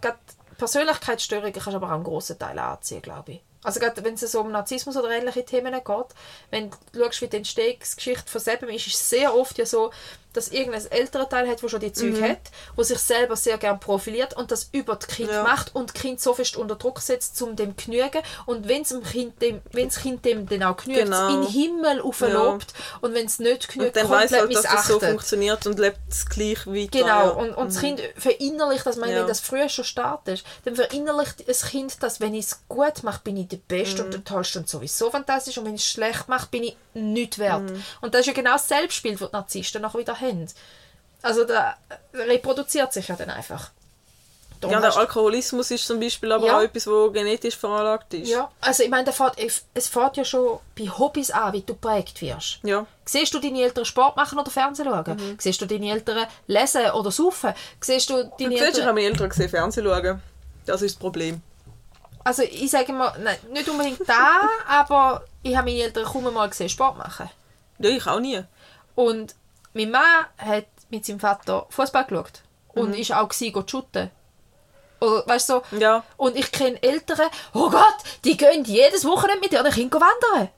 Persönlichkeitsstörungen 0.57 1.53
kannst 1.53 1.67
du 1.67 1.75
aber 1.75 1.87
auch 1.87 1.91
einen 1.91 2.03
grossen 2.03 2.37
Teil 2.37 2.57
anziehen, 2.59 3.01
glaube 3.01 3.33
ich. 3.33 3.41
Also 3.63 3.79
gerade 3.79 4.03
wenn 4.03 4.13
es 4.13 4.21
so 4.21 4.39
um 4.39 4.51
Narzissmus 4.51 4.95
oder 4.95 5.09
ähnliche 5.09 5.43
Themen 5.43 5.73
geht, 5.73 6.05
wenn 6.49 6.69
du 6.69 7.03
schaust, 7.03 7.21
wie 7.21 7.27
die 7.27 7.37
Entstehungsgeschichte 7.37 8.31
von 8.31 8.39
selber 8.41 8.69
ist, 8.69 8.87
ist 8.87 8.95
es 8.95 9.09
sehr 9.09 9.35
oft 9.35 9.57
ja 9.57 9.65
so, 9.65 9.91
dass 10.33 10.49
irgendein 10.49 10.85
älterer 10.91 11.27
Teil 11.27 11.47
hat, 11.47 11.61
der 11.61 11.69
schon 11.69 11.79
die 11.79 11.91
Züge 11.91 12.19
mhm. 12.19 12.29
hat, 12.29 12.39
wo 12.75 12.83
sich 12.83 12.99
selber 12.99 13.35
sehr 13.35 13.57
gern 13.57 13.79
profiliert 13.79 14.35
und 14.35 14.51
das 14.51 14.69
über 14.71 14.95
das 14.95 15.07
Kind 15.07 15.31
ja. 15.31 15.43
macht 15.43 15.75
und 15.75 15.89
das 15.89 16.01
Kind 16.01 16.21
so 16.21 16.33
fest 16.33 16.55
unter 16.55 16.75
Druck 16.75 16.99
setzt, 16.99 17.41
um 17.41 17.55
dem 17.55 17.75
genügen 17.75 18.21
und 18.45 18.67
wenn 18.67 18.83
es 18.83 18.93
Kind 19.11 19.41
dem, 19.41 19.61
wenn 19.71 19.87
das 19.87 19.99
Kind 19.99 20.25
dem 20.25 20.47
dann 20.47 20.63
auch 20.63 20.77
genügt, 20.77 21.05
genau. 21.05 21.29
in 21.29 21.41
den 21.41 21.51
Himmel 21.51 22.01
auflobt 22.01 22.73
ja. 22.73 22.97
und 23.01 23.13
wenn 23.13 23.25
es 23.25 23.39
nicht 23.39 23.69
genügt, 23.69 23.95
und 23.95 23.95
dann 23.95 24.07
komplett 24.07 24.31
weiss 24.31 24.39
halt, 24.39 24.55
dass 24.55 24.63
das 24.63 24.87
so 24.87 24.99
funktioniert 24.99 25.65
und 25.65 25.79
lebt 25.79 25.99
es 26.09 26.27
gleich 26.27 26.67
weiter. 26.67 26.99
Genau, 26.99 27.07
ja. 27.07 27.29
und, 27.29 27.49
und 27.51 27.65
mhm. 27.65 27.73
das 27.73 27.79
Kind 27.79 28.01
verinnerlicht, 28.17 28.85
dass 28.85 28.97
man, 28.97 29.09
wenn 29.09 29.27
das 29.27 29.39
früher 29.39 29.69
schon 29.69 29.85
startet, 29.85 30.43
dann 30.65 30.75
verinnerlicht 30.75 31.47
das 31.47 31.65
Kind, 31.65 32.01
dass 32.03 32.19
wenn 32.19 32.33
ich 32.33 32.45
es 32.45 32.59
gut 32.67 33.03
mache, 33.03 33.21
bin 33.23 33.37
ich 33.37 33.47
der 33.47 33.57
Beste 33.57 33.99
mhm. 33.99 34.05
und 34.05 34.13
der 34.13 34.23
Tollste 34.23 34.59
und 34.59 34.69
sowieso 34.69 35.09
fantastisch 35.09 35.57
und 35.57 35.65
wenn 35.65 35.75
ich 35.75 35.81
es 35.81 35.87
schlecht 35.87 36.27
mache, 36.27 36.47
bin 36.51 36.63
ich 36.63 36.77
nicht 36.93 37.39
wert. 37.39 37.69
Mhm. 37.69 37.83
Und 38.01 38.13
das 38.13 38.21
ist 38.21 38.27
ja 38.27 38.33
genau 38.33 38.53
das 38.53 38.67
Selbstbild, 38.67 39.19
das 39.19 39.29
die 39.29 39.35
Narzissten 39.35 39.81
nachher 39.81 39.99
wieder 39.99 40.18
haben. 40.21 40.47
Also 41.21 41.43
da 41.43 41.75
reproduziert 42.13 42.93
sich 42.93 43.07
ja 43.07 43.15
dann 43.15 43.29
einfach. 43.29 43.71
Darum 44.61 44.73
ja, 44.73 44.81
der 44.81 44.97
Alkoholismus 44.97 45.71
ist 45.71 45.87
zum 45.87 46.01
Beispiel 46.01 46.31
aber 46.33 46.45
ja. 46.45 46.57
auch 46.57 46.61
etwas, 46.61 46.83
das 46.83 47.13
genetisch 47.13 47.55
veranlagt 47.55 48.13
ist. 48.13 48.27
Ja, 48.27 48.51
also 48.59 48.83
ich 48.83 48.89
meine, 48.89 49.11
fährt, 49.13 49.37
es 49.73 49.87
fährt 49.87 50.17
ja 50.17 50.25
schon 50.25 50.59
bei 50.77 50.85
Hobbys 50.85 51.31
an, 51.31 51.53
wie 51.53 51.61
du 51.61 51.73
geprägt 51.73 52.21
wirst. 52.21 52.59
Ja. 52.63 52.85
Siehst 53.05 53.33
du 53.33 53.39
deine 53.39 53.61
Eltern 53.61 53.85
Sport 53.85 54.17
machen 54.17 54.37
oder 54.37 54.51
Fernsehen 54.51 54.89
schauen? 54.89 55.15
Mhm. 55.15 55.37
Siehst 55.39 55.61
du 55.61 55.65
deine 55.65 55.89
Eltern 55.89 56.27
lesen 56.47 56.91
oder 56.91 57.09
saufen? 57.09 57.53
Siehst 57.79 58.09
du 58.09 58.15
deine 58.37 58.55
du 58.55 58.61
Eltern... 58.61 58.79
Ich 58.81 58.81
habe 58.81 58.93
meine 58.93 59.07
Eltern 59.07 59.29
gesehen 59.29 59.49
Fernsehen 59.49 59.85
schauen. 59.85 60.21
Das 60.65 60.81
ist 60.81 60.95
das 60.95 60.99
Problem. 60.99 61.41
Also 62.25 62.43
ich 62.43 62.69
sage 62.69 62.91
mal, 62.91 63.13
nein, 63.23 63.37
nicht 63.53 63.69
unbedingt 63.69 64.01
da, 64.07 64.41
aber 64.67 65.23
ich 65.41 65.55
habe 65.55 65.69
meine 65.69 65.83
Eltern 65.83 66.03
kaum 66.03 66.33
mal 66.33 66.49
gesehen 66.49 66.67
Sport 66.67 66.97
machen. 66.97 67.29
Ja, 67.79 67.89
ich 67.89 68.05
auch 68.05 68.19
nie. 68.19 68.43
Und 68.95 69.35
mein 69.73 69.91
Mann 69.91 70.25
hat 70.37 70.67
mit 70.89 71.05
seinem 71.05 71.19
Vater 71.19 71.65
Fußball 71.69 72.05
geschaut 72.05 72.41
und 72.69 72.89
mhm. 72.89 72.95
ist 72.95 73.13
auch 73.13 73.29
gewesen, 73.29 73.67
shooten. 73.67 74.11
Oder, 74.99 75.25
weißt 75.27 75.49
du, 75.49 75.61
so. 75.71 75.77
ja. 75.77 76.03
Und 76.17 76.35
ich 76.35 76.51
kenne 76.51 76.81
Eltern, 76.81 77.29
oh 77.53 77.69
Gott, 77.69 77.95
die 78.25 78.35
gehen 78.35 78.65
jedes 78.65 79.05
Wochenende 79.05 79.41
mit 79.41 79.53
ihren 79.53 79.71
Kindern 79.71 80.01
wandern. 80.01 80.49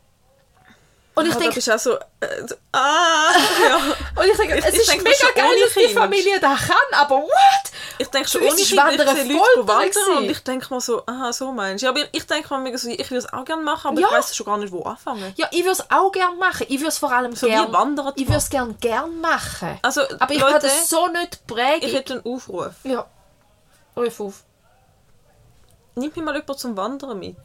Und 1.13 1.27
ich 1.27 1.35
denke, 1.35 1.59
auch 1.59 1.79
so, 1.79 1.95
äh, 1.95 2.47
so, 2.47 2.55
ah, 2.71 3.31
ja. 3.67 3.75
und 4.21 4.29
ich 4.29 4.37
denke, 4.37 4.57
es 4.57 4.73
ich 4.73 4.79
ist 4.79 4.89
denk, 4.89 5.03
mega 5.03 5.31
geil, 5.35 5.55
dass 5.61 5.73
die 5.73 5.93
Familie 5.93 6.39
das 6.39 6.59
kann, 6.61 6.77
aber 6.93 7.17
what? 7.17 7.71
Ich 7.97 8.07
denke 8.07 8.29
schon, 8.29 8.41
ohne 8.41 8.51
Kind, 8.51 8.61
ich 8.61 8.69
sehe 8.69 8.77
Leute 8.77 9.67
wandern 9.67 10.17
und 10.17 10.29
ich 10.29 10.39
denke 10.39 10.67
mal 10.69 10.79
so, 10.79 11.03
aha, 11.05 11.33
so 11.33 11.51
meinst 11.51 11.81
du. 11.81 11.85
Ja, 11.85 11.91
aber 11.91 12.01
ich 12.11 12.25
denke 12.25 12.49
mal, 12.49 12.77
so, 12.77 12.89
ich 12.89 13.11
würde 13.11 13.17
es 13.17 13.33
auch 13.33 13.43
gerne 13.43 13.61
machen, 13.61 13.89
aber 13.89 13.99
ja. 13.99 14.07
ich 14.07 14.13
weiß 14.13 14.35
schon 14.35 14.45
gar 14.45 14.57
nicht, 14.57 14.71
wo 14.71 14.83
anfangen. 14.83 15.33
Ja, 15.35 15.47
ich 15.51 15.59
würde 15.59 15.71
es 15.71 15.91
auch 15.91 16.11
gerne 16.11 16.37
machen. 16.37 16.65
Ich 16.69 16.79
würde 16.79 16.89
es 16.89 16.97
vor 16.97 17.11
allem 17.11 17.35
so 17.35 17.45
gerne... 17.45 17.71
wandern 17.73 18.13
Ich 18.15 18.27
würde 18.27 18.37
es 18.37 18.49
gerne 18.49 18.73
gern 18.75 19.19
machen. 19.19 19.79
Also, 19.81 20.01
aber 20.17 20.33
ich 20.33 20.41
würde 20.41 20.65
es 20.65 20.89
so 20.89 21.07
nicht 21.09 21.45
prägen. 21.45 21.87
Ich 21.87 21.93
hätte 21.93 22.13
einen 22.13 22.25
Aufruf. 22.25 22.73
Ja. 22.83 23.05
Ruf 23.97 24.19
auf. 24.21 24.43
Nimm 25.95 26.11
mich 26.15 26.23
mal 26.23 26.35
jemand 26.35 26.57
zum 26.57 26.77
Wandern 26.77 27.19
mit. 27.19 27.35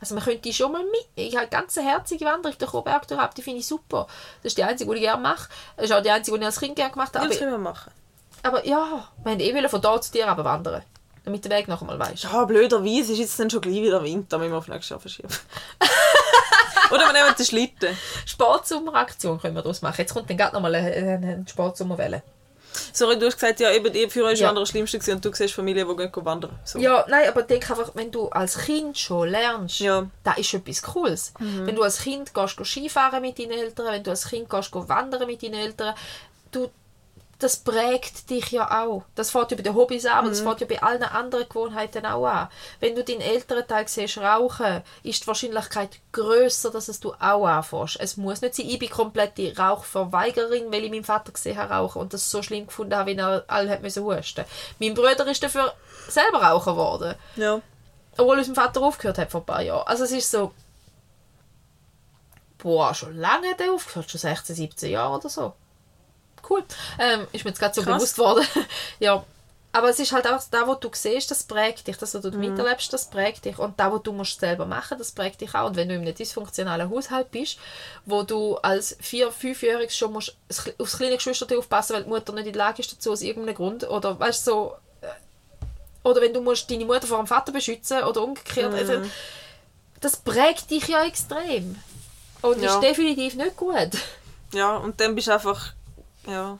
Also 0.00 0.14
man 0.14 0.24
könnte 0.24 0.52
schon 0.52 0.72
mal 0.72 0.84
mit. 0.84 1.06
Ich 1.14 1.34
habe 1.34 1.42
eine 1.42 1.50
ganz 1.50 1.76
herzige 1.76 2.24
Wanderung 2.24 2.56
durch 2.58 2.72
den 2.72 2.84
Berg 2.84 3.08
durch, 3.08 3.34
die 3.34 3.42
finde 3.42 3.60
ich 3.60 3.66
super. 3.66 4.06
Das 4.42 4.50
ist 4.52 4.58
die 4.58 4.64
einzige, 4.64 4.90
die 4.90 4.96
ich 4.96 5.02
gerne 5.02 5.22
mache. 5.22 5.48
Das 5.76 5.86
ist 5.86 5.92
auch 5.92 6.02
die 6.02 6.10
einzige, 6.10 6.36
die 6.36 6.42
ich 6.42 6.46
als 6.46 6.60
Kind 6.60 6.76
gerne 6.76 6.92
gemacht 6.92 7.14
habe. 7.14 7.24
Ja, 7.24 7.30
das 7.30 7.38
können 7.38 7.52
wir 7.52 7.58
machen. 7.58 7.92
Aber 8.42 8.66
ja, 8.66 9.08
wir 9.22 9.38
wollten 9.38 9.40
eh 9.40 9.68
von 9.68 9.80
dort 9.80 10.04
zu 10.04 10.12
dir 10.12 10.28
aber 10.28 10.44
wandern. 10.44 10.82
Damit 11.24 11.44
der 11.44 11.52
Weg 11.52 11.68
noch 11.68 11.80
einmal 11.80 11.98
weißt. 11.98 12.24
Ja, 12.24 12.44
blöderweise 12.44 13.14
ist 13.14 13.18
jetzt 13.18 13.40
dann 13.40 13.48
schon 13.48 13.62
gleich 13.62 13.76
wieder 13.76 14.02
Winter, 14.02 14.38
wenn 14.40 14.50
wir 14.50 14.58
auf 14.58 14.68
nächstes 14.68 14.90
Jahr 14.90 15.00
verschieben. 15.00 15.28
Oder 16.90 17.06
wir 17.06 17.12
nehmen 17.14 17.34
den 17.36 17.46
Schlitten. 17.46 17.96
Sportsommeraktion 18.26 19.40
können 19.40 19.54
wir 19.54 19.62
daraus 19.62 19.80
machen. 19.80 19.96
Jetzt 19.98 20.12
kommt 20.12 20.28
dann 20.28 20.36
gerade 20.36 20.54
nochmal 20.54 20.74
eine, 20.74 20.92
eine 20.92 21.44
Sportsommerwelle. 21.48 22.22
Sorry, 22.92 23.18
du 23.18 23.26
hast 23.26 23.34
gesagt, 23.34 23.60
ja, 23.60 23.72
eben 23.72 23.92
die 23.92 24.08
Führer 24.08 24.32
ist 24.32 24.40
ja. 24.40 24.52
das 24.52 24.68
Schlimmste 24.68 24.98
gewesen, 24.98 25.16
und 25.16 25.24
du 25.24 25.32
siehst 25.32 25.54
Familien, 25.54 25.88
die 25.88 25.96
gehen 25.96 26.24
wandern. 26.24 26.58
So. 26.64 26.78
Ja, 26.78 27.04
nein, 27.08 27.28
aber 27.28 27.42
denk 27.42 27.70
einfach, 27.70 27.90
wenn 27.94 28.10
du 28.10 28.28
als 28.28 28.58
Kind 28.58 28.98
schon 28.98 29.28
lernst, 29.28 29.80
ja. 29.80 30.06
das 30.22 30.38
ist 30.38 30.54
etwas 30.54 30.82
Cooles. 30.82 31.32
Mhm. 31.38 31.66
Wenn 31.66 31.76
du 31.76 31.82
als 31.82 31.98
Kind 31.98 32.34
gehst, 32.34 32.56
gehst 32.56 32.70
Skifahren 32.70 33.22
mit 33.22 33.38
deinen 33.38 33.52
Eltern, 33.52 33.86
wenn 33.86 34.02
du 34.02 34.10
als 34.10 34.28
Kind 34.28 34.48
gehst, 34.48 34.72
gehst 34.72 34.88
wandern 34.88 35.26
mit 35.26 35.42
deinen 35.42 35.54
Eltern, 35.54 35.94
du 36.50 36.70
das 37.38 37.56
prägt 37.56 38.30
dich 38.30 38.50
ja 38.50 38.84
auch. 38.84 39.02
Das 39.14 39.30
fängt 39.30 39.48
bei 39.50 39.56
den 39.56 39.74
Hobbys 39.74 40.06
an, 40.06 40.18
aber 40.18 40.28
das 40.28 40.40
fängt 40.40 40.60
ja 40.60 40.66
bei 40.66 40.82
allen 40.82 41.02
anderen 41.02 41.48
Gewohnheiten 41.48 42.06
auch 42.06 42.26
an. 42.26 42.48
Wenn 42.80 42.94
du 42.94 43.04
deinen 43.04 43.20
älteren 43.20 43.66
Teil 43.66 43.88
siehst, 43.88 44.18
rauchen, 44.18 44.82
ist 45.02 45.22
die 45.22 45.26
Wahrscheinlichkeit 45.26 46.00
größer, 46.12 46.70
dass 46.70 46.88
es 46.88 47.00
du 47.00 47.12
auch 47.14 47.46
anfängst. 47.46 47.98
Es 48.00 48.16
muss 48.16 48.40
nicht 48.40 48.54
sein, 48.54 48.68
ich 48.68 48.78
bin 48.78 48.90
komplette 48.90 49.56
Rauchverweigerin, 49.56 50.72
weil 50.72 50.84
ich 50.84 50.90
meinen 50.90 51.04
Vater 51.04 51.32
gesehen 51.32 51.58
habe 51.58 51.74
rauchen 51.74 52.00
und 52.00 52.12
das 52.12 52.30
so 52.30 52.42
schlimm 52.42 52.66
gefunden 52.66 52.94
habe, 52.94 53.10
wie 53.10 53.16
er 53.16 53.44
alle 53.48 53.70
hat 53.70 53.82
müssen 53.82 54.04
husten. 54.04 54.44
Mein 54.78 54.94
Bruder 54.94 55.26
ist 55.26 55.42
dafür 55.42 55.72
selber 56.08 56.42
Raucher 56.42 56.72
geworden. 56.72 57.14
Ja. 57.36 57.60
Obwohl 58.16 58.38
unser 58.38 58.54
Vater 58.54 58.80
aufgehört 58.80 59.18
hat 59.18 59.30
vor 59.30 59.40
ein 59.40 59.46
paar 59.46 59.62
Jahren. 59.62 59.86
Also 59.86 60.04
es 60.04 60.12
ist 60.12 60.30
so, 60.30 60.52
boah, 62.58 62.94
schon 62.94 63.16
lange 63.16 63.50
hat 63.50 63.60
er 63.60 63.72
aufgehört, 63.72 64.10
schon 64.10 64.20
16, 64.20 64.54
17 64.54 64.90
Jahre 64.90 65.16
oder 65.16 65.28
so. 65.28 65.52
Cool. 66.48 66.62
Ähm, 66.98 67.26
ist 67.32 67.44
mir 67.44 67.50
jetzt 67.50 67.60
gerade 67.60 67.74
so 67.74 67.82
Krass. 67.82 67.96
bewusst 67.96 68.18
worden. 68.18 68.46
ja. 69.00 69.24
Aber 69.72 69.88
es 69.90 69.98
ist 69.98 70.12
halt 70.12 70.28
auch 70.28 70.40
da, 70.52 70.68
wo 70.68 70.74
du 70.76 70.88
siehst, 70.92 71.32
das 71.32 71.42
prägt 71.42 71.88
dich. 71.88 71.96
Das, 71.98 72.14
was 72.14 72.22
du 72.22 72.30
Mhm. 72.30 72.38
miterlebst, 72.38 72.92
das 72.92 73.10
prägt 73.10 73.44
dich. 73.44 73.58
Und 73.58 73.80
da, 73.80 73.90
wo 73.90 73.98
du 73.98 74.12
musst 74.12 74.38
selber 74.38 74.66
machen, 74.66 74.98
das 74.98 75.10
prägt 75.10 75.40
dich 75.40 75.52
auch. 75.56 75.66
Und 75.66 75.74
wenn 75.74 75.88
du 75.88 75.96
in 75.96 76.02
einem 76.02 76.14
dysfunktionalen 76.14 76.88
Haushalt 76.88 77.32
bist, 77.32 77.58
wo 78.06 78.22
du 78.22 78.56
als 78.58 78.96
vier-, 79.00 79.32
fünfjähriges 79.32 79.96
schon 79.96 80.12
musst 80.12 80.36
das- 80.46 80.70
aufs 80.78 80.96
kleine 80.96 81.16
Geschwister 81.16 81.58
aufpassen, 81.58 81.94
weil 81.96 82.04
die 82.04 82.08
Mutter 82.08 82.32
nicht 82.34 82.46
in 82.46 82.52
der 82.52 82.58
Lage 82.66 82.82
ist 82.82 82.92
dazu, 82.92 83.10
aus 83.10 83.20
irgendeinem 83.22 83.56
Grund. 83.56 83.82
Oder 83.88 84.16
weißt 84.20 84.46
du, 84.46 84.50
so, 84.52 84.74
äh, 85.00 85.08
oder 86.08 86.20
wenn 86.20 86.32
du 86.32 86.40
musst 86.40 86.70
deine 86.70 86.84
Mutter 86.84 87.08
vor 87.08 87.18
dem 87.18 87.26
Vater 87.26 87.50
beschützen 87.50 88.04
oder 88.04 88.22
umgekehrt. 88.22 88.70
Mhm. 88.70 88.78
Also, 88.78 88.92
das 90.00 90.16
prägt 90.18 90.70
dich 90.70 90.86
ja 90.86 91.04
extrem. 91.04 91.76
Und 92.42 92.62
Ja. 92.62 92.74
ist 92.74 92.80
definitiv 92.80 93.34
nicht 93.34 93.56
gut. 93.56 93.90
Ja, 94.52 94.76
und 94.76 95.00
dann 95.00 95.16
bist 95.16 95.26
du 95.26 95.32
einfach, 95.32 95.72
ja, 96.26 96.58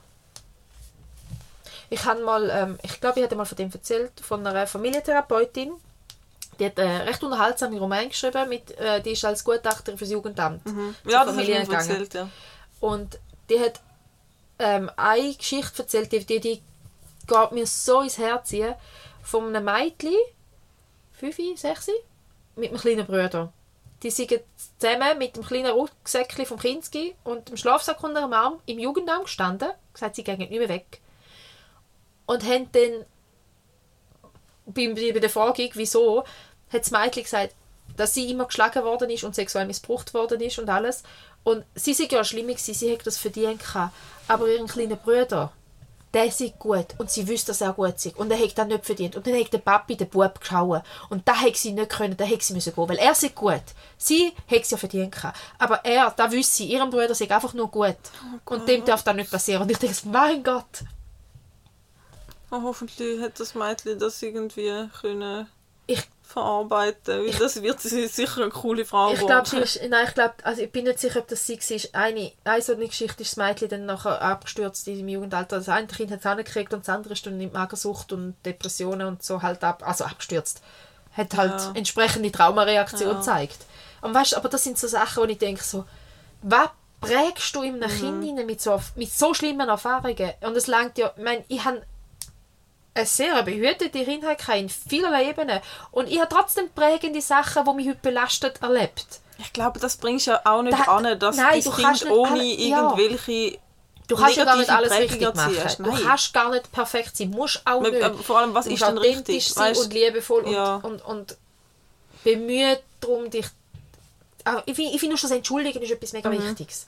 Ich 1.91 2.05
habe 2.05 2.23
mal, 2.23 2.51
ähm, 2.51 2.79
ich 2.83 3.01
glaube, 3.01 3.21
ich 3.21 3.25
hatte 3.25 3.37
mal 3.37 3.45
von 3.45 3.57
dem 3.57 3.71
erzählt, 3.71 4.12
von 4.21 4.47
einer 4.47 4.67
Familientherapeutin. 4.67 5.73
Die 6.59 6.67
hat 6.67 6.79
einen 6.79 7.03
recht 7.03 7.23
unterhaltsamen 7.23 7.79
Roman 7.79 8.09
geschrieben, 8.09 8.49
mit, 8.49 8.77
äh, 8.79 9.01
die 9.01 9.11
ist 9.12 9.25
als 9.25 9.43
Gutachterin 9.43 9.99
fürs 9.99 10.11
Jugendamt 10.11 10.65
mhm. 10.67 10.95
ja, 11.05 11.11
das 11.11 11.19
hast 11.21 11.27
du 11.27 11.33
Familie 11.33 11.59
mir 11.59 11.67
gegangen. 11.67 11.91
erzählt, 11.91 12.15
ja. 12.15 12.29
Und 12.81 13.19
die 13.51 13.59
hat 13.59 13.81
ähm, 14.59 14.91
eine 14.97 15.35
Geschichte 15.35 15.83
erzählt, 15.83 16.12
die, 16.12 16.25
die, 16.25 16.41
die 16.41 16.62
geht 17.27 17.53
mir 17.53 17.67
so 17.67 18.03
ins 18.03 18.19
Herz 18.19 18.55
von 19.23 19.55
einem 19.55 19.65
Mädchen, 19.65 20.15
5, 21.19 21.37
6, 21.57 21.91
mit 22.57 22.71
einem 22.71 22.81
kleinen 22.81 23.07
Bruder. 23.07 23.53
Die 24.05 24.11
sind 24.11 24.32
zusammen 24.78 25.18
mit 25.18 25.34
dem 25.34 25.42
kleinen 25.42 25.72
Rucksäckchen 25.72 26.44
vom 26.44 26.59
Kinski 26.59 27.16
und 27.24 27.48
dem 27.48 27.57
Schlafsack 27.57 28.05
unter 28.05 28.20
dem 28.20 28.32
Arm 28.34 28.61
im 28.66 28.78
Jugendamt 28.78 29.24
gestanden, 29.24 29.70
gesagt, 29.94 30.16
sie 30.16 30.22
gehen 30.22 30.38
nicht 30.38 30.50
mehr 30.50 30.68
weg. 30.68 31.00
Und 32.26 32.44
haben 32.44 32.70
dann 32.72 33.07
bei, 34.66 34.92
bei 34.92 35.18
der 35.18 35.30
Frage, 35.30 35.70
wieso, 35.72 36.24
hat 36.70 36.82
das 36.82 36.90
Mädchen 36.90 37.22
gesagt, 37.22 37.55
dass 37.96 38.12
sie 38.12 38.30
immer 38.30 38.44
geschlagen 38.44 38.84
worden 38.84 39.09
ist 39.09 39.24
und 39.24 39.34
sexuell 39.34 39.66
missbraucht 39.66 40.12
worden 40.12 40.40
ist 40.40 40.59
und 40.59 40.68
alles. 40.68 41.02
Und 41.42 41.64
sie 41.74 41.94
sind 41.94 42.12
ja 42.12 42.24
schlimm 42.24 42.48
gewesen, 42.48 42.74
sie 42.74 42.90
hätte 42.90 43.05
das 43.05 43.18
verdient. 43.18 43.62
Aber 44.28 44.48
ihren 44.48 44.66
kleinen 44.66 44.98
Bruder, 44.98 45.52
der 46.15 46.27
ist 46.27 46.59
gut 46.59 46.87
und 46.99 47.11
sie 47.11 47.27
wüsste, 47.29 47.49
dass 47.49 47.61
er 47.61 47.73
gut 47.73 47.95
ist 47.97 48.17
und 48.17 48.31
er 48.31 48.39
hat 48.39 48.57
das 48.57 48.67
nicht 48.67 48.87
verdient. 48.87 49.17
Und 49.17 49.27
dann 49.27 49.39
hat 49.39 49.53
der 49.53 49.59
Papi 49.59 49.97
den 49.97 50.09
Bub 50.09 50.41
geschaut 50.41 50.83
und 51.11 51.27
da 51.27 51.41
hätte 51.41 51.59
sie 51.59 51.73
nicht 51.73 51.91
können, 51.91 52.17
da 52.17 52.25
hätte 52.25 52.45
sie 52.45 52.55
müssen 52.55 52.75
gehen, 52.75 52.89
weil 52.89 52.99
er 52.99 53.12
ist 53.12 53.35
gut. 53.35 53.62
Sie 53.99 54.33
hätte 54.47 54.62
es 54.62 54.71
ja 54.71 54.77
verdient 54.77 55.12
gehabt. 55.12 55.37
Aber 55.59 55.85
er, 55.85 56.11
da 56.17 56.31
wüsste 56.31 56.57
sie, 56.57 56.67
ihrem 56.67 56.91
Bruder 56.91 57.11
ist 57.11 57.23
einfach 57.23 57.53
nur 57.55 57.69
gut. 57.71 57.97
und 58.45 58.69
dem 58.69 58.85
darf 58.85 59.03
das 59.03 59.17
nicht 59.17 59.31
passieren. 59.31 59.62
Und 59.62 59.71
ich 59.71 59.79
denke, 59.79 59.97
mein 60.05 60.43
Gott, 60.43 60.85
Oh, 62.51 62.62
hoffentlich 62.62 63.21
hat 63.21 63.41
das 63.41 63.57
Mädchen 63.57 63.99
das 63.99 64.23
irgendwie 64.23 64.89
können 65.01 65.49
ich 65.87 66.01
verarbeiten, 66.35 67.24
weil 67.26 67.32
das 67.32 67.62
wird 67.62 67.80
sie 67.80 68.07
sicher 68.09 68.43
eine 68.43 68.51
coole 68.51 68.85
Frau 68.85 69.12
Ich 69.12 69.20
glaube, 69.20 69.49
sie 69.49 69.59
ist, 69.59 69.80
nein, 69.89 70.05
ich 70.07 70.14
glaube, 70.14 70.35
also 70.43 70.61
ich 70.62 70.70
bin 70.70 70.85
nicht 70.85 70.99
sicher, 70.99 71.20
ob 71.20 71.28
das 71.28 71.47
sie 71.47 71.59
war. 71.59 72.03
Eine, 72.03 72.32
eine 72.45 72.62
so 72.62 72.74
eine 72.74 72.87
Geschichte 72.87 73.22
ist 73.22 73.37
das 73.37 73.47
Mädchen 73.47 73.68
dann 73.68 73.87
nachher 73.87 74.20
abgestürzt 74.20 74.87
in 74.89 75.01
im 75.01 75.09
Jugendalter. 75.09 75.57
Das 75.57 75.68
eine 75.68 75.87
Kind 75.87 76.11
hat 76.11 76.20
es 76.20 76.26
angekriegt 76.26 76.74
und 76.74 76.80
das 76.87 76.95
andere 76.95 77.14
ist 77.14 77.24
dann 77.24 77.41
in 77.41 77.53
Magersucht 77.53 78.12
und 78.12 78.35
Depressionen 78.45 79.07
und 79.07 79.22
so 79.22 79.41
halt 79.43 79.64
ab, 79.64 79.82
also 79.87 80.05
abgestürzt. 80.05 80.61
Hat 81.16 81.35
halt 81.37 81.53
Ja. 81.53 81.70
entsprechende 81.74 82.30
Traumareaktion 82.32 83.09
Ja. 83.11 83.14
gezeigt. 83.14 83.59
Und 84.03 84.12
weißt, 84.14 84.37
aber 84.37 84.49
das 84.49 84.64
sind 84.64 84.76
so 84.78 84.87
Sachen, 84.89 85.22
wo 85.22 85.26
ich 85.26 85.39
denke 85.39 85.62
so, 85.62 85.85
was 86.43 86.68
prägst 87.01 87.55
du 87.55 87.62
in 87.62 87.82
einem 87.82 87.91
Mhm. 87.91 88.20
Kind 88.20 88.47
mit 88.47 88.61
so, 88.61 88.80
mit 88.97 89.11
so 89.12 89.32
schlimmen 89.32 89.68
Erfahrungen? 89.68 90.32
Und 90.41 90.57
es 90.57 90.66
langt 90.66 90.99
ja, 90.99 91.12
ich 91.16 91.22
meine, 91.22 91.45
ich 91.49 91.64
habe 91.64 91.82
eine 92.95 93.07
sehr 93.07 93.42
behütete 93.42 94.05
Kindheit 94.05 94.38
in 94.57 94.68
vielerlei 94.68 95.30
Ebenen. 95.30 95.61
Und 95.90 96.09
ich 96.09 96.20
habe 96.20 96.28
trotzdem 96.32 96.70
prägende 96.70 97.20
Sachen, 97.20 97.64
die 97.64 97.72
mich 97.74 97.88
heute 97.88 97.99
belastet, 98.03 98.62
erlebt. 98.62 99.20
Ich 99.38 99.53
glaube, 99.53 99.80
das 99.80 99.97
bringst 99.97 100.28
du 100.28 100.32
ja 100.32 100.40
auch 100.45 100.62
nicht 100.62 100.78
Da- 100.78 100.92
an, 100.97 101.18
dass 101.18 101.36
nein, 101.36 101.57
das 101.57 101.64
du 101.64 101.70
Kind 101.72 102.11
ohne 102.11 102.30
alle- 102.40 102.45
ja. 102.45 102.78
irgendwelche 102.92 103.59
Du 104.07 104.16
kannst 104.16 104.36
ja 104.36 104.45
gar 104.45 104.57
nicht 104.59 104.68
alles 104.70 104.90
Prägungen 104.90 105.26
richtig 105.26 105.34
machen. 105.34 105.84
Du 105.99 106.05
kannst 106.05 106.34
gar 106.34 106.51
nicht 106.51 106.70
perfekt 106.70 107.16
sein. 107.16 107.30
Musst 107.30 107.62
auch 107.64 107.80
nicht. 107.80 108.05
vor 108.24 108.38
allem, 108.38 108.55
was 108.55 108.66
ist 108.66 108.82
denn 108.82 108.99
richtig? 108.99 109.49
sein 109.49 109.74
Weißt- 109.74 109.82
und 109.84 109.95
liebevoll 109.95 110.53
Ja. 110.53 110.76
und, 110.76 110.84
und, 110.84 111.05
und 111.07 111.36
bemüht 112.22 112.80
darum, 113.01 113.30
dich... 113.30 113.47
Ich 114.66 114.74
finde, 114.76 114.92
ich 114.92 115.01
finde, 115.01 115.16
das 115.18 115.30
Entschuldigen 115.30 115.82
ist 115.82 115.90
etwas 115.90 116.12
Mhm. 116.12 116.18
mega 116.28 116.32
Wichtiges. 116.32 116.86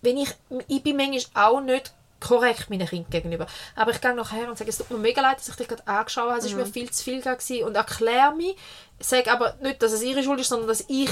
Wenn 0.00 0.16
ich, 0.16 0.30
ich 0.66 0.82
bin 0.82 0.96
manchmal 0.96 1.44
auch 1.46 1.60
nicht 1.60 1.92
korrekt 2.26 2.70
meinen 2.70 2.88
Kindern 2.88 3.10
gegenüber. 3.10 3.46
Aber 3.76 3.90
ich 3.92 4.00
gehe 4.00 4.14
nachher 4.14 4.48
und 4.48 4.58
sage, 4.58 4.70
es 4.70 4.78
tut 4.78 4.90
mir 4.90 4.98
mega 4.98 5.20
leid, 5.22 5.38
dass 5.38 5.48
ich 5.48 5.56
dich 5.56 5.68
gerade 5.68 5.86
angeschaut 5.86 6.30
habe, 6.30 6.38
es 6.38 6.46
Mhm. 6.52 6.58
war 6.58 6.66
mir 6.66 6.72
viel 6.72 6.90
zu 6.90 7.04
viel 7.04 7.20
gewesen 7.20 7.64
und 7.64 7.74
erkläre 7.76 8.34
mich. 8.34 8.56
Sage 9.00 9.30
aber 9.30 9.54
nicht, 9.60 9.82
dass 9.82 9.92
es 9.92 10.02
ihre 10.02 10.22
Schuld 10.22 10.40
ist, 10.40 10.48
sondern 10.48 10.68
dass 10.68 10.84
ich... 10.88 11.10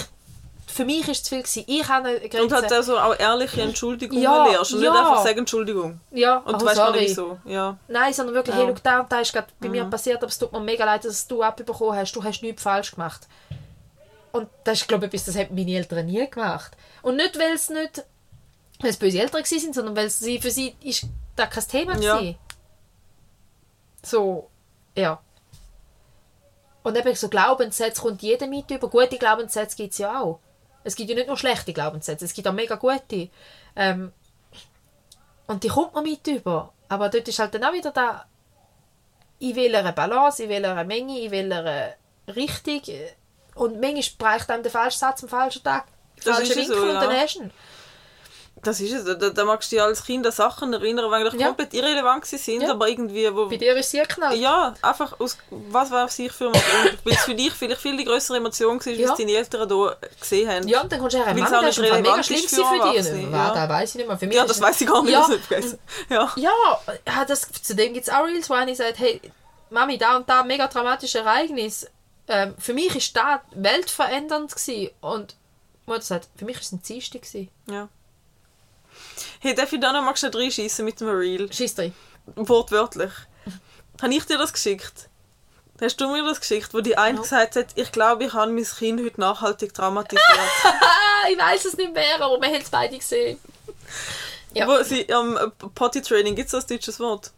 Für 0.65 0.85
mich 0.87 1.01
ist 1.01 1.09
es 1.09 1.23
zu 1.25 1.31
viel 1.31 1.43
gewesen. 1.43 1.65
Ich 1.67 1.87
habe 1.89 2.09
eine 2.09 2.21
Grenze. 2.21 2.43
Und 2.45 2.53
hat 2.53 2.73
also 2.73 2.97
auch 2.99 3.19
ehrliche 3.19 3.61
Entschuldigungen 3.61 4.23
Ja, 4.23 4.47
lernst 4.47 4.73
und 4.73 4.81
ja. 4.83 4.91
nicht 4.91 5.01
einfach 5.01 5.23
sagen 5.23 5.39
Entschuldigung. 5.41 6.01
ja, 6.13 6.37
Und 6.39 6.55
oh, 6.55 6.59
du 6.59 6.65
weißt 6.65 6.77
gar 6.77 6.87
sorry. 6.87 7.01
nicht 7.01 7.11
wieso. 7.11 7.39
Ja. 7.45 7.77
Nein, 7.89 8.13
sondern 8.15 8.35
wirklich, 8.37 8.57
Ja. 8.57 8.63
Mhm. 8.63 8.67
hey, 8.69 8.75
schau, 8.77 8.81
da 8.83 9.01
und 9.01 9.13
da 9.13 9.21
ist 9.21 9.33
gerade 9.35 9.49
bei 9.61 9.69
mir 9.69 9.85
passiert, 9.85 10.17
aber 10.19 10.29
es 10.29 10.39
tut 10.39 10.51
mir 10.53 10.61
mega 10.61 10.85
leid, 10.87 11.05
dass 11.05 11.27
du 11.27 11.43
abbekommen 11.43 11.95
hast. 11.97 12.13
Du 12.13 12.23
hast 12.25 12.41
nichts 12.43 12.63
falsch 12.63 12.93
gemacht. 12.93 13.27
Und 14.31 14.49
das 14.65 14.81
ist, 14.81 14.89
glaube 14.89 15.05
ich, 15.07 15.13
etwas, 15.13 15.27
das 15.27 15.37
haben 15.37 15.55
meine 15.55 15.73
Eltern 15.77 16.07
nie 16.07 16.31
gemacht. 16.31 16.73
Und 17.03 17.17
nicht, 17.17 17.39
weil 17.39 17.53
es 17.53 17.69
nicht 17.69 18.05
weil 18.83 18.91
es 18.91 18.97
böse 18.97 19.21
Eltern 19.21 19.45
sind, 19.45 19.75
sondern 19.75 19.97
weil 19.97 20.11
sie 20.11 20.41
für 20.41 20.51
sie 20.51 20.77
ist 20.83 21.07
da 21.37 21.47
kein 21.47 21.67
Thema 21.67 21.99
Ja. 21.99 22.19
gewesen. 22.19 22.39
So, 24.03 24.51
ja. 24.97 25.21
Und 26.83 26.97
eben 26.99 27.15
so 27.15 27.29
Glaubenssätze 27.29 28.03
kommt 28.03 28.23
jeder 28.23 28.47
mit 28.49 28.71
über. 28.71 28.89
Gute 28.91 29.17
Glaubenssätze 29.17 29.77
gibt 29.77 29.93
es 29.93 29.99
ja 29.99 30.21
auch. 30.21 30.41
Es 30.85 30.97
gibt 30.97 31.09
ja 31.11 31.15
nicht 31.15 31.29
nur 31.29 31.37
schlechte 31.37 31.73
Glaubenssätze, 31.73 32.25
es 32.25 32.35
gibt 32.35 32.49
auch 32.49 32.53
mega 32.53 32.75
gute. 32.75 33.29
Ähm, 33.77 34.13
und 35.47 35.63
die 35.63 35.69
kommt 35.69 35.95
man 35.95 36.03
mit 36.03 36.27
über. 36.27 36.73
Aber 36.89 37.09
dort 37.09 37.29
ist 37.29 37.39
halt 37.39 37.55
dann 37.55 37.65
auch 37.65 37.73
wieder 37.73 37.93
da, 37.93 38.27
ich 39.39 39.55
will 39.55 39.75
eine 39.75 39.93
Balance, 39.93 40.43
ich 40.43 40.49
will 40.49 40.65
eine 40.65 40.85
Menge, 40.85 41.19
ich 41.21 41.31
will 41.31 41.53
eine 41.53 41.95
Richtung. 42.29 42.81
Und 43.55 43.81
manchmal 43.81 44.33
reicht 44.33 44.51
einem 44.51 44.63
der 44.63 44.73
falsche 44.73 44.99
Satz 44.99 45.23
am 45.23 45.29
falschen 45.29 45.63
Tag, 45.63 45.87
Das 46.17 46.37
falsche 46.37 46.43
ist 46.43 46.57
ja 46.57 46.63
Winkel 46.63 46.77
so, 46.77 46.83
und 46.83 46.95
dann 46.95 47.11
ja. 47.15 47.21
hast 47.21 47.35
du 47.37 47.43
ihn. 47.45 47.51
Das 48.65 48.79
ist 48.81 48.93
es. 48.93 49.05
Da, 49.05 49.15
da 49.31 49.45
magst 49.45 49.73
du 49.73 49.77
dich 49.77 49.83
als 49.83 50.05
Kind 50.05 50.25
an 50.25 50.31
Sachen 50.33 50.73
erinnern, 50.73 51.07
die 51.11 51.15
eigentlich 51.17 51.41
Ja. 51.41 51.49
komplett 51.49 51.75
irrelevant 51.75 52.25
sind, 52.27 52.63
Ja. 52.63 52.71
aber 52.71 52.89
irgendwie, 52.89 53.35
wo... 53.35 53.49
Bei 53.49 53.57
dir 53.57 53.75
ist 53.77 53.91
sie 53.91 53.99
geknallt. 53.99 54.39
Ja, 54.39 54.75
einfach 54.83 55.19
aus, 55.19 55.37
was 55.51 55.91
war 55.91 56.09
sich 56.09 56.31
für 56.31 56.51
Grund? 56.53 56.63
Weil 57.05 57.13
es 57.15 57.23
für 57.23 57.35
dich 57.35 57.53
vielleicht 57.53 57.81
viel 57.81 57.97
die 57.97 58.05
größere 58.05 58.37
Emotion 58.37 58.79
war, 58.79 58.93
Ja. 58.93 59.09
als 59.11 59.19
deine 59.19 59.33
Eltern 59.33 59.69
hier 59.69 59.97
gesehen 60.21 60.49
haben. 60.49 60.69
Ja, 60.69 60.81
und 60.83 60.93
dann 60.93 61.01
kommst 61.01 61.15
du 61.15 61.19
her, 61.25 61.35
es 61.37 61.43
auch 61.53 61.61
das 61.61 61.77
ist 61.77 61.79
mega 61.81 62.23
schlimm 62.23 62.39
für 62.41 62.49
für 62.49 62.93
dich. 62.93 63.07
Ja, 63.07 63.31
ja. 63.31 63.55
das 63.55 63.69
weiß 63.69 63.89
ich 63.91 63.95
nicht 63.97 64.07
mehr. 64.07 64.19
Für 64.19 64.27
mich 64.27 64.37
Ja, 64.37 64.43
das 64.47 64.57
es- 64.57 64.63
weiß 64.63 64.81
ich 64.81 64.87
gar 64.87 65.03
nicht, 65.03 65.13
Ja, 65.13 65.23
vergessen. 65.25 65.79
Ja. 66.09 66.33
Ja, 66.37 66.51
ja 67.07 67.25
das, 67.25 67.51
zu 67.51 67.75
dem 67.75 67.95
gibt 67.95 68.07
es 68.07 68.13
auch 68.15 68.25
Reels, 68.27 68.49
wo 68.49 68.55
eine 68.55 68.75
sagt, 68.77 68.99
hey, 69.01 69.21
Mami, 69.71 69.99
da 69.99 70.17
und 70.17 70.29
da, 70.29 70.45
mega 70.45 70.69
dramatisches 70.69 71.17
Ereignis. 71.21 71.87
Ähm, 72.29 72.55
für 72.59 72.75
mich 72.75 72.95
war 73.17 73.43
das 73.51 73.63
weltverändernd. 73.63 74.55
Gewesen. 74.55 74.91
Und 75.01 75.35
Mutter 75.87 76.03
sagt, 76.03 76.29
für 76.37 76.45
mich 76.45 76.57
war 76.57 76.63
es 76.63 76.71
ein 76.73 76.83
Dienstag. 76.83 77.23
gewesen. 77.23 77.49
ja. 77.69 77.89
Hey, 79.41 79.55
darf 79.55 79.73
ich 79.73 79.81
da 79.81 79.93
noch 79.93 80.03
mal 80.03 80.17
schnell 80.17 80.33
reinschiessen 80.35 80.85
mit 80.85 81.01
dem 81.01 81.09
Reel? 81.09 81.53
Schiss 81.53 81.75
drin. 81.75 81.95
Wortwörtlich. 82.37 83.11
Habe 84.01 84.15
ich 84.15 84.25
dir 84.25 84.39
das 84.39 84.53
geschickt? 84.53 85.09
Hast 85.81 86.01
du 86.01 86.09
mir 86.09 86.25
das 86.25 86.39
geschickt, 86.41 86.73
wo 86.75 86.81
die 86.81 86.97
eine 86.97 87.17
Ja. 87.17 87.23
gesagt 87.23 87.57
hat, 87.57 87.67
ich 87.75 87.91
glaube, 87.91 88.25
ich 88.25 88.33
habe 88.33 88.53
mein 88.53 88.65
Kind 88.65 89.01
heute 89.05 89.21
nachhaltig 89.21 89.75
traumatisiert. 89.75 90.23
Ich 91.31 91.39
weiß 91.39 91.65
es 91.67 91.77
nicht 91.77 91.93
mehr, 91.95 92.17
aber 92.21 92.41
wir 92.41 92.49
haben 92.49 92.61
es 92.63 92.69
beide 92.69 92.99
gesehen. 92.99 93.39
Ja. 94.55 94.67
Wo 94.67 94.83
sie 94.83 95.11
am 95.13 95.39
Potty-Training, 95.75 96.35
gibt 96.35 96.47
es 96.47 96.53
das 96.53 96.67
deutsches 96.67 96.99
Wort? 96.99 97.31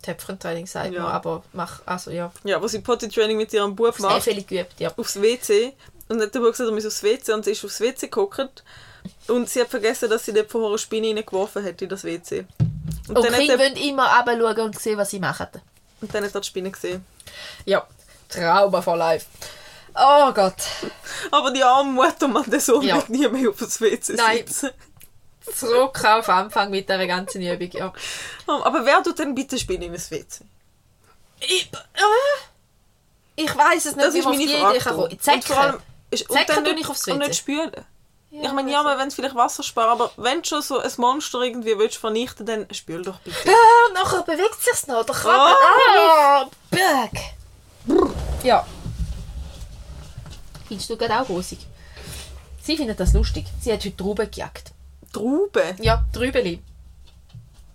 Töpfchentraining 0.00 0.66
sagt 0.66 0.92
Ja. 0.94 1.02
man, 1.02 1.12
aber 1.12 1.42
mach, 1.52 1.80
also 1.84 2.10
ja. 2.12 2.32
Ja, 2.44 2.62
wo 2.62 2.68
sie 2.68 2.78
Potty-Training 2.80 3.36
mit 3.36 3.52
ihrem 3.52 3.74
Bub 3.74 3.94
Sehr 3.96 4.08
macht. 4.10 4.22
viel 4.22 4.42
geübt, 4.44 4.78
ja. 4.78 4.92
aufs 4.96 5.20
WC 5.20 5.72
und 6.08 6.18
dann 6.18 6.22
hat 6.22 6.34
der 6.34 6.40
Bub 6.40 6.50
gesagt, 6.52 6.68
er 6.70 6.74
muss 6.74 6.86
aufs 6.86 7.02
WC 7.02 7.32
und 7.32 7.44
sie 7.44 7.50
ist 7.52 7.64
aufs 7.64 7.80
WC 7.80 8.06
geguckt 8.06 8.62
und 9.32 9.48
sie 9.48 9.60
hat 9.60 9.68
vergessen, 9.68 10.08
dass 10.10 10.24
sie 10.24 10.32
dort 10.32 10.50
vorher 10.50 10.68
eine 10.70 10.78
Spinne 10.78 11.08
reingeworfen 11.14 11.64
hat 11.64 11.80
in 11.82 11.88
das 11.88 12.04
WC. 12.04 12.44
Und, 13.08 13.16
Und 13.18 13.24
dann, 13.24 13.34
Kinder 13.34 13.54
er, 13.54 13.58
wollen 13.58 13.76
immer 13.76 14.06
runterschauen 14.18 14.60
und 14.66 14.78
sehen, 14.80 14.98
was 14.98 15.10
sie 15.10 15.18
machen. 15.18 15.48
und 16.00 16.14
dann 16.14 16.24
hat 16.24 16.34
er 16.34 16.40
die 16.40 16.46
Spinne 16.48 16.70
gesehen. 16.70 17.04
Ja, 17.64 17.86
Trauma 18.28 18.80
von 18.82 18.98
live. 18.98 19.26
Oh 19.94 20.32
Gott. 20.32 20.54
Aber 21.30 21.50
die 21.50 21.62
arme 21.62 21.92
Mutter 21.92 22.26
und 22.26 22.50
der 22.52 22.60
Sohn 22.60 22.82
Ja. 22.82 22.96
wird 22.96 23.10
nie 23.10 23.28
mehr 23.28 23.50
auf 23.50 23.58
das 23.58 23.80
WC 23.80 24.14
Nein. 24.14 24.38
sitzen. 24.38 24.70
Zurück 25.54 26.02
auf 26.04 26.28
Anfang 26.28 26.70
mit 26.70 26.88
dieser 26.88 27.06
ganzen 27.06 27.42
Übung, 27.42 27.70
ja. 27.72 27.92
Aber 28.46 28.86
wer 28.86 29.02
tut 29.02 29.18
denn 29.18 29.34
bitte 29.34 29.58
Spinne 29.58 29.86
in 29.86 29.92
das 29.92 30.10
WC? 30.10 30.44
Ich, 31.40 31.68
äh, 31.72 33.42
ich 33.42 33.54
weiß 33.56 33.86
es 33.86 33.96
nicht, 33.96 34.06
Das 34.06 34.14
wie 34.14 34.18
ist 34.20 34.24
man 34.24 34.38
meine 34.38 34.50
Frage. 34.58 34.76
Idee 34.76 34.84
kann 34.84 34.94
kommen. 34.96 35.10
Und 35.12 35.22
vor 35.22 35.34
Zecke. 35.40 35.56
allem, 35.58 35.78
ist, 36.10 36.30
und 36.30 36.36
Zecke 36.38 36.54
dann 36.54 36.62
nicht, 36.62 36.80
ich 36.80 36.88
aufs 36.88 37.08
und 37.08 37.18
WC. 37.20 37.28
nicht 37.28 37.38
spülen. 37.38 37.72
Ja, 38.32 38.44
ich 38.44 38.52
meine, 38.52 38.72
ja, 38.72 38.82
also- 38.82 38.98
wenn 38.98 39.08
es 39.08 39.14
vielleicht 39.14 39.34
Wasser 39.34 39.62
sparen, 39.62 39.90
aber 39.90 40.10
wenn 40.16 40.40
du 40.40 40.48
schon 40.48 40.62
so 40.62 40.78
ein 40.78 40.90
Monster 40.96 41.42
irgendwie 41.42 41.76
willst 41.78 41.98
vernichten, 41.98 42.46
dann 42.46 42.66
spül 42.72 43.02
doch 43.04 43.18
bitte. 43.20 43.36
Ah, 43.46 43.88
und 43.88 43.94
nachher 43.94 44.22
bewegt 44.22 44.56
es 44.58 44.80
sich 44.80 44.86
noch. 44.88 45.04
Der 45.04 45.14
krabbelt. 45.14 45.56
Ah, 45.62 46.46
Berg. 46.70 47.12
Ja. 48.42 48.66
Findest 50.66 50.88
du 50.88 50.96
gerade 50.96 51.20
auch 51.20 51.28
rosig? 51.28 51.58
Sie 52.62 52.76
findet 52.76 52.98
das 52.98 53.12
lustig. 53.12 53.44
Sie 53.60 53.70
hat 53.72 53.84
heute 53.84 53.96
Trauben 53.96 54.30
gejagt. 54.30 54.72
Trauben? 55.12 55.76
Ja, 55.82 56.02
Trübeli. 56.12 56.62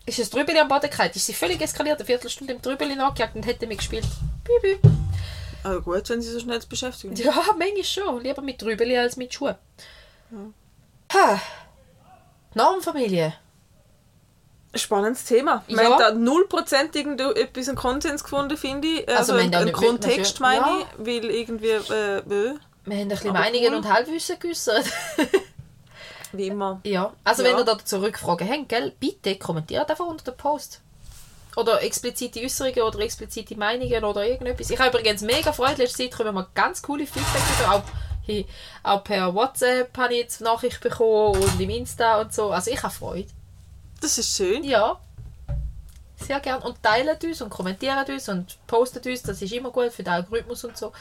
Ist 0.08 0.20
ein 0.20 0.30
Trübeli 0.30 0.58
am 0.60 0.70
Boden 0.70 0.90
gefallen? 0.90 1.12
Ist 1.14 1.26
sie 1.26 1.34
völlig 1.34 1.62
eskaliert, 1.62 2.00
eine 2.00 2.06
Viertelstunde 2.06 2.54
im 2.54 2.62
Trübeli 2.62 2.96
nachgejagt 2.96 3.36
und 3.36 3.46
hätte 3.46 3.68
mit 3.68 3.78
gespielt. 3.80 4.06
Bü, 4.44 4.54
bü. 4.80 4.90
Also 5.64 5.82
gut, 5.82 6.10
wenn 6.10 6.22
sie 6.22 6.32
so 6.32 6.40
schnell 6.40 6.62
zu 6.62 6.70
beschäftigen. 6.70 7.16
Ja, 7.18 7.34
manchmal 7.58 7.84
schon. 7.84 8.24
Lieber 8.24 8.42
mit 8.42 8.58
Trübeli 8.58 8.98
als 8.98 9.18
mit 9.18 9.34
Schuhen. 9.34 9.56
Ha. 11.14 11.40
Normfamilie. 12.54 13.34
Spannendes 14.76 15.24
Thema. 15.26 15.64
Wir 15.68 15.82
Ja. 15.84 15.84
haben 15.92 16.00
da 16.00 16.12
0% 16.12 16.96
irgendetwas 16.96 17.68
einen 17.68 17.78
Konsens 17.78 18.24
gefunden, 18.24 18.58
finde 18.58 18.88
ich. 18.88 19.10
Also 19.10 19.34
Also, 19.34 19.58
einen, 19.58 19.72
Kontext, 19.72 20.40
meine 20.40 20.66
Ja. 20.66 20.78
ich. 20.82 21.06
Weil 21.06 21.26
irgendwie, 21.32 21.68
äh, 21.70 22.18
äh, 22.18 22.24
Wir 22.24 22.96
haben 22.96 23.02
ein 23.02 23.08
bisschen 23.10 23.30
Aber 23.32 23.40
Meinungen 23.40 23.68
cool. 23.70 23.76
und 23.76 23.92
Halbwissen 23.92 24.40
geäussert. 24.40 24.86
wie 26.34 26.48
immer. 26.48 26.80
ja. 26.84 27.14
Also 27.24 27.44
Ja. 27.44 27.50
wenn 27.52 27.58
ihr 27.58 27.64
da 27.64 27.98
Rückfragen 27.98 28.50
habt, 28.50 28.70
gell, 28.70 28.94
bitte 29.00 29.38
kommentiert 29.38 29.90
einfach 29.90 30.06
unter 30.06 30.32
den 30.32 30.38
Post. 30.38 30.82
Oder 31.56 31.82
explizite 31.82 32.40
Äußerungen 32.42 32.82
oder 32.84 33.00
explizite 33.00 33.58
Meinungen 33.58 34.04
oder 34.04 34.24
irgendetwas. 34.28 34.70
Ich 34.70 34.78
habe 34.80 34.90
übrigens 34.90 35.22
mega 35.22 35.52
Freude. 35.52 35.82
Letzte 35.84 36.04
Zeit 36.04 36.12
kommen 36.16 36.36
wir 36.36 36.48
ganz 36.54 36.82
coole 36.84 37.08
Feedback 37.08 37.42
über. 37.60 37.74
Auch, 37.76 37.84
hey, 38.28 38.46
auch 38.84 39.04
per 39.04 39.34
WhatsApp 39.34 39.98
habe 39.98 40.14
ich 40.14 40.20
jetzt 40.20 40.42
Nachricht 40.42 40.80
bekommen 40.82 41.42
und 41.42 41.60
im 41.60 41.70
Insta 41.70 42.22
und 42.22 42.34
so. 42.34 42.52
Also 42.52 42.70
ich 42.70 42.82
habe 42.84 42.94
Freude. 42.94 43.30
Das 44.02 44.18
ist 44.18 44.36
schön. 44.36 44.64
Ja. 44.64 45.00
Sehr 46.18 46.40
gern. 46.40 46.62
Und 46.62 46.82
teilt 46.84 47.24
uns 47.24 47.42
und 47.42 47.50
kommentiert 47.50 48.10
uns 48.10 48.30
und 48.30 48.58
postet 48.68 49.06
uns. 49.08 49.24
Das 49.24 49.42
ist 49.42 49.52
immer 49.52 49.72
gut 49.72 49.92
für 49.92 50.04
den 50.04 50.14
Algorithmus 50.14 50.64
und 50.64 50.78
so. 50.78 50.92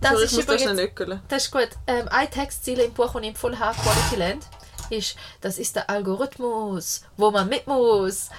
Das 0.00 0.12
Sorry, 0.12 0.24
ist 0.24 0.36
das 0.36 0.44
übrigens... 0.44 0.72
nöckeln. 0.74 1.22
Das 1.28 1.44
ist 1.44 1.50
gut. 1.50 1.68
Ähm, 1.86 2.08
eine 2.08 2.30
Textziele 2.30 2.84
im 2.84 2.92
Buch, 2.92 3.12
das 3.12 3.22
ich 3.22 3.28
empfohlen 3.28 3.58
habe, 3.58 3.76
Quality 3.78 4.16
Land, 4.16 4.46
ist, 4.90 5.16
das 5.40 5.58
ist 5.58 5.76
der 5.76 5.88
Algorithmus, 5.90 7.02
wo 7.16 7.30
man 7.30 7.48
mit 7.48 7.66
muss. 7.66 8.30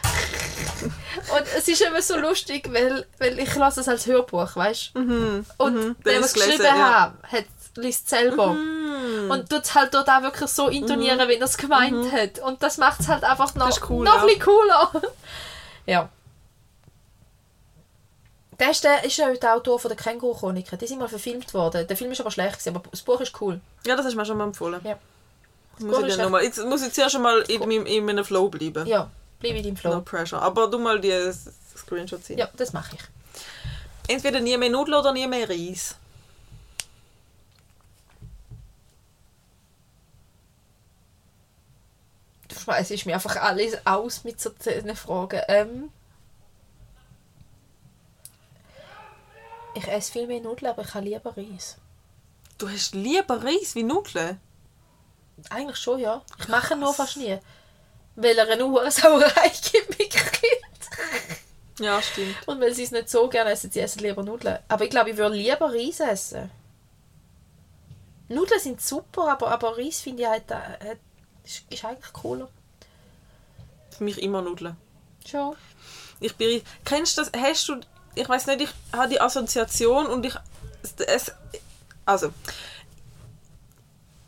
und 0.81 1.43
es 1.57 1.67
ist 1.67 1.81
immer 1.81 2.01
so 2.01 2.17
lustig, 2.17 2.69
weil, 2.71 3.05
weil 3.17 3.39
ich 3.39 3.55
lasse 3.55 3.81
es 3.81 3.87
als 3.87 4.05
Hörbuch, 4.05 4.55
weißt 4.55 4.91
du? 4.93 4.99
Mhm. 4.99 5.45
Und 5.57 5.75
mhm. 5.75 5.95
der, 6.05 6.21
was 6.21 6.33
gelesen, 6.33 6.57
geschrieben 6.57 6.77
ja. 6.77 7.13
hat, 7.23 7.45
liest 7.75 8.03
es 8.05 8.09
selber. 8.09 8.53
Mhm. 8.53 9.31
Und 9.31 9.49
tut 9.49 9.63
es 9.63 9.75
halt 9.75 9.93
dort 9.93 10.09
auch 10.09 10.21
wirklich 10.21 10.49
so 10.49 10.67
intonieren, 10.67 11.27
wie 11.27 11.35
er 11.35 11.41
es 11.41 11.57
gemeint 11.57 12.11
hat. 12.11 12.39
Und 12.39 12.61
das 12.63 12.77
macht 12.77 13.01
es 13.01 13.07
halt 13.07 13.23
einfach 13.23 13.53
noch, 13.55 13.89
cool, 13.89 14.05
noch 14.05 14.15
ja. 14.15 14.21
ein 14.21 14.27
bisschen 14.27 14.41
cooler. 14.41 14.91
ja. 15.85 16.09
Der 18.59 18.71
ist, 18.71 18.83
der 18.83 19.05
ist 19.05 19.17
ja 19.17 19.31
der 19.31 19.55
Autor 19.55 19.79
von 19.79 19.89
der 19.89 19.97
Känguru-Chroniken. 19.97 20.77
Die 20.77 20.87
sind 20.87 20.99
mal 20.99 21.07
verfilmt 21.07 21.53
worden. 21.53 21.87
Der 21.87 21.95
Film 21.95 22.11
ist 22.11 22.19
aber 22.19 22.31
schlecht, 22.31 22.59
gewesen, 22.59 22.75
aber 22.75 22.83
das 22.91 23.01
Buch 23.01 23.21
ist 23.21 23.39
cool. 23.39 23.61
Ja, 23.85 23.95
das 23.95 24.05
hast 24.05 24.13
du 24.13 24.17
mir 24.17 24.25
schon 24.25 24.37
mal 24.37 24.43
empfohlen. 24.45 24.81
Ja. 24.83 24.97
Muss 25.79 25.91
ich 25.91 26.01
Buch 26.01 26.07
ist 26.07 26.17
dann 26.17 26.25
noch 26.25 26.31
mal, 26.31 26.43
jetzt 26.43 26.63
muss 26.65 26.81
ich 26.81 26.93
zuerst 26.93 27.13
schon 27.13 27.21
mal 27.21 27.41
in, 27.41 27.59
meinem, 27.59 27.85
in 27.85 28.05
meinem 28.05 28.25
Flow 28.25 28.49
bleiben. 28.49 28.85
Ja, 28.85 29.09
bleib 29.39 29.55
in 29.55 29.63
deinem 29.63 29.77
Flow. 29.77 29.95
No 29.95 30.01
pressure. 30.01 30.41
Aber 30.41 30.67
du 30.67 30.77
mal 30.77 30.99
die 30.99 31.31
Screenshots 31.77 32.27
hin. 32.27 32.37
Ja, 32.37 32.49
das 32.57 32.73
mache 32.73 32.95
ich. 32.95 33.01
Entweder 34.13 34.39
nie 34.39 34.57
mehr 34.57 34.69
Nudeln 34.69 34.97
oder 34.97 35.13
nie 35.13 35.27
mehr 35.27 35.49
Reis. 35.49 35.95
Du 42.47 42.55
schmeißt 42.55 43.05
mir 43.05 43.13
einfach 43.13 43.35
alles 43.37 43.77
aus 43.85 44.23
mit 44.23 44.41
so 44.41 44.49
diesen 44.49 44.95
Fragen. 44.95 45.41
Ähm, 45.47 45.91
ich 49.75 49.87
esse 49.87 50.11
viel 50.11 50.27
mehr 50.27 50.41
Nudeln, 50.41 50.71
aber 50.71 50.81
ich 50.81 50.93
habe 50.93 51.05
lieber 51.05 51.37
Reis. 51.37 51.77
Du 52.57 52.67
hast 52.67 52.95
lieber 52.95 53.43
Reis 53.43 53.75
wie 53.75 53.83
Nudeln? 53.83 54.41
Eigentlich 55.49 55.77
schon, 55.77 55.99
ja. 55.99 56.21
Ich 56.39 56.47
mache 56.47 56.73
ihn 56.73 56.79
nur 56.79 56.93
fast 56.93 57.17
nie. 57.17 57.37
Weil 58.15 58.37
er 58.37 58.49
eine 58.49 58.65
hohe 58.65 58.89
Sauerei 58.91 59.51
gibt 59.71 59.97
mit 59.97 60.09
Kind. 60.09 60.69
Ja, 61.79 62.01
stimmt. 62.01 62.35
Und 62.45 62.59
weil 62.59 62.73
sie 62.73 62.83
es 62.83 62.91
nicht 62.91 63.09
so 63.09 63.27
gerne 63.29 63.51
essen, 63.51 63.71
sie 63.71 63.79
essen 63.79 63.99
lieber 63.99 64.23
Nudeln. 64.23 64.59
Aber 64.67 64.83
ich 64.83 64.89
glaube, 64.89 65.11
ich 65.11 65.17
würde 65.17 65.35
lieber 65.35 65.73
Reis 65.73 65.99
essen. 66.01 66.51
Nudeln 68.27 68.59
sind 68.59 68.81
super, 68.81 69.31
aber, 69.31 69.49
aber 69.49 69.77
Reis 69.77 70.01
finde 70.01 70.23
ich 70.23 70.29
halt, 70.29 70.51
äh, 70.51 70.97
ist, 71.43 71.63
ist 71.69 71.85
eigentlich 71.85 72.13
cooler. 72.13 72.49
Für 73.97 74.03
mich 74.03 74.21
immer 74.21 74.41
Nudeln. 74.41 74.75
Schon. 75.25 75.55
Ich 76.19 76.35
bin. 76.35 76.61
Kennst 76.85 77.17
du 77.17 77.23
das? 77.23 77.31
Hast 77.39 77.69
du. 77.69 77.79
Ich 78.15 78.27
weiß 78.27 78.47
nicht, 78.47 78.61
ich 78.61 78.69
habe 78.93 79.09
die 79.09 79.21
Assoziation 79.21 80.07
und 80.07 80.25
ich. 80.25 80.35
Es, 81.07 81.31
also. 82.05 82.31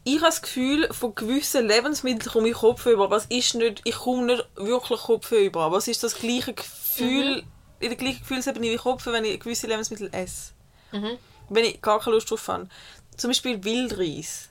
Ich 0.03 0.15
habe 0.15 0.25
das 0.25 0.41
Gefühl, 0.41 0.91
von 0.91 1.13
gewissen 1.13 1.67
Lebensmitteln 1.67 2.31
komme 2.31 2.49
ich 2.49 2.55
Kopf 2.55 2.85
über, 2.87 3.03
aber 3.03 3.17
es 3.17 3.25
ist 3.25 3.53
nicht, 3.55 3.81
ich 3.83 3.95
komme 3.95 4.25
nicht 4.25 4.45
wirklich 4.55 4.99
Kopf 5.01 5.31
über. 5.31 5.61
Aber 5.61 5.77
es 5.77 5.87
ist 5.87 6.03
das 6.03 6.15
gleiche 6.15 6.53
Gefühl, 6.53 7.43
in 7.79 7.89
der 7.89 7.97
gleichen 7.97 8.19
Gefühlsebene 8.19 8.71
wie 8.71 8.77
Kopf, 8.77 9.05
wenn 9.05 9.25
ich 9.25 9.39
gewisse 9.39 9.67
Lebensmittel 9.67 10.09
esse. 10.11 10.53
Mhm. 10.91 11.17
Wenn 11.49 11.65
ich 11.65 11.81
gar 11.81 11.99
keine 11.99 12.15
Lust 12.15 12.31
drauf 12.31 12.47
habe. 12.47 12.67
Zum 13.17 13.29
Beispiel 13.29 13.63
Wildreis. 13.63 14.49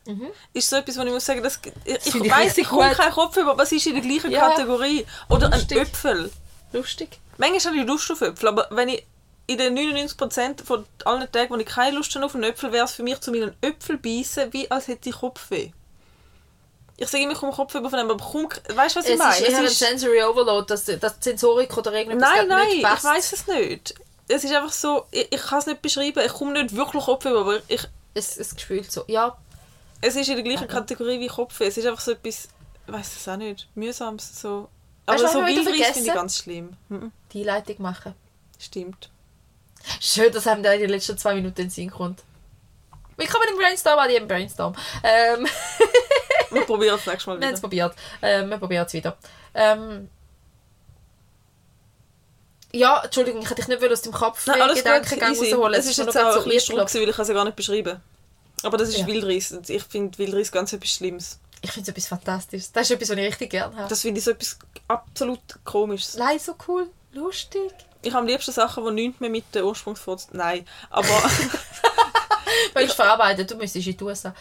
Ist 0.53 0.68
so 0.70 0.76
etwas, 0.76 0.96
wo 0.96 1.03
ich 1.03 1.11
muss 1.11 1.24
sagen, 1.24 1.42
das, 1.42 1.59
ich, 1.84 1.94
ich 1.94 2.12
finde 2.12 2.30
ich 2.57 2.68
komme 2.68 2.92
keinen 2.92 3.12
Kopf 3.12 3.36
über, 3.36 3.53
aber 3.53 3.64
es 3.64 3.72
ist 3.72 3.86
in 3.86 3.94
der 3.94 4.03
gleichen 4.03 4.30
Ja. 4.30 4.51
Kategorie. 4.51 5.05
Oder 5.28 5.46
ein 5.46 5.59
Lustig. 5.59 5.78
Äpfel. 5.78 6.30
Lustig. 6.72 7.18
Manchmal 7.38 7.61
habe 7.61 7.76
ich 7.78 7.86
Lust 7.86 8.12
auf 8.12 8.20
Äpfel, 8.20 8.48
aber 8.48 8.68
wenn 8.70 8.90
ich 8.90 9.05
in 9.51 9.59
den 9.59 9.76
99% 9.76 10.64
von 10.64 10.86
allen 11.05 11.30
Tagen, 11.32 11.53
wo 11.53 11.59
ich 11.59 11.66
keine 11.66 11.96
Lust 11.96 12.14
habe 12.14 12.24
auf 12.26 12.34
einen 12.34 12.44
Äpfel, 12.44 12.70
wäre 12.72 12.84
es 12.84 12.92
für 12.92 13.03
mich 13.03 13.18
zu 13.20 13.32
meinen 13.32 13.55
Äpfel 13.61 13.98
beißen, 13.98 14.53
wie 14.53 14.70
als 14.70 14.86
hätte 14.88 15.09
ich 15.09 15.16
Kopfweh. 15.16 15.72
Ich 16.96 17.09
sage 17.09 17.24
immer, 17.24 17.32
ich 17.32 17.38
komme 17.38 17.53
Kopfweh 17.53 17.80
von 17.80 17.90
dem, 17.90 18.11
aber 18.11 18.16
komm, 18.22 18.44
weißt 18.68 18.94
du, 18.96 19.01
was 19.01 19.07
ich 19.07 19.12
Es 19.14 19.18
meine? 19.18 19.46
ist 19.46 19.55
ein 19.59 19.64
Es 19.64 19.72
ist- 19.72 19.78
Sensory 19.78 20.22
Overload, 20.22 20.66
dass 20.68 20.84
das 20.84 21.14
Sensorik 21.20 21.76
oder 21.76 21.92
irgendetwas 21.92 22.30
nein, 22.36 22.46
nein, 22.48 22.66
nicht 22.68 22.76
ich 22.76 22.82
passt. 22.84 23.05
weiß 23.05 23.32
es 23.32 23.46
nicht. 23.48 23.94
Es 24.28 24.44
ist 24.44 24.55
einfach 24.55 24.72
so, 24.72 25.07
ich, 25.11 25.32
ich 25.32 25.40
kann 25.42 25.59
es 25.59 25.66
nicht 25.66 25.82
beschreiben, 25.82 26.22
ich 26.24 26.32
komme 26.32 26.53
nicht 26.53 26.76
wirklich 26.76 27.03
Kopfweh, 27.05 27.30
aber 27.30 27.61
ich, 27.68 27.80
Es, 28.14 28.36
es 28.36 28.55
gefühlt 28.55 28.92
so. 28.92 29.05
Ja, 29.09 29.36
es 30.01 30.14
ist 30.14 30.28
in 30.28 30.34
der 30.36 30.44
gleichen 30.44 30.68
Kategorie 30.68 31.18
wie 31.18 31.26
Kopfweh. 31.26 31.66
Es 31.66 31.76
ist 31.76 31.86
einfach 31.86 32.01
so 32.01 32.12
etwas, 32.12 32.48
ich 32.86 32.92
weiß 32.92 33.16
es 33.16 33.26
auch 33.28 33.36
nicht, 33.36 33.66
mühsames, 33.74 34.40
so. 34.40 34.68
Aber 35.07 35.20
Weißt 35.22 35.32
so 35.32 35.42
ich 35.44 35.57
Wildreis 35.57 35.92
finde 35.94 36.09
ich 36.09 36.14
ganz 36.14 36.36
schlimm. 36.38 36.76
Mhm, 36.88 37.11
die 37.32 37.42
Leitung 37.42 37.76
machen. 37.82 38.14
Stimmt. 38.59 39.11
Schön, 40.01 40.33
dass 40.33 40.47
einem 40.47 40.62
da 40.62 40.72
in 40.72 40.81
den 40.81 40.91
letzten 40.91 41.16
zwei 41.18 41.35
Minuten 41.35 41.61
in 41.61 41.66
den 41.66 41.70
Sinn 41.70 41.91
kommt. 41.91 42.22
Willkommen 43.16 43.47
im 43.51 43.57
Brainstorm, 43.59 43.99
an 43.99 44.11
jedem 44.11 44.28
Brainstorm. 44.28 44.74
Ähm, 45.03 45.47
Wir 46.51 46.64
probieren 46.64 46.97
es 46.99 47.07
nächstes 47.07 47.26
Mal 47.26 47.39
wir 47.39 47.47
haben 47.47 47.55
es 47.55 47.61
wieder. 47.61 47.68
probiert. 47.68 47.95
Ähm, 48.22 48.51
wir 48.51 48.59
probieren 48.59 48.87
es 48.87 48.93
wieder. 48.93 49.16
Ähm, 49.55 50.09
ja, 52.72 53.03
Entschuldigung, 53.04 53.42
ich 53.42 53.50
hätte 53.50 53.63
dich 53.63 53.68
nicht 53.68 53.92
aus 53.92 54.03
dem 54.03 54.13
Kopf 54.13 54.46
Nein, 54.46 54.63
alles 54.63 54.79
Gedankengang 54.79 55.37
rausholen. 55.37 55.79
Es 55.79 55.87
ist 55.87 55.96
jetzt 55.99 56.17
auch 56.18 56.33
so 56.33 56.42
ein 56.42 56.49
bisschen 56.49 56.76
weil 56.76 57.09
ich 57.09 57.14
kann 57.14 57.22
es 57.22 57.29
ja 57.29 57.34
gar 57.34 57.45
nicht 57.45 57.57
beschreiben. 57.57 58.00
Aber 58.63 58.76
das 58.76 58.88
ist 58.91 58.99
Ja. 58.99 59.07
Wildreis. 59.07 59.53
Ich 59.68 59.83
finde 59.84 60.18
Wildreis 60.18 60.50
ganz 60.53 60.72
etwas 60.72 60.91
Schlimmes. 60.91 61.38
Ich 61.63 61.72
finde 61.72 61.91
es 61.91 61.96
etwas 61.96 62.09
Fantastisches. 62.09 62.72
Das 62.72 62.83
ist 62.84 62.91
etwas, 62.91 63.11
was 63.11 63.17
ich 63.18 63.25
richtig 63.25 63.50
gerne 63.50 63.76
habe. 63.76 63.88
Das 63.88 64.00
finde 64.03 64.18
ich 64.18 64.25
so 64.25 64.33
etwas 64.33 64.59
absolut 64.88 65.41
Komisches. 65.64 66.14
Leise 66.14 66.46
so 66.46 66.54
cool, 66.68 66.88
lustig. 67.13 67.71
Ich 68.03 68.11
habe 68.13 68.21
am 68.21 68.27
liebsten 68.27 68.53
Sachen, 68.53 68.85
die 68.85 68.93
nichts 68.93 69.21
mehr 69.21 69.31
mit 69.31 69.45
der 69.55 69.64
Ursprungsform... 69.64 70.18
Nein, 70.33 70.67
aber... 70.91 71.09
Weil 72.75 72.87
ich 72.87 72.93
verarbeiten, 72.93 73.47
du 73.47 73.57
müsstest 73.57 73.87
in 73.87 73.97
die 73.97 74.05
USA. 74.05 74.35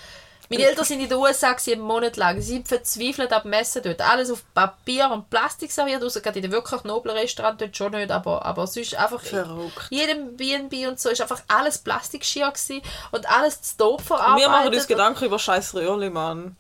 Meine 0.52 0.66
Eltern 0.66 0.84
sind 0.84 1.00
in 1.00 1.10
den 1.10 1.18
USA 1.18 1.56
einen 1.68 1.82
Monat 1.82 2.18
lang. 2.18 2.42
Sie 2.42 2.54
sind 2.54 2.68
verzweifelt 2.68 3.32
ab 3.32 3.46
Messen 3.46 3.84
dort. 3.84 4.02
Alles 4.02 4.32
auf 4.32 4.44
Papier 4.56 5.12
und 5.12 5.30
Plastik 5.30 5.72
serviert, 5.72 6.04
außer 6.04 6.22
gerade 6.22 6.40
in 6.40 6.44
den 6.44 6.52
wirklich 6.52 6.84
noblen 6.84 7.16
Restaurant 7.16 7.62
dort 7.62 7.78
schon 7.78 7.92
nicht, 7.92 8.10
aber, 8.10 8.44
aber 8.44 8.66
sonst 8.66 8.96
einfach... 8.96 9.22
Verrückt. 9.22 9.88
jedem 9.92 10.36
B&B 10.36 10.88
und 10.88 11.00
so 11.00 11.10
ist 11.10 11.22
einfach 11.22 11.44
alles 11.48 11.78
Plastikgeschirr 11.78 12.52
gewesen 12.52 12.82
und 13.12 13.30
alles 13.32 13.62
zu 13.62 13.78
doof 13.78 14.10
Wir 14.10 14.18
machen 14.18 14.34
uns 14.34 14.44
verarbeitet. 14.44 14.88
Gedanken 14.88 15.26
über 15.26 15.38
scheiß 15.38 15.76
Röhrli, 15.76 16.10
Mann. 16.10 16.56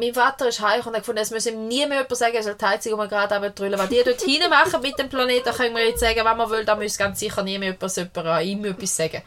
Mein 0.00 0.14
Vater 0.14 0.48
ist 0.48 0.60
heim 0.60 0.80
und 0.80 0.94
hat 0.94 1.02
gefunden, 1.02 1.20
es 1.20 1.30
müsse 1.30 1.50
ihm 1.50 1.68
nie 1.68 1.86
mehr 1.86 1.98
jemand 1.98 2.16
sagen, 2.16 2.34
er 2.34 2.42
soll 2.42 2.54
die 2.54 2.64
Heizung 2.64 2.94
um 2.94 3.08
gerade 3.08 3.36
abdrüllen. 3.36 3.78
Was 3.78 3.88
die 3.88 4.02
dort 4.04 4.20
hinten 4.20 4.50
machen 4.50 4.80
mit 4.80 4.98
dem 4.98 5.08
Planeten, 5.08 5.52
können 5.52 5.76
wir 5.76 5.86
jetzt 5.86 6.00
sagen, 6.00 6.24
wenn 6.24 6.36
man 6.36 6.50
will, 6.50 6.64
da 6.64 6.74
muss 6.74 6.96
ganz 6.96 7.20
sicher 7.20 7.42
nie 7.42 7.58
mehr 7.58 7.72
jemand, 7.72 7.96
jemand 7.96 8.16
an 8.16 8.44
ihm 8.44 8.64
etwas 8.64 8.96
sagen. 8.96 9.22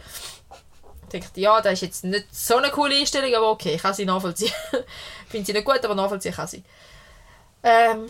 Ich 1.12 1.20
dachte, 1.20 1.40
ja, 1.40 1.62
das 1.62 1.74
ist 1.74 1.82
jetzt 1.82 2.04
nicht 2.06 2.36
so 2.36 2.58
eine 2.58 2.72
coole 2.72 2.96
Einstellung, 2.96 3.34
aber 3.36 3.52
okay, 3.52 3.76
ich 3.76 3.82
kann 3.82 3.94
sie 3.94 4.04
nachvollziehen. 4.04 4.52
Finde 5.30 5.46
sie 5.46 5.54
nicht 5.54 5.66
gut, 5.66 5.86
aber 5.86 5.94
nachvollziehen 5.94 6.34
kann 6.34 6.48
sie. 6.48 6.64
Ähm, 7.62 8.10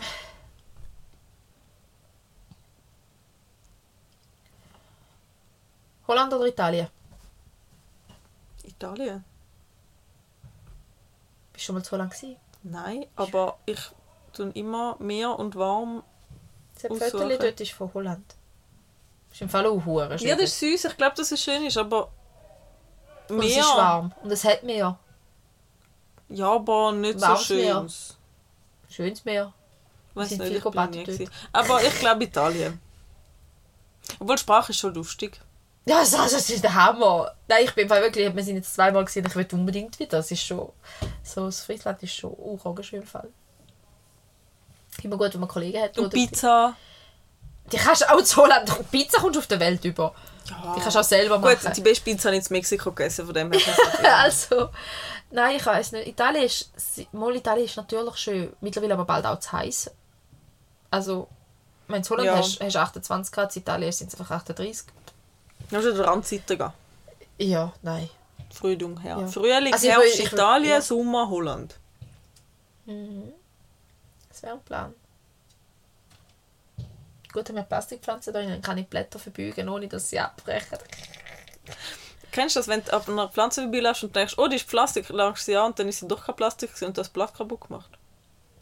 Holland 6.08 6.32
oder 6.32 6.46
Italien? 6.46 6.88
Italien? 8.64 9.22
Bist 11.52 11.62
du 11.62 11.66
schon 11.66 11.74
mal 11.74 11.82
zu 11.82 11.92
Holland 11.92 12.10
gewesen? 12.10 12.43
Nein, 12.64 13.06
aber 13.14 13.58
ich 13.66 13.78
tue 14.32 14.50
immer 14.50 14.96
mehr 14.98 15.38
und 15.38 15.54
warm. 15.54 16.02
Das. 16.82 17.10
Foto 17.10 17.28
dort 17.28 17.60
ist 17.60 17.72
von 17.72 17.92
Holland. 17.94 18.34
Ist 19.30 19.42
im 19.42 19.48
Fall 19.48 19.66
auch 19.66 19.84
hure 19.84 20.18
schön. 20.18 20.28
Ja, 20.28 20.34
das 20.34 20.44
ist 20.44 20.60
süß. 20.60 20.84
Ich 20.86 20.96
glaube, 20.96 21.14
dass 21.16 21.30
es 21.30 21.40
schön 21.42 21.64
ist, 21.64 21.76
aber 21.76 22.10
Und 23.28 23.38
es 23.40 23.54
mehr. 23.54 23.60
ist 23.60 23.76
warm. 23.76 24.12
Und 24.22 24.30
es 24.32 24.44
hat 24.44 24.62
Meer. 24.62 24.98
Ja, 26.28 26.52
aber 26.54 26.92
nicht 26.92 27.20
Warmes 27.20 27.46
so 27.48 27.54
Meer. 27.54 27.74
schön. 27.88 27.92
Schönes 28.90 29.24
Meer. 29.24 29.52
Weiß 30.14 30.28
sind 30.30 30.38
nicht, 30.38 30.48
viel 30.48 30.56
ich 30.56 31.06
bin 31.06 31.16
nie. 31.16 31.28
Aber 31.52 31.82
ich 31.82 31.98
glaube 31.98 32.24
Italien. 32.24 32.80
Obwohl 34.18 34.38
Sprache 34.38 34.72
ist 34.72 34.78
schon 34.78 34.94
lustig. 34.94 35.40
Ja, 35.86 36.00
das, 36.00 36.12
das 36.12 36.50
ist 36.50 36.64
der 36.64 36.74
Hammer. 36.74 37.32
Nein, 37.46 37.64
ich 37.64 37.74
bin 37.74 37.84
im 37.84 37.90
wirklich, 37.90 38.34
wir 38.34 38.42
sind 38.42 38.56
jetzt 38.56 38.74
zweimal 38.74 39.04
gesehen, 39.04 39.26
ich 39.26 39.36
will 39.36 39.46
unbedingt 39.52 39.98
wieder. 39.98 40.16
Das 40.18 40.30
ist 40.30 40.42
schon, 40.42 40.70
so 41.22 41.46
das 41.46 41.60
Friesland 41.62 42.02
ist 42.02 42.14
schon 42.14 42.32
auch 42.32 42.76
ein 42.76 42.82
schöner 42.82 43.06
Fall. 43.06 43.28
Immer 45.02 45.18
gut, 45.18 45.34
wenn 45.34 45.40
man 45.40 45.48
Kollegen 45.48 45.82
hat. 45.82 45.98
Und 45.98 46.12
Pizza. 46.12 46.74
Die 47.72 47.76
kannst 47.78 48.02
du 48.02 48.10
auch 48.12 48.22
zu 48.22 48.36
Holland, 48.42 48.90
Pizza 48.90 49.18
kommst 49.20 49.36
du 49.36 49.40
auf 49.40 49.46
der 49.46 49.60
Welt 49.60 49.84
über. 49.84 50.14
Ja. 50.48 50.74
Die 50.76 50.80
kannst 50.80 50.96
du 50.96 51.00
auch 51.00 51.04
selber 51.04 51.36
Gut, 51.38 51.62
machen. 51.62 51.72
die 51.74 51.80
beste 51.80 52.04
Pizza 52.04 52.28
habe 52.28 52.36
ich 52.36 52.46
in 52.50 52.52
Mexiko 52.52 52.92
gegessen, 52.92 53.24
von 53.24 53.34
dem 53.34 53.50
her. 53.52 53.60
also, 54.18 54.68
nein, 55.30 55.56
ich 55.56 55.64
weiß 55.64 55.92
nicht. 55.92 56.08
Italien 56.08 56.44
ist, 56.44 56.70
mal 57.12 57.34
Italien 57.34 57.64
ist 57.64 57.76
natürlich 57.76 58.16
schön, 58.16 58.52
mittlerweile 58.60 58.94
aber 58.94 59.06
bald 59.06 59.24
auch 59.26 59.40
zu 59.40 59.52
heiß. 59.52 59.90
Also, 60.90 61.28
wenn 61.88 62.02
du 62.02 62.14
in 62.14 62.20
Holland 62.20 62.26
Ja. 62.26 62.36
hast, 62.36 62.60
hast 62.60 62.74
du 62.74 62.78
28 62.78 63.32
Grad, 63.32 63.56
in 63.56 63.62
Italien 63.62 63.92
sind 63.92 64.12
es 64.12 64.20
einfach 64.20 64.36
38. 64.36 64.86
Dann 65.74 65.82
musst 65.82 65.92
du 65.98 66.02
den 66.02 66.08
Randseite 66.08 66.56
gehen. 66.56 66.72
Ja, 67.38 67.72
nein. 67.82 68.08
Frühling, 68.52 69.00
ja. 69.04 69.20
Ja. 69.20 69.26
Frühling, 69.26 69.72
Also 69.72 69.88
Herbst, 69.88 70.04
will- 70.18 70.24
ich 70.24 70.30
will- 70.32 70.38
Italien, 70.38 70.70
ja. 70.70 70.80
Sommer, 70.80 71.28
Holland. 71.28 71.74
Das 72.86 74.42
wäre 74.42 74.52
ein 74.54 74.60
Plan. 74.62 74.94
Gut, 77.32 77.48
haben 77.48 77.56
wir 77.56 77.62
Plastikpflanzen 77.64 78.32
da, 78.32 78.40
dann 78.42 78.62
kann 78.62 78.78
ich 78.78 78.86
Blätter 78.86 79.18
verbeugen, 79.18 79.68
ohne 79.68 79.88
dass 79.88 80.08
sie 80.10 80.20
abbrechen. 80.20 80.78
Kennst 82.30 82.54
du 82.54 82.60
das, 82.60 82.68
wenn 82.68 82.84
du 82.84 82.92
auf 82.96 83.08
einer 83.08 83.28
Pflanze 83.28 83.62
vorbeiläufst 83.62 84.04
und 84.04 84.14
denkst, 84.14 84.34
oh, 84.38 84.46
die 84.46 84.56
ist 84.56 84.68
Plastik, 84.68 85.08
langst 85.08 85.44
sie 85.46 85.56
an 85.56 85.66
und 85.66 85.78
dann 85.80 85.88
ist 85.88 85.98
sie 86.00 86.06
doch 86.06 86.24
kein 86.24 86.36
Plastik 86.36 86.70
und 86.82 86.96
das 86.96 87.08
Blatt 87.08 87.34
kaputt 87.34 87.62
gemacht? 87.62 87.90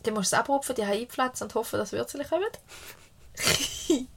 Dann 0.05 0.15
musst 0.15 0.33
du 0.33 0.37
es 0.37 0.41
abrupfen, 0.41 0.75
die 0.75 0.83
einpflanzen 0.83 1.45
und 1.49 1.55
hoffen, 1.55 1.79
dass 1.79 1.93
Würzchen 1.93 2.23
kommen. 2.27 2.49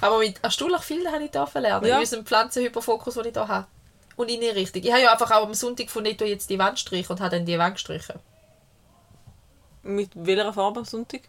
Aber 0.00 0.18
mit 0.18 0.42
erstaunlich 0.42 0.82
viel 0.82 1.10
habe 1.10 1.24
ich 1.24 1.30
da 1.30 1.48
lernen. 1.54 1.86
Ja. 1.86 1.96
In 1.96 2.00
unserem 2.00 2.26
Pflanzenhyperfokus, 2.26 3.14
den 3.14 3.26
ich 3.26 3.32
hier 3.32 3.48
habe. 3.48 3.66
Und 4.16 4.28
in 4.28 4.40
die 4.40 4.48
Richtung. 4.48 4.82
Ich 4.82 4.90
habe 4.90 5.02
ja 5.02 5.12
einfach 5.12 5.30
auch 5.30 5.46
am 5.46 5.54
Sonntag 5.54 5.86
ich 5.86 6.16
tue 6.16 6.28
jetzt 6.28 6.50
die 6.50 6.58
Wand 6.58 6.78
streichen 6.78 7.12
und 7.12 7.20
habe 7.20 7.36
dann 7.36 7.46
die 7.46 7.58
Wand 7.58 7.74
gestrichen. 7.74 8.18
Mit 9.82 10.10
welcher 10.14 10.52
Farbe 10.52 10.80
am 10.80 10.84
Sonntag? 10.84 11.22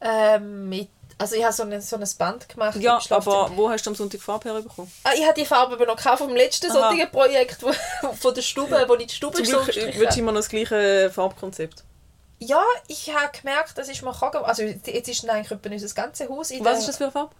Ähm, 0.00 0.68
mit, 0.68 0.88
also 1.18 1.36
ich 1.36 1.44
habe 1.44 1.52
so 1.52 1.62
ein, 1.62 1.80
so 1.80 1.96
ein 1.96 2.08
Band 2.18 2.48
gemacht. 2.48 2.76
Ja, 2.76 2.98
aber 3.10 3.50
wo 3.54 3.70
hast 3.70 3.84
du 3.84 3.90
am 3.90 3.94
Sonntag 3.94 4.20
Farbe 4.20 4.48
herbekommen? 4.48 4.90
Ah, 5.04 5.10
ich 5.14 5.22
habe 5.22 5.34
die 5.34 5.44
Farbe 5.44 5.74
aber 5.74 5.86
noch 5.86 5.96
gekauft 5.96 6.18
vom 6.22 6.34
letzten 6.34 6.70
Aha. 6.72 7.06
Projekt 7.06 7.62
wo, 7.62 7.72
von 8.14 8.34
der 8.34 8.42
Stube, 8.42 8.84
wo 8.88 8.94
ich 8.94 9.06
die 9.06 9.14
Stube 9.14 9.36
Zum 9.36 9.44
so 9.44 9.52
Glück 9.58 9.66
gestrichen 9.66 10.00
wird 10.00 10.10
habe. 10.10 10.20
immer 10.20 10.32
noch 10.32 10.40
das 10.40 10.48
gleiche 10.48 11.10
Farbkonzept. 11.14 11.84
Ja, 12.44 12.64
ich 12.88 13.14
habe 13.14 13.36
gemerkt, 13.36 13.78
das 13.78 13.88
ist 13.88 14.02
mir 14.02 14.12
gegangen. 14.12 14.44
Also 14.44 14.62
jetzt 14.62 14.88
ist 14.88 15.28
eigentlich 15.28 15.50
etwa 15.50 15.70
unser 15.70 15.94
ganzes 15.94 16.28
Haus 16.28 16.50
in 16.50 16.64
Was 16.64 16.80
ist 16.80 16.88
das 16.88 16.96
für 16.96 17.04
eine 17.04 17.12
Farbe? 17.12 17.34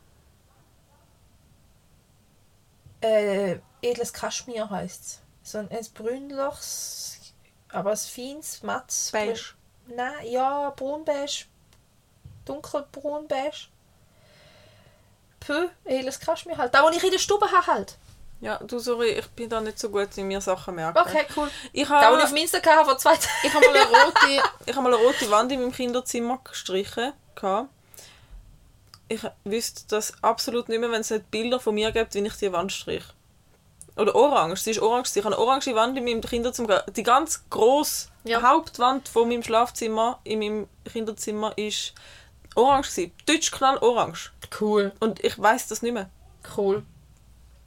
Äh, 3.01 3.59
edles 3.83 4.13
Kaschmir 4.13 4.71
heisst 4.71 5.05
es. 5.05 5.21
So 5.43 5.59
ein, 5.59 5.69
ein 5.73 5.85
Brünlochs, 5.93 7.19
aber 7.69 7.91
ein 7.91 7.97
feines, 7.97 8.63
mattes. 8.63 9.11
Beige. 9.11 9.55
Nein, 9.89 10.27
ja, 10.29 10.71
braunbeige. 10.71 11.47
Dunkelbraunbeige. 12.45 13.57
Pö, 15.41 15.69
edles 15.85 16.21
Kaschmir 16.21 16.57
halt. 16.57 16.73
Da, 16.75 16.85
wo 16.85 16.91
ich 16.91 17.03
in 17.03 17.11
der 17.11 17.19
Stube 17.19 17.51
habe 17.51 17.67
halt. 17.67 17.99
Ja, 18.43 18.59
du, 18.59 18.81
sorry, 18.81 19.11
ich 19.11 19.27
bin 19.31 19.49
da 19.49 19.61
nicht 19.61 19.79
so 19.79 19.89
gut 19.89 20.19
in 20.19 20.27
mir 20.27 20.41
Sachen 20.41 20.75
merken. 20.75 20.99
Okay, 20.99 21.25
cool. 21.37 21.49
Ich 21.73 21.89
habe 21.89 22.21
auf 22.23 22.37
Insta 22.37 22.59
hatte 22.59 22.85
vor 22.85 22.99
zwei 22.99 23.15
Tagen. 23.15 23.29
ich 23.45 23.55
habe 23.55 23.67
mal, 23.67 23.77
eine 23.77 23.87
rote- 23.87 24.43
ich 24.67 24.75
habe 24.77 24.83
mal 24.83 24.95
eine 24.95 25.05
rote 25.05 25.31
Wand 25.31 25.53
in 25.53 25.61
meinem 25.61 25.71
Kinderzimmer 25.73 26.41
gestrichen. 26.43 27.13
gehabt. 27.37 27.69
Ich 29.07 29.21
wüsste 29.45 29.83
das 29.89 30.13
absolut 30.25 30.69
nicht 30.69 30.81
mehr, 30.81 30.91
wenn 30.91 31.03
es 31.03 31.11
nicht 31.11 31.31
Bilder 31.31 31.61
von 31.61 31.75
mir 31.77 31.93
gibt, 31.93 32.15
wie 32.15 32.27
ich 32.27 32.35
die 32.35 32.53
Wand 32.53 32.73
strich. 32.73 33.05
Oder 33.97 34.15
orange, 34.17 34.57
sie 34.61 34.73
ist 34.73 34.81
orange. 34.81 35.11
Ich 35.15 35.25
habe 35.25 35.37
eine 35.37 35.45
orange 35.45 35.73
Wand 35.77 35.97
in 35.97 36.05
meinem 36.05 36.21
Kinderzimmer. 36.23 36.83
Die 36.97 37.03
ganz 37.05 37.45
grosse 37.49 38.09
Ja. 38.25 38.43
Hauptwand 38.43 39.09
von 39.09 39.29
meinem 39.29 39.45
Schlafzimmer 39.45 40.19
in 40.25 40.41
meinem 40.41 40.69
Kinderzimmer 40.91 41.57
ist 41.57 41.93
orange. 42.57 43.13
Deutsch 43.27 43.53
knall 43.53 43.79
orange. 43.79 44.33
Cool. 44.61 44.91
Und 44.99 45.23
ich 45.23 45.39
weiß 45.39 45.69
das 45.69 45.83
nicht 45.83 45.93
mehr. 45.93 46.09
Cool. 46.57 46.83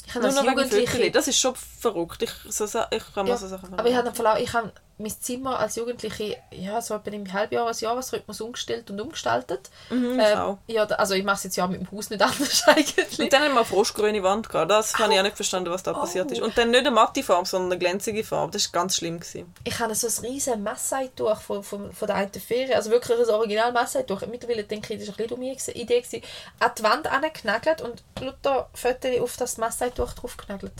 Ich 0.07 0.15
habe 0.15 0.27
Nur 0.27 0.35
noch 0.35 0.43
wegen 0.43 0.69
Jugendliche... 0.69 1.11
Das 1.11 1.27
ist 1.27 1.39
schon 1.39 1.55
verrückt. 1.55 2.21
Ich, 2.21 2.31
so, 2.49 2.65
ich 2.65 3.13
kann 3.13 3.25
mir 3.25 3.31
Ja, 3.31 3.37
so 3.37 3.47
Sachen 3.47 3.73
aber 3.73 3.89
ich 3.89 3.95
habe 3.95 4.09
auch, 4.09 4.37
ich 4.37 4.53
habe 4.53 4.71
mein 4.97 5.11
Zimmer 5.19 5.59
als 5.59 5.75
Jugendliche 5.75 6.37
ja, 6.51 6.81
so 6.81 6.93
etwa 6.95 7.11
im 7.11 7.31
Halbjahres 7.33 7.81
Jahresrhythmus 7.81 8.39
umgestellt 8.41 8.89
und 8.89 9.01
umgestaltet. 9.01 9.69
Mhm, 9.89 10.19
ich 10.19 10.25
Ähm, 10.25 10.57
ja, 10.67 10.83
also 10.85 11.13
ich 11.15 11.23
mache 11.23 11.35
es 11.35 11.43
jetzt 11.43 11.57
ja 11.57 11.67
mit 11.67 11.81
dem 11.81 11.91
Haus 11.91 12.09
nicht 12.09 12.21
anders 12.23 12.63
eigentlich. 12.67 13.19
Und 13.19 13.33
dann 13.33 13.41
haben 13.43 13.51
wir 13.53 13.57
eine 13.57 13.65
froschgrüne 13.65 14.23
Wand 14.23 14.47
gehabt. 14.49 14.71
Das 14.71 14.97
habe 14.97 15.13
ich 15.13 15.19
auch 15.19 15.23
nicht 15.23 15.35
verstanden, 15.35 15.69
was 15.71 15.83
da 15.83 15.93
passiert 15.93 16.31
ist. 16.31 16.41
Und 16.41 16.57
dann 16.57 16.71
nicht 16.71 16.79
eine 16.79 16.91
matte 16.91 17.23
Farbe, 17.23 17.47
sondern 17.47 17.71
eine 17.73 17.79
glänzige 17.79 18.23
Farbe. 18.23 18.51
Das 18.53 18.65
war 18.73 18.81
ganz 18.81 18.95
schlimm. 18.95 19.19
Gewesen. 19.19 19.53
Ich 19.63 19.79
habe 19.79 19.93
so 19.95 20.07
ein 20.07 20.25
riesen 20.31 20.63
Massai-Tuch 20.63 21.41
von, 21.41 21.63
von, 21.63 21.91
von 21.91 22.07
der 22.07 22.15
einen 22.15 22.31
Ferie, 22.33 22.75
also 22.75 22.89
wirklich 22.91 23.17
ein 23.19 23.25
original 23.29 23.71
Massai-Tuch. 23.73 24.21
Mittlerweile 24.27 24.63
denke 24.63 24.93
ich, 24.93 24.99
das 24.99 25.07
war 25.09 25.13
ein 25.15 25.17
bisschen 25.17 25.29
dumme 25.37 25.49
gewesen- 25.51 25.73
Idee, 25.75 26.01
gewesen. 26.01 26.21
an 26.59 26.71
die 26.77 26.83
Wand 26.83 27.07
angeknagelt 27.11 27.81
und 27.81 28.03
lauter 28.21 28.69
Fotos 28.73 29.19
auf 29.21 29.37
das 29.37 29.57
Massai-Tuch 29.57 30.13
draufgenagelt. 30.13 30.73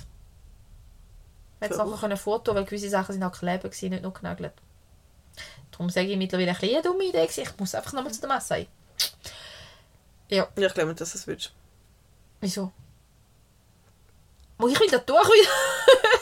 Hat 1.66 1.72
es 1.72 1.78
nachher 1.78 2.00
können 2.00 2.18
Foto, 2.18 2.56
weil 2.56 2.66
gewisse 2.66 2.90
Sachen 2.90 3.14
sind 3.14 3.24
auch 3.24 3.32
kleben, 3.32 3.64
gewesen, 3.64 3.90
nicht 3.90 4.04
nur 4.04 4.14
genagelt. 4.14 4.54
Darum 5.72 5.90
sage 5.90 6.08
ich 6.08 6.18
mittlerweile 6.18 6.52
ein 6.52 6.58
bisschen 6.58 6.76
eine 6.76 6.84
dumme 6.84 7.04
Idee. 7.04 7.24
gewesen. 7.24 7.42
Ich 7.44 7.60
muss 7.60 7.76
einfach 7.76 7.94
nochmal 7.94 8.14
zu 8.14 8.22
der 8.22 8.30
Massai. 8.30 8.68
Ja, 10.30 10.48
Ja, 10.58 10.68
ich 10.68 10.74
glaube 10.74 10.90
nicht, 10.90 11.02
dass 11.02 11.12
du 11.12 11.18
es 11.18 11.28
willst. 11.28 11.52
wieso? 12.42 12.72
Muss 14.58 14.72
ich 14.72 14.80
wieder 14.80 15.00
durch 15.00 15.28
wieder? 15.28 16.15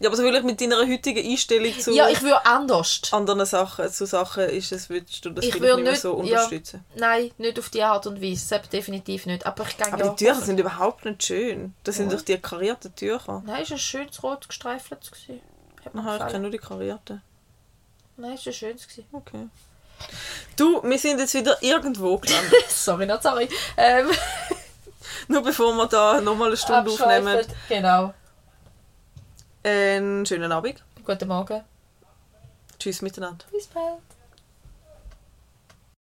Ja, 0.00 0.08
aber 0.08 0.16
so 0.16 0.22
vielleicht 0.22 0.44
mit 0.44 0.60
deiner 0.60 0.78
heutigen 0.86 1.26
Einstellung 1.28 1.78
zu 1.78 1.92
Ja, 1.92 2.08
ich 2.08 2.22
würde 2.22 2.44
anders. 2.46 3.00
anderen 3.10 3.44
Sachen, 3.46 3.90
zu 3.90 4.06
Sachen 4.06 4.44
ist 4.44 4.70
es, 4.70 4.88
würdest 4.88 5.24
du 5.24 5.30
das 5.30 5.44
Ich 5.44 5.52
vielleicht 5.52 5.76
nicht 5.76 5.84
mehr 5.84 5.96
so 5.96 6.10
ja, 6.22 6.38
unterstützen. 6.38 6.84
Nein, 6.94 7.32
nicht 7.38 7.58
auf 7.58 7.68
die 7.68 7.82
Art 7.82 8.06
und 8.06 8.22
Weise. 8.22 8.46
Selbst 8.46 8.72
definitiv 8.72 9.26
nicht. 9.26 9.44
Aber 9.44 9.64
ich 9.66 9.84
Aber 9.84 9.98
ja... 9.98 10.08
die 10.14 10.24
Tücher 10.24 10.40
sind 10.40 10.60
überhaupt 10.60 11.04
nicht 11.04 11.24
schön. 11.24 11.74
Das 11.82 11.96
sind 11.96 12.10
Ja. 12.12 12.16
doch 12.16 12.24
die 12.24 12.38
karierten 12.38 12.94
Tücher. 12.94 13.42
Nein, 13.44 13.62
es 13.62 13.70
war 13.70 13.76
ein 13.76 13.80
schönes 13.80 14.22
rot 14.22 14.48
gestreifeltes. 14.48 15.10
Aha, 15.94 16.16
ich 16.16 16.26
kenne 16.26 16.40
nur 16.40 16.50
die 16.50 16.58
karierten. 16.58 17.22
Nein, 18.16 18.32
es 18.34 18.46
war 18.46 18.52
ein 18.52 18.54
schönes. 18.54 18.86
Okay. 19.12 19.48
Du, 20.56 20.80
wir 20.84 20.98
sind 20.98 21.18
jetzt 21.18 21.34
wieder 21.34 21.60
irgendwo 21.60 22.18
gelandet. 22.18 22.54
sorry, 22.68 23.04
not 23.06 23.22
sorry. 23.22 23.48
Ähm, 23.76 24.08
nur 25.26 25.42
bevor 25.42 25.72
wir 25.74 25.86
da 25.86 26.20
nochmal 26.20 26.48
eine 26.48 26.56
Stunde 26.56 26.88
aufnehmen. 26.90 27.44
Genau. 27.68 28.14
Einen 29.64 30.24
schönen 30.24 30.52
Abend. 30.52 30.84
Guten 31.04 31.28
Morgen. 31.28 31.62
Tschüss 32.78 33.02
miteinander. 33.02 33.44
Bis 33.50 33.66
bald. 33.66 34.07